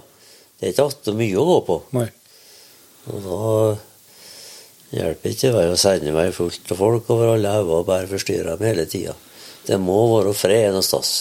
Det 0.60 0.68
er 0.68 0.73
ikke 0.73 0.88
alltid 0.89 1.19
mye 1.19 1.39
å 1.39 1.47
gå 1.47 1.57
på. 1.68 1.77
Nei. 1.97 2.07
Og 3.10 3.26
da 3.26 3.41
hjelper 4.99 5.34
ikke 5.34 5.51
det 5.56 5.65
å 5.72 5.80
sende 5.80 6.14
meg 6.15 6.34
fullt 6.35 6.73
av 6.73 6.81
folk 6.81 7.10
over 7.14 7.34
alle 7.35 7.53
hauger 7.53 7.81
og 7.81 7.89
bare 7.89 8.10
forstyrre 8.10 8.56
dem 8.57 8.69
hele 8.69 8.88
tida. 8.89 9.15
Det 9.65 9.77
må 9.81 9.99
være 10.15 10.34
fred 10.38 10.73
noe 10.73 10.85
sted. 10.85 11.11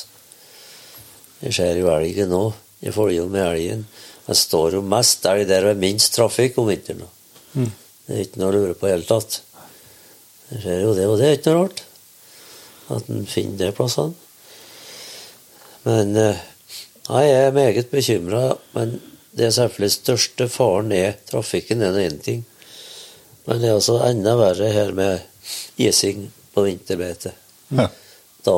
Jeg 1.44 1.54
ser 1.54 1.78
jo 1.78 1.90
elgen 1.92 2.32
nå. 2.32 2.44
Jeg 2.82 2.94
følger 2.94 3.20
jo 3.20 3.28
med 3.30 3.44
elgen. 3.44 3.84
Jeg 4.28 4.38
står 4.38 4.78
jo 4.78 4.86
mest 4.86 5.26
elg 5.28 5.46
der 5.48 5.66
det 5.66 5.74
er 5.74 5.82
minst 5.82 6.14
trafikk 6.16 6.58
om 6.60 6.68
vinteren. 6.70 7.04
Mm. 7.54 7.70
Det 8.06 8.16
er 8.16 8.24
ikke 8.24 8.40
noe 8.40 8.50
å 8.50 8.56
lure 8.56 8.76
på 8.78 8.88
i 8.88 8.90
det 8.90 8.96
hele 8.96 9.08
tatt. 9.08 9.42
Jeg 10.48 10.64
ser 10.64 10.82
jo 10.82 10.94
det, 10.96 11.06
og 11.08 11.18
det 11.20 11.28
er 11.28 11.38
ikke 11.38 11.52
noe 11.52 11.66
rart 11.66 11.84
at 12.96 13.10
en 13.12 13.26
finner 13.28 13.58
de 13.60 13.74
plassene. 13.76 14.14
Men 15.84 16.16
eh, 16.16 16.40
nei, 17.08 17.24
jeg 17.28 17.46
er 17.46 17.56
meget 17.56 17.90
bekymra. 17.90 18.42
Men 18.76 18.98
det 19.32 19.48
er 19.48 19.54
selvfølgelig 19.56 19.94
største 19.96 20.48
faren 20.52 20.92
er 20.92 21.18
trafikken, 21.30 21.82
er 21.82 21.94
nå 21.94 22.04
én 22.04 22.20
ting. 22.22 22.44
Men 23.48 23.62
det 23.62 23.70
er 23.70 23.78
altså 23.78 23.98
enda 24.04 24.34
verre 24.36 24.70
her 24.72 24.92
med 24.96 25.20
ising 25.80 26.28
på 26.54 26.66
vinterbeite. 26.66 27.32
Ja. 27.68 27.88
Da 28.44 28.56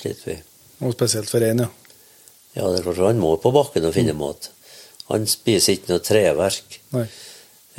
sliter 0.00 0.32
vi. 0.32 0.38
Og 0.80 0.96
spesielt 0.96 1.30
for 1.30 1.42
rein, 1.44 1.60
ja. 1.62 1.68
Ja, 2.56 2.66
det 2.70 2.80
er 2.80 2.86
klart 2.88 3.04
han 3.12 3.20
må 3.22 3.36
på 3.38 3.52
bakken 3.54 3.86
og 3.86 3.94
finne 3.94 4.16
mat. 4.18 4.50
Han 5.10 5.26
spiser 5.30 5.76
ikke 5.76 5.92
noe 5.92 6.02
treverk. 6.06 6.80
Nei. 6.94 7.06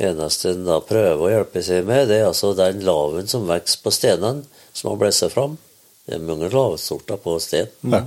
eneste 0.02 0.54
en 0.54 0.64
da 0.66 0.78
prøver 0.82 1.20
å 1.20 1.30
hjelpe 1.30 1.60
seg 1.62 1.84
med, 1.86 2.08
det 2.10 2.22
er 2.22 2.30
altså 2.30 2.54
den 2.58 2.80
laven 2.86 3.28
som 3.30 3.44
vokser 3.46 3.82
på 3.84 3.92
stenene, 3.94 4.46
som 4.72 4.90
har 4.90 4.98
blåst 4.98 5.28
fram. 5.34 5.58
Det 6.06 6.16
er 6.16 6.24
mange 6.26 6.48
lavsorter 6.50 7.20
på 7.22 7.36
sten. 7.42 7.70
Ja. 7.92 8.06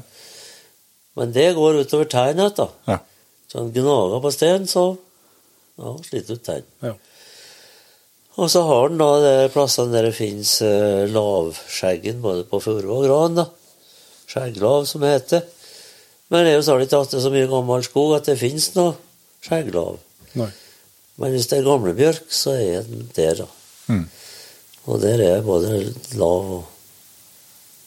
Men 1.16 1.34
det 1.36 1.54
går 1.56 1.82
utover 1.82 2.10
tærne. 2.12 2.50
Ja. 2.88 3.00
Så 3.48 3.62
han 3.62 3.74
gnager 3.76 4.22
på 4.24 4.32
steinen, 4.36 4.68
så 4.68 4.88
ja, 5.80 5.94
sliter 6.08 6.38
ut 6.40 6.44
tærne. 6.44 6.66
Ja. 6.84 6.96
Og 8.36 8.52
så 8.52 8.66
har 8.68 8.90
han 8.90 9.00
da 9.00 9.10
de 9.24 9.36
plassene 9.54 9.96
der 9.96 10.10
det 10.10 10.18
fins 10.18 10.58
eh, 10.66 11.06
lavskjeggen, 11.08 12.20
både 12.24 12.44
på 12.50 12.60
furu 12.60 12.90
og 12.98 13.06
gran. 13.08 13.38
da. 13.40 13.48
Skjegglav, 14.28 14.84
som 14.90 15.06
det 15.06 15.14
heter. 15.14 15.46
Men 16.34 16.44
det 16.44 16.52
er 16.52 16.58
jo 16.58 16.68
særlig 16.68 16.90
ikke 16.90 17.22
så 17.24 17.32
mye 17.32 17.48
gammel 17.48 17.86
skog 17.86 18.16
at 18.18 18.28
det 18.28 18.40
fins 18.42 18.74
noe 18.76 18.98
skjegglav. 19.46 20.02
Nei. 20.36 20.52
Men 21.22 21.32
hvis 21.32 21.48
det 21.48 21.62
er 21.62 21.68
gamlebjørk, 21.70 22.28
så 22.34 22.58
er 22.60 22.88
den 22.90 23.08
der, 23.16 23.46
da. 23.46 23.48
Mm. 23.88 24.08
Og 24.92 25.00
der 25.00 25.22
er 25.24 25.46
både 25.46 25.78
lav 26.20 26.56
og 26.60 26.72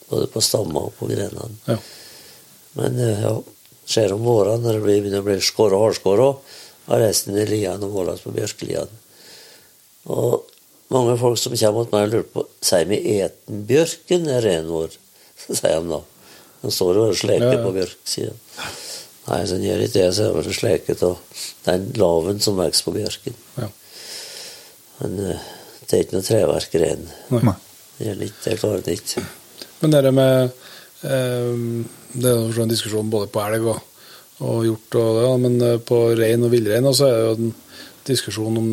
Både 0.09 0.25
på 0.33 0.41
stammer 0.41 0.87
og 0.87 0.93
på 0.97 1.05
grenene. 1.05 1.59
Ja. 1.67 1.75
Men 2.79 2.99
eh, 3.03 3.23
ja, 3.25 3.33
skjer 3.89 4.15
om 4.15 4.23
vårene 4.25 4.63
når 4.63 4.79
det 4.79 4.85
blir, 4.85 5.01
begynner 5.03 5.23
å 5.23 5.27
bli 5.27 5.39
skåret 5.43 5.77
og 5.77 5.87
hardskåret, 5.87 6.53
har 6.89 7.03
resten 7.03 7.37
i 7.37 7.45
liene 7.49 7.85
og 7.85 7.93
måles 7.93 8.23
på 8.25 8.33
bjørkeliene. 8.33 9.01
Og 10.09 10.47
mange 10.93 11.17
folk 11.21 11.37
som 11.37 11.53
kommer 11.53 11.85
til 11.85 11.93
meg 11.95 12.07
og 12.07 12.13
lurer 12.13 12.29
på 12.33 12.45
sier 12.65 12.87
vi 12.89 13.01
eten 13.19 13.65
bjørken 13.69 14.29
er 14.33 14.45
ren 14.45 14.71
vår. 14.71 14.95
sier 15.59 15.83
de 15.83 15.91
da. 15.91 15.99
Den 16.63 16.73
står 16.75 16.97
og 17.03 17.15
sleker 17.15 17.45
Ja, 17.45 17.57
ja. 17.59 17.65
på 17.65 17.75
bjørksida. 17.75 18.33
Nei, 19.29 19.43
så 19.45 19.59
gjør 19.61 19.83
ikke 19.85 19.93
det, 19.99 20.07
så 20.17 20.25
er 20.25 20.47
den 20.47 20.55
sleket 20.57 21.03
av 21.05 21.43
den 21.67 21.85
laven 22.01 22.39
som 22.41 22.57
vokser 22.57 22.87
på 22.87 22.95
bjørken. 22.95 23.35
Ja. 23.59 23.67
Men 24.99 25.19
eh, 25.27 25.43
det 25.85 25.95
er 25.95 26.03
ikke 26.03 26.17
noe 26.17 26.25
treverk 26.25 26.75
ren. 26.81 27.05
Det 27.29 28.07
gjelder 28.07 28.25
ikke, 28.31 28.41
det 28.47 28.57
klarer 28.63 28.83
det 28.87 28.95
ikke. 28.97 29.23
Men 29.83 29.93
det 29.93 30.11
med 30.15 30.33
eh, 30.41 30.67
Det 31.01 32.27
er 32.27 32.39
jo 32.51 32.63
en 32.63 32.71
diskusjon 32.71 33.11
både 33.11 33.29
på 33.31 33.41
elg 33.45 33.67
og, 33.71 33.79
og 34.43 34.65
hjort, 34.67 34.97
og 34.99 35.19
det, 35.19 35.31
men 35.45 35.57
eh, 35.63 35.77
på 35.83 35.99
rein 36.19 36.43
og 36.43 36.51
villrein 36.51 36.87
er 36.89 36.99
det 36.99 37.09
jo 37.23 37.33
en 37.37 37.53
diskusjon 38.07 38.59
om, 38.59 38.69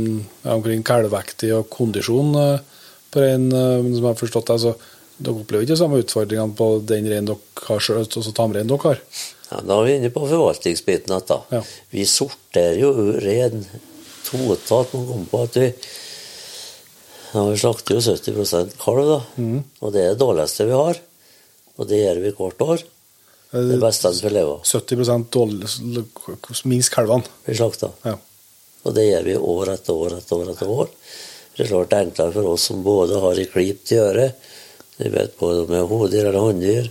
omkring 0.56 0.84
kalvvektig 0.86 1.52
og 1.56 1.68
kondisjon 1.72 2.34
eh, 2.40 2.82
på 3.12 3.22
rein, 3.22 3.48
eh, 3.50 3.78
men 3.82 3.92
som 3.92 4.02
jeg 4.02 4.10
har 4.10 4.20
forstått 4.20 4.52
det. 4.52 4.60
så 4.64 4.74
dere 5.16 5.40
opplever 5.40 5.64
ikke 5.64 5.72
de 5.72 5.80
samme 5.80 6.00
utfordringene 6.02 6.56
på 6.58 6.68
den 6.84 7.08
reinen 7.08 7.30
dere 7.30 7.66
har 7.68 7.82
sjøl, 7.82 8.02
altså 8.04 8.34
tamreinen 8.36 8.72
dere 8.72 8.90
har? 8.90 9.02
Ja, 9.46 9.60
da 9.62 9.76
er 9.78 9.86
vi 9.86 9.94
inne 10.00 10.10
på 10.12 10.24
forvaltningsbiten 10.26 11.14
igjen. 11.14 11.44
Ja. 11.54 11.62
Vi 11.94 12.04
sorterer 12.10 12.80
jo 12.80 12.90
ren 13.22 13.62
totalt. 14.26 14.92
Man 14.92 15.06
kommer 15.06 15.30
på 15.30 15.42
at 15.46 15.58
vi 15.60 15.68
ja, 17.30 17.42
vi 17.50 17.58
slakter 17.60 17.98
jo 17.98 18.02
70% 18.02 18.76
kalv, 18.80 19.06
da. 19.08 19.18
Mm. 19.38 19.60
Og 19.84 19.92
det 19.94 20.02
er 20.02 20.14
det 20.14 20.22
dårligste 20.22 20.66
vi 20.68 20.76
har. 20.76 21.00
Og 21.76 21.88
det 21.90 22.02
gjør 22.02 22.22
vi 22.24 22.34
hvert 22.36 22.64
år. 22.66 22.84
Det 23.56 23.78
beste 23.80 24.10
vi 24.12 24.24
får 24.26 24.34
leve 24.34 24.56
av. 24.56 24.66
70 24.66 25.26
dårlig, 25.32 25.70
minst 26.68 26.92
kalvene. 26.92 27.36
Vi 27.46 27.56
slakter. 27.56 27.94
Ja. 28.04 28.16
Og 28.86 28.94
det 28.94 29.06
gjør 29.06 29.26
vi 29.26 29.36
år 29.54 29.72
etter 29.74 29.96
år 29.96 30.18
etter 30.18 30.36
år 30.36 30.52
etter 30.52 30.70
år. 30.70 30.92
Det 31.56 31.64
er 31.64 31.70
klart 31.70 31.90
det 31.90 31.98
er 31.98 32.06
enklere 32.06 32.34
for 32.34 32.52
oss 32.52 32.66
som 32.68 32.82
både 32.84 33.20
har 33.22 33.40
i 33.40 33.48
klip 33.48 33.84
til 33.88 34.02
øret, 34.04 34.48
vi 34.96 35.08
vet 35.12 35.36
både 35.38 35.62
om 35.62 35.72
det 35.72 35.78
er 35.78 35.88
hodedyr 35.90 36.26
eller 36.30 36.44
hånddyr, 36.44 36.86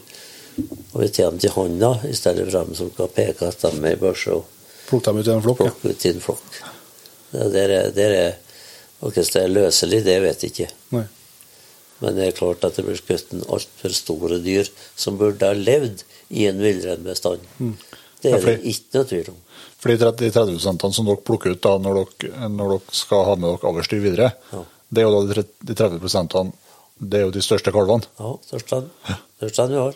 og 0.94 0.98
vi 1.02 1.08
tar 1.10 1.32
dem 1.32 1.40
til 1.42 1.54
hånda 1.54 1.92
i 2.06 2.14
stedet 2.18 2.46
for 2.46 2.58
dem 2.60 2.76
som 2.78 2.92
skal 2.94 3.14
peke 3.14 3.50
at 3.50 3.66
de 3.66 3.72
er 3.82 3.96
i 3.96 4.02
børse 4.02 4.34
og 4.34 4.52
Plukk 4.86 5.02
dem 5.08 5.18
ut 5.18 5.28
i 5.28 5.32
en 5.34 5.42
flokk. 5.42 5.62
Plukke 5.64 5.90
ut 5.90 6.04
i 6.06 6.10
en 6.14 6.20
flokk. 6.22 6.58
Ja, 7.32 7.48
der 7.50 7.72
er, 7.74 7.88
der 7.94 8.12
er, 8.14 8.36
og 9.02 9.12
Hvordan 9.16 9.32
det 9.34 9.42
er 9.42 9.54
løselig, 9.54 10.02
det 10.06 10.18
vet 10.22 10.44
jeg 10.44 10.52
ikke. 10.52 10.68
Nei. 10.94 11.06
Men 12.04 12.18
det 12.18 12.26
er 12.28 12.36
klart 12.36 12.64
at 12.68 12.76
det 12.76 12.84
blir 12.88 12.98
skutt 13.00 13.32
altfor 13.46 13.94
store 13.96 14.40
dyr 14.44 14.68
som 15.00 15.16
burde 15.20 15.48
ha 15.48 15.56
levd 15.56 16.04
i 16.36 16.48
en 16.50 16.60
villreinbestand. 16.60 17.46
Det 17.60 18.32
Ja, 18.32 18.38
er 18.40 18.46
det 18.46 18.56
ikke 18.72 18.98
noe 19.00 19.08
tvil 19.10 19.30
om. 19.32 19.40
For 19.80 19.92
de 19.94 19.98
30, 20.02 20.32
30 20.34 20.56
prosentene 20.58 20.98
som 20.98 21.06
dere 21.08 21.22
plukker 21.24 21.54
ut 21.54 21.62
da, 21.64 21.76
når, 21.78 22.00
dere, 22.20 22.50
når 22.50 22.72
dere 22.76 22.98
skal 23.00 23.26
ha 23.30 23.36
med 23.38 23.52
dere 23.54 23.70
avlsdyr 23.72 24.02
videre, 24.04 24.32
Ja. 24.52 24.64
det 24.90 25.04
er 25.04 25.06
jo 25.08 25.20
da 25.22 25.34
de, 25.38 25.76
30 25.76 26.00
prosentene 26.02 26.54
det 26.98 27.20
er 27.20 27.26
jo 27.28 27.34
de 27.36 27.44
største 27.44 27.72
kalvene. 27.76 28.08
Ja, 28.20 28.32
største 28.48 28.82
største 29.38 29.68
vi 29.72 29.80
har. 29.84 29.96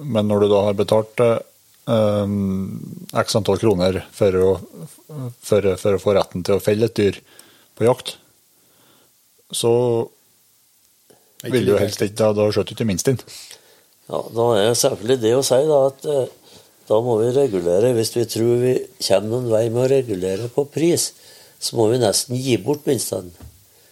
Men 0.00 0.28
når 0.28 0.44
du 0.44 0.48
da 0.52 0.60
har 0.66 0.74
betalt 0.76 1.20
eh, 1.24 1.38
um, 1.88 2.80
x 3.14 3.36
antall 3.38 3.58
kroner 3.62 4.02
for 4.12 4.36
å, 4.36 4.50
for, 5.40 5.70
for 5.80 5.96
å 5.96 6.02
få 6.02 6.14
retten 6.18 6.44
til 6.44 6.58
å 6.58 6.62
felle 6.62 6.88
et 6.90 6.96
dyr 6.98 7.20
på 7.78 7.86
jakt, 7.88 8.16
så 9.54 9.72
Ikke 11.44 11.58
vil 11.58 11.68
du 11.68 11.74
jo 11.74 11.82
helst 11.82 12.02
ikke 12.04 12.18
da, 12.20 12.30
da 12.36 12.48
skjøter 12.50 12.74
du 12.74 12.80
til 12.80 12.88
minst 12.88 13.10
inn. 13.10 13.20
Ja, 14.08 14.20
Da 14.36 14.46
er 14.56 14.66
det 14.68 14.78
selvfølgelig 14.80 15.20
det 15.22 15.34
å 15.36 15.44
si 15.46 15.60
da, 15.68 15.80
at 15.88 16.08
eh, 16.12 16.60
da 16.88 17.00
må 17.04 17.16
vi 17.22 17.30
regulere. 17.36 17.92
Hvis 17.96 18.12
vi 18.16 18.24
tror 18.28 18.62
vi 18.62 18.74
kommer 19.06 19.30
noen 19.30 19.50
vei 19.52 19.64
med 19.70 19.84
å 19.86 19.90
regulere 19.94 20.48
på 20.52 20.66
pris, 20.68 21.10
så 21.60 21.76
må 21.78 21.88
vi 21.92 22.00
nesten 22.02 22.36
gi 22.36 22.58
bort 22.60 22.84
minstene. 22.88 23.32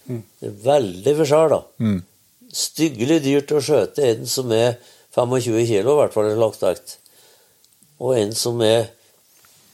Det 0.04 0.48
er 0.48 0.56
veldig 0.64 1.14
forskjell, 1.20 1.54
da. 1.54 1.60
Mm. 1.80 2.00
Styggelig 2.52 3.20
dyrt 3.24 3.54
å 3.56 3.62
skjøte 3.64 4.04
en 4.10 4.26
som 4.28 4.50
er 4.52 4.74
25 5.14 5.62
kilo, 5.68 5.94
i 5.94 6.00
hvert 6.02 6.16
fall 6.16 6.28
i 6.28 6.34
slaktevekt, 6.36 6.96
og 8.02 8.16
en 8.18 8.34
som 8.36 8.60
er 8.66 8.90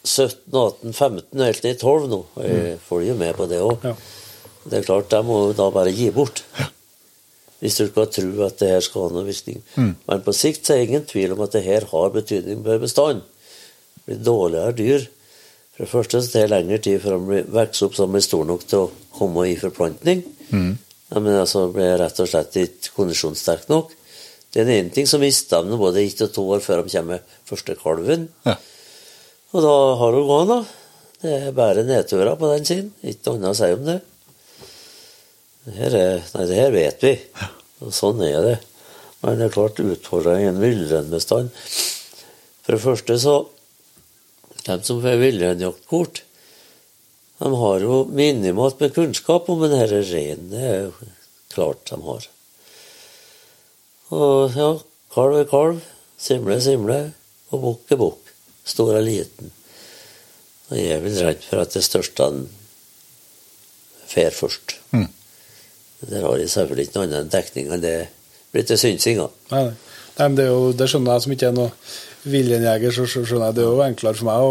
17, 0.05 0.53
18, 0.53 0.93
15, 0.95 1.43
helt 1.43 1.63
til 1.65 1.77
12 1.77 2.09
nå. 2.13 2.21
Jeg 2.45 2.79
følger 2.87 3.19
med 3.19 3.35
på 3.39 3.49
det 3.51 3.61
òg. 3.65 3.87
Ja. 3.89 3.97
Det 4.69 4.79
er 4.79 4.87
klart, 4.87 5.11
de 5.11 5.23
må 5.25 5.41
da 5.57 5.71
bare 5.75 5.95
gi 5.95 6.11
bort. 6.15 6.45
Hvis 7.59 7.77
du 7.81 7.89
skal 7.89 8.07
tro 8.15 8.45
at 8.47 8.59
det 8.61 8.69
her 8.71 8.83
skal 8.87 9.09
ha 9.09 9.15
noen 9.17 9.27
virkning. 9.27 9.63
Men 10.07 10.21
på 10.23 10.35
sikt 10.37 10.67
så 10.67 10.75
er 10.75 10.83
det 10.83 10.89
ingen 10.89 11.07
tvil 11.11 11.33
om 11.35 11.41
at 11.43 11.57
det 11.57 11.65
her 11.65 11.89
har 11.91 12.11
betydning 12.15 12.61
for 12.63 12.79
bestanden. 12.85 13.25
Det 13.95 14.05
blir 14.07 14.21
dårligere 14.29 14.77
dyr. 14.79 15.07
For 15.75 15.85
det 15.85 15.91
første 15.91 16.23
så 16.23 16.33
det 16.35 16.51
lengre 16.51 16.79
tid 16.83 17.01
før 17.03 17.19
de 17.19 17.43
vokser 17.55 17.87
opp 17.87 17.95
så 17.95 18.07
de 18.07 18.15
blir 18.15 18.25
store 18.27 18.49
nok 18.49 18.67
til 18.67 18.85
å 18.85 18.91
komme 19.19 19.49
i 19.51 19.57
forplantning. 19.59 20.25
Ja, 21.09 21.21
men 21.21 21.39
altså 21.39 21.67
blir 21.73 21.97
rett 21.99 22.19
og 22.21 22.29
slett 22.31 22.57
ikke 22.61 22.95
kondisjonssterke 22.97 23.71
nok. 23.73 23.95
Det 24.53 24.63
er 24.63 24.65
en 24.67 24.75
ene 24.79 24.93
ting 24.95 25.07
som 25.09 25.21
mister 25.21 25.63
dem 25.65 25.79
både 25.81 26.03
ett 26.03 26.23
og 26.25 26.33
to 26.33 26.45
år 26.55 26.63
før 26.65 26.83
de 26.83 26.95
kommer 26.95 27.23
første 27.49 27.75
kalven. 27.81 28.29
Ja. 28.47 28.55
Og 29.53 29.65
da 29.65 29.75
har 30.01 30.17
hun 30.17 30.29
gått, 30.29 30.51
da. 30.51 30.59
Det 31.23 31.35
er 31.35 31.57
bare 31.57 31.83
nedturer 31.83 32.37
på 32.39 32.51
den 32.53 32.69
siden. 32.69 32.93
Ikke 33.03 33.33
noe 33.33 33.39
annet 33.41 33.51
å 33.51 33.59
si 33.59 33.71
om 33.75 33.85
det. 33.87 33.99
Det 35.69 35.77
her, 35.77 35.95
er, 35.95 36.23
nei, 36.33 36.45
det 36.49 36.57
her 36.57 36.71
vet 36.73 37.03
vi. 37.05 37.13
Og 37.85 37.93
sånn 37.93 38.23
er 38.25 38.39
det. 38.41 38.57
Men 39.21 39.37
det 39.37 39.49
er 39.49 39.53
klart 39.53 39.81
utfordringen 39.83 40.61
villreinbestand 40.63 41.51
For 42.63 42.77
det 42.77 42.81
første 42.81 43.17
så 43.19 43.35
De 44.63 44.77
som 44.87 45.03
får 45.03 45.19
villreinjaktkort, 45.21 46.23
de 47.39 47.51
har 47.61 47.85
jo 47.85 48.01
minimalt 48.11 48.81
med 48.83 48.95
kunnskap 48.97 49.47
om 49.49 49.61
denne 49.63 49.85
reinen. 49.87 50.49
Det 50.51 50.65
er 50.65 50.81
jo 50.89 51.11
klart 51.55 51.85
de 51.89 51.99
har. 52.05 52.27
Og 54.19 54.57
ja, 54.59 54.71
kalv 55.15 55.39
er 55.39 55.49
kalv, 55.49 55.79
simle 56.21 56.59
er 56.59 56.65
simle, 56.65 56.99
og 57.53 57.63
bukk 57.65 57.95
er 57.95 58.01
bukk. 58.03 58.33
Stor 58.69 58.97
er 58.99 59.07
liten. 59.07 59.53
Og 60.69 60.77
jeg 60.77 60.97
er 60.99 61.05
vel 61.07 61.21
redd 61.29 61.47
for 61.47 61.63
at 61.63 61.79
det 61.79 61.85
største 61.87 62.27
han 62.27 62.43
fer 64.11 64.35
først. 64.35 64.77
Mm. 64.93 65.09
Mm. 65.99 66.11
Der 66.13 66.23
har 66.27 66.37
de 66.39 66.49
selvfølgelig 66.49 66.89
ikke 66.89 66.99
noen 67.01 67.15
annen 67.15 67.33
dekning 67.33 67.73
enn 67.75 67.83
det 67.83 67.95
blir 68.55 68.67
til 68.69 68.79
synsinga. 68.81 69.29
Nei, 69.51 69.65
nei. 70.19 70.29
det, 70.39 70.47
jo, 70.47 70.61
det 70.73 70.89
skjønner 70.91 71.17
jeg 71.17 71.25
som 71.27 71.35
ikke 71.35 71.49
er 71.51 71.57
noe 71.57 71.73
villreinjeger, 72.29 72.95
så 72.95 73.07
skjønner 73.09 73.51
jeg 73.51 73.57
det 73.59 73.65
er 73.65 73.73
jo 73.73 73.83
enklere 73.85 74.19
for 74.19 74.29
meg 74.29 74.47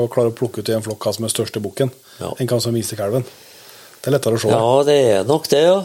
å 0.00 0.08
klare 0.12 0.32
å 0.32 0.36
plukke 0.36 0.62
ut 0.62 0.70
i 0.72 0.76
en 0.76 0.84
flokk 0.84 1.06
hva 1.06 1.14
som 1.16 1.28
er 1.28 1.32
største 1.34 1.62
bukken, 1.64 1.92
Ja. 2.20 2.32
enn 2.38 2.48
hva 2.48 2.60
som 2.60 2.72
er 2.72 2.78
minste 2.78 2.96
kalven. 2.96 3.24
Det 4.00 4.10
er 4.10 4.16
lettere 4.16 4.38
å 4.38 4.40
se. 4.40 4.48
Ja, 4.52 4.82
det 4.88 4.98
er 5.12 5.24
nok 5.28 5.48
det, 5.52 5.62
ja. 5.66 5.78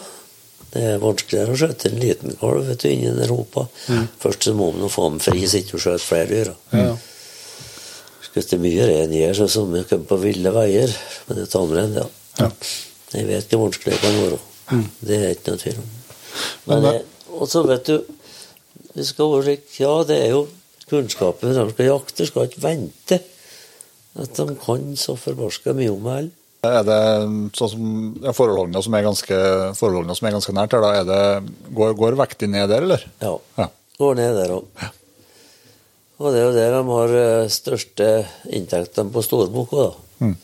Det 0.71 0.81
er 0.87 0.99
vanskeligere 1.03 1.51
å 1.51 1.57
skjøte 1.59 1.89
en 1.89 1.99
liten 1.99 2.35
kalv 2.39 2.67
vet 2.69 2.79
du, 2.79 2.87
innen 2.89 3.19
Europa. 3.25 3.65
Først 4.21 4.45
så 4.47 4.53
må 4.55 4.69
man 4.71 4.91
få 4.93 5.09
den 5.09 5.19
fri, 5.19 5.41
så 5.43 5.59
ikke 5.59 5.79
skjøter 5.81 6.05
flere 6.05 6.29
dyr. 6.29 6.53
Ja. 6.71 6.93
Skutt 8.23 8.53
mye 8.63 8.85
rein 8.87 9.11
gjør, 9.11 9.33
så 9.41 9.47
som 9.51 9.73
jeg 9.75 9.89
kommer 9.89 10.07
på 10.13 10.19
ville 10.21 10.53
veier. 10.55 10.93
Men 11.27 11.39
det 11.41 11.43
er 11.47 11.51
tamrein, 11.51 11.97
ja. 11.99 12.05
Ja. 12.39 12.47
Jeg 13.11 13.27
vet 13.27 13.51
hvor 13.51 13.65
vanskelig 13.65 13.97
det 13.97 13.99
kan 14.05 14.15
være. 14.21 14.39
Det 15.01 15.17
er 15.17 15.35
ikke 15.35 15.53
noe 15.53 15.61
tvil 15.61 15.79
om. 15.81 15.93
Men, 16.71 16.89
og 17.37 17.49
så 17.51 17.63
vet 17.67 17.87
du 17.89 17.97
det 18.91 19.05
skal 19.07 19.31
være 19.31 19.43
slik, 19.45 19.67
Ja, 19.79 19.93
det 20.07 20.17
er 20.19 20.33
jo 20.33 20.45
kunnskapen 20.91 21.53
de 21.55 21.65
skal 21.71 21.87
jakte, 21.87 22.27
skal 22.27 22.47
ikke 22.49 22.63
vente. 22.63 23.19
At 24.19 24.35
de 24.35 24.55
kan 24.59 24.89
så 24.99 25.15
forbarska 25.15 25.73
mye 25.77 25.91
om 25.93 26.07
det. 26.09 26.31
Er 26.67 26.83
det 26.85 26.97
sånn 27.57 27.71
som 27.71 27.85
ja, 28.21 28.33
forholdene 28.37 28.81
som 28.85 28.97
er 28.97 29.05
ganske, 29.07 29.37
forholdene 29.79 30.17
som 30.17 30.27
er 30.27 30.35
ganske 30.35 30.53
nært 30.53 30.75
her, 30.75 30.83
da? 30.83 30.91
Er 30.99 31.07
det, 31.07 31.53
går, 31.73 31.95
går 31.97 32.17
vekta 32.19 32.49
ned 32.51 32.67
der, 32.69 32.85
eller? 32.85 33.05
Ja. 33.23 33.31
Ja. 33.57 33.69
Går 33.97 34.19
ned 34.19 34.35
der 34.37 34.53
òg. 34.59 34.83
Og 36.21 36.35
det 36.35 36.41
er 36.41 36.45
jo 36.45 36.53
der 36.53 36.75
de 36.75 36.81
har 36.91 37.15
eh, 37.17 37.49
største 37.49 38.09
inntektene 38.53 39.09
på 39.13 39.23
storboka, 39.25 39.87
da. 39.87 40.27
Mm. 40.27 40.35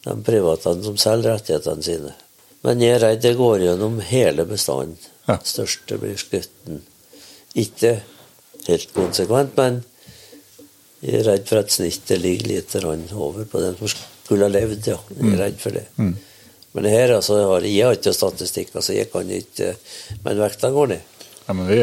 De 0.00 0.16
private 0.26 0.72
som 0.82 0.98
selger 0.98 1.36
rettighetene 1.36 1.84
sine. 1.86 2.16
Men 2.66 2.82
jeg 2.84 2.96
er 2.98 3.04
redd 3.04 3.22
det 3.24 3.36
går 3.38 3.64
gjennom 3.64 4.00
hele 4.04 4.44
bestanden. 4.48 4.98
Ja. 5.28 5.38
Største 5.46 5.96
blir 6.00 6.18
skutten. 6.20 6.82
Ikke 7.58 8.00
helt 8.66 8.90
konsekvent, 8.94 9.56
men 9.56 9.80
jeg 11.00 11.22
er 11.22 11.28
redd 11.30 11.46
for 11.48 11.62
at 11.62 11.72
snittet 11.72 12.20
ligger 12.20 12.50
litt 12.50 12.74
grann 12.76 13.06
over 13.16 13.46
på 13.48 13.62
den 13.62 13.78
som 13.78 13.88
skulle 13.90 14.44
ha 14.44 14.52
levd, 14.52 14.90
ja. 14.90 14.98
Jeg 15.16 15.30
er 15.32 15.40
redd 15.46 15.62
for 15.62 15.76
det. 15.78 15.86
Mm. 15.96 16.12
Men 16.76 16.90
her, 16.92 17.14
altså, 17.16 17.38
jeg 17.64 17.86
har, 17.86 17.96
ikke 17.96 18.12
statistikk, 18.14 18.74
altså, 18.76 18.92
jeg 18.94 19.08
kan 19.10 19.30
ikke 19.34 19.72
Men 20.22 20.38
vekta 20.38 20.70
går 20.70 20.92
ned. 20.92 21.16
Ja, 21.46 21.54
men 21.56 21.66
vi, 21.66 21.80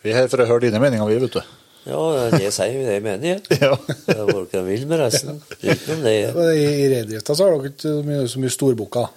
vi 0.00 0.12
er 0.12 0.22
her 0.22 0.30
for 0.32 0.40
å 0.40 0.46
høre 0.48 0.64
dine 0.64 0.80
meninger, 0.80 1.10
vi, 1.10 1.18
vet 1.20 1.34
du. 1.36 1.58
Ja, 1.82 1.98
det 2.30 2.52
sier 2.54 2.76
vi 2.76 2.84
det 2.86 2.94
jeg 3.00 3.04
mener, 3.04 3.26
jeg. 3.26 3.42
Ja. 3.64 3.74
Det 4.06 4.14
er 4.14 4.30
hva 4.30 4.44
de 4.52 4.62
vil 4.68 4.86
med 4.86 5.02
resten. 5.02 5.42
Utenom 5.58 6.06
det. 6.06 6.14
Men 6.36 6.52
I, 6.54 6.62
i 6.62 6.86
reindrifta 6.94 7.34
så 7.34 7.48
har 7.48 7.58
dere 7.58 7.72
ikke 7.74 7.82
så 7.82 7.96
mye, 8.06 8.22
så 8.30 8.44
mye 8.44 8.54
storbukker. 8.54 9.10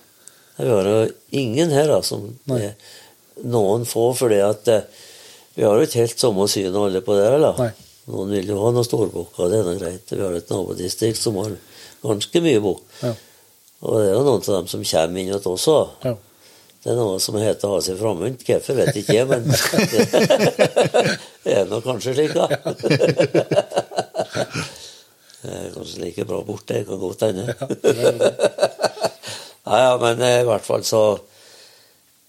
Vi 0.57 0.67
har 0.69 0.87
jo 0.87 0.99
ingen 1.35 1.73
her 1.75 1.89
da, 1.91 1.99
som 2.05 2.29
er 2.55 2.73
noen 3.43 3.83
få, 3.87 4.09
fordi 4.15 4.39
at 4.43 4.69
eh, 4.71 4.85
vi 5.55 5.63
har 5.65 5.75
jo 5.75 5.87
ikke 5.87 6.03
helt 6.03 6.19
samme 6.21 6.47
syn 6.51 6.75
alle 6.75 7.01
på 7.03 7.15
det. 7.17 7.27
eller? 7.37 7.59
Nei. 7.59 7.71
Noen 8.11 8.31
vil 8.35 8.51
jo 8.53 8.59
ha 8.61 8.69
noen 8.75 8.85
storbukker, 8.85 9.49
det 9.49 9.59
er 9.59 9.65
noe 9.67 9.79
greit. 9.79 10.11
Vi 10.11 10.21
har 10.21 10.35
et 10.37 10.51
nabodistrikt 10.53 11.17
som 11.19 11.39
har 11.41 11.55
ganske 12.05 12.41
mye 12.45 12.61
bukk. 12.61 12.83
Ja. 13.01 13.11
Og 13.85 13.99
det 13.99 14.05
er 14.07 14.13
jo 14.15 14.23
noen 14.27 14.43
av 14.43 14.51
dem 14.59 14.69
som 14.71 14.83
kommer 14.85 15.21
inn 15.21 15.33
til 15.33 15.51
oss 15.55 15.67
òg. 15.71 15.95
Ja. 16.05 16.13
Det 16.85 16.91
er 16.93 16.99
noe 16.99 17.17
som 17.23 17.33
heter 17.41 17.65
å 17.65 17.73
ha 17.73 17.79
seg 17.81 17.97
framunt. 17.97 18.43
Hvorfor 18.45 18.77
vet 18.77 18.99
ikke 18.99 19.15
jeg, 19.17 19.25
men 19.25 19.41
det 21.45 21.55
er 21.55 21.65
nå 21.71 21.79
kanskje 21.81 22.13
slik, 22.13 22.35
da. 22.37 22.45
Det 25.41 25.49
er 25.49 25.71
kanskje 25.73 26.03
like 26.03 26.27
bra 26.29 26.43
borte. 26.45 26.77
Det 26.77 26.85
kan 26.85 27.01
godt 27.01 27.25
hende. 27.25 27.43
Ja, 29.65 29.79
ja, 29.81 29.95
men 30.01 30.21
eh, 30.21 30.41
i 30.43 30.45
hvert 30.47 30.65
fall 30.65 30.83
så 30.85 31.05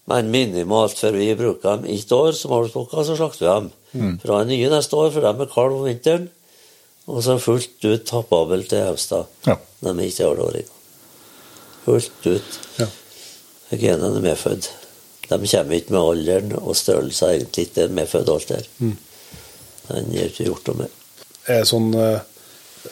Men 0.06 0.30
minimalt, 0.30 0.94
for 1.00 1.16
vi 1.18 1.32
bruker 1.34 1.80
dem 1.80 1.86
ett 1.90 2.12
år 2.14 2.30
som 2.38 2.52
avlsbukker, 2.54 3.02
så 3.02 3.16
slakter 3.18 3.42
vi 3.42 3.48
dem. 3.50 4.18
Fra 4.22 4.36
en 4.40 4.50
nye 4.52 4.68
neste 4.70 4.94
år, 4.94 5.08
for 5.10 5.24
dem 5.24 5.40
er 5.42 5.48
kalv 5.50 5.80
om 5.80 5.88
vinteren. 5.88 6.28
Og 7.10 7.24
så 7.26 7.34
fullt 7.42 7.82
ut 7.82 8.04
tappabel 8.06 8.62
til 8.70 8.84
høsten. 8.86 9.26
Ja. 9.48 9.56
De 9.82 9.90
er 9.90 10.04
ikke 10.06 10.28
halvåringer. 10.28 10.70
Fullt 11.84 12.26
ut. 12.26 12.60
Ja. 12.78 12.86
Genene 13.72 14.12
er 14.20 14.22
medfødt. 14.28 14.70
De 15.26 15.40
kommer 15.50 15.74
ikke 15.74 15.96
med 15.96 16.00
alderen 16.00 16.54
og 16.60 16.76
størrelsen, 16.78 17.28
egentlig. 17.34 17.66
Det 17.74 17.84
er 17.88 17.94
medfødt 17.98 18.30
alt 18.30 18.48
der. 18.54 18.70
Den 18.78 20.14
er 20.14 20.30
ikke 20.30 20.46
gjort 20.52 20.70
noe 20.70 20.84
med. 20.84 20.96
er 21.50 21.66
sånn 21.66 21.90
eh, 21.98 22.22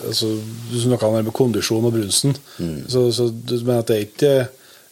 altså, 0.09 0.31
Du 0.71 0.77
snakka 0.81 1.09
om 1.09 1.33
kondisjon 1.35 1.85
og 1.89 1.95
brunsten. 1.95 2.37
Så, 2.89 3.09
så 3.15 3.29
du 3.31 3.57
mener 3.62 3.83
at 3.83 3.91
det 3.91 3.97
er 3.97 4.07
ikke 4.09 4.37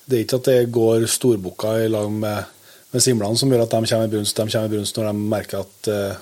det 0.05 0.19
er 0.19 0.25
ikke 0.25 0.41
at 0.41 0.49
det 0.51 0.73
går 0.75 1.07
storbukka 1.11 1.77
i 1.85 1.89
lag 1.91 2.11
med, 2.11 2.51
med 2.93 3.05
simlene 3.05 3.39
som 3.39 3.53
gjør 3.53 3.65
at 3.65 3.73
de 3.75 3.81
kommer 3.87 4.09
i 4.09 4.13
brunst, 4.17 4.37
de 4.37 4.51
kommer 4.51 4.69
i 4.69 4.77
brunst 4.77 4.99
når 4.99 5.09
de 5.09 5.31
merker 5.33 5.63
at 5.63 5.91
eh, 5.93 6.21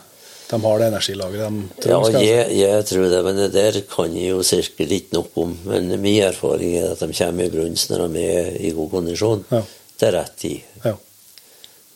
de 0.50 0.58
har 0.64 0.80
det 0.80 0.86
energilageret 0.90 1.56
de 1.56 1.82
trenger. 1.84 2.16
Ja, 2.18 2.22
jeg 2.26 2.56
jeg, 2.58 2.86
tror 2.90 3.04
det, 3.12 3.20
men 3.26 3.36
det 3.38 3.50
der 3.54 3.80
kan 3.90 4.16
jeg 4.18 4.32
jo 4.32 4.40
cirka 4.46 4.86
litt 4.90 5.12
nok 5.14 5.36
om. 5.38 5.52
Men 5.64 5.92
min 6.02 6.24
erfaring 6.26 6.74
er 6.80 6.90
at 6.90 7.04
de 7.04 7.14
kommer 7.14 7.46
i 7.46 7.52
brunst 7.54 7.92
når 7.92 8.08
de 8.08 8.24
er 8.26 8.48
i 8.58 8.72
god 8.74 8.90
kondisjon. 8.96 9.44
Ja. 9.54 9.62
Til 10.00 10.14
rett 10.16 10.34
tid. 10.42 10.72
Ja. 10.82 10.96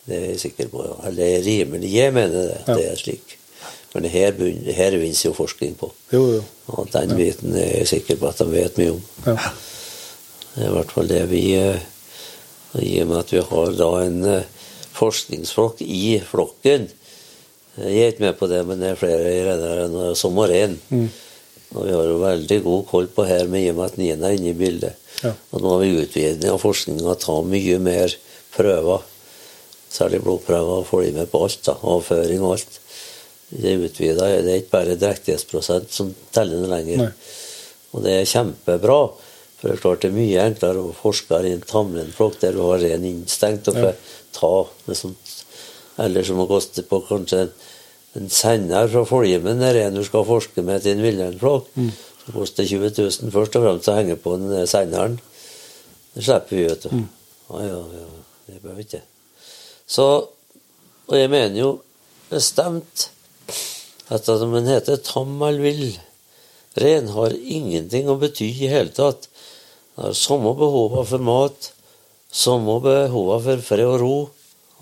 Det 0.04 0.20
er 0.20 0.26
jeg 0.28 0.42
sikker 0.44 0.70
på. 0.70 0.84
Eller 1.08 1.24
er 1.38 1.42
rimelig. 1.46 1.90
Jeg 1.96 2.14
mener 2.14 2.52
det. 2.52 2.60
Ja. 2.68 2.76
Det 2.78 2.86
er 2.92 3.00
slik. 3.00 3.38
Men 3.94 4.02
det 4.02 4.10
her, 4.10 4.32
det 4.34 4.74
her 4.74 4.96
jo 4.98 5.32
forskning 5.36 5.76
på. 5.78 5.92
Jo, 6.12 6.24
jo. 6.36 6.42
Og 6.74 6.88
den 6.90 7.14
biten 7.14 7.54
er 7.54 7.78
jeg 7.78 7.90
sikker 7.92 8.18
på 8.18 8.30
at 8.30 8.40
de 8.42 8.48
vet 8.50 8.80
mye 8.80 8.96
om. 8.96 9.02
Ja. 9.28 9.36
Det 10.54 10.62
er 10.64 10.70
i 10.70 10.74
hvert 10.74 10.94
fall 10.94 11.10
det 11.10 11.22
vi 11.30 11.42
eh, 11.58 11.82
I 12.82 13.00
og 13.02 13.08
med 13.10 13.20
at 13.20 13.32
vi 13.34 13.42
har 13.42 13.72
da 13.78 13.90
en 14.04 14.20
eh, 14.30 14.50
forskningsflokk 14.94 15.82
i 15.82 16.20
flokken 16.22 16.88
Jeg 17.74 18.02
er 18.02 18.12
ikke 18.12 18.26
med 18.28 18.36
på 18.38 18.46
det, 18.50 18.60
men 18.66 18.82
det 18.82 18.92
er 18.92 18.98
flere 18.98 19.32
rederen 19.48 19.96
enn 19.98 20.18
som 20.18 20.36
har 20.38 20.52
én. 20.54 20.76
Mm. 20.94 21.08
Og 21.74 21.80
vi 21.88 21.94
har 21.94 22.06
jo 22.06 22.20
veldig 22.20 22.58
god 22.62 22.84
koll 22.86 23.08
på 23.10 23.24
her 23.26 23.50
med 23.50 23.64
i 23.64 23.72
og 23.72 23.80
med 23.80 23.88
at 23.88 23.98
Nina 23.98 24.28
er 24.28 24.38
inne 24.38 24.52
i 24.52 24.58
bildet. 24.58 24.94
Ja. 25.24 25.32
Og 25.50 25.62
nå 25.62 25.72
har 25.72 25.82
vi 25.82 26.04
utvidet 26.04 26.52
av 26.52 26.62
forskninga 26.62 27.16
tar 27.18 27.42
mye 27.50 27.80
mer 27.82 28.14
prøver. 28.54 29.02
Særlig 29.90 30.22
blodprøver 30.22 30.84
og 30.84 31.02
de 31.02 31.12
med 31.18 31.30
på 31.30 31.42
alt. 31.46 31.60
da, 31.66 31.74
Avføring 31.82 32.46
og 32.46 32.56
alt. 32.56 32.78
Det 33.54 33.70
er 33.70 33.84
utvida. 33.86 34.28
Det 34.42 34.50
er 34.50 34.62
ikke 34.62 34.74
bare 34.74 34.96
drektighetsprosent 34.98 35.92
som 35.94 36.10
teller 36.34 36.64
det 36.64 36.70
lenger. 36.72 37.04
Nei. 37.04 37.12
Og 37.94 38.02
det 38.04 38.16
er 38.18 38.28
kjempebra. 38.28 38.98
For 39.58 39.68
det 39.70 39.76
er 39.76 39.82
klart 39.84 40.02
det 40.02 40.10
er 40.10 40.16
mye 40.16 40.46
enklere 40.48 40.82
å 40.82 40.96
forske 40.96 41.38
i 41.46 41.52
en 41.54 41.62
tamrenflokk 41.64 42.40
der 42.42 42.56
du 42.56 42.64
har 42.66 42.82
ren 42.82 43.06
innstengt 43.08 43.70
og 43.70 43.78
får 43.78 43.94
ta 44.34 44.50
med 44.88 44.98
sånt. 44.98 45.36
Eller 46.02 46.26
som 46.26 46.42
å 46.42 46.48
koste 46.50 46.82
på 46.88 46.98
kanskje 47.06 47.44
en, 47.44 47.54
en 48.18 48.26
sender 48.32 48.90
fra 48.90 49.04
Foljemen 49.06 49.62
en 49.62 50.00
du 50.00 50.02
skal 50.06 50.26
forske 50.26 50.66
med 50.66 50.82
til 50.82 50.96
en 50.96 51.06
villreinflokk. 51.06 51.70
Som 52.24 52.36
koster 52.40 52.66
20 52.66 52.92
000 52.98 53.32
først 53.32 53.56
og 53.60 53.66
fremst 53.68 53.88
å 53.92 53.96
henge 54.00 54.18
på 54.20 54.34
den 54.40 54.68
senderen. 54.70 55.16
Det 56.14 56.22
slipper 56.26 56.56
vi, 56.56 56.66
vet 56.68 56.86
du. 56.86 56.92
Ja, 57.50 57.64
ja, 57.68 57.80
ja. 58.02 58.06
Det 58.44 58.60
behøver 58.60 58.84
ikke. 58.84 59.02
Så 59.86 60.06
Og 61.04 61.18
jeg 61.18 61.28
mener 61.28 61.58
jo 61.58 61.70
bestemt 62.30 63.10
at 64.12 64.28
om 64.28 64.52
den 64.52 64.68
heter 64.68 64.96
tam 65.00 65.42
eller 65.42 65.64
vill 65.64 66.00
Ren 66.74 67.08
har 67.14 67.30
ingenting 67.38 68.08
å 68.10 68.16
bety 68.18 68.48
i 68.50 68.68
hele 68.68 68.90
tatt. 68.90 69.28
Den 69.94 70.08
har 70.08 70.16
samme 70.18 70.50
behova 70.58 71.04
for 71.06 71.22
mat, 71.22 71.68
samme 72.34 72.80
behova 72.82 73.36
for 73.44 73.62
fred 73.62 73.86
og 73.86 74.00
ro, 74.02 74.16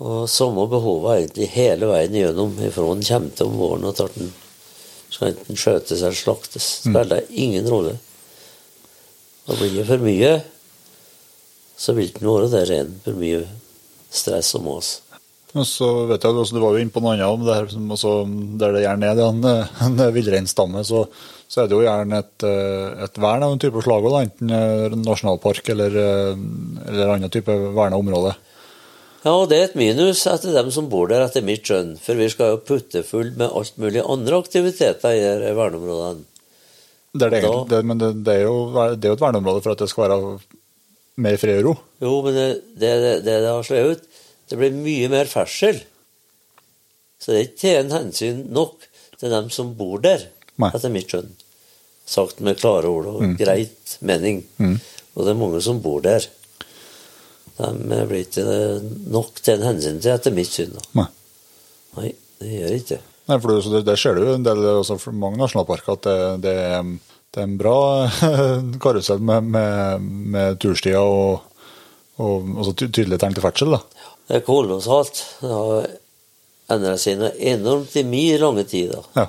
og 0.01 0.23
samme 0.29 0.65
behova 0.71 1.19
egentlig 1.19 1.51
hele 1.53 1.91
veien 1.91 2.17
igjennom 2.17 2.57
ifra 2.65 2.87
den 2.89 3.05
kommer 3.05 3.37
til 3.37 3.51
om 3.51 3.59
våren 3.61 3.85
og 3.85 3.93
tar 3.99 4.09
den. 4.15 4.33
Skal 5.13 5.35
enten 5.35 5.59
skjøtes 5.59 6.01
eller 6.01 6.17
slaktes. 6.17 6.71
Spiller 6.87 7.29
ingen 7.29 7.69
rolle. 7.69 7.93
Og 9.45 9.59
blir 9.59 9.77
det 9.77 9.85
for 9.85 10.01
mye, 10.01 10.33
så 11.77 11.93
vil 11.93 12.09
den 12.15 12.25
være 12.25 12.49
der 12.55 12.69
ren. 12.73 12.95
For 13.05 13.21
mye 13.21 13.45
stress 14.09 14.55
og 14.57 14.65
mas. 14.65 14.95
Og 15.53 15.67
så 15.69 15.87
vet 16.09 16.23
jeg, 16.23 16.33
altså, 16.33 16.55
Du 16.55 16.63
var 16.63 16.73
jo 16.73 16.81
inne 16.81 16.93
på 16.93 17.01
noe 17.03 17.13
annet 17.13 17.29
om 17.29 17.43
det 17.45 17.57
her, 17.57 17.67
altså, 17.93 18.13
der 18.59 18.73
det 18.73 18.85
gjerne 18.87 19.11
er 19.11 19.19
det, 19.19 19.27
en, 19.29 19.43
en 19.85 20.15
villreinstamme. 20.15 20.81
Så, 20.87 21.03
så 21.45 21.61
er 21.61 21.69
det 21.69 21.77
jo 21.77 21.83
gjerne 21.85 22.23
et, 22.23 22.45
eh, 22.49 23.03
et 23.05 23.19
vern 23.21 23.45
av 23.45 23.53
en 23.53 23.61
type 23.61 23.83
slag, 23.85 24.07
også, 24.09 24.23
enten 24.25 24.55
eh, 24.57 24.97
nasjonalpark 25.03 25.69
eller, 25.75 25.99
eh, 26.01 26.41
eller 26.87 27.13
annen 27.13 27.33
type 27.33 27.53
verna 27.77 27.99
område. 28.01 28.33
Ja, 29.23 29.37
og 29.37 29.45
det 29.51 29.59
er 29.59 29.69
et 29.69 29.77
minus 29.79 30.25
etter 30.27 30.51
dem 30.57 30.71
som 30.73 30.89
bor 30.91 31.07
der, 31.07 31.23
etter 31.23 31.45
mitt 31.45 31.63
skjønn. 31.63 31.93
For 32.01 32.19
vi 32.19 32.27
skal 32.33 32.55
jo 32.55 32.63
putte 32.67 33.05
full 33.07 33.29
med 33.37 33.53
alt 33.53 33.77
mulig 33.79 34.01
andre 34.03 34.41
aktiviteter 34.43 35.15
i 35.15 35.21
de 35.45 35.53
verneområdene. 35.55 36.25
Det 37.13 37.27
er 37.27 37.29
det, 37.29 37.39
egentlig, 37.43 37.69
det, 37.69 37.79
men 37.85 38.01
det, 38.01 38.11
det, 38.25 38.35
er 38.41 38.47
jo, 38.47 38.57
det 38.97 39.05
er 39.05 39.13
jo 39.13 39.19
et 39.19 39.23
verneområde 39.23 39.61
for 39.61 39.75
at 39.75 39.85
det 39.85 39.87
skal 39.91 40.07
være 40.09 40.17
mer 41.21 41.37
fred 41.37 41.61
og 41.61 41.67
ro. 41.67 41.73
Jo, 42.01 42.13
men 42.25 42.35
det 42.35 42.47
det, 42.73 42.93
det, 43.03 43.13
det 43.27 43.35
det 43.45 43.51
har 43.51 43.67
slått 43.67 43.93
ut, 43.93 44.07
det 44.49 44.59
blir 44.59 44.75
mye 44.75 45.09
mer 45.11 45.29
ferdsel. 45.29 45.81
Så 47.19 47.31
det 47.31 47.39
er 47.39 47.47
ikke 47.47 47.75
en 47.79 47.93
hensyn 47.95 48.43
nok 48.53 48.87
til 49.19 49.31
dem 49.31 49.49
som 49.53 49.71
bor 49.79 50.01
der, 50.03 50.25
Nei. 50.59 50.73
etter 50.73 50.91
mitt 50.91 51.11
skjønn. 51.11 51.31
Sagt 52.09 52.41
med 52.43 52.59
klare 52.59 52.89
ord 52.91 53.07
og 53.13 53.37
greit 53.39 53.95
mening. 54.03 54.43
Mm. 54.59 54.75
Og 55.15 55.23
det 55.23 55.31
er 55.31 55.39
mange 55.39 55.61
som 55.63 55.79
bor 55.83 56.03
der. 56.03 56.25
De 57.57 58.01
blir 58.09 58.25
ikke 58.25 58.43
nok 59.13 59.39
til 59.39 59.55
en 59.55 59.67
hensyn 59.69 60.01
til, 60.01 60.11
etter 60.11 60.35
mitt 60.35 60.51
syn. 60.51 60.75
Nei. 60.97 61.07
Nei, 61.95 62.11
det 62.41 62.51
gjør 62.57 62.77
ikke 62.79 62.95
det. 62.95 63.01
Nei, 63.29 63.39
for 63.39 63.55
det, 63.55 63.83
det, 63.87 63.95
ser 64.01 64.17
du 64.17 64.25
jo 64.25 64.35
en 64.35 64.43
del 64.43 64.59
også 64.73 64.97
for 64.99 65.15
mange 65.15 65.39
nasjonalparker 65.39 65.95
at 65.95 66.07
det, 66.09 66.17
det, 66.43 66.55
det 67.31 67.39
er 67.39 67.47
en 67.47 67.59
bra 67.61 67.77
karusell 68.83 69.23
med, 69.23 69.47
med, 69.53 70.09
med 70.35 70.59
turstier 70.59 70.99
og, 70.99 71.45
og 72.19 72.49
og 72.57 72.73
tydelige 72.73 72.97
tydelig 72.97 73.21
tegn 73.23 73.37
til 73.37 73.45
ferdsel. 73.45 73.77
da. 73.77 73.92
Det 74.27 74.39
er 74.39 74.45
kolossalt. 74.47 75.23
Det 75.41 75.51
har 75.51 75.87
endret 76.73 77.01
seg 77.03 77.19
noe 77.19 77.33
enormt 77.37 77.95
i 77.99 78.05
mye 78.07 78.37
lange 78.41 78.63
tider. 78.69 79.03
Ja. 79.17 79.27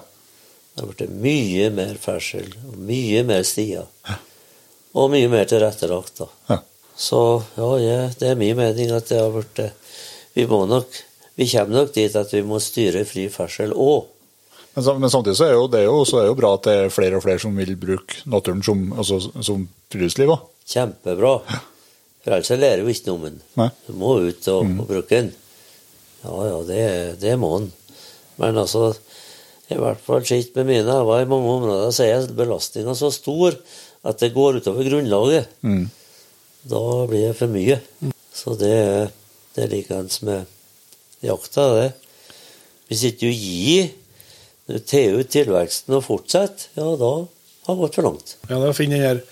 Det 0.74 0.82
har 0.82 0.90
blitt 0.90 1.18
mye 1.22 1.70
mer 1.74 1.98
ferdsel, 2.02 2.48
mye 2.78 3.22
mer 3.26 3.44
stier. 3.46 3.86
Og 4.94 5.10
mye 5.10 5.28
mer 5.30 5.46
tilrettelagt. 5.50 6.22
da. 6.22 6.28
Ja. 6.50 6.60
Så 6.96 7.20
ja, 7.56 7.68
ja, 7.82 7.98
det 8.18 8.30
er 8.30 8.38
min 8.38 8.56
mening 8.58 8.92
at 8.94 9.08
det 9.10 9.18
har 9.18 9.32
blitt 9.34 9.58
Vi 10.36 10.44
må 10.46 10.60
nok 10.70 10.86
Vi 11.34 11.48
kommer 11.50 11.80
nok 11.80 11.94
dit 11.94 12.14
at 12.14 12.30
vi 12.30 12.42
må 12.46 12.60
styre 12.62 13.02
fri 13.06 13.26
ferdsel 13.30 13.74
òg. 13.74 14.04
Men, 14.74 14.86
men 15.02 15.10
samtidig 15.10 15.36
så 15.38 15.48
er, 15.48 15.52
jo, 15.54 15.66
det 15.70 15.84
jo, 15.84 16.00
så 16.06 16.20
er 16.20 16.28
jo 16.28 16.36
bra 16.38 16.52
at 16.54 16.66
det 16.66 16.74
er 16.78 16.94
flere 16.94 17.18
og 17.18 17.24
flere 17.26 17.42
som 17.42 17.54
vil 17.58 17.74
bruke 17.78 18.22
naturen 18.30 18.62
som, 18.66 18.84
altså, 18.94 19.18
som 19.42 19.66
friluftsliv 19.90 20.30
òg. 20.34 20.46
Kjempebra. 20.70 21.34
For 22.24 22.32
ellers 22.32 22.52
lærer 22.56 22.82
jo 22.82 22.92
ikke 22.92 23.10
noe 23.10 23.18
om 23.18 23.24
den. 23.28 23.40
Du 23.86 23.96
må 24.00 24.14
ut 24.24 24.46
og, 24.52 24.68
og 24.80 24.86
bruke 24.88 25.12
den. 25.12 25.32
Ja, 26.24 26.36
ja, 26.48 26.60
det, 26.68 26.84
det 27.20 27.34
må 27.40 27.50
den. 27.58 27.72
Men 28.40 28.56
altså, 28.58 28.94
i 29.68 29.76
hvert 29.78 30.00
fall 30.04 30.24
sett 30.26 30.54
med 30.56 30.70
mine 30.70 30.96
øyne 30.96 31.20
i 31.22 31.28
mange 31.28 31.52
områder, 31.58 31.92
så 31.92 32.06
er 32.06 32.30
belastninga 32.36 32.96
så 32.96 33.12
stor 33.12 33.58
at 34.04 34.20
det 34.20 34.32
går 34.34 34.60
utover 34.60 34.88
grunnlaget. 34.88 35.52
Mm. 35.60 35.84
Da 36.68 36.80
blir 37.10 37.28
det 37.28 37.36
for 37.38 37.52
mye. 37.52 37.78
Så 38.34 38.56
det, 38.60 38.74
det 39.54 39.66
er 39.66 39.72
likeens 39.72 40.22
med 40.24 40.48
jakta, 41.24 41.68
det. 41.76 41.90
Hvis 42.88 43.04
ikke 43.08 43.28
du 43.28 43.32
gir, 43.32 43.92
du 44.68 44.78
tar 44.80 45.16
ut 45.18 45.32
tilveksten 45.32 45.96
og 45.96 46.04
fortsetter, 46.04 46.72
ja, 46.76 46.88
da 47.00 47.12
har 47.64 47.76
det 47.76 47.80
gått 47.80 47.98
for 48.00 48.08
langt. 48.08 48.36
Ja, 48.48 48.56
det 48.56 48.64
er 48.64 48.72
å 48.72 48.76
finne 48.76 49.00
den 49.02 49.22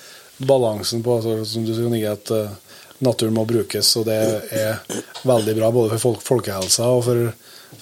balansen 0.49 1.05
på 1.05 1.19
altså, 1.19 1.41
som 1.49 1.65
du 1.67 1.73
sier, 1.77 2.13
at 2.13 2.33
eh, 2.33 2.72
naturen 3.03 3.35
må 3.35 3.45
brukes, 3.49 3.91
og 4.01 4.07
det 4.07 4.19
er 4.55 4.79
veldig 5.27 5.57
bra 5.59 5.71
både 5.75 5.91
for 5.97 6.05
folk, 6.09 6.23
folkehelsa 6.27 6.87
og 6.95 7.05
for, 7.09 7.27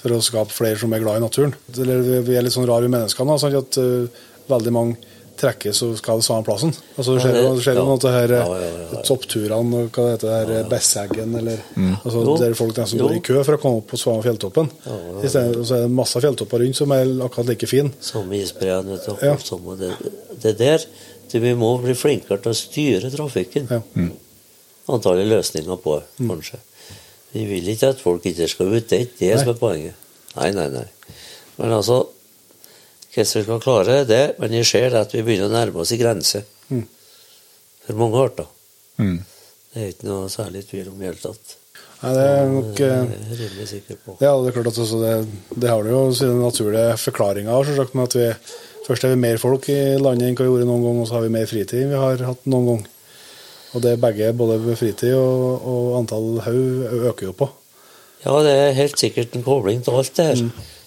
for 0.01 0.17
å 0.17 0.21
skape 0.25 0.53
flere 0.55 0.79
som 0.81 0.93
er 0.93 1.03
glad 1.03 1.21
i 1.21 1.25
naturen. 1.27 1.55
Eller, 1.77 2.01
vi- 2.25 2.35
er 2.39 2.45
litt 2.47 2.53
sånn 2.57 2.67
rare 2.69 2.85
i 2.89 2.91
mennesker 2.91 3.25
nå, 3.27 3.37
sånn 3.41 3.57
at 3.59 3.77
uh, 3.77 4.21
veldig 4.49 4.73
mange 4.73 4.97
trekkes 5.41 5.79
og 5.87 5.95
skal 5.97 6.19
samme 6.21 6.43
plassen. 6.45 6.69
Altså, 6.99 7.15
det 7.15 7.21
Ja, 7.21 7.23
skjer 7.23 7.35
jo 7.37 7.41
det- 7.47 7.55
det 7.57 7.63
skjer 7.65 7.77
jo 7.77 7.81
ja. 7.81 7.85
noe 7.87 7.93
av 7.97 8.01
det 8.03 8.11
her 8.13 8.33
Ja, 8.35 8.41
ja, 8.45 8.67
ja, 8.67 8.81
ja. 8.93 9.01
toppturene, 9.07 9.79
og 9.85 9.91
hva 9.95 10.03
det 10.05 10.11
heter, 10.13 10.45
det 10.51 10.57
her 10.59 10.69
Besseggen, 10.69 11.35
eller 11.39 11.57
altså, 12.05 12.23
Jo. 12.27 12.37
der 12.37 12.53
folk 12.59 12.75
nesten 12.77 12.99
går 13.01 13.15
i 13.15 13.21
kø 13.25 13.43
for 13.43 13.57
å 13.57 13.61
komme 13.63 13.77
opp 13.81 13.87
på 13.89 13.97
samme 13.97 14.21
fjelltoppen. 14.25 14.69
Ja, 14.85 14.91
ja, 14.97 15.13
ja. 15.15 15.21
I 15.25 15.31
stedet, 15.33 15.65
så 15.65 15.75
er 15.79 15.81
det 15.87 15.91
masse 15.97 16.21
fjelltopper 16.21 16.59
rundt 16.61 16.75
som 16.77 16.91
er 16.91 17.05
akkurat 17.25 17.47
like 17.49 17.67
fine. 17.67 17.91
Samme 18.01 18.37
isbreen, 18.37 18.85
du. 18.85 19.15
Ja. 19.21 19.35
Det, 19.81 19.93
det 20.43 20.57
der 20.59 20.85
det 21.31 21.39
Vi 21.41 21.53
må 21.55 21.77
bli 21.81 21.93
flinkere 21.95 22.41
til 22.43 22.51
å 22.51 22.57
styre 22.59 23.09
trafikken. 23.09 23.67
Ja. 23.71 23.81
Antallet 24.89 25.27
løsninger 25.29 25.77
på 25.83 26.01
Mm. 26.19 26.29
kanskje. 26.29 26.59
Vi 27.33 27.45
vil 27.45 27.67
ikke 27.69 27.89
at 27.93 27.99
folk 28.01 28.25
ikke 28.25 28.47
skal 28.49 28.73
ut. 28.73 28.87
Det 28.89 28.97
er 28.97 29.05
ikke 29.05 29.19
det 29.19 29.39
som 29.39 29.49
er 29.49 29.59
poenget. 29.59 29.93
Nei, 30.35 30.51
nei, 30.51 30.67
nei. 30.69 30.85
Men 31.57 31.71
altså 31.77 32.07
Hvordan 33.11 33.35
vi 33.35 33.43
skal 33.43 33.59
klare 33.59 34.05
det 34.07 34.39
Men 34.39 34.53
jeg 34.53 34.65
ser 34.65 34.93
at 34.95 35.11
vi 35.11 35.21
begynner 35.21 35.49
å 35.49 35.51
nærme 35.51 35.81
oss 35.83 35.91
i 35.91 35.97
grense 35.99 36.43
Mm. 36.71 36.85
for 37.85 37.93
mange 37.99 38.15
arter. 38.23 38.45
Mm. 38.97 39.17
Det 39.73 39.81
er 39.83 39.87
ikke 39.91 40.07
noe 40.07 40.29
særlig 40.29 40.65
tvil 40.69 40.87
om 40.87 40.95
i 41.01 41.05
det 41.05 41.09
hele 41.11 41.21
tatt. 41.33 41.55
Nei, 42.03 42.13
det 42.13 42.23
er 42.27 42.47
nok 42.49 42.75
Det 42.75 42.87
eh, 42.87 43.01
er 43.01 43.29
jeg 43.29 43.39
rimelig 43.41 43.67
sikker 43.69 43.97
på. 44.05 44.17
Ja, 44.21 44.31
det 44.41 44.47
er 44.47 44.55
klart 44.55 44.67
at 44.71 44.79
altså 44.79 44.99
det, 45.01 45.27
det 45.59 45.69
har 45.69 45.83
det 45.83 45.91
jo 45.91 46.13
sine 46.13 46.39
naturlige 46.41 46.97
forklaringer, 46.97 47.65
selvsagt, 47.67 47.93
med 47.95 48.03
at 48.03 48.15
vi 48.15 48.29
først 48.87 49.03
er 49.03 49.09
vi 49.13 49.19
mer 49.21 49.37
folk 49.37 49.69
i 49.69 49.97
landet 50.01 50.27
enn 50.29 50.35
hva 50.35 50.45
vi 50.47 50.49
gjorde 50.51 50.65
noen 50.71 50.83
gang, 50.87 51.01
og 51.03 51.07
så 51.07 51.13
har 51.19 51.21
vi 51.27 51.29
mer 51.35 51.45
fritid 51.45 51.83
enn 51.83 51.89
vi 51.93 51.99
har 52.01 52.17
hatt 52.31 52.45
noen 52.49 52.65
gang. 52.71 52.87
Og 53.71 53.83
det 53.83 53.93
er 53.93 54.03
begge, 54.03 54.33
både 54.35 54.57
ved 54.65 54.77
fritid 54.79 55.15
og, 55.15 55.65
og 55.67 55.97
antall 56.01 56.41
haug, 56.43 56.93
øker 57.11 57.29
jo 57.29 57.35
på. 57.39 57.47
Ja, 58.25 58.35
det 58.45 58.51
er 58.53 58.77
helt 58.77 58.99
sikkert 58.99 59.35
en 59.35 59.45
kobling 59.45 59.81
til 59.83 59.97
alt 59.97 60.15
det 60.17 60.25
her 60.27 60.41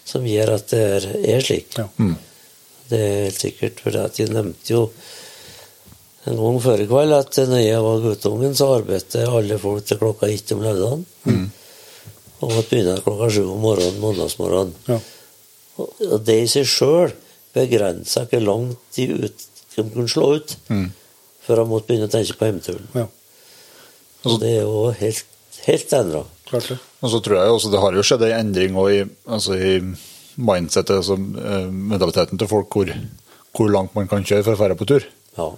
som 0.05 0.27
gjør 0.29 0.55
at 0.59 0.71
det 0.71 0.83
er, 0.85 1.07
er 1.35 1.45
slik. 1.45 1.79
Ja. 1.79 1.87
Mm. 1.97 2.15
Det 2.91 3.01
er 3.01 3.23
helt 3.25 3.41
sikkert, 3.41 3.81
for 3.81 3.97
at 4.03 4.19
jeg 4.21 4.33
nevnte 4.35 4.75
jo 4.75 4.83
en 6.29 6.39
gang 6.41 6.61
før 6.65 6.81
i 6.81 6.87
kveld 6.89 7.17
at 7.17 7.39
når 7.49 7.61
jeg 7.61 7.81
var 7.85 8.05
guttungen, 8.05 8.55
så 8.57 8.69
arbeidet 8.79 9.25
alle 9.29 9.59
folk 9.61 9.85
til 9.89 10.01
klokka 10.01 10.29
ett 10.33 10.53
om 10.55 10.63
lørdagen. 10.65 11.05
Og 12.41 12.53
måtte 12.53 12.71
begynne 12.71 13.01
klokka 13.05 13.31
sju 13.33 13.43
om 13.49 13.61
morgenen 13.65 14.01
mandagsmorgenen. 14.03 14.77
Ja. 14.89 15.01
Og 15.81 16.05
og 16.07 16.21
det 16.27 16.37
i 16.45 16.51
seg 16.51 16.69
sjøl 16.71 17.15
begrensa 17.55 18.25
hvor 18.31 18.45
langt 18.45 18.97
de 18.97 19.09
ut, 19.25 19.49
de 19.75 19.83
kunne 19.83 20.11
slå 20.11 20.35
ut 20.37 20.57
Mm. 20.69 20.93
Før 21.45 21.63
han 21.63 21.71
måtte 21.71 21.91
begynne 21.91 22.09
å 22.09 22.13
tenke 22.13 22.37
på 22.39 22.49
hjemturen. 22.49 22.89
ja, 22.97 23.07
Så 24.25 24.39
det 24.41 24.51
er 24.57 24.65
jo 24.65 24.89
helt, 25.01 25.27
helt 25.67 25.95
endra. 25.99 26.25
Og 26.55 27.13
så 27.13 27.21
tror 27.25 27.39
jeg 27.39 27.55
også 27.55 27.71
det 27.73 27.83
har 27.83 27.97
jo 27.97 28.05
skjedd 28.07 28.27
en 28.29 28.39
endring 28.39 28.77
i, 28.89 28.99
altså 29.27 29.57
i 29.59 29.77
mindsetet, 30.35 30.97
altså 30.97 31.17
eh, 31.19 31.69
mentaliteten 31.71 32.41
til 32.41 32.51
folk, 32.51 32.75
hvor, 32.75 32.91
hvor 33.55 33.71
langt 33.73 33.95
man 33.97 34.09
kan 34.11 34.27
kjøre 34.27 34.45
for 34.47 34.57
å 34.57 34.69
dra 34.69 34.79
på 34.79 34.89
tur. 34.89 35.07
Ja. 35.39 35.49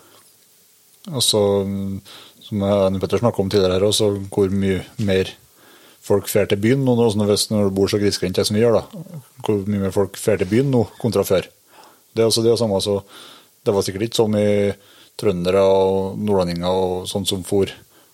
Altså, 1.13 1.43
mm, 1.67 1.99
som 2.47 2.63
Anne 2.67 3.01
Petter 3.03 3.23
snakket 3.23 3.45
om 3.45 3.51
tidligere, 3.53 3.79
her 3.79 3.89
også, 3.89 4.13
hvor 4.33 4.51
mye 4.53 4.83
mer 5.07 5.33
folk 6.07 6.29
drar 6.31 6.47
til 6.51 6.61
byen 6.63 6.85
nå, 6.87 6.95
hvis 7.27 7.49
når 7.51 7.69
du 7.69 7.77
bor 7.77 7.91
så 7.91 7.99
grisgrendt 8.03 8.39
som 8.47 8.57
vi 8.57 8.63
gjør, 8.63 8.81
da. 8.81 9.23
Hvor 9.47 9.63
mye 9.67 9.87
mer 9.87 9.95
folk 9.95 10.19
drar 10.19 10.43
til 10.43 10.51
byen 10.51 10.71
nå 10.71 10.85
kontra 11.01 11.25
før. 11.27 11.49
Det 12.15 12.23
er 12.23 12.31
også 12.31 12.45
det 12.47 12.55
samme, 12.61 12.79
så 12.83 13.01
det 13.67 13.75
var 13.75 13.85
sikkert 13.85 14.07
ikke 14.07 14.21
sånn 14.21 14.37
mye 14.37 14.77
trøndere 15.17 15.63
og 15.65 16.19
nordlendinger 16.21 16.69
og 16.87 17.07
sånn 17.09 17.27
som 17.29 17.43
for, 17.47 17.71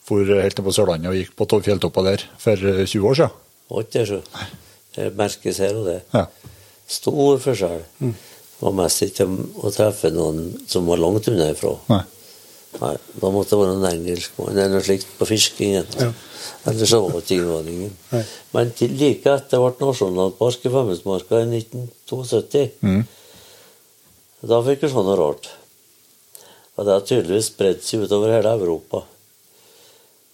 for 0.06 0.22
helt 0.24 0.56
ned 0.58 0.66
på 0.66 0.74
Sørlandet 0.74 1.10
og 1.10 1.16
gikk 1.18 1.32
på 1.38 1.48
to- 1.50 1.60
fjelltopper 1.66 2.06
der 2.10 2.24
for 2.38 2.52
eh, 2.72 2.84
20 2.86 3.08
år 3.10 3.18
siden. 3.20 3.38
Var 3.72 3.86
ikke 3.88 4.22
det, 4.94 5.06
merkes 5.16 5.58
her 5.64 5.76
og 5.80 5.86
det. 5.88 5.98
Ja. 6.12 6.26
Stor 6.92 7.38
forskjell. 7.40 7.82
Det 8.02 8.66
var 8.68 8.74
mest 8.78 9.02
ikke 9.06 9.24
å 9.64 9.70
treffe 9.74 10.10
noen 10.14 10.42
som 10.70 10.86
var 10.86 11.00
langt 11.00 11.26
unna 11.32 11.48
ifra. 11.54 11.72
Nei. 11.90 12.02
Nei, 12.80 12.92
Da 13.20 13.28
måtte 13.32 13.52
det 13.52 13.58
være 13.62 13.72
noen 13.76 13.88
engelskmann 13.90 14.52
eller 14.56 14.76
noe 14.78 14.84
slikt 14.84 15.08
på 15.18 15.26
fiskingen. 15.28 15.88
Ja. 15.98 16.10
Ellers 16.70 16.88
så 16.92 17.00
var 17.04 17.18
det 17.20 17.36
innvandringen. 17.36 17.90
Men 18.54 18.70
til 18.78 18.94
like 19.00 19.28
etter 19.34 19.60
ble 19.64 19.88
nasjonalpark 19.88 20.64
i 20.68 20.72
Femundsmarka 20.76 21.40
i 21.42 21.48
1972, 21.58 22.62
Mm. 22.82 23.02
da 24.52 24.60
fikk 24.66 24.82
vi 24.86 24.92
sånn 24.92 25.06
noe 25.08 25.18
rart. 25.20 25.50
Og 26.82 26.88
det 26.88 26.94
har 26.96 27.04
tydeligvis 27.06 27.52
spredt 27.52 27.84
seg 27.86 28.00
utover 28.02 28.32
hele 28.34 28.52
Europa. 28.56 29.04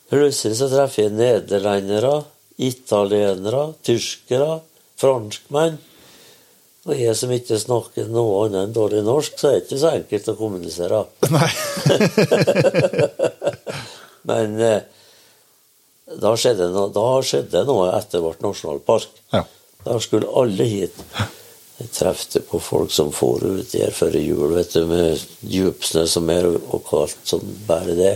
Plutselig 0.09 0.57
så 0.57 0.71
treffer 0.73 1.03
jeg 1.03 1.13
nederlendere, 1.13 2.23
italienere, 2.65 3.67
tyskere, 3.85 4.63
franskmenn. 4.97 5.77
Og 6.89 6.95
jeg 6.97 7.13
som 7.21 7.35
ikke 7.37 7.59
snakker 7.61 8.09
noe 8.09 8.47
annet 8.47 8.63
enn 8.63 8.73
dårlig 8.73 9.03
norsk, 9.05 9.37
så 9.37 9.51
er 9.51 9.59
det 9.59 9.67
ikke 9.67 9.81
så 9.83 9.93
enkelt 9.93 10.31
å 10.33 10.37
kommunisere. 10.39 11.03
Nei. 11.37 11.51
Men 14.31 14.57
eh, 14.65 14.89
da 16.17 16.33
skjedde 16.33 16.71
noe, 16.73 16.89
da 16.97 17.09
skjedde 17.21 17.67
noe 17.69 17.91
etter 17.93 18.25
vårt 18.25 18.41
nasjonalpark. 18.41 19.21
Ja. 19.37 19.45
Da 19.85 20.01
skulle 20.01 20.33
alle 20.33 20.65
hit. 20.73 20.97
Jeg 21.79 21.91
trefte 21.95 22.41
på 22.43 22.59
folk 22.59 22.91
som 22.91 23.13
for 23.15 23.43
ut 23.45 23.71
der 23.71 23.93
før 23.95 24.17
jul, 24.19 24.55
vet 24.57 24.73
du, 24.75 24.87
med 24.91 25.21
djupsnø 25.47 26.05
som 26.11 26.31
er, 26.35 26.49
og 26.49 26.83
kaldt 26.89 27.21
som 27.31 27.45
bare 27.69 27.95
det. 27.99 28.15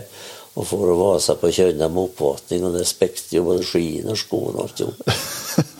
Og 0.58 0.66
for 0.68 0.90
å 0.90 0.96
vase 0.98 1.36
på 1.40 1.50
kjønna 1.54 1.86
med 1.88 2.08
oppvatning, 2.08 2.66
og 2.66 2.74
det 2.76 2.88
spekte 2.90 3.38
jo 3.38 3.46
både 3.46 3.64
skiene 3.64 4.12
og 4.12 4.20
skoene 4.20 4.58
og 4.58 4.64
alt 4.66 4.82
jo. 4.82 4.90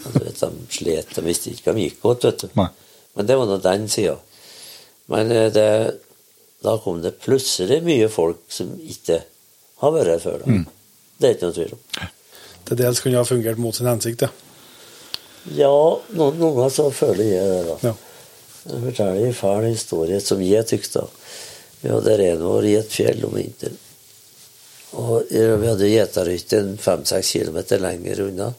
Og 0.02 0.14
du 0.16 0.24
vet, 0.24 0.40
de 0.40 0.74
slet, 0.74 1.12
de 1.14 1.22
visste 1.24 1.52
ikke 1.52 1.70
hva 1.70 1.74
de 1.76 1.84
gikk 1.86 2.00
godt, 2.02 2.24
vet 2.26 2.40
du. 2.42 2.54
Nei. 2.59 2.68
Men 3.16 3.28
det 3.28 3.36
var 3.38 3.48
nå 3.48 3.59
den 3.62 3.84
sida. 3.92 4.16
Men 5.12 5.30
eh, 5.32 5.48
det, 5.54 5.66
da 6.64 6.74
kom 6.82 7.02
det 7.04 7.14
plutselig 7.22 7.78
mye 7.86 8.09
folk 8.12 8.42
som 8.52 8.72
ikke 8.78 9.20
har 9.82 9.94
vært 9.94 10.14
her 10.14 10.22
før. 10.22 10.42
Da. 10.44 10.59
Det 11.18 11.28
er 11.28 11.36
ikke 11.36 11.50
noe 11.50 11.56
tvil 11.59 11.76
om. 11.76 12.10
Til 12.68 12.80
dels 12.82 13.02
kunne 13.02 13.14
det 13.16 13.22
ha 13.22 13.28
fungert 13.28 13.62
mot 13.62 13.76
sin 13.76 13.90
hensikt, 13.90 14.26
ja. 14.26 14.30
Ja, 15.51 15.74
noen 16.14 16.39
ganger 16.39 16.70
så 16.70 16.89
føler 16.94 17.24
jeg 17.27 17.47
det, 17.51 17.62
da. 17.66 17.78
ja. 17.90 17.94
Jeg 18.62 18.78
forteller 18.85 19.24
en 19.27 19.35
fæl 19.35 19.64
historie 19.66 20.20
som 20.23 20.43
jeg 20.44 20.66
tykte. 20.70 21.02
Vi 21.82 21.90
hadde 21.90 22.19
renvår 22.20 22.69
i 22.69 22.77
et 22.78 22.93
fjell 22.94 23.24
om 23.27 23.35
vinteren. 23.35 23.78
Og 25.02 25.24
vi 25.32 25.66
hadde 25.66 25.89
gjeterhytte 25.89 26.60
fem-seks 26.78 27.32
kilometer 27.35 27.82
lenger 27.82 28.20
unna. 28.28 28.52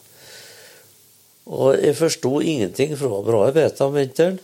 Og 1.48 1.78
jeg 1.78 1.96
forsto 1.96 2.42
ingenting, 2.42 2.98
for 2.98 3.08
det 3.08 3.14
var 3.14 3.30
bra 3.30 3.46
beta 3.56 3.88
om 3.88 3.96
vinteren. 3.96 4.42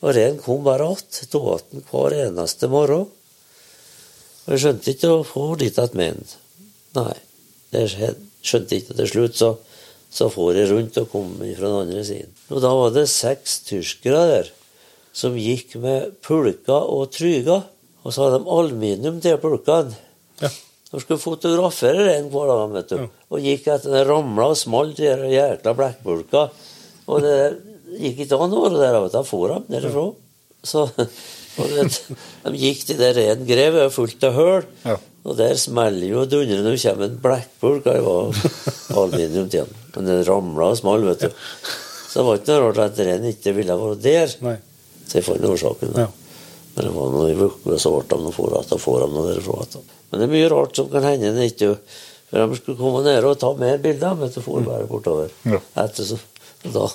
Og 0.00 0.14
reinen 0.16 0.38
kom 0.42 0.64
bare 0.64 0.92
att. 0.92 1.26
Den 1.70 1.84
hver 1.90 2.12
eneste 2.26 2.68
morgen. 2.68 3.06
Og 4.46 4.52
jeg 4.54 4.60
skjønte 4.60 4.90
ikke 4.90 5.10
å 5.12 5.24
få 5.26 5.54
dit 5.60 5.78
at 5.78 5.94
med 5.94 6.16
den. 6.16 6.30
Nei, 6.96 7.16
det 7.70 7.84
skjønte 8.42 8.78
ikke. 8.78 8.96
Til 8.96 9.10
slutt 9.10 9.36
så, 9.36 9.50
så 10.10 10.26
for 10.32 10.56
jeg 10.58 10.70
rundt 10.70 10.96
og 10.98 11.10
kom 11.12 11.34
fra 11.38 11.66
den 11.66 11.76
andre 11.84 12.04
siden. 12.06 12.32
Og 12.50 12.62
da 12.64 12.72
var 12.74 12.94
det 12.94 13.06
seks 13.10 13.60
tyskere 13.68 14.24
der 14.30 14.50
som 15.14 15.36
gikk 15.38 15.76
med 15.82 16.16
pulker 16.24 16.88
og 16.90 17.12
tryger. 17.14 17.62
Og 18.00 18.14
så 18.14 18.24
hadde 18.24 18.40
de 18.40 18.52
aluminium 18.56 19.20
til 19.22 19.38
pulkene. 19.42 19.94
Ja. 20.40 20.50
De 20.90 20.98
skulle 21.02 21.22
fotografere 21.22 22.06
den 22.08 22.30
hver 22.32 22.48
dag, 22.50 22.62
vet 22.74 22.88
du. 22.90 22.96
Ja. 22.98 23.08
Og 23.30 23.44
gikk 23.44 23.68
etter 23.70 23.92
den 23.94 24.08
ramla 24.08 24.48
og 24.50 24.58
smalt 24.58 24.96
de 24.98 25.06
der 25.06 25.26
jækla 25.30 25.74
blekkpulka. 25.78 26.46
Og 27.10 27.22
det 27.22 27.36
gikk 28.00 28.24
ikke 28.24 28.40
an 28.40 28.56
å 28.56 28.64
være 28.64 28.80
der, 28.80 28.98
vet 29.04 29.12
du. 29.12 29.18
Da 29.18 29.22
for 29.28 29.52
de 29.52 29.60
derifra. 29.76 30.08
Så 30.66 30.88
og 31.60 31.70
vet, 31.74 32.00
de 32.46 32.58
gikk 32.58 32.82
til 32.88 32.98
det 33.00 33.12
ren 33.18 33.46
grev, 33.46 33.78
fullt 33.94 34.26
av 34.26 34.34
høl. 34.38 34.66
Ja. 34.86 34.96
Og 35.26 35.36
der 35.38 35.54
smeller 35.60 36.08
jo 36.08 36.22
og 36.24 36.32
dundrer 36.32 36.64
når 36.64 36.74
det 36.74 36.82
kommer 36.86 37.10
en 37.10 37.20
blekkpulk. 37.26 37.86
Det 37.86 38.02
var 38.06 38.42
aluminium 38.96 39.50
til 39.52 39.68
den. 39.68 39.79
Men 39.94 40.08
den 40.08 40.24
ramla 40.26 40.72
og 40.72 40.78
small, 40.78 41.06
vet 41.08 41.26
du. 41.26 41.44
Så 42.10 42.20
det 42.20 42.26
var 42.26 42.40
ikke 42.40 42.56
noe 42.56 42.66
rart 42.66 42.82
at 42.84 43.00
reinen 43.06 43.30
ikke 43.30 43.54
ville 43.56 43.76
være 43.80 43.98
der. 44.02 44.34
Nei. 44.46 44.56
Så 45.06 45.18
jeg 45.18 45.26
fant 45.26 45.46
årsaken. 45.46 45.94
Ja. 45.98 46.08
Men 46.74 46.86
det 46.86 46.92
var 46.94 47.14
noe 47.14 47.30
i 47.30 47.36
uka, 47.38 47.78
så 47.82 47.92
ble 47.94 48.04
de 48.10 48.20
noe 48.24 48.34
for 48.34 48.54
at 48.58 48.70
de 48.70 48.78
får 48.80 49.04
dem 49.04 49.16
noe 49.16 49.32
derfra. 49.32 49.82
Men 50.10 50.22
det 50.22 50.26
er 50.26 50.34
mye 50.34 50.50
rart 50.52 50.78
som 50.78 50.90
kan 50.90 51.06
hende 51.06 51.34
når 51.34 51.52
ikke 51.52 51.74
For 52.30 52.46
de 52.46 52.58
skulle 52.60 52.78
komme 52.78 53.00
ned 53.02 53.24
og 53.26 53.38
ta 53.42 53.48
mer 53.58 53.80
bilder, 53.82 54.14
men 54.18 54.30
så 54.30 54.42
for 54.44 54.62
bare 54.62 54.86
bortover. 54.86 55.32
Ja. 55.50 55.58
Etter 55.82 56.12
så 56.12 56.18
da 56.62 56.86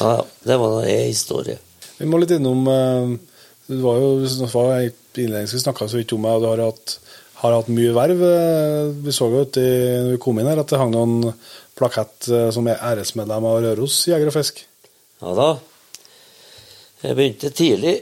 Ja, 0.00 0.16
ja. 0.16 0.24
Det 0.42 0.56
var 0.56 0.82
en 0.82 1.06
historie. 1.06 1.58
Vi 1.98 2.08
må 2.08 2.20
litt 2.20 2.32
innom 2.36 2.64
Du 2.64 3.76
Det 3.76 3.82
var 3.84 4.00
jo 4.00 4.10
det 4.24 4.48
var 4.52 4.70
i 4.80 4.90
innledningsvis 5.20 5.62
snakka 5.62 5.88
så 5.88 6.00
vidt 6.00 6.12
om 6.16 6.24
og 6.26 6.42
du 6.42 6.46
har 6.48 6.62
hatt, 6.64 6.96
har 7.40 7.54
hatt 7.56 7.70
mye 7.72 7.94
verv. 7.96 8.20
Eh, 8.26 8.90
Vi 9.04 9.14
så 9.16 9.28
jo 9.32 9.44
uti 9.46 9.64
når 9.64 10.12
vi 10.14 10.20
kom 10.22 10.38
inn 10.42 10.50
her 10.50 10.60
at 10.62 10.70
det 10.72 10.80
hang 10.80 10.92
noen 10.94 11.32
plakett 11.78 12.28
eh, 12.28 12.50
som 12.54 12.68
er 12.68 12.80
æresmedlem 12.90 13.46
av 13.48 13.60
Røros 13.64 14.02
Jeger 14.10 14.28
og 14.30 14.36
Fisk. 14.36 14.62
Ja 15.22 15.34
da. 15.38 15.48
Jeg 17.04 17.16
begynte 17.16 17.50
tidlig. 17.56 17.96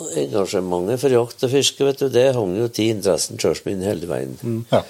og 0.00 0.14
Engasjementet 0.16 1.00
for 1.02 1.12
jakt 1.12 1.44
og 1.44 1.52
fiske 1.52 1.84
vet 1.84 2.00
du, 2.00 2.08
det 2.08 2.30
hang 2.36 2.54
jo 2.56 2.68
til 2.72 2.94
interessen 2.94 3.40
sjøl 3.40 3.58
min 3.66 3.82
hele 3.84 4.08
veien. 4.08 4.64
Ja. 4.72 4.80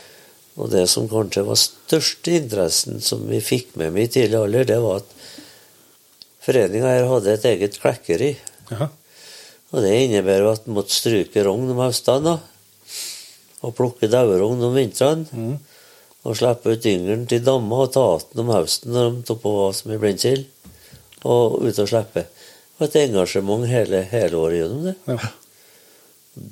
Og 0.60 0.70
det 0.70 0.84
som 0.92 1.08
kanskje 1.10 1.42
var 1.46 1.58
største 1.58 2.34
interessen 2.36 3.00
som 3.02 3.22
vi 3.30 3.40
fikk 3.42 3.74
med 3.80 3.94
meg 3.94 4.06
i 4.06 4.12
tidlig 4.18 4.38
alder, 4.38 4.66
det 4.68 4.78
var 4.82 5.00
at 5.00 5.14
foreninga 6.44 6.94
her 6.94 7.08
hadde 7.10 7.34
et 7.34 7.46
eget 7.50 7.78
klekkeri. 7.80 8.30
Jaha. 8.70 8.90
Og 9.70 9.84
det 9.84 9.92
innebærer 10.04 10.48
at 10.50 10.66
en 10.66 10.74
måtte 10.76 10.94
stryke 10.94 11.44
rogn 11.46 11.70
om 11.70 11.78
høstene. 11.84 12.36
Og 13.66 13.74
plukke 13.77 14.09
dauerogn 14.11 14.62
om 14.65 14.77
vintrene. 14.77 15.59
Og 16.20 16.37
slippe 16.37 16.74
ut 16.74 16.87
yngelen 16.89 17.27
til 17.28 17.45
damma 17.45 17.85
og 17.87 17.93
ta 17.95 18.07
den 18.31 18.43
om 18.45 18.53
høsten 18.53 18.93
når 18.93 19.12
de 19.15 19.27
tok 19.28 19.43
på 19.45 19.55
som 19.77 19.93
er 19.95 20.03
blindsild. 20.03 20.47
Og 21.28 21.61
ut 21.65 21.81
og 21.81 21.89
slippe. 21.89 22.27
Det 22.28 22.81
var 22.81 22.89
et 22.89 22.99
engasjement 23.03 23.69
hele, 23.69 24.03
hele 24.09 24.41
året 24.41 24.61
gjennom 24.61 24.87
det. 24.89 24.97
Ja. 25.09 25.31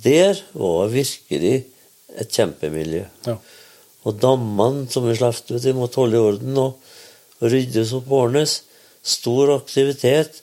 Der 0.08 0.40
var 0.52 0.90
virkelig 0.92 1.54
et 2.18 2.32
kjempemiljø. 2.34 3.04
Ja. 3.28 3.36
Og 4.08 4.18
dammene 4.20 4.88
som 4.92 5.06
vi 5.08 5.16
slapp 5.16 5.48
ut, 5.50 5.62
de 5.62 5.74
måtte 5.76 6.00
holde 6.00 6.18
i 6.18 6.26
orden 6.30 6.60
og, 6.60 6.90
og 7.40 7.52
ryddes 7.52 7.94
opp 7.96 8.10
og 8.10 8.26
ordnes. 8.26 8.58
Stor 9.04 9.54
aktivitet. 9.56 10.42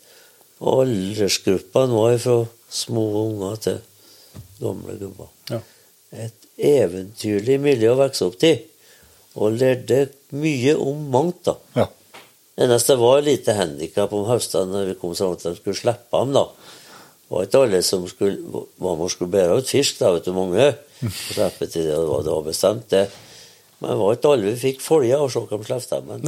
Og 0.62 0.86
aldersgruppene 0.86 1.98
var 1.98 2.18
fra 2.24 2.38
små 2.72 3.06
unger 3.26 3.62
til 3.66 3.80
gamle 4.62 4.96
gubber. 5.02 5.32
Ja. 5.52 5.60
Et 6.16 6.45
eventyrlig 6.58 7.60
miljø 7.62 7.94
å 7.94 8.00
vokse 8.00 8.26
opp 8.28 8.40
til. 8.42 8.58
Og 9.36 9.58
lærte 9.60 10.08
mye 10.36 10.76
om 10.80 11.06
mangt, 11.12 11.44
da. 11.48 11.58
Ja. 11.76 11.88
Eneste 12.66 12.96
var 12.96 13.20
lite 13.26 13.52
handikap 13.58 14.14
om 14.16 14.30
høstene 14.30 14.72
når 14.72 14.94
vi 14.94 15.00
kom 15.02 15.16
så 15.18 15.28
langt 15.28 15.44
at 15.44 15.52
de 15.52 15.60
skulle 15.60 15.82
slippe 15.82 16.16
ham, 16.16 16.32
da. 16.36 16.46
Det 17.26 17.34
var 17.34 17.48
ikke 17.48 17.64
alle 17.66 17.82
som 17.84 18.08
skulle 18.08 18.64
man 18.80 19.10
skulle 19.12 19.34
bære 19.34 19.58
ut 19.60 19.70
fisk, 19.70 20.00
da, 20.00 20.14
vet 20.16 20.28
du, 20.28 20.34
mange. 20.36 20.68
Og 21.04 21.12
slippe 21.34 21.68
til 21.68 21.84
det, 21.84 21.96
det 21.98 22.08
var, 22.08 22.22
det 22.24 22.32
var 22.32 22.46
bestemt, 22.48 22.88
det. 22.94 23.06
Men 23.80 23.90
det 23.92 23.98
var 24.00 24.16
ikke 24.16 24.32
alle 24.32 24.52
vi 24.54 24.56
fikk 24.62 24.80
følge 24.82 25.18
og 25.20 25.32
så 25.34 25.42
kom 25.50 25.64
slapp 25.68 25.90
dem. 25.92 26.04
Men. 26.08 26.22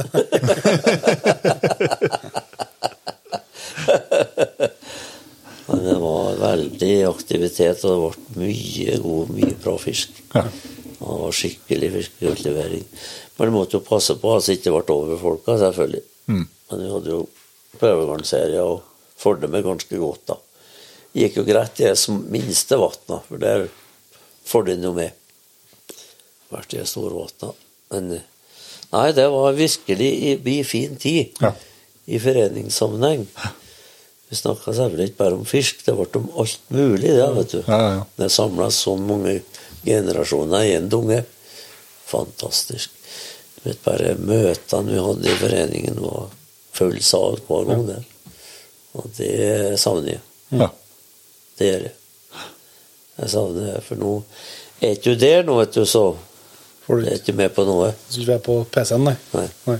Men 5.68 5.78
det 5.84 5.96
var 6.00 6.28
veldig 6.58 6.92
aktivitet, 7.08 7.84
og 7.86 7.94
det 7.94 8.34
ble 8.34 8.44
mye 8.44 8.98
god, 9.04 9.32
mye 9.38 9.54
bra 9.62 9.76
fisk. 9.80 10.18
Ja. 10.34 10.44
Og 10.98 11.20
var 11.24 11.34
skikkelig 11.38 11.92
fiskeutlevering. 11.94 12.84
Men 13.38 13.48
du 13.50 13.54
måtte 13.54 13.78
jo 13.78 13.84
passe 13.86 14.16
på 14.18 14.32
at 14.34 14.46
det 14.48 14.58
ikke 14.58 14.74
ble 14.74 14.94
over 14.96 15.20
folka, 15.20 15.54
selvfølgelig. 15.62 16.02
Mm. 16.28 16.44
Men 16.70 16.82
vi 16.82 16.90
hadde 16.92 17.12
jo 17.14 17.20
prøvegangsserier 17.78 18.64
og 18.66 18.82
fulgte 19.18 19.50
med 19.50 19.64
ganske 19.66 20.00
godt, 20.00 20.24
da. 20.32 20.38
Gikk 21.18 21.38
jo 21.40 21.44
greit 21.46 21.78
i 21.80 21.86
det 21.86 21.94
som 21.98 22.18
minste 22.30 22.76
vatna, 22.78 23.20
for 23.28 23.40
der 23.42 23.68
får 24.48 24.66
du 24.68 24.74
noe 24.82 24.96
med. 24.98 25.14
Vært 26.52 26.74
i 26.74 26.80
de 26.82 26.86
store 26.88 27.14
vatna. 27.14 27.52
Men 27.94 28.10
eh, 28.18 28.26
nei, 28.92 29.06
det 29.16 29.28
var 29.32 29.56
virkelig 29.56 30.10
i 30.10 30.34
i 30.58 30.58
fin 30.66 30.96
tid 31.00 31.38
Ja. 31.44 31.54
i 32.08 32.18
foreningssammenheng. 32.20 33.26
Vi 34.28 34.36
snakka 34.36 34.72
selvfølgelig 34.72 35.08
ikke 35.08 35.20
bare 35.22 35.38
om 35.38 35.46
fisk, 35.48 35.84
det 35.86 35.94
ble 35.96 36.06
om 36.20 36.28
alt 36.42 36.70
mulig, 36.74 37.08
det, 37.16 37.28
vet 37.38 37.54
du. 37.54 37.60
Ja, 37.66 37.78
ja. 37.94 38.02
Det 38.20 38.28
samla 38.32 38.68
så 38.74 38.96
mange 39.00 39.38
generasjoner 39.86 40.66
i 40.68 40.74
en 40.76 40.88
dunge. 40.92 41.22
Fantastisk. 42.08 42.90
Du 43.56 43.68
vet, 43.70 43.80
bare 43.84 44.14
møtene 44.20 44.92
vi 44.92 45.00
hadde 45.06 45.30
i 45.30 45.38
foreningen, 45.40 46.02
var 46.04 46.28
full 46.76 47.00
sal 47.02 47.40
hver 47.48 47.64
gang 47.70 47.86
der. 47.88 48.04
Og 48.98 49.08
det 49.16 49.80
savner 49.80 50.18
jeg. 50.18 50.22
Ja. 50.60 50.68
Det 51.58 51.72
gjør 51.72 51.86
jeg. 51.88 51.94
Jeg 53.18 53.30
savner 53.32 53.64
det, 53.72 53.82
for 53.88 53.98
nå 53.98 54.14
er 54.78 54.94
ikke 54.94 55.14
du 55.14 55.22
der 55.24 55.46
nå, 55.46 55.56
vet 55.58 55.74
du, 55.74 55.84
så 55.88 56.10
Får 56.88 57.00
du 57.02 57.08
er 57.10 57.18
ikke 57.18 57.34
med 57.36 57.50
på 57.52 57.64
noe. 57.68 57.90
så 58.08 58.22
du 58.24 58.30
er 58.32 58.38
på 58.40 58.62
PC-en, 58.72 59.02
nei? 59.04 59.16
Nei. 59.34 59.48
nei. 59.66 59.78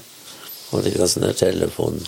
Og 0.76 0.84
ikke 0.84 1.06
sånn 1.08 1.24
der 1.24 1.36
telefon 1.38 2.02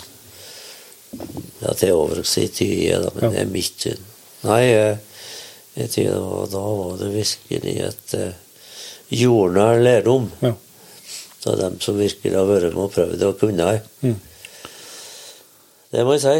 Ja, 1.61 1.73
det 1.77 1.89
er 1.89 1.93
over 1.97 2.21
å 2.21 2.25
si 2.27 2.47
tye, 2.47 2.99
da, 3.03 3.11
men 3.15 3.23
Ja. 3.23 3.29
det 3.35 3.39
er 3.43 3.51
midten. 3.51 3.97
syn. 3.97 4.05
Nei, 4.47 4.61
i 4.65 4.97
jeg 5.81 5.89
tror 5.91 6.45
det 6.45 6.51
da 6.51 6.61
var 6.61 6.97
det 6.99 7.11
virkelig 7.13 7.75
et 7.85 8.13
uh, 8.19 8.33
jordnær 9.11 9.79
lærdom. 9.79 10.31
Ja. 10.41 10.53
av 11.47 11.57
dem 11.57 11.79
som 11.81 11.97
virkelig 11.97 12.35
har 12.37 12.45
vært 12.45 12.75
med 12.75 12.83
og 12.83 12.91
prøvd 12.93 13.23
og 13.25 13.39
kunnet. 13.39 13.87
Mm. 14.05 14.19
Det 15.91 16.03
må 16.05 16.13
jeg 16.13 16.21
si. 16.21 16.35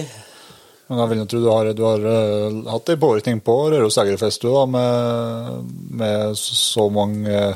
Men 0.92 1.00
jeg 1.00 1.10
vil 1.10 1.22
jo 1.22 1.26
tro 1.32 1.40
du 1.40 1.50
har, 1.50 1.72
du 1.74 1.84
har 1.88 2.06
eh, 2.12 2.60
hatt 2.70 2.90
en 2.92 3.00
påvirkning 3.00 3.42
på 3.42 3.56
Røros 3.72 3.98
Egerfest 3.98 4.44
du, 4.44 4.50
da, 4.52 4.66
med, 4.68 5.72
med 6.02 6.38
så 6.38 6.90
mange 6.92 7.56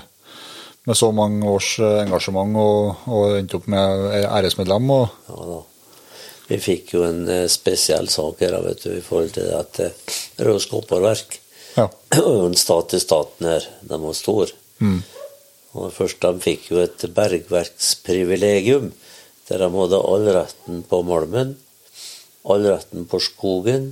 med 0.86 0.96
så 0.98 1.12
mange 1.12 1.44
års 1.50 1.76
eh, 1.84 2.02
engasjement 2.06 2.56
og, 2.62 3.06
og 3.12 3.38
endte 3.38 3.60
opp 3.60 3.68
med 3.68 4.06
æresmedlem. 4.24 4.90
Og, 4.96 5.08
Ja 5.30 5.48
da. 5.52 5.62
Vi 6.48 6.60
fikk 6.62 6.94
jo 6.94 7.04
en 7.08 7.26
eh, 7.32 7.48
spesiell 7.50 8.10
sak 8.12 8.44
her 8.46 8.58
vet 8.62 8.84
du, 8.86 8.92
i 8.94 9.04
forhold 9.04 9.34
til 9.38 9.50
at 9.58 9.82
uh, 9.82 10.14
Røros 10.46 10.68
Kopperverk 10.70 11.40
ja. 11.76 11.88
og 12.22 12.52
en 12.52 12.58
stat 12.60 12.92
til 12.94 13.02
staten 13.02 13.50
her, 13.50 13.66
de 13.82 14.00
var 14.04 14.18
store. 14.18 14.54
Mm. 14.80 15.02
Og 15.76 15.92
først 15.96 16.22
de 16.24 16.44
fikk 16.44 16.70
jo 16.72 16.84
et 16.84 17.08
bergverksprivilegium, 17.18 18.92
der 19.50 19.62
de 19.62 19.72
hadde 19.74 20.04
all 20.12 20.30
retten 20.38 20.84
på 20.90 21.02
malmen, 21.08 21.56
all 22.46 22.70
retten 22.70 23.10
på 23.10 23.20
skogen, 23.24 23.90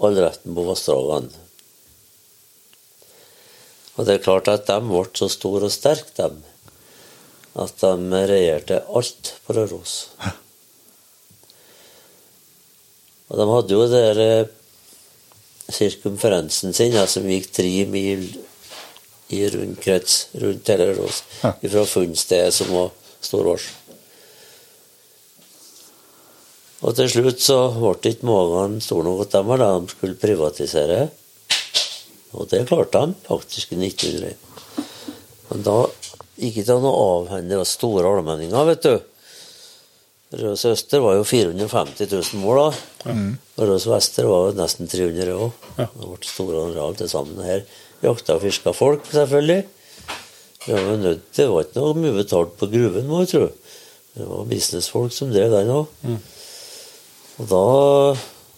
all 0.00 0.16
retten 0.22 0.54
på 0.56 0.64
vassdragene. 0.70 1.44
Og 3.96 4.06
det 4.06 4.16
er 4.16 4.24
klart 4.24 4.48
at 4.52 4.66
de 4.68 4.80
ble 4.84 5.06
så 5.16 5.28
store 5.32 5.68
og 5.68 5.72
sterke, 5.74 6.12
dem, 6.18 6.42
at 7.56 7.78
de 7.80 8.26
regjerte 8.32 8.82
alt 8.86 9.36
på 9.44 9.56
Røros. 9.56 10.00
Og 13.30 13.40
de 13.40 13.46
hadde 13.50 13.74
jo 13.74 13.86
der 13.90 14.20
eh, 14.22 14.50
sirkumferansen 15.72 16.74
sin, 16.76 16.92
ja, 16.94 17.06
som 17.10 17.26
gikk 17.26 17.48
tre 17.56 17.72
mil 17.90 18.28
i 19.34 19.40
rundkrets 19.50 20.28
rundt 20.38 20.68
hele 20.70 20.92
Røros, 20.92 21.24
Ja. 21.42 21.50
fra 21.58 21.82
funnstedet 21.90 22.54
som 22.54 22.70
var 22.70 22.92
Storås. 23.26 23.64
Og 26.86 26.92
til 26.94 27.08
slutt 27.10 27.40
så 27.42 27.56
ble 27.74 28.12
ikke 28.12 28.28
magen 28.28 28.76
stor 28.84 29.02
nok 29.02 29.24
at 29.24 29.32
de 29.34 29.40
var 29.48 29.58
da 29.62 29.68
de 29.80 29.90
skulle 29.90 30.18
privatisere. 30.20 31.06
Og 32.36 32.46
det 32.52 32.66
klarte 32.68 33.00
de 33.08 33.16
faktisk 33.26 33.72
i 33.72 33.78
1901. 33.80 34.36
Men 35.50 35.64
da 35.66 35.76
gikk 36.36 36.60
det 36.66 36.74
an 36.76 36.84
å 36.86 36.94
avhende 37.16 37.62
store 37.66 38.04
allmenninger, 38.12 38.68
vet 38.68 38.84
du. 38.86 38.94
Røros 40.34 40.64
Øster 40.66 41.02
var 41.04 41.14
jo 41.20 41.24
450 41.24 42.08
000 42.10 42.40
mål 42.42 42.58
da. 42.58 42.70
Og 43.56 43.68
Røs 43.70 43.84
Vester 43.86 44.26
var 44.26 44.48
jo 44.48 44.54
nesten 44.58 44.88
300 44.90 45.34
òg. 45.36 45.66
Ja. 45.78 45.86
Det 45.86 46.08
ble 46.10 46.26
store 46.26 46.62
areal 46.66 46.96
til 46.98 47.10
sammen. 47.12 47.38
Her 47.46 47.62
jakta 48.02 48.34
og 48.34 48.42
fiska 48.42 48.72
folk, 48.74 49.06
selvfølgelig. 49.12 49.60
Vi 50.66 50.72
var 50.74 50.96
nødt 50.98 51.22
til, 51.30 51.44
Det 51.44 51.52
var 51.52 51.62
ikke 51.62 51.78
noe 51.78 51.98
mye 52.02 52.16
betalt 52.16 52.56
på 52.58 52.66
gruven, 52.72 53.06
må 53.06 53.20
jeg 53.22 53.30
tro. 53.30 53.44
Det 54.16 54.26
var 54.26 54.48
businessfolk 54.50 55.14
som 55.14 55.30
drev 55.30 55.52
den 55.54 55.70
òg. 55.70 55.86
Og 57.36 57.46
da 57.52 57.62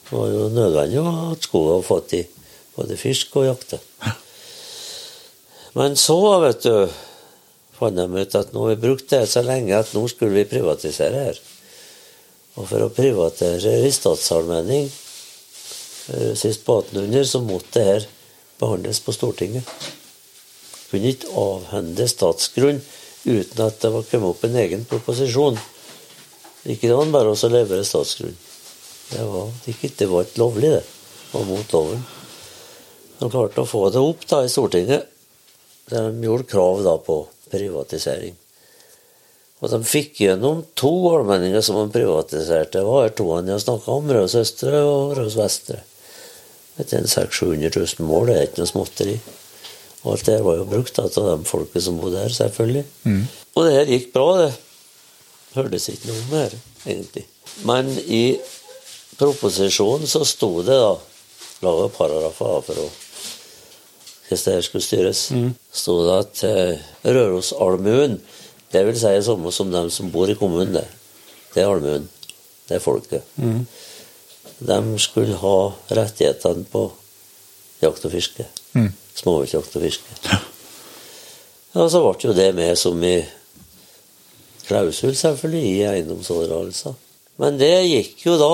var 0.08 0.24
det 0.24 0.38
jo 0.38 0.48
nødvendig 0.54 0.98
at 1.02 1.50
ha 1.50 1.68
var 1.68 2.14
i 2.16 2.22
både 2.76 2.96
fisk 2.96 3.36
og 3.36 3.44
jakte. 3.44 3.80
Men 5.74 5.96
så, 6.00 6.16
vet 6.40 6.64
du, 6.64 6.88
fant 7.76 7.96
de 7.96 8.08
ut 8.08 8.34
at 8.40 8.54
nå 8.54 8.64
har 8.64 8.74
vi 8.74 8.82
brukt 8.88 9.10
det 9.10 9.26
så 9.28 9.42
lenge 9.44 9.76
at 9.76 9.92
nå 9.92 10.06
skulle 10.08 10.32
vi 10.32 10.48
privatisere 10.48 11.26
her. 11.28 11.42
Og 12.58 12.66
for 12.66 12.82
å 12.82 12.90
privatisere 12.90 13.86
i 13.86 13.94
statsallmenning 13.94 14.88
eh, 14.88 16.32
sist 16.38 16.64
på 16.66 16.80
1800, 16.82 17.24
så 17.30 17.42
måtte 17.44 17.84
dette 17.84 18.16
behandles 18.58 18.98
på 19.04 19.14
Stortinget. 19.14 19.68
Kunne 20.90 21.12
ikke 21.12 21.30
avhende 21.38 22.08
statsgrunn 22.10 22.80
uten 23.28 23.62
at 23.62 23.78
det 23.82 23.90
var 23.94 24.06
kommet 24.08 24.32
opp 24.32 24.46
en 24.48 24.58
egen 24.58 24.84
proposisjon. 24.88 25.58
Ikke 26.66 26.88
det 26.88 26.96
var 26.96 27.12
bare 27.14 27.34
å 27.34 27.50
levere 27.52 27.86
statsgrunn. 27.86 28.34
Det 29.08 29.24
var 29.24 29.52
ikke, 29.70 29.92
det 30.00 30.08
var 30.10 30.26
ikke 30.26 30.42
lovlig, 30.42 30.72
det. 30.74 30.82
Var 31.32 31.46
mot 31.46 31.76
loven. 31.76 32.02
De 33.18 33.30
klarte 33.30 33.62
å 33.62 33.68
få 33.68 33.86
det 33.92 34.02
opp 34.02 34.26
da 34.30 34.42
i 34.44 34.50
Stortinget. 34.50 35.06
De 35.88 36.02
gjorde 36.24 36.48
krav 36.50 36.82
da 36.84 36.98
på 37.00 37.22
privatisering. 37.52 38.34
Og 39.58 39.72
de 39.72 39.78
fikk 39.82 40.20
gjennom 40.22 40.62
to 40.78 40.92
allmenninger 41.10 41.62
som 41.66 41.80
de 41.80 41.94
privatiserte. 41.94 42.78
Det 42.78 42.86
var 42.86 43.10
to 43.18 43.26
han 43.32 43.50
jeg 43.50 43.64
snakka 43.64 43.96
om, 43.98 44.12
Røros 44.14 44.36
Østre 44.38 44.82
og 44.86 45.16
Røros 45.18 45.38
Vestre. 45.38 45.80
Etter 46.78 47.08
600 47.10 47.72
000 47.74 48.06
mål, 48.06 48.30
det 48.30 48.36
er 48.36 48.46
ikke 48.46 48.62
noe 48.62 48.70
småtteri. 48.70 49.16
Og 50.04 50.12
alt 50.14 50.28
det 50.30 50.38
var 50.46 50.60
jo 50.60 50.68
brukt 50.70 51.00
av 51.02 51.10
de 51.10 51.34
folket 51.48 51.82
som 51.82 51.98
bodde 51.98 52.22
her, 52.22 52.30
selvfølgelig. 52.34 52.84
Og 53.56 53.66
det 53.66 53.74
her 53.74 53.90
gikk 53.90 54.12
bra, 54.14 54.28
det. 54.44 54.52
Hørtes 55.56 55.88
ikke 55.90 56.12
noe 56.12 56.22
om 56.22 56.36
her, 56.38 56.54
egentlig. 56.86 57.26
Men 57.66 57.90
i 58.06 58.38
proposisjonen 59.18 60.06
så 60.06 60.22
sto 60.28 60.52
det 60.62 60.78
da 60.78 60.94
laga 61.66 61.88
paragrafer 61.90 62.62
for 62.68 62.84
å 62.84 62.88
hvordan 64.28 64.44
det 64.44 64.54
her 64.54 64.62
skulle 64.62 64.84
styres. 64.84 65.20
sto 65.72 65.94
det 66.04 66.16
at 66.20 66.42
eh, 66.44 66.80
Rørosalmuen, 67.08 68.18
det 68.72 68.84
vil 68.86 68.98
si 69.00 69.12
det 69.14 69.24
samme 69.24 69.52
som 69.54 69.70
dem 69.72 69.90
som 69.90 70.10
bor 70.12 70.30
i 70.30 70.36
kommunen, 70.36 70.74
det. 70.76 70.86
Det 71.54 71.62
er 71.62 71.70
allmuen. 71.70 72.08
Det 72.68 72.76
er 72.76 72.84
folket. 72.84 73.24
De 74.58 74.98
skulle 75.00 75.38
ha 75.40 75.56
rettighetene 75.96 76.66
på 76.68 76.84
jakt 77.80 78.04
og 78.04 78.12
fiske. 78.12 78.44
Småviltjakt 79.18 79.76
og 79.78 79.84
fiske. 79.86 80.18
Ja, 81.74 81.86
så 81.88 82.02
ble 82.02 82.28
jo 82.28 82.34
det 82.36 82.50
med 82.56 82.76
som 82.80 83.00
i 83.04 83.16
klausul, 84.68 85.14
selvfølgelig, 85.16 85.64
i 85.78 85.86
eiendomsoverdragelser. 85.88 86.96
Men 87.38 87.58
det 87.60 87.72
gikk 87.86 88.26
jo 88.26 88.36
da, 88.40 88.52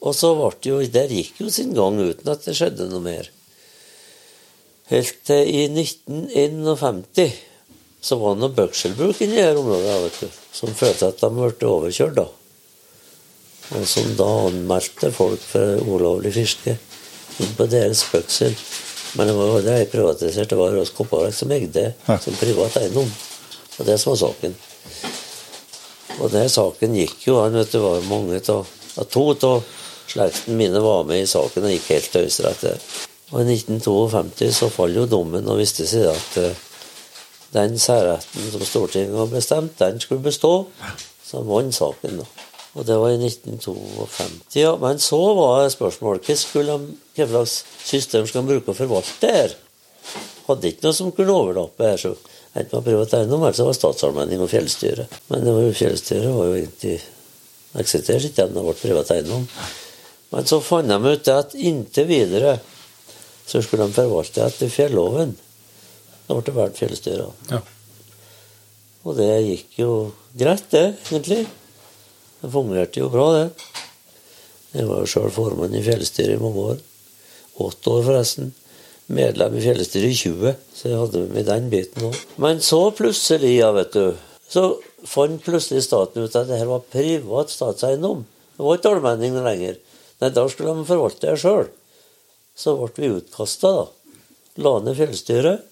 og 0.00 0.16
så 0.16 0.32
ble 0.38 0.50
det 0.62 0.70
jo 0.70 0.80
Der 0.94 1.12
gikk 1.12 1.40
jo 1.42 1.50
sin 1.52 1.74
gang 1.76 1.98
uten 2.00 2.32
at 2.32 2.44
det 2.46 2.56
skjedde 2.56 2.88
noe 2.88 3.04
mer. 3.04 3.28
Helt 4.90 5.20
til 5.26 5.46
i 5.46 5.66
1951 5.68 7.49
så 8.00 8.16
var 8.20 8.34
det 8.34 8.42
noe 8.44 8.56
bøkselbruk 8.56 9.20
inni 9.24 9.40
her 9.42 9.58
området, 9.60 9.96
vet 10.04 10.20
du, 10.24 10.38
som 10.56 10.76
følte 10.76 11.10
at 11.12 11.20
de 11.20 11.30
ble 11.36 11.68
overkjørt. 11.68 12.16
da. 12.16 12.26
Og 13.76 13.86
som 13.86 14.08
da 14.18 14.28
anmeldte 14.48 15.12
folk 15.14 15.42
for 15.46 15.84
ulovlig 15.86 16.32
fiske 16.34 16.74
inn 17.40 17.52
på 17.56 17.68
deres 17.70 18.02
bøksel. 18.10 18.56
Men 19.18 19.30
det 19.30 19.36
var 19.36 19.46
jo 19.50 19.60
aldri 19.60 19.86
privatisert, 19.90 20.50
det 20.50 20.58
var 20.58 20.74
Ross 20.74 20.92
Kopparverk 20.94 21.34
som 21.34 21.52
eide 21.54 21.72
det 21.74 22.18
som 22.24 22.36
privat 22.40 22.76
eiendom. 22.80 23.08
Og 23.78 23.86
det 23.86 23.96
som 23.98 24.14
var 24.14 24.20
saken. 24.24 24.58
Og 26.20 26.28
den 26.32 26.50
saken 26.52 26.94
gikk 26.98 27.26
jo 27.28 27.40
an, 27.40 27.54
Det 27.64 27.80
var 27.80 28.02
mange 28.08 28.40
av 28.48 28.66
av 28.98 29.04
To 29.04 29.30
av 29.46 29.62
slekten 30.10 30.56
mine 30.56 30.80
var 30.80 31.04
med 31.04 31.22
i 31.22 31.28
saken 31.28 31.66
og 31.66 31.74
gikk 31.74 31.92
helt 31.94 32.10
til 32.12 32.26
Høyesterett. 32.26 32.64
Og 33.30 33.42
i 33.44 33.54
1952 33.54 34.50
så 34.56 34.68
falt 34.72 34.98
jo 34.98 35.06
dommen 35.06 35.46
og 35.46 35.60
viste 35.60 35.86
seg 35.86 36.08
at 36.10 36.38
eh, 36.42 36.64
den 37.54 37.78
særretten 37.82 38.52
som 38.52 38.62
Stortinget 38.66 39.16
hadde 39.18 39.34
bestemt, 39.34 39.78
den 39.78 40.00
skulle 40.02 40.22
bestå. 40.22 40.52
Så 41.26 41.42
vant 41.46 41.74
saken, 41.74 42.22
da. 42.22 42.46
Og 42.78 42.86
det 42.86 42.96
var 43.02 43.10
i 43.10 43.18
1952. 43.18 44.60
Ja. 44.60 44.76
Men 44.78 45.00
så 45.02 45.18
var 45.34 45.66
spørsmålet 45.72 46.28
hva 46.30 47.26
slags 47.26 47.56
system 47.82 48.28
skal 48.28 48.44
de 48.44 48.52
bruke 48.52 48.70
å 48.70 48.78
forvalte 48.78 49.32
her? 49.34 49.56
Hadde 50.46 50.70
ikke 50.70 50.86
noe 50.86 50.96
som 50.96 51.10
kunne 51.14 51.34
overlappe 51.34 51.86
her. 51.86 51.98
så 51.98 52.14
Enten 52.50 52.76
var 52.76 52.86
privat 52.86 53.14
eiendom, 53.14 53.42
eller 53.42 53.54
så 53.54 53.66
var 53.68 53.76
statsallmenning 53.78 54.40
og 54.42 54.50
fjellstyre. 54.50 55.06
Men 55.30 55.44
det 55.46 55.52
var 55.54 55.66
jo 55.66 55.76
fjellstyret 55.78 56.32
var 56.34 56.48
jo 56.48 56.56
egentlig 56.58 56.96
eksisterte 57.78 58.30
ikke 58.30 58.46
ennå, 58.48 58.64
ble 58.66 58.74
privat 58.78 59.12
eiendom. 59.14 59.44
Men 60.30 60.48
så 60.50 60.58
fant 60.62 60.90
de 60.90 60.98
ut 61.14 61.30
at 61.30 61.54
inntil 61.54 62.08
videre 62.10 62.56
så 63.46 63.62
skulle 63.62 63.86
de 63.86 63.94
forvalte 63.94 64.42
etter 64.46 64.70
fjelloven. 64.70 65.36
Da 66.30 66.36
ble 66.36 66.46
det 66.46 66.52
valgt 66.54 66.78
fjellstyre. 66.78 67.24
Ja. 67.50 67.58
Og 69.02 69.16
det 69.18 69.32
gikk 69.42 69.80
jo 69.80 69.90
greit, 70.38 70.68
det, 70.70 70.84
egentlig. 71.08 71.40
Det 72.38 72.50
fungerte 72.52 73.00
jo 73.02 73.08
bra, 73.10 73.24
det. 73.34 73.70
Jeg 74.76 74.86
var 74.86 75.00
jo 75.02 75.08
sjøl 75.10 75.32
formann 75.34 75.74
i 75.74 75.82
fjellstyret 75.82 76.36
i 76.36 76.38
mange 76.38 76.66
år. 76.70 76.76
Åtte 77.66 77.96
år, 77.96 78.04
forresten. 78.06 78.52
Medlem 79.10 79.56
i 79.58 79.62
fjellstyret 79.64 80.12
i 80.12 80.18
20, 80.20 80.52
så 80.78 80.86
jeg 80.92 81.00
hadde 81.00 81.24
med 81.32 81.48
den 81.50 81.66
biten 81.72 82.06
òg. 82.06 82.20
Men 82.38 82.62
så 82.62 82.78
plutselig, 82.94 83.50
ja, 83.56 83.72
vet 83.74 83.98
du, 83.98 84.12
så 84.46 84.68
fant 85.02 85.42
plutselig 85.42 85.82
staten 85.88 86.22
ut 86.22 86.38
at 86.38 86.46
det 86.46 86.60
her 86.60 86.70
var 86.70 86.86
privat 86.94 87.50
statseiendom. 87.50 88.22
Det 88.54 88.68
var 88.68 88.78
ikke 88.78 88.94
allmenning 88.94 89.34
lenger. 89.42 89.82
Nei, 90.22 90.30
da 90.30 90.46
skulle 90.46 90.76
de 90.78 90.86
forvalte 90.86 91.26
det 91.26 91.42
sjøl. 91.42 91.66
Så 92.54 92.76
ble 92.78 92.94
vi 93.02 93.10
utkasta, 93.18 93.74
da. 93.80 94.22
La 94.62 94.76
ned 94.84 94.94
fjellstyret. 95.00 95.66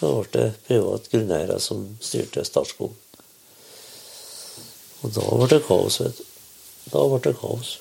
Så 0.00 0.10
ble 0.18 0.30
det 0.34 0.50
privat 0.68 1.08
grunneiere 1.12 1.58
som 1.62 1.86
styrte 2.02 2.44
Statskog. 2.46 2.92
Og 5.04 5.12
da 5.12 5.24
ble 5.28 5.48
det 5.52 5.62
kaos, 5.66 6.00
vet 6.00 6.20
du. 6.20 6.28
Da 6.92 7.06
ble 7.08 7.20
det 7.24 7.34
kaos. 7.40 7.78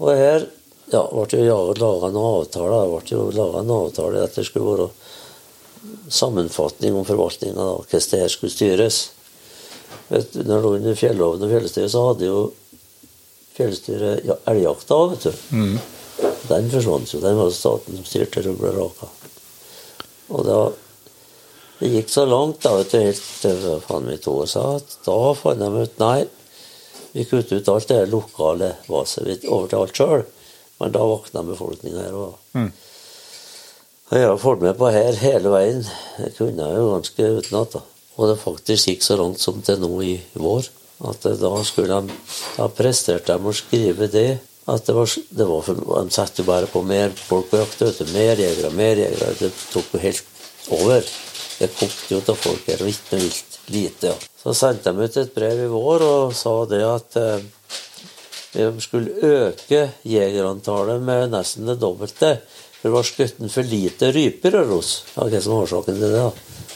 Og 0.00 0.12
her 0.16 0.46
ja, 0.90 1.02
ble 1.12 1.44
jo 1.44 1.58
laga 1.78 2.10
en 2.10 2.20
avtale. 2.20 2.82
Det 3.04 3.16
ble 3.16 3.36
laga 3.36 3.62
en 3.64 3.74
avtale 3.76 4.24
at 4.24 4.36
det 4.36 4.46
skulle 4.48 4.74
være 4.74 4.90
sammenfatning 6.12 6.96
om 6.96 7.06
forvaltninga, 7.08 7.56
da, 7.56 7.76
hvordan 7.80 8.08
det 8.10 8.20
her 8.20 8.32
skulle 8.32 8.52
styres. 8.52 8.98
Vet 10.10 10.32
du, 10.34 10.42
når 10.42 10.56
det 10.56 10.62
lå 10.64 10.72
under 10.80 10.98
fjelloven 10.98 11.46
og 11.46 11.52
fjellstyret, 11.54 11.92
så 11.92 12.02
hadde 12.08 12.28
jo 12.28 12.40
fjellstyret 13.56 14.26
ja, 14.28 14.36
elgjakta 14.50 14.98
òg, 14.98 15.14
vet 15.14 15.28
du. 15.30 15.32
Den 16.50 16.70
forsvant 16.72 17.14
jo. 17.14 17.22
Den 17.22 17.38
var 17.38 17.48
det 17.48 17.56
staten 17.56 17.96
som 17.96 18.08
styrte 18.08 18.44
og 18.50 18.58
ble 18.60 18.74
raka. 18.74 19.08
Og 20.30 20.46
da 20.46 20.60
Det 21.80 21.88
gikk 21.88 22.10
så 22.12 22.26
langt, 22.28 22.58
da, 22.60 22.74
vet 22.76 22.90
du, 22.92 22.98
helt 23.00 23.28
til 23.40 23.62
faen 23.86 24.10
to 24.20 24.34
år 24.42 24.48
sa 24.52 24.64
at 24.76 24.98
da 25.06 25.14
fant 25.32 25.62
de 25.62 25.68
ut 25.80 26.02
Nei, 26.02 26.26
vi 27.14 27.24
kutter 27.24 27.56
ut 27.56 27.70
alt 27.72 27.88
det 27.88 28.02
lokale 28.12 28.74
vaset 28.84 29.24
vi 29.24 29.36
over 29.48 29.70
til 29.70 29.80
alt 29.80 29.96
sjøl. 29.96 30.24
Men 30.80 30.92
da 30.92 31.06
våkna 31.08 31.42
befolkninga 31.48 32.04
her 32.04 32.18
òg. 32.18 32.36
Og 34.10 34.18
jeg 34.18 34.26
har 34.26 34.38
fulgt 34.42 34.62
med 34.66 34.76
på 34.78 34.90
her 34.90 35.16
hele 35.22 35.52
veien. 35.52 35.82
Jeg 36.18 36.34
kunne 36.38 36.68
jo 36.74 36.92
ganske 36.92 37.32
utenat. 37.40 37.76
Og 38.16 38.28
det 38.28 38.38
faktisk 38.42 38.88
gikk 38.90 39.04
så 39.06 39.16
langt 39.20 39.40
som 39.40 39.60
til 39.64 39.80
nå 39.80 39.90
i 40.04 40.14
vår. 40.34 40.68
At 41.08 41.24
da 41.40 41.52
skulle 41.64 42.00
de 42.02 42.16
Da 42.56 42.68
presterte 42.68 43.36
de 43.38 43.48
å 43.48 43.56
skrive 43.56 44.08
det. 44.12 44.40
At 44.68 44.86
det 44.86 44.94
var, 44.94 45.10
det 45.30 45.46
var 45.48 45.62
for, 45.64 45.80
De 46.04 46.10
satte 46.14 46.44
bare 46.44 46.68
på 46.70 46.82
mer 46.82 47.14
folk 47.16 47.50
på 47.50 47.60
jakt. 47.62 48.02
Mer 48.12 48.36
jegere, 48.36 48.72
mer 48.76 49.00
jegere. 49.00 49.34
Det 49.38 49.52
tok 49.72 49.94
jo 49.94 50.02
helt 50.02 50.24
over. 50.76 51.06
Det 51.60 51.70
kokte 51.76 52.14
jo 52.14 52.20
av 52.20 52.36
folk 52.40 52.68
her. 52.68 52.82
og 52.82 52.92
Ikke 52.92 53.20
vilt. 53.20 53.58
Lite, 53.70 54.12
ja. 54.12 54.14
Så 54.42 54.54
sendte 54.56 54.92
de 54.92 55.04
ut 55.04 55.16
et 55.20 55.34
brev 55.34 55.64
i 55.66 55.70
vår 55.70 56.02
og 56.02 56.32
sa 56.34 56.54
det 56.66 56.80
at 56.82 57.16
eh, 57.20 57.42
vi 58.56 58.82
skulle 58.82 59.12
øke 59.22 59.82
jegerantallet 60.02 61.02
med 61.04 61.30
nesten 61.36 61.68
det 61.68 61.76
dobbelte. 61.78 62.38
For 62.80 62.88
det 62.88 62.94
var 62.96 63.06
skutt 63.06 63.42
for 63.52 63.68
lite 63.68 64.10
ryper 64.16 64.56
hos 64.62 64.72
oss. 64.78 64.92
Ja, 65.14 65.28
hva 65.28 65.42
som 65.44 65.54
var 65.54 65.66
årsaken 65.68 66.00
til 66.00 66.06
det? 66.08 66.16
da? 66.16 66.30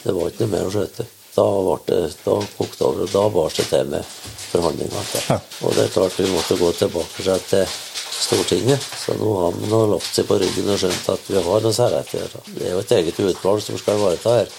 Det 0.05 0.13
var 0.13 0.29
ikke 0.29 0.45
noe 0.45 0.53
mer 0.53 0.69
å 0.69 0.73
skjøte. 0.75 1.07
Da, 1.35 1.45
ble 1.65 1.77
det, 1.89 2.01
da 2.21 2.35
kokte 2.55 2.77
det 2.77 2.85
over, 2.87 3.01
og 3.03 3.11
da 3.11 3.23
bar 3.33 3.55
det 3.57 3.65
til 3.71 3.89
med 3.91 4.13
forhandlinger. 4.61 5.11
Ja. 5.29 5.39
Og 5.65 5.75
det 5.75 5.85
er 5.85 5.93
klart 5.93 6.19
vi 6.19 6.29
måtte 6.31 6.57
gå 6.59 6.71
tilbake 6.79 7.39
til 7.49 7.67
Stortinget. 8.15 8.81
Så 9.05 9.15
nå 9.19 9.31
har 9.39 9.57
man 9.59 9.89
lagt 9.91 10.11
seg 10.15 10.27
på 10.29 10.37
ryggen 10.39 10.69
og 10.71 10.79
skjønt 10.81 11.09
at 11.13 11.27
vi 11.29 11.41
har 11.47 11.65
noen 11.65 11.75
særrettigheter. 11.75 12.51
Det 12.55 12.69
er 12.69 12.75
jo 12.75 12.83
et 12.83 12.93
eget 12.99 13.19
utvalg 13.19 13.63
som 13.63 13.79
skal 13.81 13.99
ivareta 13.99 14.37
her. 14.39 14.53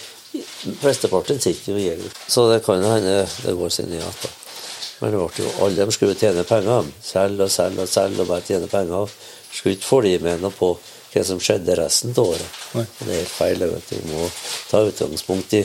Flesteparten 0.82 1.40
sitter 1.40 1.72
jo 1.72 1.78
i 1.80 1.86
jeger. 1.86 2.18
Så 2.28 2.48
det 2.52 2.60
kan 2.66 2.84
hende 2.84 3.22
det 3.44 3.54
går 3.56 3.72
sin 3.72 3.88
i 3.92 3.96
igjen. 4.00 4.34
Men 5.00 5.12
det 5.12 5.20
ble 5.20 5.44
jo, 5.44 5.54
alle 5.64 5.84
de 5.84 5.94
skulle 5.94 6.16
tjene 6.16 6.44
penger. 6.48 6.92
Selge 7.04 7.48
og 7.48 7.52
selge 7.52 7.84
og 7.84 7.90
selge 7.90 8.22
og 8.24 8.30
bare 8.30 8.44
tjene 8.44 8.68
penger. 8.70 9.16
Skulle 9.52 9.76
ikke 9.76 9.88
følge 9.88 10.20
med 10.24 10.44
noe 10.44 10.56
på 10.56 10.74
hva 11.12 11.24
som 11.24 11.40
skjedde 11.40 11.76
resten 11.80 12.12
av 12.16 12.32
året. 12.34 12.60
Nei. 12.76 12.84
Det 12.98 13.08
er 13.08 13.20
helt 13.20 13.32
feil. 13.32 13.66
vet 13.72 13.90
du. 13.90 13.96
Vi 13.96 14.12
må 14.12 14.28
ta 14.70 14.84
utgangspunkt 14.84 15.56
i 15.56 15.64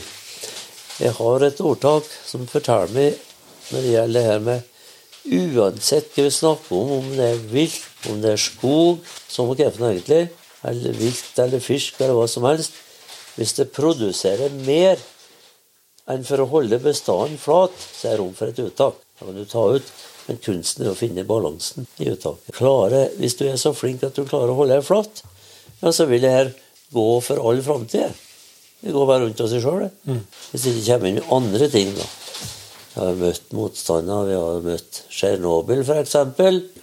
Jeg 1.01 1.15
har 1.17 1.43
et 1.47 1.61
ordtak 1.65 2.07
som 2.27 2.43
forteller 2.47 2.91
meg 2.95 3.30
når 3.71 3.85
det 3.85 3.95
gjelder 3.95 4.19
det 4.19 4.27
her 4.27 4.45
med 4.49 4.67
Uansett 5.21 6.15
hva 6.15 6.23
vi 6.25 6.33
snakker 6.33 6.73
om, 6.73 6.91
om 6.95 7.09
det 7.13 7.27
er 7.29 7.41
vilt, 7.51 8.07
om 8.09 8.21
det 8.23 8.31
er 8.33 8.41
skog, 8.41 9.03
som 9.29 9.51
kreftene 9.53 9.91
egentlig, 9.91 10.23
eller 10.65 10.95
vilt 10.97 11.41
eller 11.41 11.61
fisk 11.61 11.99
eller 12.01 12.17
hva 12.17 12.27
som 12.29 12.45
helst 12.49 12.73
Hvis 13.37 13.53
det 13.57 13.69
produserer 13.73 14.53
mer 14.65 14.97
enn 16.09 16.25
for 16.27 16.41
å 16.41 16.49
holde 16.49 16.81
bestanden 16.81 17.37
flat, 17.39 17.75
så 17.77 18.09
er 18.09 18.15
det 18.15 18.19
rom 18.19 18.33
for 18.35 18.51
et 18.51 18.59
uttak. 18.59 18.97
Da 19.19 19.27
kan 19.27 19.37
du 19.37 19.45
ta 19.47 19.63
ut, 19.77 19.91
men 20.27 20.41
kunsten 20.43 20.83
er 20.83 20.91
å 20.91 20.97
finne 20.97 21.23
balansen 21.29 21.87
i 22.01 22.09
uttaket. 22.11 22.51
Klare, 22.57 23.05
hvis 23.21 23.37
du 23.39 23.45
er 23.47 23.61
så 23.61 23.71
flink 23.77 24.03
at 24.03 24.17
du 24.17 24.25
klarer 24.25 24.51
å 24.51 24.57
holde 24.57 24.75
deg 24.79 24.87
flat, 24.87 25.21
ja, 25.79 25.93
så 25.93 26.09
vil 26.09 26.25
det 26.25 26.33
her 26.33 26.51
gå 26.91 27.07
for 27.23 27.39
all 27.39 27.61
framtid. 27.63 28.17
Det 28.81 28.91
går 28.91 29.07
bare 29.07 29.23
rundt 29.23 29.41
av 29.45 29.47
seg 29.51 29.63
sjøl. 29.63 29.87
Hvis 30.51 30.65
det 30.65 30.75
ikke 30.81 30.97
kommer 30.97 31.13
inn 31.13 31.23
andre 31.37 31.69
ting, 31.71 31.93
da. 31.95 32.09
Vi 32.91 32.99
har 32.99 33.15
møtt 33.19 33.53
motstander. 33.55 34.25
Vi 34.27 34.35
har 34.35 34.63
møtt 34.65 35.03
Tsjernobyl, 35.11 35.83
f.eks. 35.85 36.15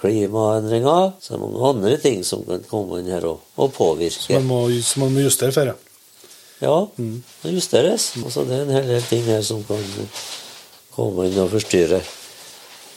Klimaendringer. 0.00 1.12
Så 1.20 1.34
det 1.34 1.36
er 1.36 1.42
mange 1.44 1.66
andre 1.72 1.96
ting 2.00 2.22
som 2.24 2.44
kan 2.48 2.62
komme 2.70 3.02
inn 3.02 3.10
her 3.12 3.26
og, 3.28 3.42
og 3.60 3.74
påvirke. 3.76 4.38
Man 4.38 4.48
må, 4.48 4.60
som 4.82 5.04
man 5.04 5.12
må 5.16 5.26
justere 5.26 5.52
for. 5.56 5.72
ja. 5.72 5.76
Ja, 6.58 6.74
det 7.44 7.52
justeres. 7.54 8.08
Altså, 8.18 8.42
det 8.48 8.56
er 8.56 8.64
en 8.64 8.72
hel 8.74 8.88
del 8.90 9.04
ting 9.06 9.20
her 9.28 9.44
som 9.46 9.60
kan 9.68 9.84
komme 10.96 11.28
inn 11.28 11.36
og 11.38 11.52
forstyrre. 11.52 12.00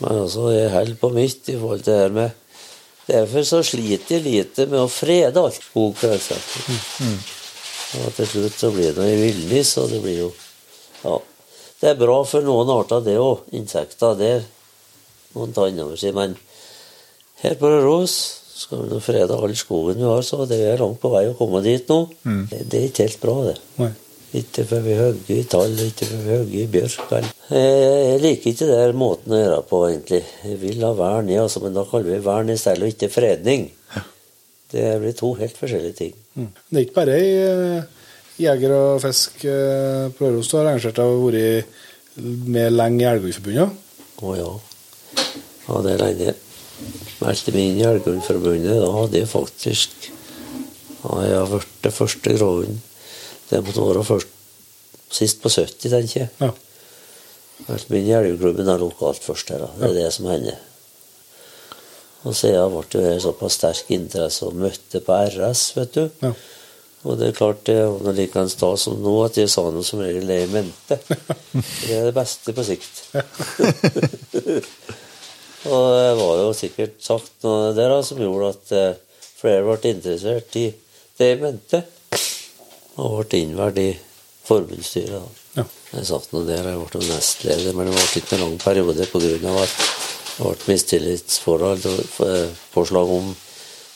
Men 0.01 0.23
altså, 0.23 0.47
jeg 0.49 0.71
holder 0.73 0.97
på 0.97 1.11
mitt 1.13 1.51
i 1.53 1.57
forhold 1.59 1.83
til 1.85 1.93
det 1.93 1.99
her 2.07 2.15
med 2.15 2.37
Derfor 3.11 3.43
så 3.43 3.59
sliter 3.65 4.15
jeg 4.15 4.23
lite 4.23 4.65
med 4.69 4.79
å 4.79 4.87
frede 4.89 5.41
alt 5.41 5.57
skog, 5.59 5.97
f.eks. 5.99 6.31
Og 7.99 8.13
til 8.15 8.27
slutt 8.29 8.57
så 8.61 8.69
blir 8.71 8.93
det 8.93 9.01
noe 9.01 9.11
i 9.11 9.17
villnis, 9.19 9.73
og 9.81 9.89
det 9.91 9.99
blir 10.05 10.17
jo 10.23 10.31
Ja. 11.03 11.15
Det 11.81 11.89
er 11.89 11.97
bra 11.97 12.19
for 12.29 12.45
noen 12.45 12.69
arter, 12.69 13.01
det 13.05 13.17
òg. 13.17 13.47
Insekter. 13.57 14.13
der. 14.19 14.45
må 15.33 15.47
en 15.47 15.55
ta 15.55 15.65
inn 15.67 15.81
over 15.81 15.97
seg. 15.97 16.13
Men 16.13 16.35
her 17.41 17.57
på 17.57 17.71
Røros 17.71 18.13
skal 18.61 18.83
vi 18.83 18.91
nå 18.91 18.99
frede 19.01 19.33
all 19.33 19.55
skogen 19.57 19.97
vi 19.97 20.05
har, 20.05 20.21
så 20.21 20.45
det 20.45 20.59
er 20.61 20.81
langt 20.81 21.01
på 21.01 21.09
vei 21.09 21.25
å 21.29 21.35
komme 21.37 21.63
dit 21.65 21.89
nå. 21.89 22.03
Det, 22.51 22.61
det 22.69 22.79
er 22.79 22.87
ikke 22.91 23.07
helt 23.07 23.21
bra, 23.23 23.35
det. 23.49 23.57
Nei. 23.81 23.91
Ikke 24.41 24.63
før 24.63 24.83
vi 24.85 24.93
hogger 24.95 25.39
i 25.41 25.47
tall, 25.51 25.73
ikke 25.83 26.07
før 26.07 26.21
vi 26.23 26.35
hogger 26.37 26.59
i 26.61 26.67
bjørk. 26.71 26.99
Jeg, 27.11 27.31
jeg 27.57 28.19
liker 28.23 28.53
ikke 28.53 28.67
den 28.69 28.99
måten 29.01 29.33
å 29.35 29.41
gjøre 29.41 29.63
på, 29.67 29.79
egentlig. 29.89 30.21
Jeg 30.45 30.59
vil 30.61 30.85
ha 30.85 30.91
vern, 30.95 31.31
ja, 31.33 31.41
altså, 31.47 31.63
men 31.65 31.75
da 31.75 31.83
kaller 31.89 32.13
vi 32.13 32.19
vern 32.23 32.53
i 32.53 32.59
stedet, 32.61 32.85
og 32.85 32.93
ikke 32.93 33.11
fredning. 33.11 33.67
Det 34.71 34.85
blir 35.01 35.17
to 35.19 35.33
helt 35.35 35.57
forskjellige 35.59 35.97
ting. 35.97 36.13
Mm. 36.39 36.47
Det 36.69 36.79
er 36.79 36.85
ikke 36.85 36.99
bare 37.01 37.17
ei 37.19 37.33
eh, 37.41 37.89
Jeger 38.41 38.73
og 38.75 39.01
fisk 39.03 39.43
eh, 39.45 40.09
på 40.17 40.27
Røros 40.27 40.51
har 40.55 40.65
arrangert 40.65 41.01
å 41.01 41.07
vært 41.27 41.65
med 42.21 42.73
lenge 42.73 43.03
i 43.03 43.09
Elgundforbundet? 43.09 43.75
Å 44.21 44.33
ja. 44.37 44.49
Ja, 45.67 45.81
det 45.85 45.93
er 45.93 46.01
lenge. 46.01 46.33
Meldte 47.21 47.53
meg 47.55 47.67
inn 47.69 47.79
i 47.79 47.85
Elgundforbundet. 47.87 48.81
Da 48.81 48.89
hadde 48.97 49.21
jeg 49.21 49.29
faktisk 49.31 50.09
Ja, 51.01 51.15
jeg 51.25 51.37
har 51.37 51.47
vært 51.49 51.77
det 51.85 51.93
første 51.95 52.33
gråhunden. 52.35 52.81
Det 53.49 53.61
måtte 53.65 53.85
være 53.87 54.03
først 54.05 54.35
sist 55.11 55.41
på 55.43 55.49
70, 55.51 55.89
tenker 55.91 56.19
jeg. 56.21 56.29
Ja. 56.39 56.51
Meldte 57.67 57.93
meg 57.93 58.01
inn 58.01 58.11
i 58.11 58.17
Elgundklubben 58.19 58.73
lokalt 58.81 59.25
først. 59.25 59.53
Her, 59.53 59.65
da. 59.65 59.71
Det 59.79 59.89
er 59.89 59.97
det 59.97 60.11
som 60.13 60.29
hender. 60.29 60.59
Og 62.21 62.37
siden 62.37 62.69
ble 62.69 62.85
det 62.93 63.21
såpass 63.23 63.57
sterk 63.57 63.89
interesse 63.95 64.45
og 64.45 64.57
møtte 64.61 65.01
på 65.01 65.17
RS, 65.31 65.63
vet 65.77 65.95
du. 65.97 66.03
Ja. 66.21 66.33
Og 67.01 67.17
det 67.17 67.31
er 67.31 67.37
klart 67.37 67.63
det 67.65 67.75
er 67.81 67.87
noe 67.89 68.13
like 68.13 68.37
en 68.37 68.49
stas 68.51 68.83
som 68.85 68.99
nå 69.01 69.13
at 69.25 69.37
jeg 69.39 69.49
sa 69.49 69.63
noe 69.73 69.85
som 69.85 70.01
regel 70.03 70.29
er 70.29 70.43
i 70.45 70.51
mente. 70.51 70.99
Det 71.81 71.95
er 71.95 72.05
det 72.07 72.15
beste 72.15 72.53
på 72.53 72.63
sikt. 72.65 73.01
og 75.71 75.85
det 75.97 76.11
var 76.19 76.35
jo 76.41 76.51
sikkert 76.57 76.95
sagt 77.03 77.33
noe 77.45 77.73
der 77.77 77.95
som 78.05 78.21
gjorde 78.21 78.51
at 78.53 78.65
eh, 78.77 78.99
flere 79.41 79.65
ble 79.65 79.93
interessert 79.95 80.55
i 80.61 80.67
det 81.17 81.31
jeg 81.33 81.41
mente. 81.41 81.81
Og 83.01 83.25
ble 83.25 83.41
innvalgt 83.41 83.81
i 83.81 83.89
forbundsstyret. 84.47 85.41
Ja. 85.57 85.65
Jeg 85.91 86.07
satt 86.07 86.31
nå 86.31 86.45
der, 86.47 86.69
jeg 86.69 86.87
ble 86.93 87.01
nestleder, 87.09 87.73
men 87.75 87.89
det 87.89 87.97
ble 87.97 88.05
ikke 88.21 88.35
en 88.37 88.45
lang 88.45 88.57
periode 88.61 89.03
pga. 89.11 89.51
at 89.65 89.73
det 90.37 90.45
ble 90.45 90.55
mistillitsforhold 90.69 91.83
og 91.91 91.99
eh, 92.29 92.49
forslag 92.77 93.07
om 93.17 93.27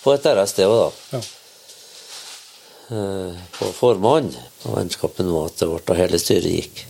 på 0.01 0.07
et 0.13 0.25
RSD 0.33 0.59
òg, 0.67 0.77
da 0.81 0.89
Ja. 1.17 1.21
Eh, 2.91 3.39
på 3.57 3.71
formann. 3.75 4.31
Og 4.65 4.77
vennskapen 4.77 5.31
var 5.33 5.49
at 5.49 5.61
det 5.61 5.69
ble 5.71 5.81
da 5.87 5.97
hele 5.99 6.19
styret 6.21 6.51
gikk. 6.51 6.85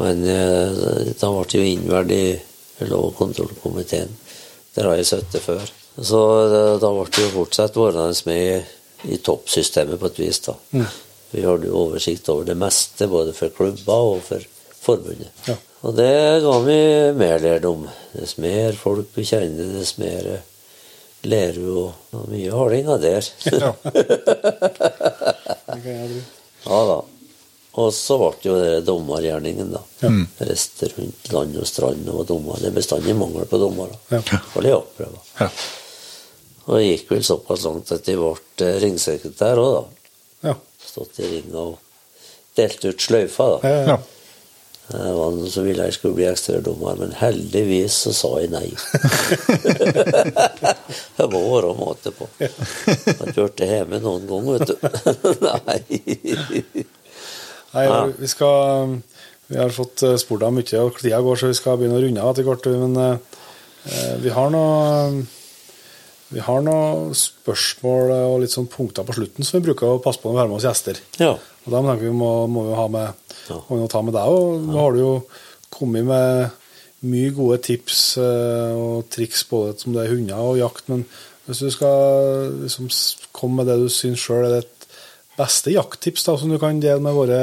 Men 0.00 0.24
eh, 0.26 0.82
da 1.18 1.30
ble 1.32 1.46
det 1.48 1.60
jo 1.60 1.68
innvalgt 1.68 2.16
i 2.16 2.86
lov- 2.88 3.10
og 3.10 3.16
kontrollkomiteen. 3.20 4.12
Der 4.74 4.88
har 4.88 4.98
jeg 5.00 5.10
sittet 5.10 5.44
før. 5.44 5.64
Så 5.98 6.20
eh, 6.46 6.76
da 6.82 6.92
ble 6.92 7.08
det 7.10 7.26
jo 7.26 7.34
fortsatt 7.36 7.76
værende 7.78 8.28
med 8.28 8.70
i, 9.08 9.18
toppsystemet 9.18 10.00
på 10.00 10.12
et 10.12 10.22
vis. 10.22 10.40
da. 10.46 10.56
Vi 11.32 11.44
hadde 11.44 11.68
jo 11.68 11.86
oversikt 11.86 12.28
over 12.28 12.48
det 12.48 12.58
meste, 12.60 13.08
både 13.08 13.32
for 13.36 13.52
klubber 13.56 14.16
og 14.16 14.24
for 14.26 14.44
forbundet. 14.82 15.30
Ja. 15.48 15.56
Og 15.82 15.96
det 15.98 16.42
ga 16.44 16.56
vi 16.62 16.78
mer 17.18 17.42
lærdom. 17.42 17.86
Dess 18.14 18.36
mer 18.38 18.76
folk 18.78 19.10
vi 19.16 19.24
kjenner, 19.26 19.72
dess 19.78 19.96
mer 19.98 20.28
lærer 21.28 21.58
du. 21.58 21.72
Og 21.86 22.12
og 22.12 22.28
mye 22.28 22.52
hardinger 22.52 22.98
der. 23.02 23.28
Ja. 23.62 23.72
Det 25.72 25.80
kan 25.82 25.92
jeg 25.96 26.08
tro. 26.10 26.22
Ja 26.66 26.80
da. 26.90 26.98
Og 27.80 27.88
så 27.96 28.18
ble 28.20 28.28
det 28.36 28.48
jo 28.50 28.56
det 28.60 28.82
dommergjerningen, 28.84 29.70
da. 29.72 29.80
Reiste 30.44 30.90
rundt 30.92 31.30
land 31.32 31.56
og 31.56 31.68
strand 31.68 32.10
og 32.12 32.18
var 32.20 32.26
dommer. 32.28 32.58
Det 32.60 32.68
er 32.68 32.74
bestandig 32.76 33.14
mangel 33.16 33.46
på 33.48 33.60
dommere. 33.62 33.96
Ja. 34.12 34.20
Og. 34.60 34.66
Ja. 35.40 35.48
Og 36.66 36.76
det 36.76 36.82
gikk 36.84 37.14
vel 37.14 37.24
såpass 37.24 37.64
langt 37.64 37.94
at 37.96 38.10
jeg 38.10 38.20
ble 38.20 38.34
eh, 38.66 38.76
ringsekretær 38.84 39.62
òg, 39.62 39.72
da. 39.78 40.12
Ja. 40.50 40.54
Stått 40.84 41.22
i 41.24 41.30
ringa 41.30 41.64
og 41.72 41.78
delt 42.58 42.84
ut 42.84 43.06
sløyfa, 43.08 43.48
da. 43.54 43.72
Ja, 43.72 43.94
ja. 43.94 43.96
Ja. 44.92 44.98
Det 45.02 45.12
var 45.16 45.32
noen 45.34 45.50
som 45.52 45.66
ville 45.66 45.86
jeg 45.88 45.96
skulle 45.96 46.18
bli 46.18 46.26
ekstradommer, 46.28 46.98
men 47.00 47.14
heldigvis 47.16 47.96
så 48.06 48.12
sa 48.16 48.30
jeg 48.42 48.52
nei. 48.52 48.68
det 51.18 51.28
må 51.32 51.42
være 51.48 51.72
måte 51.78 52.12
på. 52.16 52.28
Jeg 52.38 52.52
har 53.18 53.34
hørt 53.38 53.58
det 53.60 53.70
hjemme 53.70 54.02
noen 54.04 54.26
gang, 54.28 54.50
vet 54.52 54.68
du. 54.68 54.74
nei. 55.48 55.78
Nei, 57.72 57.86
vi 58.18 58.28
skal 58.28 58.98
Vi 59.48 59.60
har 59.60 59.72
fått 59.72 60.04
eh, 60.06 60.18
spurt 60.20 60.40
deg 60.44 60.52
mye, 60.56 60.80
og 60.80 60.98
tida 61.00 61.20
går, 61.24 61.38
så 61.40 61.50
vi 61.50 61.56
skal 61.56 61.78
begynne 61.80 61.98
å 61.98 62.02
runde 62.04 62.24
av 62.24 62.32
etter 62.32 62.46
hvert. 62.46 62.68
Men 62.84 62.98
eh, 63.02 64.18
vi 64.22 64.32
har 64.32 64.52
noe 64.52 65.24
vi 66.32 66.40
har 66.40 66.62
noen 66.64 67.12
spørsmål 67.16 68.12
og 68.14 68.38
litt 68.40 68.54
sånn 68.54 68.70
punkter 68.72 69.04
på 69.04 69.16
slutten 69.18 69.44
som 69.44 69.58
vi 69.58 69.66
bruker 69.66 69.90
å 69.90 70.00
passe 70.00 70.22
på 70.22 70.30
når 70.30 70.38
vi 70.38 70.40
har 70.40 70.48
med 70.48 70.58
oss 70.58 70.64
gjester. 70.64 71.00
Ja. 71.20 71.34
Og 71.36 71.74
da 71.74 71.82
tenker 71.84 72.06
vi 72.06 72.14
må, 72.16 72.30
må 72.48 72.64
vi 72.70 72.78
ha 72.78 72.86
med, 72.90 73.21
Må 73.50 73.86
ta 73.90 74.02
med 74.04 74.14
deg. 74.16 74.30
Og 74.30 74.66
nå 74.68 74.78
har 74.78 74.94
du 74.94 75.00
jo 75.00 75.14
kommet 75.72 76.06
med 76.06 76.58
mye 77.08 77.32
gode 77.34 77.58
tips 77.66 78.00
eh, 78.22 78.76
og 78.78 79.08
triks 79.10 79.42
både 79.50 79.74
som 79.80 79.94
det 79.94 80.04
er 80.04 80.12
hunder 80.14 80.44
og 80.52 80.60
jakt. 80.60 80.86
Men 80.92 81.02
hvis 81.48 81.64
du 81.64 81.72
skal 81.74 82.52
liksom 82.62 82.90
komme 83.34 83.62
med 83.62 83.72
det 83.72 83.80
du 83.82 83.88
syns 83.90 84.22
sjøl 84.22 84.46
er 84.46 84.60
det 84.60 84.68
beste 85.34 85.74
jakttips 85.74 86.28
da, 86.28 86.36
som 86.38 86.52
du 86.52 86.60
kan 86.62 86.80
dele 86.82 87.02
med, 87.02 87.16
våre, 87.16 87.42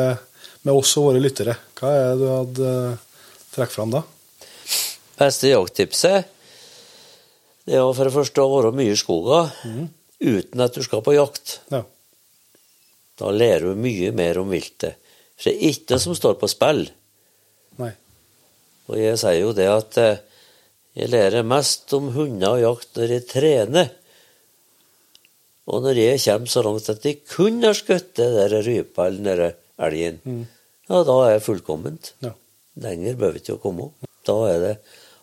med 0.63 0.73
oss 0.75 0.95
og 1.01 1.09
våre 1.09 1.23
lyttere, 1.23 1.57
hva 1.79 1.91
er 1.95 2.09
det 2.13 2.19
du 2.21 2.27
hadde 2.29 2.73
uh, 2.93 3.23
trukket 3.55 3.75
fram 3.75 3.95
da? 3.95 4.03
Beste 5.19 5.51
jakttipset 5.51 6.35
det 7.69 7.77
er 7.77 7.85
for 7.93 8.07
det 8.07 8.15
første 8.15 8.41
å 8.41 8.49
være 8.49 8.73
mye 8.73 8.95
i 8.95 8.97
skogen 8.97 9.89
uten 10.19 10.61
at 10.63 10.73
du 10.73 10.81
skal 10.81 11.03
på 11.05 11.13
jakt. 11.13 11.59
Ja. 11.69 11.83
Da 13.19 13.29
lærer 13.29 13.69
du 13.69 13.81
mye 13.83 14.09
mer 14.15 14.39
om 14.41 14.49
viltet. 14.49 14.97
For 15.39 15.49
det 15.49 15.55
er 15.55 15.71
ikke 15.71 15.93
det 15.93 16.01
som 16.03 16.17
står 16.17 16.35
på 16.41 16.49
spill. 16.51 16.83
Nei. 17.79 17.93
Og 18.89 18.99
jeg 18.99 19.21
sier 19.21 19.39
jo 19.39 19.53
det 19.55 19.69
at 19.71 19.99
eh, 20.01 20.21
jeg 20.99 21.13
lærer 21.13 21.47
mest 21.47 21.93
om 21.95 22.11
hunder 22.15 22.57
og 22.57 22.63
jakt 22.63 22.99
når 22.99 23.15
jeg 23.15 23.27
trener. 23.29 23.91
Og 25.69 25.83
når 25.85 25.99
jeg 26.01 26.21
kommer 26.25 26.49
så 26.49 26.63
langt 26.65 26.89
at 26.91 27.05
jeg 27.05 27.21
kun 27.29 27.61
har 27.63 27.77
skutt 27.77 28.15
den 28.17 28.35
der 28.35 28.55
rypa 28.65 29.07
eller 29.07 29.43
den 29.43 29.59
elgen, 29.85 30.47
ja, 30.89 31.03
da 31.05 31.17
er 31.23 31.35
jeg 31.35 31.45
fullkomment. 31.45 32.13
Ja. 32.25 32.33
Lenger 32.81 33.19
behøver 33.19 33.37
ikke 33.39 33.59
å 33.59 33.61
komme. 33.61 33.91
Da 34.25 34.35
er 34.49 34.59
det 34.63 34.73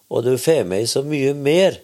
Og 0.09 0.23
du 0.23 0.37
får 0.39 0.63
med 0.71 0.87
så 0.89 1.03
mye 1.03 1.33
mer 1.35 1.81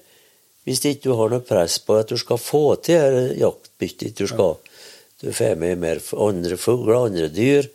hvis 0.62 0.84
ikke 0.86 1.08
du 1.08 1.16
har 1.18 1.32
noe 1.32 1.42
press 1.42 1.80
på 1.82 1.96
at 1.98 2.12
du 2.12 2.18
skal 2.20 2.38
få 2.38 2.76
til 2.86 3.32
jaktbyttet 3.40 4.20
du 4.20 4.28
skal. 4.30 4.60
Du 5.18 5.32
får 5.34 5.56
med 5.58 5.80
mer 5.82 5.98
andre 6.14 6.58
fugler, 6.58 7.08
andre 7.08 7.26
dyr. 7.34 7.66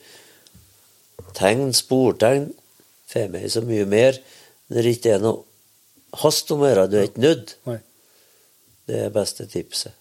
Tegn, 1.38 1.72
sportegn. 1.76 2.49
Får 3.07 3.30
med 3.31 3.48
så 3.52 3.64
mye 3.64 3.85
mer 3.88 4.18
når 4.68 4.84
det 4.84 4.95
ikke 4.98 5.14
er 5.15 5.23
noe 5.23 5.44
hast 6.23 6.52
om 6.52 6.64
å 6.64 6.69
gjøre. 6.69 6.88
Du 6.91 6.98
er 6.99 7.07
ikke 7.10 7.23
nødt. 7.23 7.56
Det 8.88 9.03
er 9.06 9.14
beste 9.15 9.48
tipset. 9.52 9.95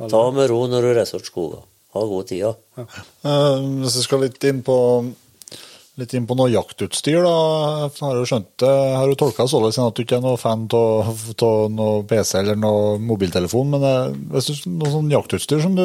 Ta 0.00 0.22
med 0.34 0.48
ro 0.50 0.64
når 0.70 0.86
du 0.86 0.92
reiser 0.96 1.20
til 1.22 1.30
skogen. 1.30 1.66
Ha 1.94 2.04
god 2.06 2.28
tid. 2.30 2.44
Ja. 2.46 2.84
Eh, 3.26 3.64
Hvis 3.82 3.96
vi 3.98 4.04
skal 4.06 4.24
litt 4.24 4.44
inn 4.46 4.62
på 4.66 4.76
litt 6.00 6.14
inn 6.16 6.24
på 6.24 6.36
noe 6.38 6.48
jaktutstyr, 6.48 7.18
da. 7.26 7.32
Jeg 7.90 8.04
har 8.06 8.14
du 8.16 8.28
skjønt 8.30 8.50
det, 8.62 8.70
har 8.96 9.10
du 9.10 9.18
tolka 9.20 9.44
således 9.50 9.76
at 9.82 9.98
du 9.98 10.04
ikke 10.04 10.16
er 10.16 10.24
noe 10.24 10.38
fan 10.40 10.62
av 10.72 11.10
noe 11.74 12.04
PC 12.08 12.38
eller 12.40 12.56
noe 12.56 12.94
mobiltelefon, 13.04 13.74
men 13.74 13.84
eh, 13.84 14.14
hvis 14.32 14.48
du, 14.48 14.70
noe 14.78 14.92
sånn 14.94 15.10
jaktutstyr 15.12 15.60
som 15.60 15.74
du, 15.76 15.84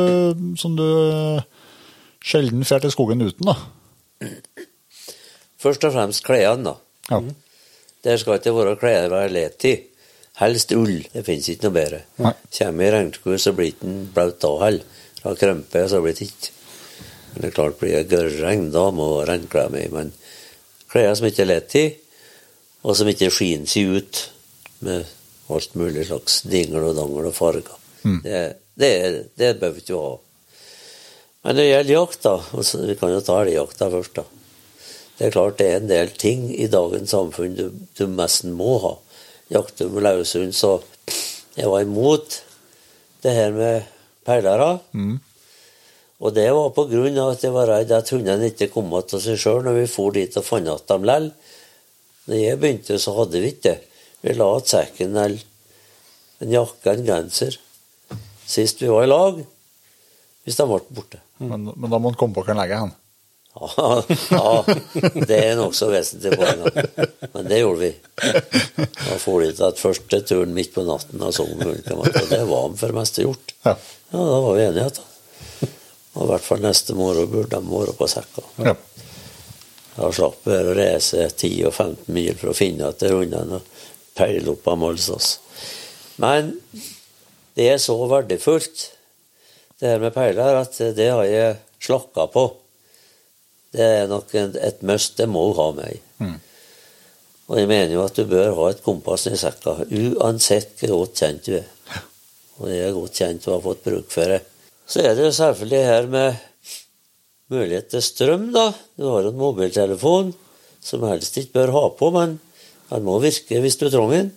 som 0.62 0.78
du 0.78 0.86
eh, 0.86 1.42
sjelden 2.24 2.64
drar 2.64 2.86
til 2.86 2.94
skogen 2.96 3.26
uten, 3.26 3.50
da. 3.50 3.58
Først 5.62 5.84
og 5.88 5.94
fremst 5.96 6.24
klærne, 6.26 6.72
da. 6.72 6.76
Ja. 7.10 7.22
Der 8.06 8.18
skal 8.22 8.40
ikke 8.40 8.54
være 8.56 8.76
klær 8.82 9.10
være 9.10 9.34
lett 9.34 9.66
i. 9.66 9.76
Helst 10.40 10.74
ull. 10.76 11.00
Det 11.14 11.24
finnes 11.26 11.48
ikke 11.50 11.70
noe 11.70 11.78
bedre. 11.78 12.02
Nei. 12.22 12.34
Kommer 12.58 12.86
i 12.86 12.92
regnskog, 12.94 13.38
så 13.40 13.54
blir 13.56 13.74
den 13.82 14.04
blaut 14.14 14.38
da 14.44 14.52
heller. 14.66 15.02
Da 15.24 15.34
krømper 15.40 15.88
så 15.90 16.02
blir 16.04 16.14
det 16.18 16.28
ikke. 16.28 16.52
Men 17.34 17.42
det 17.42 17.48
er 17.50 17.56
klart 17.56 17.80
blir 17.80 17.96
det 17.96 18.10
gørrregn, 18.12 18.68
da 18.72 18.84
må 18.96 19.08
regnklær 19.28 19.72
med. 19.74 19.96
Men 19.96 20.12
klær 20.92 21.16
som 21.18 21.28
ikke 21.30 21.44
er 21.46 21.52
lett 21.54 21.78
i, 21.80 21.86
og 22.86 22.98
som 23.00 23.10
ikke 23.10 23.32
skiner 23.34 23.70
seg 23.70 23.96
ut 23.98 24.22
med 24.86 25.10
alt 25.56 25.76
mulig 25.80 26.06
slags 26.10 26.42
dingel 26.46 26.92
og 26.92 26.96
dangel 27.00 27.32
og 27.32 27.36
farger. 27.36 27.82
Det, 28.24 28.44
det, 28.78 28.92
det 29.40 29.56
bør 29.62 29.74
vi 29.74 29.82
ikke 29.82 29.98
ha. 30.04 30.14
Men 31.46 31.54
når 31.54 31.62
det 31.62 31.66
gjelder 31.70 31.94
jakt, 31.94 32.24
da, 32.26 32.32
vi 32.90 32.96
kan 32.98 33.12
jo 33.14 33.22
ta 33.22 33.36
elgjakta 33.44 33.90
først, 33.94 34.16
da. 34.18 34.24
Det 35.16 35.28
er 35.28 35.36
klart 35.36 35.60
det 35.60 35.68
er 35.70 35.78
en 35.78 35.92
del 35.92 36.10
ting 36.18 36.48
i 36.50 36.66
dagens 36.68 37.14
samfunn 37.14 37.54
du, 37.56 37.68
du 37.96 38.08
nesten 38.10 38.56
må 38.58 38.80
ha. 38.82 38.96
Jakter 39.54 39.92
med 39.94 40.08
løshund, 40.08 40.56
så 40.58 40.80
jeg 41.54 41.70
var 41.70 41.86
imot 41.86 42.42
det 43.22 43.36
her 43.38 43.54
med 43.54 43.86
peilere. 44.26 44.72
Og 46.26 46.34
det 46.34 46.50
var 46.50 46.74
på 46.74 46.88
grunn 46.90 47.22
av 47.22 47.36
at 47.36 47.46
jeg 47.46 47.54
var 47.54 47.70
redd 47.70 47.94
at 47.94 48.10
hundene 48.10 48.50
ikke 48.50 48.72
kom 48.74 48.90
til 49.06 49.22
seg 49.22 49.38
sjøl 49.40 49.62
når 49.68 49.82
vi 49.84 49.88
for 49.94 50.18
dit 50.18 50.42
og 50.42 50.50
fant 50.50 50.66
igjen 50.66 50.88
dem 50.90 51.06
likevel. 51.06 51.34
Når 52.26 52.42
jeg 52.42 52.60
begynte, 52.60 52.98
så 52.98 53.14
hadde 53.20 53.42
vi 53.44 53.54
ikke 53.54 53.68
det. 53.70 53.80
Vi 54.26 54.34
la 54.34 54.50
igjen 54.56 54.72
sekken 54.74 55.20
eller 55.22 55.52
en 56.42 56.56
jakke, 56.58 56.92
en 56.92 57.06
genser, 57.06 57.60
sist 58.50 58.82
vi 58.82 58.90
var 58.90 59.06
i 59.06 59.12
lag, 59.14 59.46
hvis 60.46 60.60
de 60.60 60.68
ble 60.70 60.80
borte. 60.94 61.20
Men, 61.42 61.72
men 61.74 61.90
da 61.92 61.98
må 62.00 62.12
han 62.12 62.20
komme 62.20 62.36
på 62.36 62.44
hvor 62.44 62.54
han 62.54 62.62
legger 62.62 62.86
hen. 62.86 62.94
Ja, 63.56 64.04
ja, 64.36 64.64
det 65.30 65.38
er 65.40 65.54
nokså 65.56 65.88
vesentlig 65.88 66.36
poeng. 66.36 66.66
Men 67.32 67.48
det 67.48 67.62
gjorde 67.62 67.86
vi. 67.86 67.92
Da 68.20 69.16
for 69.22 69.46
de 69.46 69.54
til 69.56 69.68
at 69.70 69.80
første 69.80 70.20
turen 70.28 70.52
midt 70.58 70.74
på 70.76 70.84
natten 70.84 71.24
av 71.24 71.32
Sogn 71.36 71.64
og 71.64 71.78
det 71.86 71.96
var 71.96 72.68
de 72.74 72.80
for 72.82 72.92
det 72.92 72.98
meste 72.98 73.24
gjort. 73.24 73.56
Ja. 73.64 73.78
Ja, 74.12 74.20
da 74.20 74.42
var 74.44 74.58
vi 74.58 74.66
enige. 74.66 74.90
da. 75.00 75.70
Og 76.16 76.26
i 76.26 76.30
hvert 76.34 76.46
fall 76.46 76.62
neste 76.64 76.96
morgen 76.96 77.32
burde 77.32 77.56
de 77.60 77.72
være 77.72 77.96
på 77.96 78.08
sekka. 78.12 78.44
Ja. 78.64 78.76
Da 79.96 80.12
slapp 80.12 80.44
vi 80.44 80.56
å 80.60 80.76
reise 80.76 81.24
10-15 81.32 82.12
mil 82.12 82.36
for 82.40 82.52
å 82.52 82.58
finne 82.58 82.92
etter 82.92 83.16
hundene 83.16 83.62
og 83.62 83.72
peile 84.16 84.52
opp 84.52 84.68
av 84.68 84.80
Molsås. 84.84 85.38
Men 86.20 86.54
det 87.56 87.70
er 87.72 87.80
så 87.80 87.96
verdifullt, 88.12 88.90
det 89.80 89.90
her 89.92 90.00
med 90.00 90.14
peiler, 90.16 90.62
at 90.62 90.78
det 90.96 91.10
har 91.12 91.26
jeg 91.28 91.58
slakka 91.84 92.28
på. 92.32 92.46
Det 93.76 93.84
er 93.84 94.08
nok 94.08 94.32
et 94.40 94.84
must. 94.88 95.18
Det 95.18 95.28
må 95.28 95.50
ha 95.58 95.70
med. 95.76 96.00
Og 97.46 97.60
jeg 97.60 97.68
mener 97.70 97.92
jo 97.94 98.06
at 98.08 98.16
du 98.18 98.24
bør 98.26 98.56
ha 98.58 98.70
et 98.72 98.82
kompass 98.86 99.28
i 99.30 99.36
sekka, 99.38 99.76
uansett 99.86 100.80
hvor 100.82 101.04
godt 101.04 101.20
kjent 101.22 101.46
du 101.46 101.58
er. 101.60 101.68
Og 102.58 102.72
jeg 102.72 102.88
er 102.88 102.96
godt 102.96 103.20
kjent 103.20 103.48
og 103.50 103.58
har 103.58 103.66
fått 103.68 103.84
bruk 103.86 104.10
for 104.14 104.32
det. 104.32 104.40
Så 104.88 105.04
er 105.04 105.14
det 105.18 105.28
jo 105.28 105.36
selvfølgelig 105.36 105.84
her 105.86 106.08
med 106.08 106.40
mulighet 107.52 107.92
til 107.92 108.02
strøm, 108.02 108.48
da. 108.56 108.70
Du 108.98 109.10
har 109.12 109.28
en 109.28 109.38
mobiltelefon 109.38 110.32
som 110.86 111.04
helst 111.10 111.38
ikke 111.42 111.60
bør 111.60 111.76
ha 111.76 111.84
på, 112.00 112.10
men 112.16 112.40
den 112.90 113.06
må 113.06 113.20
virke 113.22 113.60
hvis 113.62 113.78
du 113.82 113.90
trenger 113.90 114.24
den. 114.24 114.32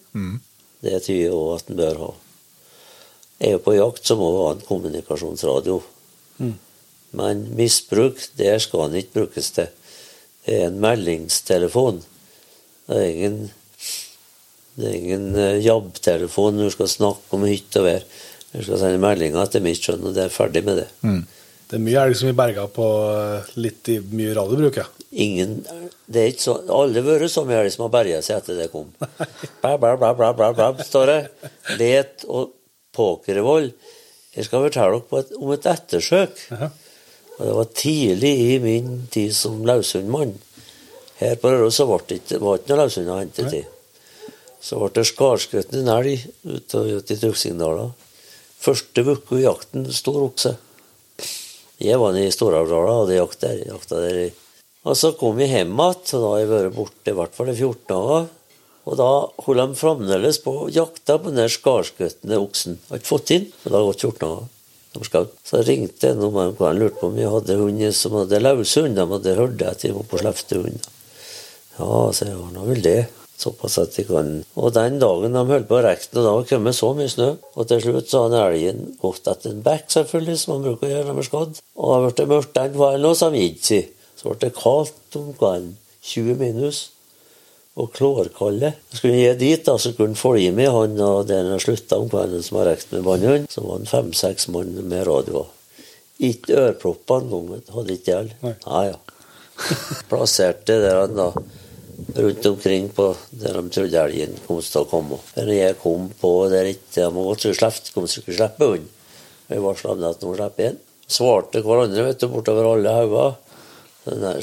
Det 0.85 0.99
tyder 1.07 1.31
jo 1.31 1.41
at 1.55 1.69
den 1.69 1.79
bør 1.79 2.03
ha. 2.03 2.11
Er 3.39 3.55
jo 3.55 3.61
på 3.63 3.77
jakt, 3.77 4.03
så 4.07 4.17
må 4.19 4.31
du 4.35 4.39
ha 4.43 4.53
en 4.57 4.65
kommunikasjonsradio. 4.67 5.81
Men 7.19 7.45
misbruk, 7.57 8.21
det 8.37 8.57
skal 8.65 8.89
den 8.89 9.03
ikke 9.03 9.21
brukes 9.23 9.53
til. 9.57 9.71
Det 10.45 10.57
er 10.57 10.69
en 10.69 10.81
meldingstelefon. 10.83 12.03
Det 12.89 12.99
er 12.99 13.09
ingen, 13.13 13.39
det 14.79 14.89
er 14.89 14.97
ingen 14.97 15.27
eh, 15.37 15.59
jabbtelefon 15.65 16.57
når 16.57 16.71
du 16.71 16.77
skal 16.77 16.91
snakke 16.93 17.37
om 17.37 17.45
hytt 17.49 17.77
og 17.81 17.85
vær. 17.85 18.07
Du 18.53 18.63
skal 18.65 18.81
sende 18.81 19.01
meldinger 19.03 19.45
etter 19.45 19.65
mitt 19.65 19.83
skjønn, 19.83 20.07
og 20.09 20.17
det 20.17 20.25
er 20.25 20.33
ferdig 20.33 20.65
med 20.65 20.81
det. 20.83 20.89
Det 21.69 21.77
er 21.77 21.85
mye 21.85 22.05
elg 22.07 22.17
som 22.17 22.31
vi 22.31 22.37
berga 22.37 22.65
på 22.73 22.87
eh, 23.13 23.51
litt 23.61 23.91
i 23.93 23.99
mye 24.01 24.33
radiobruk, 24.39 24.81
ja. 24.81 24.87
Ingen, 25.09 25.59
det 26.09 26.21
er 26.21 26.31
ikke 26.33 26.45
så, 26.45 26.55
Alle 26.73 27.01
har 27.01 27.07
vært 27.07 27.33
så 27.33 27.45
mye 27.49 27.63
elg 27.63 27.73
som 27.73 27.87
har 27.87 27.93
berga 27.93 28.21
seg 28.25 28.41
etter 28.41 28.61
det 28.61 28.71
kom. 28.73 28.89
Blæ, 28.99 29.75
blæ, 29.81 29.95
blæ, 30.01 30.33
blæ, 30.33 30.49
blæ, 30.57 30.71
står 30.89 31.13
det. 31.13 31.21
Let 31.81 32.25
og 32.29 32.55
pokervold. 32.99 33.73
Jeg 34.35 34.47
skal 34.47 34.67
fortelle 34.67 35.01
dere 35.01 35.41
om 35.41 35.55
et 35.55 35.71
ettersøk. 35.73 36.45
Jaha. 36.51 36.71
Og 37.39 37.47
det 37.47 37.55
var 37.55 37.69
tidlig 37.79 38.33
i 38.51 38.55
min 38.59 38.95
tid 39.15 39.35
som 39.35 39.63
løshundmann. 39.67 40.35
Her 41.19 41.37
på 41.39 41.51
Røros 41.51 41.79
var 41.87 42.03
det 42.07 42.21
ikke, 42.21 42.41
var 42.43 42.59
ikke 42.59 42.73
noe 42.73 42.81
løshunder 42.83 43.15
å 43.15 43.21
hente 43.23 43.47
til. 43.51 43.67
Så 44.59 44.79
ble 44.81 44.91
det 44.97 45.05
skarskutt 45.07 45.75
en 45.79 45.91
elg 45.95 46.25
ute 46.43 46.83
ute 46.99 47.15
i 47.15 47.21
Truksingdala. 47.21 47.89
Første 48.59 49.05
uka 49.07 49.39
i 49.39 49.45
jakten, 49.45 49.87
stor 49.95 50.19
okse. 50.25 50.57
Jeg 51.79 51.99
var 52.03 52.15
nede 52.15 52.33
i 52.33 52.35
Storavdala 52.35 52.91
og 52.91 53.05
hadde 53.05 53.21
jakt 53.21 53.45
der. 53.45 53.61
Jakta 53.69 54.03
der. 54.03 54.19
Og 54.89 54.99
så 54.99 55.13
kom 55.19 55.39
vi 55.39 55.47
hjem 55.47 55.71
igjen, 55.79 55.79
og 55.79 56.11
da 56.11 56.33
har 56.33 56.41
jeg 56.43 56.51
vært 56.51 56.75
borte 56.75 57.13
i 57.13 57.19
hvert 57.21 57.39
fall 57.39 57.53
i 57.53 57.55
14 57.55 57.87
dager. 57.93 58.29
Og 58.89 58.97
da 58.97 59.09
holdt 59.45 59.61
de 59.61 59.77
fremdeles 59.77 60.39
på 60.41 60.55
å 60.63 60.69
jakte 60.73 61.19
på 61.21 61.33
den 61.33 61.43
der 62.33 62.41
oksen. 62.41 62.79
Har 62.89 63.01
ikke 63.01 63.13
fått 63.13 63.35
inn, 63.37 63.51
men 63.51 63.69
det 63.69 63.77
har 63.77 63.89
gått 63.91 64.07
14 64.07 64.23
dager. 64.25 64.47
De 64.95 65.05
jeg 65.05 65.29
Så 65.45 65.61
ringte 65.63 66.09
en 66.09 66.25
om 66.25 66.33
hvor 66.57 66.73
lurte 66.73 66.97
på 66.97 67.11
om 67.11 67.19
vi 67.19 67.29
hadde 67.29 67.59
hund 67.61 67.83
som 67.95 68.17
hadde 68.17 68.41
løshund. 68.41 68.97
De 68.97 69.05
hadde 69.13 69.37
hørt 69.37 69.63
at 69.63 69.85
de 69.85 69.93
var 69.93 70.09
på 70.09 70.21
slefte 70.23 70.63
hund. 70.63 70.89
Ja, 71.77 72.11
så 72.11 72.25
jeg 72.25 72.39
har 72.39 72.53
nå 72.55 72.65
vel 72.67 72.81
det. 72.83 73.01
Såpass 73.39 73.77
at 73.79 73.95
de 73.95 74.03
kan 74.03 74.31
Og 74.59 74.73
den 74.75 74.97
dagen 74.99 75.37
de 75.37 75.43
holdt 75.53 75.69
på 75.69 75.77
å 75.79 75.85
rekke 75.85 76.09
det, 76.09 76.17
og 76.19 76.25
da 76.25 76.33
var 76.33 76.43
det 76.43 76.51
kommet 76.51 76.75
så 76.75 76.89
mye 76.99 77.13
snø, 77.13 77.29
og 77.55 77.69
til 77.71 77.83
slutt 77.85 78.11
så 78.11 78.25
hadde 78.25 78.41
elgen 78.49 78.81
gått 78.99 79.31
etter 79.31 79.53
en 79.53 79.63
bekk, 79.63 79.85
selvfølgelig, 79.95 80.39
som 80.41 80.55
han 80.57 80.65
bruker 80.65 80.89
å 80.89 80.91
gjøre 80.91 81.07
når 81.07 81.15
de 81.15 81.23
er 81.23 81.29
skadd. 81.29 81.61
Og 81.77 82.09
det 82.09 82.17
ble 82.17 82.27
mørkt 82.33 82.57
den 82.57 82.73
kvelden, 82.75 83.07
òg, 83.07 83.15
så 83.21 83.29
de 83.31 83.45
gitt 83.45 83.69
seg. 83.69 83.93
Så 84.19 84.33
ble 84.33 84.41
det 84.43 84.51
kaldt 84.59 85.19
om 85.21 85.29
kvelden. 85.39 85.77
20 86.09 86.41
minus. 86.41 86.81
Og 87.79 87.93
klårkalde. 87.95 88.73
Skulle 88.91 88.99
skulle 88.99 89.21
jeg 89.21 89.39
dit, 89.39 89.63
da, 89.67 89.77
så 89.79 89.93
kunne 89.95 90.13
han 90.13 90.19
følge 90.19 90.55
med 90.55 90.73
han 90.75 90.97
og 91.05 91.29
der 91.29 91.47
han 91.47 91.63
slutta 91.63 92.01
om 92.01 92.09
kvelden, 92.11 92.43
som 92.43 92.59
har 92.59 92.73
rekt 92.73 92.91
med 92.95 93.05
bannhund. 93.07 93.47
Så 93.53 93.63
var 93.63 93.79
han 93.79 93.91
fem-seks 93.91 94.49
mann 94.55 94.75
med 94.91 95.07
radioer. 95.07 95.47
Ikke 96.19 96.57
ørepropper 96.59 97.23
engang, 97.23 97.63
hadde 97.71 97.95
ikke 97.95 98.11
gjeld. 98.11 98.35
Nei. 98.43 98.57
Ja, 98.67 98.83
ja. 98.91 98.99
Plasserte 100.11 100.79
der 100.83 101.05
han 101.05 101.15
da 101.19 101.31
rundt 102.17 102.47
omkring 102.47 102.89
på 102.95 103.09
der 103.31 103.59
de 103.59 103.71
trodde 103.75 104.03
elgen 104.03 104.37
kom 104.47 104.61
til 104.63 104.83
å 104.83 104.89
komme. 104.89 105.19
Når 105.37 105.51
jeg 105.55 105.79
kom 105.83 106.09
på 106.21 106.33
der 106.53 106.71
ikke 106.71 107.09
de 107.09 107.35
skulle 107.39 107.59
slippe, 107.59 107.93
kom 107.95 108.07
ikke 108.07 108.37
slippe 108.37 108.71
hunden. 108.73 108.89
vi 109.49 109.59
varsla 109.65 109.95
om 109.95 110.05
at 110.05 110.23
nå 110.23 110.35
slipper 110.35 110.69
en, 110.69 110.81
svarte 111.09 111.63
hverandre 111.65 112.05
vet 112.05 112.21
du, 112.21 112.29
bortover 112.29 112.73
alle 112.75 112.95
hauger. 112.99 113.37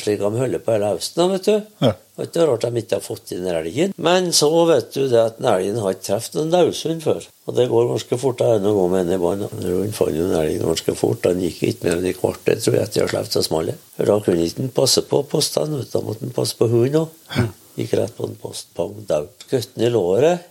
Slik 0.01 0.19
de 0.21 0.29
holder 0.39 0.61
på 0.63 0.73
hele 0.75 0.91
høsten, 0.93 1.31
vet 1.33 1.47
du. 1.47 1.55
Ja. 1.83 1.91
Det 2.15 2.23
er 2.23 2.29
ikke 2.29 2.45
rart 2.47 2.63
de 2.63 2.79
ikke 2.79 2.95
har 2.95 3.03
fått 3.03 3.31
inn 3.35 3.47
elgen. 3.51 3.93
Men 3.99 4.29
så 4.35 4.47
vet 4.69 4.93
du 4.95 5.01
det 5.11 5.19
at 5.19 5.41
elgen 5.41 5.81
har 5.83 5.95
ikke 5.95 6.05
truffet 6.07 6.37
noen 6.37 6.53
løshund 6.53 7.03
før. 7.03 7.27
Og 7.45 7.57
det 7.57 7.65
går 7.71 7.89
ganske 7.89 8.19
fort. 8.21 8.43
Jeg 8.45 8.61
har 8.63 8.77
gå 8.77 8.85
med 8.93 9.03
en 9.03 9.15
i 9.17 9.19
bånd. 9.21 9.45
Hun 9.51 9.95
fant 9.97 10.15
jo 10.15 10.29
en 10.29 10.37
elg 10.39 10.61
ganske 10.63 10.95
fort. 10.95 11.27
Han 11.27 11.43
gikk 11.43 11.61
ikke 11.67 11.89
mer 11.89 11.99
enn 11.99 12.09
i 12.09 12.15
kvarter, 12.15 12.61
tror 12.61 12.79
jeg, 12.79 12.87
etter 12.87 13.03
å 13.03 13.05
ha 13.05 13.11
sluppet 13.11 13.37
å 13.41 13.45
smalle. 13.49 13.77
For 13.97 14.11
da 14.11 14.17
kunne 14.23 14.47
ikke 14.47 14.61
den 14.61 14.73
passe 14.79 15.03
på 15.09 15.21
postene. 15.33 15.83
Da 15.91 16.03
måtte 16.05 16.23
han 16.23 16.35
passe 16.37 16.57
på 16.59 16.69
hunden 16.71 17.01
òg. 17.03 17.53
Gikk 17.75 17.97
rett 17.99 18.15
på 18.15 18.29
en 18.29 18.39
post. 18.39 18.71
Pang, 18.77 18.95
dau. 19.09 19.25
Gutten 19.51 19.83
i 19.83 19.91
låret. 19.91 20.47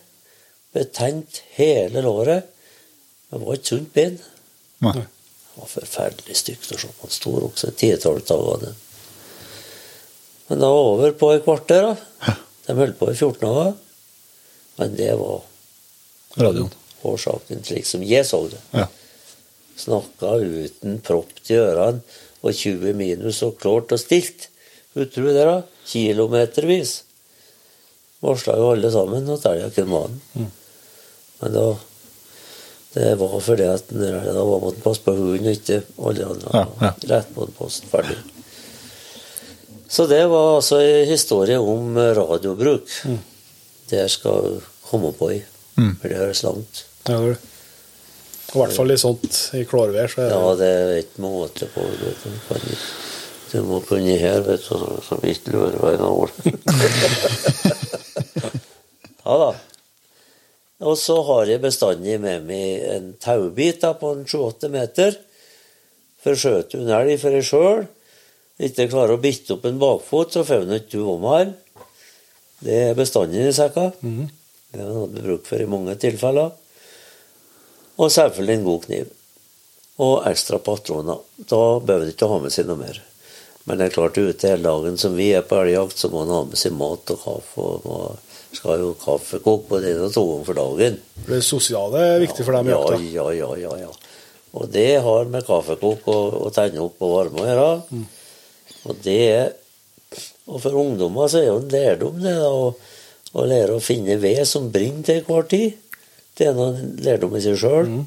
Betent 0.74 1.40
hele 1.56 2.04
låret. 2.04 2.50
Det 3.30 3.40
var 3.40 3.56
ikke 3.56 3.72
sunt 3.72 3.92
ben. 3.96 4.20
Nei. 4.84 4.98
Det 5.00 5.62
var 5.62 5.70
forferdelig 5.70 6.36
stygt 6.36 6.72
å 6.74 6.78
se 6.78 6.90
på. 6.90 7.06
Han 7.06 7.14
sto 7.14 7.32
også, 7.40 7.72
ti-tolv 7.78 8.26
dager. 8.28 8.74
Men 10.48 10.60
da 10.60 10.68
over 10.68 11.14
på 11.18 11.30
et 11.34 11.44
kvarter. 11.46 11.94
da. 11.94 12.34
De 12.66 12.76
holdt 12.78 12.98
på 12.98 13.10
i 13.12 13.16
14 13.16 13.48
år. 13.48 13.72
Men 14.78 14.96
det 14.98 15.12
var 15.20 15.40
Radioen. 16.40 16.70
årsaken, 17.06 17.62
slik 17.64 17.86
som 17.86 18.02
jeg 18.02 18.26
så 18.26 18.42
det. 18.50 18.60
Ja. 18.74 18.86
Snakka 19.78 20.36
uten 20.42 21.00
propp 21.04 21.32
til 21.44 21.62
ørene 21.62 22.02
og 22.44 22.52
20 22.54 22.92
minus 22.98 23.42
og 23.46 23.56
klart 23.62 23.92
og 23.94 24.00
stilt. 24.02 24.48
Utro 24.94 25.26
det, 25.26 25.44
da? 25.48 25.56
Kilometervis. 25.90 27.00
Varsla 28.24 28.56
jo 28.60 28.70
alle 28.72 28.90
sammen 28.94 29.26
at 29.34 29.46
elga 29.50 29.70
kunne 29.74 29.92
være 29.96 30.12
den. 30.12 30.52
Men 31.40 31.58
da 31.58 31.66
Det 32.94 33.16
var 33.18 33.40
fordi 33.42 33.64
at 33.66 33.88
da 33.90 34.20
måtte 34.46 34.60
måtte 34.62 34.82
passe 34.84 35.02
på 35.02 35.16
hunden, 35.18 35.48
ikke 35.50 35.80
alle 35.98 36.28
andre. 36.30 36.50
Ja, 36.54 36.66
ja. 36.80 36.90
Rett 37.10 37.32
på 37.34 37.48
den 37.48 37.56
posten, 37.58 37.90
Ferdig. 37.90 38.14
Så 39.88 40.06
det 40.10 40.26
var 40.30 40.56
altså 40.56 40.76
en 40.80 41.06
historie 41.08 41.58
om 41.60 41.98
radiobruk. 41.98 42.88
Det 43.90 43.98
jeg 43.98 44.10
skal 44.10 44.60
komme 44.88 45.12
på 45.16 45.30
i. 45.36 45.42
Mm. 45.76 45.96
For 46.00 46.08
det 46.08 46.16
høres 46.20 46.42
langt. 46.46 46.84
ja 47.08 47.18
det. 47.20 47.36
I 48.54 48.58
hvert 48.60 48.76
fall 48.76 48.92
i 48.94 48.96
sånt 49.00 49.38
i 49.58 49.64
klårvær, 49.66 50.06
så 50.12 50.20
Ja, 50.30 50.54
det 50.54 50.66
er 50.70 50.98
ikke 51.00 51.22
måte 51.24 51.66
på. 51.74 51.80
Du, 51.98 52.06
kan, 52.46 52.60
du 53.50 53.56
må 53.66 53.80
kunne 53.82 54.14
her, 54.20 54.40
vet 54.46 54.62
du, 54.62 54.66
så, 54.68 54.76
så 55.02 55.18
vi 55.22 55.28
ikke 55.34 55.50
lurer 55.56 55.74
hver 55.80 55.96
gang. 55.98 56.30
ja 59.24 59.34
da. 59.42 59.50
Og 60.84 60.98
så 61.00 61.16
har 61.26 61.44
jeg 61.50 61.62
bestandig 61.64 62.20
med 62.22 62.38
meg 62.46 62.68
en 62.94 63.06
taubit 63.18 63.80
da, 63.82 63.90
på 63.98 64.12
en 64.14 64.24
7-8 64.28 64.68
meter. 64.70 65.10
For 66.22 66.32
skjøt 66.38 66.70
du 66.72 66.76
en 66.84 66.94
elg 66.94 67.18
for 67.20 67.30
deg 67.34 67.44
sjøl, 67.46 67.84
ikke 68.62 68.88
klarer 68.92 69.16
å 69.16 69.22
bitte 69.22 69.56
opp 69.56 69.64
en 69.66 69.80
bakfot, 69.80 70.34
så 70.34 70.44
får 70.46 70.66
du 70.68 70.74
ikke 70.76 70.98
du 70.98 71.08
om 71.10 71.24
her. 71.32 71.54
Det 72.64 72.76
er 72.90 72.98
bestanden 72.98 73.48
i 73.48 73.54
sekka. 73.54 73.90
Det 74.70 74.80
er 74.80 74.90
noe 74.90 75.10
vi 75.10 75.24
bruker 75.24 75.48
for 75.48 75.64
i 75.64 75.70
mange 75.70 75.96
tilfeller. 76.00 76.52
Og 77.98 78.10
selvfølgelig 78.10 78.58
en 78.58 78.68
god 78.68 78.86
kniv. 78.86 79.10
Og 80.04 80.14
ekstra 80.30 80.58
patroner. 80.62 81.20
Da 81.38 81.62
behøver 81.80 82.08
du 82.08 82.14
ikke 82.14 82.30
ha 82.30 82.38
med 82.42 82.54
seg 82.54 82.70
noe 82.70 82.80
mer. 82.80 83.02
Men 83.64 83.80
det 83.80 83.88
er 83.88 83.96
klart 83.96 84.18
ute 84.18 84.50
hele 84.50 84.66
dagen 84.66 84.98
som 85.00 85.14
vi 85.16 85.30
er 85.34 85.44
på 85.46 85.58
elgjakt, 85.62 85.98
så 85.98 86.10
må 86.12 86.24
han 86.24 86.34
ha 86.34 86.40
med 86.48 86.60
seg 86.60 86.74
mat 86.76 87.14
og 87.14 87.20
kaffe. 87.22 87.68
og 87.90 88.34
skal 88.54 88.82
jo 88.82 88.94
kaffekok 88.98 89.68
på 89.68 89.78
en 89.80 90.02
og 90.06 90.12
to 90.14 90.24
ganger 90.28 90.48
for 90.48 90.58
dagen. 90.60 90.98
Det 91.26 91.40
sosiale 91.44 92.02
er 92.14 92.20
viktig 92.22 92.44
for 92.46 92.56
dem 92.56 92.68
i 92.70 92.74
jakta. 92.74 92.98
ja, 93.02 93.28
ja, 93.34 93.48
ja, 93.58 93.72
ja. 93.84 93.92
Og 94.54 94.68
det 94.70 94.90
har 95.02 95.30
med 95.30 95.46
kaffekok 95.46 96.06
og, 96.06 96.36
og 96.46 96.52
tenne 96.54 96.82
opp 96.84 97.02
og 97.02 97.14
varme 97.16 97.42
å 97.42 97.48
gjøre. 97.48 97.70
Mm. 97.90 98.04
Og 98.84 98.98
det 99.04 99.54
Og 100.46 100.60
for 100.60 100.76
ungdommer 100.76 101.30
så 101.30 101.40
er 101.40 101.48
jo 101.48 101.62
lærdom 101.72 102.18
det 102.20 102.34
da, 102.36 102.50
å, 102.52 102.74
å 103.32 103.46
lære 103.48 103.78
å 103.78 103.82
finne 103.82 104.18
ved 104.20 104.42
som 104.46 104.68
brenner 104.72 105.06
til 105.06 105.22
enhver 105.22 105.48
tid. 105.48 105.78
Det 106.36 106.50
er 106.50 106.58
noe 106.58 106.76
lærdom 107.02 107.34
i 107.38 107.40
seg 107.42 107.56
sjøl. 107.58 107.88
Mm. 107.88 108.04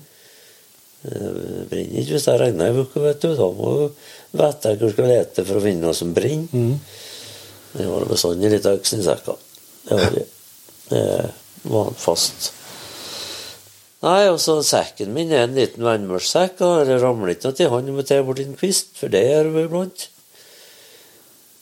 Brenner 1.72 1.98
ikke 2.04 2.14
hvis 2.14 2.28
det 2.30 2.38
regner 2.44 2.70
ei 2.70 2.84
uke, 2.86 3.02
vet 3.02 3.26
du. 3.26 3.32
Da 3.40 3.50
må 3.58 3.74
du 3.74 3.84
vite 4.38 4.76
hvor 4.76 4.86
du 4.86 4.94
skal 4.94 5.12
lete 5.12 5.48
for 5.48 5.58
å 5.58 5.66
finne 5.66 5.88
noe 5.88 5.98
som 5.98 6.14
brenner. 6.14 6.54
Mm. 6.54 6.78
Jeg 7.78 7.90
har 7.90 8.08
bestandig 8.10 8.54
litt 8.54 8.70
øks 8.70 8.94
i 8.96 9.02
sekka. 9.06 9.36
Det 9.88 10.00
har. 10.04 10.22
Det 10.88 11.04
var 11.68 11.92
fast. 12.00 12.52
Nei, 14.06 14.28
og 14.30 14.38
så 14.42 14.60
sekken 14.66 15.10
min 15.16 15.34
er 15.34 15.48
en 15.48 15.58
liten 15.58 15.84
vannmørsekk, 15.86 16.62
og 16.62 16.86
Det 16.88 17.00
ramler 17.02 17.34
ikke 17.34 17.50
noe 17.50 17.58
til 17.58 17.72
han 17.74 17.90
om 17.90 17.98
til 17.98 18.04
borti 18.04 18.20
bort 18.28 18.44
en 18.44 18.60
kvist, 18.60 18.94
for 19.00 19.12
det 19.12 19.24
gjør 19.26 19.50
vi 19.56 19.64
iblant. 19.66 20.06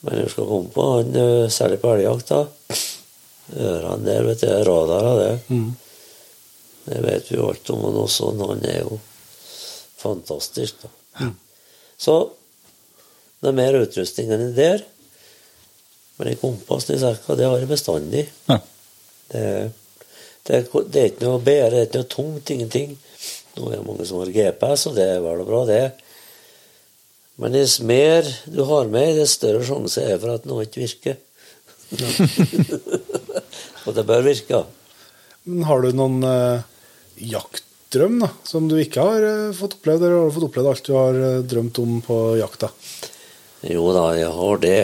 Men 0.06 0.20
jeg 0.22 0.30
skal 0.30 0.46
komme 0.46 0.70
på 0.70 0.86
han, 0.92 1.16
eh, 1.18 1.48
særlig 1.50 1.80
på 1.82 1.90
elgjakt, 1.96 2.30
da. 2.30 2.78
Ørene 3.56 4.06
der, 4.06 4.24
vet 4.26 4.42
du, 4.42 4.46
er 4.50 4.64
radarer, 4.66 5.18
det. 5.22 5.34
Mm. 5.50 5.76
Det 6.86 7.02
vet 7.02 7.30
vi 7.30 7.38
jo 7.38 7.48
alt 7.50 7.70
om. 7.74 7.84
Han 7.88 8.02
også, 8.04 8.30
han 8.46 8.66
er 8.70 8.82
jo 8.84 9.00
fantastisk, 9.98 10.84
da. 10.84 10.92
Så 11.98 12.16
det 13.40 13.50
er 13.50 13.58
mer 13.58 13.80
utrustning 13.80 14.30
enn 14.34 14.52
der. 14.54 14.84
Men 16.16 16.30
en 16.32 16.40
kompass 16.40 16.88
i 16.90 16.98
sekka, 17.00 17.34
det 17.36 17.48
har 17.48 17.58
jeg 17.60 17.70
bestandig. 17.70 18.24
Ja. 18.48 18.60
Det, 19.28 19.44
det, 20.46 20.60
det 20.92 21.00
er 21.02 21.10
ikke 21.10 21.26
noe 21.26 21.42
bedre, 21.42 21.72
det 21.74 21.82
er 21.82 21.88
ikke 21.88 22.04
noe 22.04 22.12
tungt, 22.14 22.52
ingenting. 22.54 22.96
Nå 23.56 23.70
er 23.70 23.80
det 23.80 23.86
mange 23.88 24.06
som 24.08 24.22
har 24.22 24.32
GPS, 24.32 24.86
og 24.88 24.96
det 24.96 25.08
er 25.16 25.24
vel 25.24 25.42
og 25.42 25.50
bra, 25.50 25.64
det. 25.68 25.82
Men 27.36 27.52
dess 27.52 27.78
mer 27.84 28.26
du 28.48 28.62
har 28.64 28.88
med, 28.88 29.18
dess 29.18 29.36
større 29.36 29.64
sjanse 29.66 30.02
er 30.02 30.18
for 30.22 30.38
at 30.38 30.46
noe 30.48 30.64
ikke 30.64 30.84
virker. 30.84 31.18
og 33.86 33.96
det 33.96 34.04
bør 34.08 34.26
virke. 34.26 34.62
Men 35.46 35.66
har 35.68 35.84
du 35.84 35.90
noen 35.94 36.24
eh, 36.26 36.64
jaktdrøm 37.28 38.22
da, 38.24 38.30
som 38.48 38.70
du 38.70 38.78
ikke 38.80 39.04
har 39.04 39.26
eh, 39.26 39.56
fått 39.56 39.76
opplevd, 39.78 40.06
eller 40.06 40.22
har 40.22 40.30
du 40.30 40.36
fått 40.38 40.48
opplevd 40.48 40.70
alt 40.72 40.88
du 40.88 40.94
har 40.96 41.20
eh, 41.28 41.42
drømt 41.52 41.82
om 41.84 41.98
på 42.06 42.20
jakta? 42.40 42.72
Jo 43.68 43.90
da, 43.94 44.06
jeg 44.16 44.32
har 44.40 44.64
det. 44.64 44.80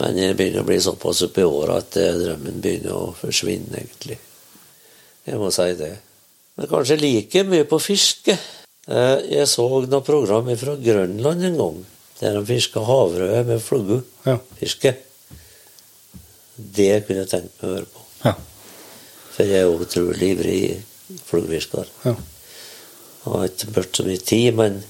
Men 0.00 0.16
jeg 0.16 0.38
begynner 0.38 0.64
å 0.64 0.70
bli 0.70 0.80
såpass 0.80 1.20
oppi 1.28 1.44
åra 1.44 1.82
at 1.82 2.00
eh, 2.00 2.16
drømmen 2.16 2.64
begynner 2.64 2.96
å 2.96 3.12
forsvinne, 3.16 3.76
egentlig. 3.76 4.16
Jeg 5.28 5.38
må 5.38 5.52
si 5.54 5.68
det. 5.78 5.92
Men 6.56 6.72
kanskje 6.72 7.00
like 7.00 7.44
mye 7.48 7.68
på 7.68 7.78
fiske. 7.80 8.40
Eh, 8.88 9.18
Jeg 9.30 9.46
så 9.48 9.66
noe 9.86 10.02
program 10.02 10.48
fra 10.58 10.74
Grønland 10.76 11.44
en 11.46 11.56
gang, 11.58 11.80
der 12.20 12.38
de 12.38 12.44
fiska 12.46 12.82
havrøye 12.86 13.44
med 13.46 13.62
flugge. 13.62 14.00
Ja. 14.26 14.38
Fiske. 14.58 14.96
Det 16.56 17.04
kunne 17.06 17.22
jeg 17.24 17.30
tenkt 17.30 17.62
meg 17.62 17.68
å 17.70 17.74
høre 17.76 17.90
på. 17.92 18.04
Ja. 18.24 18.34
For 19.32 19.48
jeg 19.48 19.60
er 19.62 19.68
jo 19.68 19.78
utrolig 19.86 20.32
ivrig 20.34 20.58
fluefisker. 21.28 21.88
Ja. 22.04 22.14
Jeg 23.22 23.32
har 23.32 23.46
ikke 23.48 23.72
brukt 23.76 23.96
så 23.96 24.04
mye 24.06 24.18
tid, 24.26 24.54
men 24.58 24.80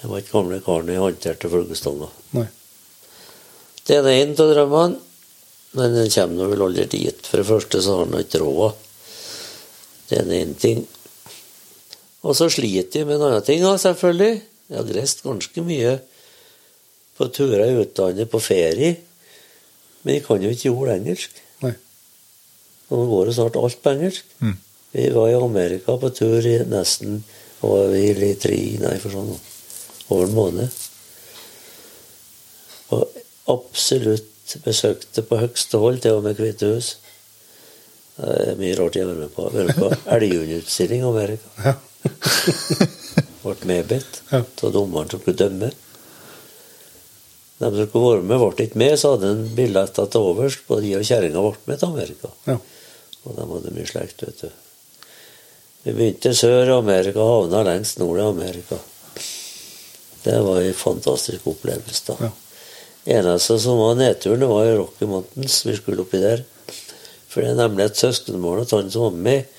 jeg 0.00 0.10
var 0.10 0.20
ikke 0.22 0.34
gamle 0.38 0.60
karen 0.64 0.88
jeg 0.92 1.02
håndterte 1.04 1.50
fluestonga. 1.52 2.08
Det 3.84 3.98
er 4.00 4.06
en 4.08 4.30
av 4.40 4.48
drømmene, 4.54 5.00
men 5.76 5.92
den 5.98 6.08
kommer 6.14 6.48
vel 6.48 6.62
aldri 6.64 6.86
dit. 6.88 7.26
For 7.28 7.40
det 7.42 7.48
første 7.48 7.80
så 7.84 7.98
har 7.98 8.06
han 8.08 8.22
ikke 8.24 8.40
råd. 8.40 8.78
Det 10.08 10.20
er 10.22 10.30
én 10.38 10.54
ting. 10.60 10.86
Og 12.24 12.36
så 12.36 12.48
sliter 12.52 13.02
de 13.02 13.06
med 13.08 13.18
en 13.18 13.28
annen 13.28 13.44
ting, 13.44 13.62
selvfølgelig. 13.62 14.42
Jeg 14.70 14.78
har 14.80 14.92
reist 14.96 15.24
ganske 15.24 15.64
mye 15.64 15.98
på 17.18 17.28
turer 17.36 17.66
i 17.68 17.80
utlandet 17.82 18.30
på 18.32 18.40
ferie. 18.42 18.94
Men 20.02 20.16
jeg 20.16 20.24
kan 20.26 20.42
jo 20.42 20.52
ikke 20.52 20.70
jord 20.70 20.92
engelsk. 20.94 21.36
Nei. 21.64 21.74
Og 22.88 23.00
nå 23.00 23.06
går 23.12 23.28
det 23.28 23.36
snart 23.36 23.60
alt 23.60 23.80
på 23.84 23.92
engelsk. 23.92 24.36
Mm. 24.40 24.56
Vi 24.94 25.08
var 25.14 25.30
i 25.30 25.38
Amerika 25.38 25.96
på 26.00 26.10
tur 26.14 26.46
i 26.46 26.58
nesten 26.70 27.22
var 27.64 27.88
vi 27.92 28.10
i 28.12 28.34
tre, 28.40 28.58
nei, 28.82 28.96
for 29.00 29.14
sånn 29.14 29.30
over 30.12 30.26
en 30.26 30.36
måned. 30.36 30.82
Og 32.92 33.22
absolutt 33.50 34.58
besøkte 34.64 35.24
på 35.24 35.40
høgste 35.40 35.80
hold, 35.80 36.02
til 36.04 36.18
og 36.18 36.26
med 36.26 36.38
Hvite 36.40 36.74
hus. 36.74 36.94
Det 38.14 38.52
er 38.52 38.60
mye 38.60 38.76
rart 38.78 38.96
jeg 38.96 39.08
har 39.08 39.16
vært 39.16 39.56
med 39.56 39.74
på. 39.80 39.90
Elgundutstilling 40.18 41.02
i 41.02 41.08
Amerika. 41.08 41.54
Ja. 41.64 41.74
Ble 43.44 43.54
medbedt 43.68 44.20
Ja. 44.32 44.40
av 44.62 44.72
dommeren 44.72 45.10
som 45.10 45.20
skulle 45.20 45.36
dømme. 45.36 45.70
De 47.58 47.70
som 47.70 47.86
skulle 47.88 48.10
være 48.16 48.26
med, 48.26 48.40
ble 48.42 48.66
ikke 48.66 48.80
med, 48.80 48.94
så 48.98 49.14
hadde 49.14 49.30
en 49.34 49.44
billetter 49.56 50.08
til 50.10 50.20
overs 50.32 50.56
på 50.66 50.80
de 50.82 50.94
og 50.98 51.04
kjerringa 51.06 51.42
ble 51.44 51.52
med 51.70 51.80
til 51.80 51.92
Amerika. 51.92 52.30
Ja. 52.48 52.56
Og 53.24 53.36
de 53.36 53.46
hadde 53.52 53.74
mye 53.76 53.88
slekt, 53.88 54.24
vet 54.26 54.42
du. 54.44 54.50
Vi 55.84 55.92
begynte 55.92 56.32
sør 56.36 56.70
i 56.70 56.74
Amerika 56.78 57.20
og 57.20 57.30
havna 57.34 57.62
lengst 57.68 58.00
nord 58.00 58.18
i 58.20 58.24
Amerika. 58.26 58.78
Det 60.24 60.38
var 60.40 60.62
en 60.64 60.74
fantastisk 60.76 61.46
opplevelse, 61.52 62.02
da. 62.08 62.16
Ja. 62.30 62.32
Eneste 63.18 63.58
som 63.60 63.76
var 63.76 63.98
nedturen, 64.00 64.40
det 64.40 64.48
var 64.48 64.64
i 64.64 64.76
Rocky 64.78 65.04
Mountains. 65.08 65.58
Vi 65.68 65.74
skulle 65.76 66.00
oppi 66.06 66.20
der. 66.22 66.40
For 67.28 67.44
det 67.44 67.50
er 67.52 67.58
nemlig 67.58 67.90
et 67.90 68.00
søskenbarn 68.00 68.62
av 68.64 68.72
han 68.72 68.88
som 68.94 69.04
var 69.10 69.18
med. 69.26 69.50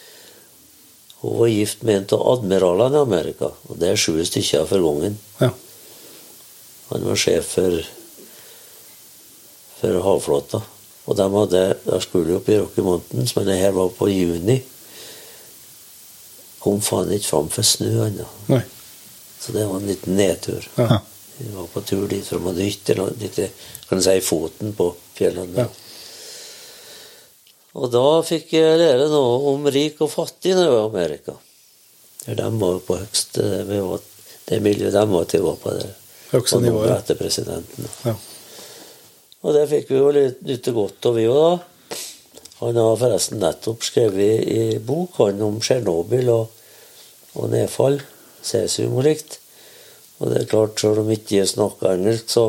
Hun 1.21 1.39
var 1.39 1.47
gift 1.47 1.83
med 1.83 1.97
en 1.97 2.07
av 2.17 2.25
admiralene 2.33 2.99
i 2.99 3.05
Amerika, 3.05 3.51
og 3.67 3.79
det 3.81 3.91
er 3.91 3.99
sju 3.99 4.17
stykker 4.25 4.67
for 4.69 4.83
gangen. 4.85 5.17
Ja. 5.39 5.51
Han 6.91 7.05
var 7.07 7.19
sjef 7.19 7.55
for, 7.57 7.79
for 9.79 9.99
havflåta. 10.05 10.61
Og 11.05 11.17
de 11.17 11.25
hadde, 11.33 11.63
de 11.85 11.99
skulle 12.01 12.37
opp 12.37 12.49
i 12.49 12.59
Rocky 12.59 12.85
Mountains, 12.85 13.35
men 13.35 13.47
det 13.49 13.59
her 13.61 13.73
var 13.75 13.91
på 13.93 14.09
juni. 14.09 14.59
Kom 16.61 16.81
faen 16.81 17.13
ikke 17.13 17.29
fram 17.29 17.49
for 17.53 17.65
snø 17.65 18.07
ennå. 18.07 18.27
Så 19.39 19.53
det 19.53 19.65
var 19.69 19.77
en 19.77 19.89
liten 19.89 20.17
nedtur. 20.17 20.65
Ja. 20.75 21.01
Vi 21.37 21.51
var 21.53 21.67
på 21.73 21.81
tur 21.85 22.07
dit 22.09 22.25
for 22.25 22.39
de 22.39 22.49
hadde 22.49 22.65
hytte 22.65 22.95
litt, 22.95 23.41
kan 23.89 23.99
du 23.99 24.05
si, 24.05 24.15
foten 24.23 24.73
på 24.77 24.93
fjellene. 25.17 25.65
Ja. 25.65 25.84
Og 27.75 27.91
da 27.91 28.05
fikk 28.23 28.53
jeg 28.55 28.79
lære 28.79 29.09
noe 29.11 29.51
om 29.51 29.67
rik 29.67 29.99
og 30.03 30.11
fattig 30.11 30.55
når 30.55 30.63
jeg 30.63 30.73
var 30.73 30.85
i 30.85 30.91
Amerika. 30.93 31.35
De 32.25 32.47
var 32.61 32.71
jo 32.77 32.81
på 32.87 32.97
høyeste 33.01 33.43
nivå. 33.67 33.99
Det 34.45 34.61
miljøet 34.63 34.95
de 34.95 35.03
var 35.11 35.27
til, 35.29 35.43
å 35.43 35.51
gå 35.51 35.55
på 35.61 35.75
det. 35.75 35.91
Høyeste 36.31 36.61
nivå, 36.61 36.79
nivået. 36.79 36.95
etter 36.95 37.19
presidenten. 37.19 37.89
Ja. 38.07 38.15
Og 39.45 39.53
det 39.53 39.67
fikk 39.69 39.91
vi 39.91 39.99
jo 39.99 40.11
nytte 40.15 40.73
godt 40.73 41.09
av, 41.09 41.19
vi 41.19 41.27
òg, 41.29 41.41
da. 41.43 41.93
Han 42.61 42.79
har 42.79 42.97
forresten 42.97 43.41
nettopp 43.43 43.83
skrevet 43.83 44.47
i 44.47 44.61
bok 44.79 45.19
han 45.19 45.41
om 45.43 45.59
Tsjernobyl 45.59 46.31
og, 46.31 46.67
og 47.35 47.49
nedfall. 47.51 47.99
Cesium 48.45 48.95
og 48.95 49.09
likt. 49.09 49.41
Og 50.21 50.31
det 50.31 50.45
er 50.45 50.49
klart, 50.49 50.79
selv 50.79 51.03
om 51.03 51.11
ikke 51.11 51.41
jeg 51.41 51.51
snakker 51.51 51.91
engelsk, 51.91 52.31
så 52.31 52.47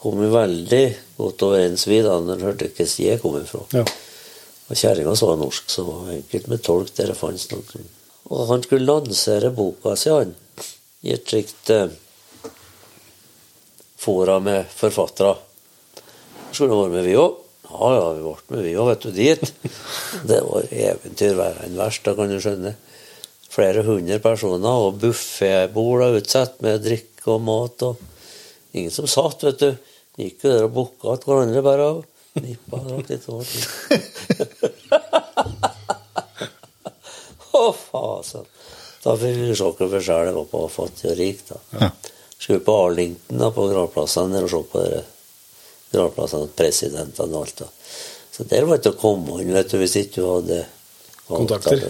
kom 0.00 0.16
vi 0.22 0.30
veldig 0.32 0.84
godt 1.18 1.44
overens 1.44 1.84
vi 1.90 2.00
da 2.06 2.16
når 2.24 2.46
hørte 2.46 2.70
sted 2.72 3.04
jeg 3.04 3.20
kom 3.20 3.36
ifra. 3.36 3.66
Ja. 3.76 3.84
Og 4.70 4.78
kjerringa 4.78 5.16
var 5.18 5.38
norsk, 5.40 5.66
så 5.70 5.82
var 5.82 6.12
enkelt 6.14 6.46
med 6.50 6.62
tolk 6.62 6.92
der 6.94 7.10
det 7.10 7.18
fantes 7.18 7.48
noe. 7.50 7.82
Og 8.30 8.46
han 8.52 8.62
skulle 8.62 8.86
lansere 8.86 9.50
boka 9.54 9.96
si, 9.98 10.12
han, 10.14 10.36
i 11.02 11.14
et 11.16 11.26
slikt 11.26 11.72
eh, 11.74 11.90
fora 13.98 14.38
med 14.38 14.70
forfattere. 14.70 15.34
Skulle 16.52 16.76
være 16.76 16.92
med, 16.94 17.08
vi 17.08 17.16
òg. 17.18 17.40
Ja, 17.70 17.88
ja, 17.96 18.06
vi 18.14 18.22
ble 18.22 18.36
med, 18.54 18.62
vi 18.68 18.76
òg, 18.76 18.92
vet 18.92 19.06
du, 19.06 19.10
dit. 19.16 19.50
Det 20.30 20.38
var 20.46 20.70
eventyr 20.70 21.34
verre 21.38 21.66
enn 21.66 21.78
verst, 21.78 22.06
da 22.06 22.14
kan 22.18 22.30
du 22.30 22.38
skjønne. 22.42 22.76
Flere 23.50 23.82
hundre 23.82 24.20
personer, 24.22 24.86
og 24.86 25.00
buffébord 25.02 26.20
utsatt 26.20 26.60
med 26.62 26.84
drikke 26.86 27.34
og 27.34 27.42
mat. 27.42 27.82
og 27.82 27.98
Ingen 28.78 28.94
som 28.94 29.10
satt, 29.10 29.42
vet 29.48 29.66
du. 29.66 29.74
Gikk 30.20 30.44
jo 30.44 30.54
der 30.54 30.66
og 30.68 30.74
booka 30.76 31.18
til 31.18 31.32
hverandre 31.32 31.62
bare 31.64 31.90
og 31.96 32.42
nippa 32.44 32.82
drakk 32.84 33.10
litt 33.10 33.28
over. 33.32 33.46
Å, 37.60 37.70
fasen. 37.76 38.48
Da 39.04 39.16
fikk 39.20 39.38
vi 39.40 39.54
se 39.56 39.68
for 39.76 40.00
sjæl 40.00 40.28
det 40.28 40.36
var 40.36 40.48
på 40.50 40.64
fattig 40.72 41.12
og 41.12 41.18
rik. 41.20 41.44
da. 41.48 41.60
Ja. 41.80 41.90
Skulle 42.40 42.64
på 42.64 42.76
Arlington, 42.86 43.40
da, 43.40 43.50
på 43.52 43.66
gravplassene 43.68 44.42
og 44.44 44.50
se 44.52 44.60
på 44.72 44.84
gravplassene, 45.92 46.50
presidentene 46.56 47.36
og 47.36 47.44
alt. 47.44 47.64
da. 47.64 47.70
Så 48.32 48.46
der 48.48 48.64
var 48.64 48.78
det 48.78 48.84
ikke 48.84 48.96
å 48.96 49.00
komme 49.00 49.40
inn 49.42 49.52
vet 49.52 49.72
du, 49.72 49.80
hvis 49.80 49.98
ikke 50.00 50.20
du 50.22 50.28
hadde 50.28 50.60
Kontakter. 51.30 51.84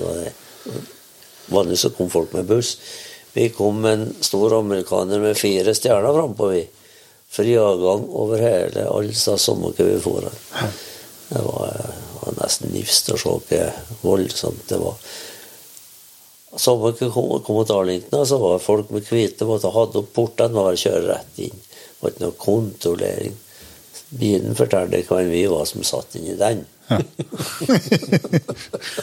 Vanligvis 1.47 1.87
så 1.87 1.91
kom 1.97 2.11
folk 2.13 2.35
med 2.37 2.45
buss. 2.45 2.75
Vi 3.33 3.49
kom 3.55 3.81
med 3.81 3.93
en 3.93 4.11
stor 4.21 4.59
amerikaner 4.59 5.23
med 5.23 5.39
fire 5.39 5.75
stjerner 5.75 6.13
frampå, 6.13 6.51
vi. 6.53 6.67
Fri 7.31 7.55
avgang 7.57 8.05
over 8.19 8.43
hele 8.43 8.89
alle 8.91 9.15
sa 9.15 9.37
samme 9.39 9.71
hva 9.71 9.87
vi 9.87 9.99
for. 10.03 10.27
Det 11.31 11.43
var, 11.47 11.77
var 12.19 12.39
nesten 12.41 12.73
nifst 12.75 13.13
å 13.15 13.19
se 13.19 13.31
hvor 13.31 14.03
voldsomt 14.03 14.67
det 14.69 14.81
var. 14.83 14.99
Samme 16.59 16.91
kom, 16.99 17.45
til 17.67 17.75
Arlington, 17.77 18.27
så 18.27 18.39
var 18.43 18.59
folk 18.59 18.89
med 18.91 19.07
hvite 19.07 19.47
måtte 19.47 19.71
hadde 19.71 20.01
opp 20.03 20.09
portene 20.17 20.59
og 20.65 20.79
kjøre 20.81 21.05
rett 21.13 21.39
inn. 21.47 21.55
Det 21.55 22.01
var 22.03 22.11
ikke 22.15 22.25
noe 22.25 22.39
kontrollering. 22.43 23.37
Bilen 24.11 24.57
fortalte 24.59 25.05
hvem 25.07 25.29
vi 25.31 25.45
var 25.47 25.65
som 25.71 25.85
satt 25.87 26.17
inni 26.19 26.35
den. 26.41 26.65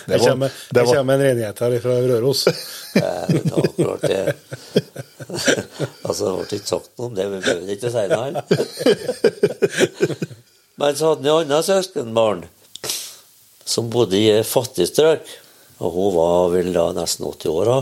Det 0.08 0.18
kommer, 0.20 0.52
det 0.76 0.82
var- 0.84 0.96
kommer 0.96 1.14
en 1.14 1.22
renhet 1.24 1.60
her 1.64 1.80
fra 1.80 1.96
Røros. 2.10 2.48
Eh, 2.98 3.28
Det 3.30 3.52
var 3.52 3.68
klart 3.78 4.02
det. 4.02 4.34
altså, 6.08 6.26
det 6.26 6.48
ble 6.50 6.58
ikke 6.58 6.68
sagt 6.72 6.88
noe 6.98 7.06
om 7.12 7.16
det, 7.16 7.26
vi 7.30 7.40
behøver 7.46 7.74
ikke 7.76 7.92
si 7.94 8.04
noe 8.10 8.24
her. 8.26 8.34
Men 10.82 10.96
så 10.98 11.12
hadde 11.12 11.30
han 11.30 11.44
et 11.44 11.52
annet 11.52 11.68
søskenbarn 11.68 12.42
som 13.68 13.90
bodde 13.94 14.18
i 14.18 14.32
et 14.34 14.48
fattig 14.50 14.88
strøk. 14.90 15.30
Og 15.78 15.94
hun 15.94 16.16
var 16.16 16.50
vel 16.54 16.72
da 16.74 16.90
nesten 16.98 17.28
80 17.28 17.54
år. 17.54 17.72
da. 17.72 17.80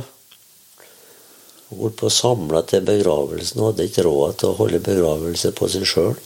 Hun 1.69 1.81
holdt 1.81 1.99
på 2.01 2.09
å 2.09 2.13
samle 2.13 2.61
til 2.69 2.84
begravelsen 2.85 3.61
og 3.61 3.72
hadde 3.72 3.88
ikke 3.89 4.05
råd 4.05 4.39
til 4.39 4.51
å 4.51 4.57
holde 4.59 4.84
begravelse 4.85 5.53
på 5.57 5.69
seg 5.72 5.88
sjøl. 5.89 6.17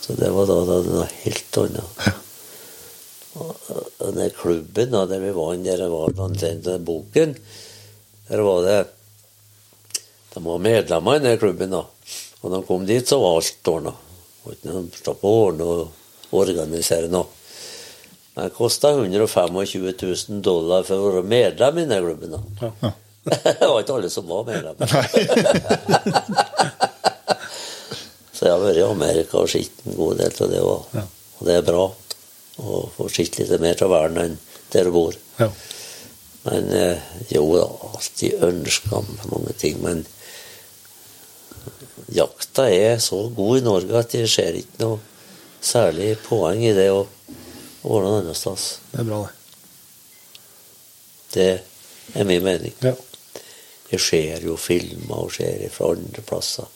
Så 0.00 0.14
det 0.16 0.30
var 0.32 0.46
da, 0.48 0.60
da 0.68 0.78
noe 0.86 1.08
helt 1.24 1.58
annet. 1.64 2.06
Ja. 2.06 2.14
den 4.16 4.30
klubben 4.30 4.90
da, 4.94 5.02
der 5.06 5.20
vi 5.20 5.32
var, 5.36 5.56
der 5.60 5.82
det 5.82 5.88
var 5.92 6.14
blant 6.14 6.84
boken, 6.86 7.34
der 8.28 8.42
var 8.46 8.62
det 8.64 8.78
De 10.34 10.44
var 10.44 10.58
medlemmer 10.58 11.16
i 11.16 11.24
den 11.24 11.38
klubben, 11.38 11.70
da. 11.70 11.84
Og 12.42 12.50
når 12.50 12.60
de 12.60 12.66
kom 12.68 12.82
dit, 12.86 13.08
så 13.08 13.16
var 13.20 13.38
alt 13.38 13.68
ordna. 13.72 13.92
Slapp 14.92 15.24
å 15.24 15.30
ordne 15.46 15.64
og 15.64 16.36
organisere 16.36 17.08
noe. 17.08 17.35
Det 18.36 18.50
kosta 18.52 18.90
125 18.92 19.54
000 20.02 20.42
dollar 20.44 20.82
for 20.84 21.00
å 21.00 21.10
være 21.14 21.22
medlem 21.24 21.78
i 21.80 21.84
den 21.88 22.04
klubben. 22.04 22.30
da. 22.36 22.40
Ja. 22.60 22.90
det 23.44 23.64
var 23.64 23.80
ikke 23.80 23.94
alle 23.96 24.10
som 24.12 24.28
var 24.28 24.44
medlem. 24.44 24.76
Så 28.36 28.44
jeg 28.44 28.52
har 28.52 28.60
vært 28.60 28.76
i 28.82 28.84
Amerika 28.84 29.40
og 29.40 29.48
sett 29.48 29.80
en 29.86 29.96
god 29.96 30.20
del 30.20 30.32
av 30.44 30.50
det 30.52 30.60
òg. 30.60 30.80
Ja. 30.98 31.04
Og 31.38 31.48
det 31.48 31.54
er 31.56 31.64
bra 31.64 31.86
å 32.60 32.82
få 32.92 33.08
sett 33.12 33.38
litt 33.40 33.56
mer 33.60 33.82
av 33.86 33.90
verden 33.94 34.20
enn 34.20 34.36
der 34.74 34.84
du 34.84 34.92
bor. 34.92 35.16
Ja. 35.40 35.48
Men 36.44 36.68
eh, 36.76 36.98
jo 37.32 37.48
da, 37.56 37.64
alltid 37.88 38.44
ønska 38.44 39.00
mange 39.32 39.56
ting. 39.56 39.80
Men 39.80 40.04
jakta 42.12 42.68
er 42.68 43.00
så 43.00 43.32
god 43.32 43.62
i 43.62 43.64
Norge 43.64 43.96
at 43.98 44.12
det 44.12 44.28
skjer 44.30 44.60
ikke 44.60 44.84
noe 44.84 45.00
særlig 45.64 46.12
poeng 46.28 46.60
i 46.62 46.76
det 46.76 46.90
å 46.92 47.06
å 47.86 47.96
være 47.96 48.10
noe 48.26 48.34
annet. 48.52 48.66
Det 48.92 49.00
er 49.02 49.08
bra, 49.08 49.18
det. 49.24 49.34
Det 51.36 51.48
er 52.20 52.24
min 52.28 52.44
mening. 52.44 52.74
Ja. 52.84 52.94
Jeg 53.90 54.00
ser 54.02 54.42
jo 54.46 54.56
filmer 54.58 55.26
og 55.26 55.32
ser 55.36 55.66
fra 55.74 55.92
andre 55.94 56.22
plasser. 56.26 56.66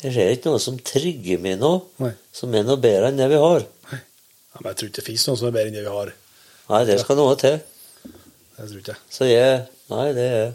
Jeg 0.00 0.14
ser 0.16 0.30
ikke 0.32 0.52
noe 0.54 0.62
som 0.62 0.78
trygger 0.80 1.40
meg 1.44 1.58
nå, 1.60 1.74
Nei. 2.00 2.14
som 2.32 2.54
er 2.56 2.64
noe 2.64 2.80
bedre 2.80 3.10
enn 3.10 3.18
det 3.20 3.26
vi 3.32 3.40
har. 3.42 3.66
ja. 3.90 3.98
Men 4.60 4.70
jeg 4.72 4.78
tror 4.80 4.88
ikke 4.90 4.96
det 5.00 5.06
fins 5.06 5.26
noe 5.28 5.38
som 5.40 5.48
er 5.50 5.56
bedre 5.56 5.68
enn 5.70 5.76
det 5.78 5.84
vi 5.84 5.92
har. 5.96 6.12
Nei, 6.70 6.80
det 6.88 6.96
skal 7.02 7.18
noe 7.18 7.36
til. 7.40 7.58
Det 8.56 8.68
tror 8.70 8.80
ikke. 8.84 8.96
Så 9.12 9.28
jeg 9.28 9.60
Nei, 9.90 10.06
det 10.14 10.24
er 10.30 10.50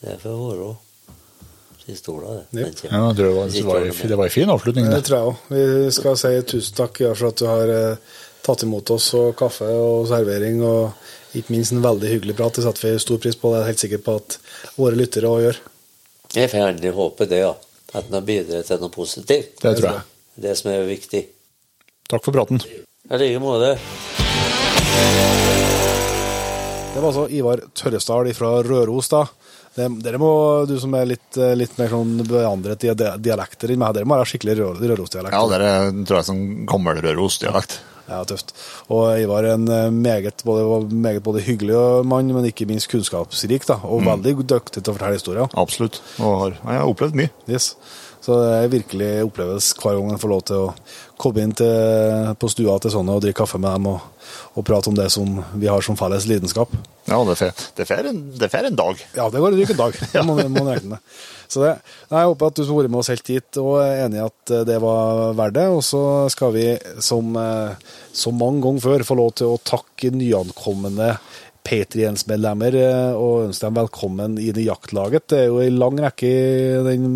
Det 0.00 0.12
er 0.14 0.18
for 0.22 0.32
være 0.32 0.68
pistola, 1.86 2.32
det. 2.34 2.44
Ja. 2.58 2.66
jeg. 2.88 2.90
Ja, 2.90 3.12
det 3.14 3.26
var, 3.30 3.50
det 3.52 3.62
var, 3.66 3.84
det 4.10 4.16
var 4.18 4.24
en 4.26 4.34
fin 4.34 4.50
avslutning. 4.50 4.86
Det 4.90 4.96
Det. 4.98 5.04
tror 5.06 5.18
jeg 5.18 5.26
òg. 5.30 5.36
Vi 5.54 5.90
skal 5.94 6.16
si 6.18 6.30
tusen 6.50 6.74
takk 6.80 6.98
for 7.14 7.28
at 7.28 7.38
du 7.38 7.44
har 7.46 7.68
eh, 7.70 8.16
tatt 8.46 8.64
imot 8.66 8.90
oss, 8.94 9.10
og 9.18 9.34
kaffe 9.38 9.68
og 9.68 10.06
servering, 10.10 10.62
og 10.64 11.36
ikke 11.36 11.52
minst 11.54 11.74
en 11.74 11.82
veldig 11.84 12.10
hyggelig 12.14 12.36
prat. 12.38 12.56
Det 12.56 12.64
setter 12.64 12.86
vi 12.88 12.94
stor 13.02 13.20
pris 13.22 13.36
på. 13.38 13.50
Det 13.52 13.58
er 13.58 13.64
jeg 13.66 13.72
helt 13.74 13.84
sikker 13.84 14.04
på 14.06 14.16
at 14.22 14.38
våre 14.78 14.98
lyttere 14.98 15.30
òg 15.30 15.42
gjør. 15.48 15.60
Jeg 16.36 16.50
får 16.52 16.62
gjerne 16.62 16.94
håpe 16.96 17.28
det, 17.30 17.42
ja. 17.44 17.52
At 17.94 18.08
den 18.08 18.16
har 18.18 18.24
bidratt 18.26 18.66
til 18.70 18.80
noe 18.82 18.92
positivt. 18.94 19.54
Det 19.62 19.76
tror 19.78 19.90
jeg. 19.92 20.06
Det 20.46 20.56
som 20.58 20.70
er 20.72 20.82
viktig. 20.88 21.22
Takk 22.10 22.24
for 22.26 22.34
praten. 22.36 22.60
I 23.06 23.18
like 23.20 23.38
måte. 23.42 23.74
Det 26.94 27.02
var 27.02 27.10
altså 27.10 27.26
Ivar 27.36 27.60
Tørresdal 27.76 28.30
fra 28.36 28.50
Røros, 28.64 29.08
da. 29.12 29.24
Dere 29.76 30.16
må, 30.20 30.30
du 30.68 30.78
som 30.80 30.94
er 30.96 31.04
litt, 31.10 31.36
litt 31.60 31.74
mer 31.76 31.90
sånn 31.92 32.14
beandret 32.24 32.86
i 32.88 32.94
dialekter 32.96 33.74
enn 33.74 33.82
meg, 33.82 33.92
dere 33.98 34.08
må 34.08 34.16
ha 34.16 34.24
skikkelig 34.24 34.54
rø- 34.56 34.70
Røros-dialekt. 34.80 35.36
Ja, 35.36 35.42
det 35.52 35.58
er, 35.60 35.90
tror 36.08 36.16
jeg, 36.16 36.22
er 36.22 36.28
sånn 36.30 36.46
gammel 36.70 37.02
Røros-dialekt. 37.04 37.76
Ja, 38.06 38.22
tøft. 38.28 38.52
Og 38.92 39.18
Ivar 39.18 39.46
er 39.46 39.56
en 39.56 39.68
eh, 39.72 39.90
meget 39.90 40.42
både, 40.46 40.86
meget 40.94 41.22
både 41.26 41.42
hyggelig 41.46 41.76
mann, 42.06 42.30
men 42.34 42.48
ikke 42.48 42.68
minst 42.70 42.90
kunnskapsrik, 42.92 43.66
da, 43.66 43.80
og 43.82 44.04
veldig 44.06 44.36
dyktig 44.46 44.82
til 44.82 44.92
å 44.92 44.96
fortelle 44.96 45.18
historier. 45.18 45.48
Absolutt. 45.58 46.00
Og 46.20 46.36
har, 46.42 46.58
jeg 46.60 46.82
har 46.82 46.90
opplevd 46.92 47.18
mye. 47.18 47.32
Yes. 47.50 47.74
Så 48.26 48.34
det 48.42 48.54
er 48.56 48.72
virkelig 48.72 49.08
oppleves 49.22 49.68
hver 49.78 49.98
gang 50.00 50.10
en 50.10 50.18
får 50.18 50.30
lov 50.32 50.40
til 50.48 50.64
å 50.64 50.70
komme 51.20 51.44
inn 51.46 51.52
til, 51.54 52.32
på 52.40 52.48
stua 52.50 52.74
til 52.82 52.90
sånne 52.90 53.14
og 53.14 53.22
drikke 53.22 53.44
kaffe 53.44 53.60
med 53.62 53.76
dem 53.76 53.86
og, 53.92 54.26
og 54.58 54.66
prate 54.66 54.90
om 54.90 54.96
det 54.98 55.06
som 55.14 55.36
vi 55.54 55.68
har 55.70 55.84
som 55.86 55.98
felles 55.98 56.26
lidenskap. 56.26 56.72
Ja, 57.06 57.20
det 57.22 57.86
fer 57.86 58.08
en, 58.10 58.24
en 58.34 58.78
dag. 58.80 59.04
Ja, 59.14 59.28
det 59.30 59.42
går 59.42 59.54
en 59.54 59.62
en 59.62 59.78
dag. 59.78 60.00
Det 60.12 60.24
må 60.26 60.34
må 60.42 60.64
regne 60.66 60.96
med. 60.96 61.14
Så 61.48 61.62
det, 61.62 61.72
Jeg 62.10 62.30
håper 62.30 62.50
at 62.50 62.58
du 62.58 62.62
som 62.64 62.74
har 62.74 62.82
vært 62.82 62.94
med 62.94 63.02
oss 63.02 63.12
helt 63.12 63.32
hit 63.32 63.60
og 63.62 63.72
er 63.82 64.04
enig 64.06 64.20
i 64.20 64.26
at 64.26 64.54
eh, 64.54 64.66
det 64.68 64.78
var 64.82 65.34
verdt 65.38 65.58
det. 65.58 65.66
Og 65.72 65.82
så 65.86 66.04
skal 66.32 66.54
vi, 66.56 66.68
som, 67.04 67.34
så 68.12 68.34
mange 68.34 68.64
ganger 68.64 68.86
før, 68.86 69.08
få 69.08 69.18
lov 69.18 69.34
til 69.40 69.54
å 69.54 69.60
takke 69.74 70.14
nyankomne 70.14 71.16
Patriens-medlemmer 71.66 72.78
eh, 72.78 73.18
og 73.18 73.48
ønske 73.48 73.66
dem 73.66 73.78
velkommen 73.80 74.38
i 74.42 74.52
det 74.54 74.66
jaktlaget. 74.66 75.28
Det 75.32 75.42
er 75.42 75.46
jo 75.50 75.60
en 75.62 75.78
lang 75.80 76.00
rekke 76.04 76.32
den, 76.86 77.06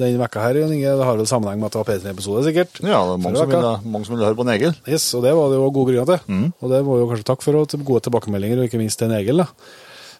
den 0.00 0.18
vekka 0.20 0.44
her. 0.44 0.60
Jon 0.62 0.74
Inge. 0.76 0.94
Det 0.98 1.08
har 1.08 1.18
vel 1.20 1.28
sammenheng 1.30 1.60
med 1.60 1.68
at 1.68 1.76
det 1.76 1.82
var 1.82 1.88
Patrien-episode, 1.90 2.44
sikkert? 2.48 2.80
Ja, 2.80 3.02
det 3.08 3.16
er 3.16 3.24
mange 3.26 3.40
som, 3.40 3.50
ville, 3.52 3.72
vil, 3.84 3.94
mange 3.96 4.08
som 4.08 4.16
ville, 4.16 4.28
høre 4.30 4.40
på 4.40 4.48
Negel. 4.48 4.76
Yes, 4.88 5.08
og 5.16 5.26
det 5.26 5.34
var 5.36 5.52
det 5.52 5.60
jo 5.60 5.72
gode 5.74 5.92
grunner 5.92 6.12
til. 6.14 6.44
Og 6.60 6.72
det 6.72 6.84
må 6.86 6.96
vi 6.96 7.04
jo 7.04 7.10
kanskje 7.12 7.28
takke 7.32 7.48
for, 7.48 7.60
og 7.60 7.72
til 7.72 7.84
gode 7.84 8.06
tilbakemeldinger, 8.08 8.62
og 8.62 8.70
ikke 8.70 8.80
minst 8.80 9.00
til 9.00 9.10
en 9.10 9.18
Egil. 9.20 9.44
da. 9.44 9.50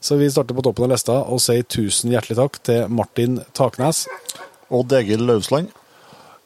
Så 0.04 0.18
vi 0.20 0.28
starter 0.28 0.56
på 0.56 0.64
toppen 0.66 0.84
av 0.84 0.92
lista 0.92 1.16
og 1.22 1.40
sier 1.40 1.64
tusen 1.64 2.12
hjertelig 2.12 2.36
takk 2.36 2.58
til 2.68 2.92
Martin 2.92 3.38
Taknes, 3.56 4.04
Odd 4.68 4.92
Egil 5.00 5.24
Lausland, 5.28 5.72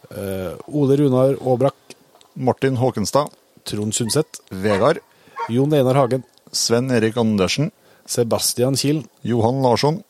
Uh, 0.08 0.56
Ole 0.72 0.96
Runar 0.96 1.34
Aabrak, 1.36 1.74
Martin 2.32 2.78
Håkenstad, 2.80 3.28
Trond 3.68 3.92
Sundset, 3.92 4.38
Vegard, 4.48 5.02
Jon 5.52 5.74
Einar 5.76 5.98
Hagen, 6.00 6.22
Sven 6.48 6.88
Erik 6.90 7.18
Andersen, 7.20 7.68
Sebastian 8.08 8.78
Kiel, 8.80 9.02
Johan 9.20 9.60
Larsson, 9.60 10.02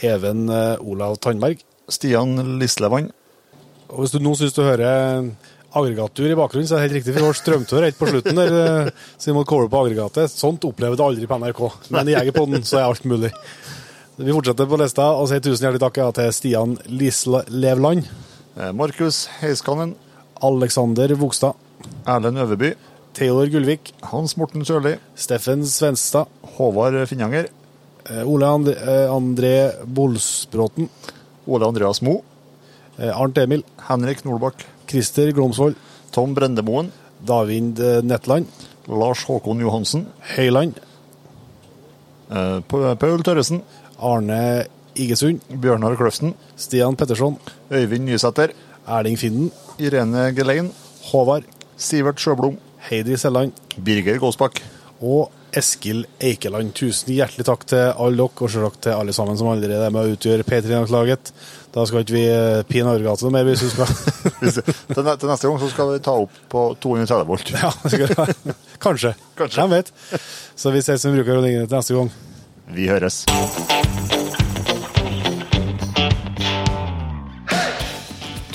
Even 0.00 0.48
eh, 0.48 0.78
Olav 0.80 1.16
Tandberg. 1.16 1.58
Stian 1.90 2.60
Lislevann, 2.60 3.10
Og 3.90 4.04
hvis 4.04 4.12
du 4.14 4.20
nå 4.22 4.36
syns 4.38 4.54
du 4.54 4.62
hører 4.62 5.26
aggregattur 5.76 6.30
i 6.30 6.36
bakgrunnen, 6.38 6.68
så 6.68 6.76
er 6.76 6.82
det 6.82 6.88
helt 6.88 6.98
riktig, 6.98 7.14
vi 7.14 7.24
har 7.24 7.36
strømtør 7.38 7.86
helt 7.86 7.98
på 7.98 8.08
slutten 8.10 8.40
der, 8.40 8.54
eh, 8.60 8.90
så 9.16 9.30
vi 9.30 9.36
må 9.36 9.44
kåle 9.48 9.70
på 9.70 9.82
aggregatet. 9.84 10.32
Sånt 10.32 10.64
opplever 10.66 10.98
du 10.98 11.04
aldri 11.04 11.28
på 11.30 11.38
NRK, 11.38 11.62
men 11.94 12.10
i 12.10 12.16
Jegerpodden 12.16 12.66
så 12.66 12.80
er 12.80 12.88
alt 12.88 13.06
mulig. 13.08 13.32
Vi 14.20 14.34
fortsetter 14.36 14.68
på 14.68 14.76
lista 14.80 15.06
og 15.16 15.30
sier 15.30 15.40
tusen 15.40 15.64
hjertelig 15.64 15.80
takk 15.86 16.00
til 16.18 16.32
Stian 16.36 16.76
Lislevland, 16.90 18.08
eh, 18.58 18.72
Markus 18.76 19.24
Heiskanen, 19.40 19.94
Alexander 20.42 21.14
Vogstad, 21.20 21.54
Erlend 22.08 22.40
Øverby, 22.42 22.74
Theodor 23.16 23.48
Gullvik, 23.52 23.94
Hans 24.10 24.36
Morten 24.36 24.64
Sørli, 24.66 24.96
Steffen 25.16 25.64
Svenstad, 25.66 26.28
Håvard 26.56 26.98
Finnanger, 27.08 27.48
eh, 28.08 28.22
Ole 28.26 28.46
André, 28.46 28.76
André 29.08 29.54
Bolsbråten, 29.86 30.88
Ole 31.46 31.66
Andreas 31.66 32.02
Mo, 32.02 32.22
eh, 32.98 33.10
Arnt 33.10 33.38
Emil, 33.38 33.64
Henrik 33.88 34.24
Nordbakk, 34.24 34.66
Christer 34.90 35.30
Glomsvold, 35.36 35.78
Tom 36.14 36.34
Brendemoen, 36.34 36.90
Davind 37.26 37.80
eh, 37.80 38.00
Netland, 38.02 38.50
Lars 38.90 39.24
Håkon 39.28 39.62
Johansen, 39.62 40.06
Høyland, 40.34 40.80
eh, 42.30 42.58
Paul 42.68 43.24
Tørresen, 43.26 43.62
Arne 44.00 44.66
Igesund, 44.98 45.44
Bjørnar 45.62 45.96
Kløften, 45.98 46.34
Stian 46.58 46.96
Petterson, 46.98 47.38
Øyvind 47.70 48.08
Nysæter, 48.08 48.54
Erling 48.88 49.18
Finden, 49.18 49.50
Irene 49.78 50.32
Gelein, 50.34 50.72
Håvard, 51.10 51.46
Sivert 51.76 52.20
Sjøblom, 52.20 52.58
Heidi 52.90 53.16
Selland, 53.16 53.52
Birger 53.84 54.18
Gåsbakk, 54.18 54.62
og 55.00 55.30
Eskil 55.56 56.04
Eikeland. 56.22 56.74
Tusen 56.76 57.14
hjertelig 57.14 57.46
takk 57.48 57.64
til 57.70 57.90
alle 57.90 58.20
dere, 58.20 58.30
og 58.30 58.52
selvsagt 58.52 58.82
til 58.86 58.96
alle 58.96 59.14
sammen 59.16 59.38
som 59.38 59.50
allerede 59.50 59.86
er 59.86 59.94
med 59.94 60.06
å 60.06 60.14
utgjøre 60.14 60.46
P3-laget. 60.46 61.32
Da 61.70 61.84
skal 61.86 62.02
ikke 62.02 62.16
vi 62.16 62.24
eh, 62.26 62.62
pine 62.66 62.90
Aurgata 62.90 63.26
noe 63.26 63.34
mer, 63.34 63.46
hvis 63.46 63.62
du 63.62 63.70
skal 63.70 63.86
til, 64.42 65.28
neste 65.30 65.46
gang 65.46 65.60
så 65.62 65.68
skal 65.70 65.92
vi 65.92 66.00
ta 66.02 66.16
opp 66.18 66.40
på 66.50 66.64
230 66.82 67.28
volt. 67.28 67.52
Ja, 67.54 67.70
kanskje. 68.84 69.14
Kanskje. 69.38 69.60
Hvem 69.60 69.76
vet. 69.76 69.92
Så 70.58 70.74
vi 70.74 70.82
ses 70.82 71.02
som 71.04 71.14
bruker 71.14 71.38
rådningene 71.38 71.70
til 71.70 71.78
neste 71.78 71.94
gang. 71.94 72.10
Vi 72.74 72.90
høres. 72.90 73.22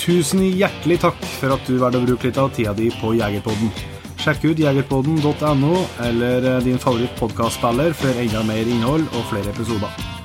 Tusen 0.06 0.44
hjertelig 0.46 1.00
takk 1.02 1.24
for 1.40 1.56
at 1.56 1.66
du 1.66 1.80
valgte 1.82 2.04
å 2.04 2.06
bruke 2.06 2.28
litt 2.30 2.38
av 2.38 2.52
tida 2.54 2.76
di 2.78 2.92
på 3.00 3.16
Jegerpodden. 3.18 3.72
Sjekk 4.22 4.44
ut 4.52 4.60
jegerpodden.no 4.60 5.72
eller 6.04 6.46
eh, 6.52 6.60
din 6.68 6.78
favoritt 6.82 7.16
favorittpodkastspiller 7.16 7.96
for 7.96 8.22
enda 8.26 8.44
mer 8.46 8.68
innhold 8.76 9.08
og 9.16 9.28
flere 9.32 9.56
episoder. 9.56 10.25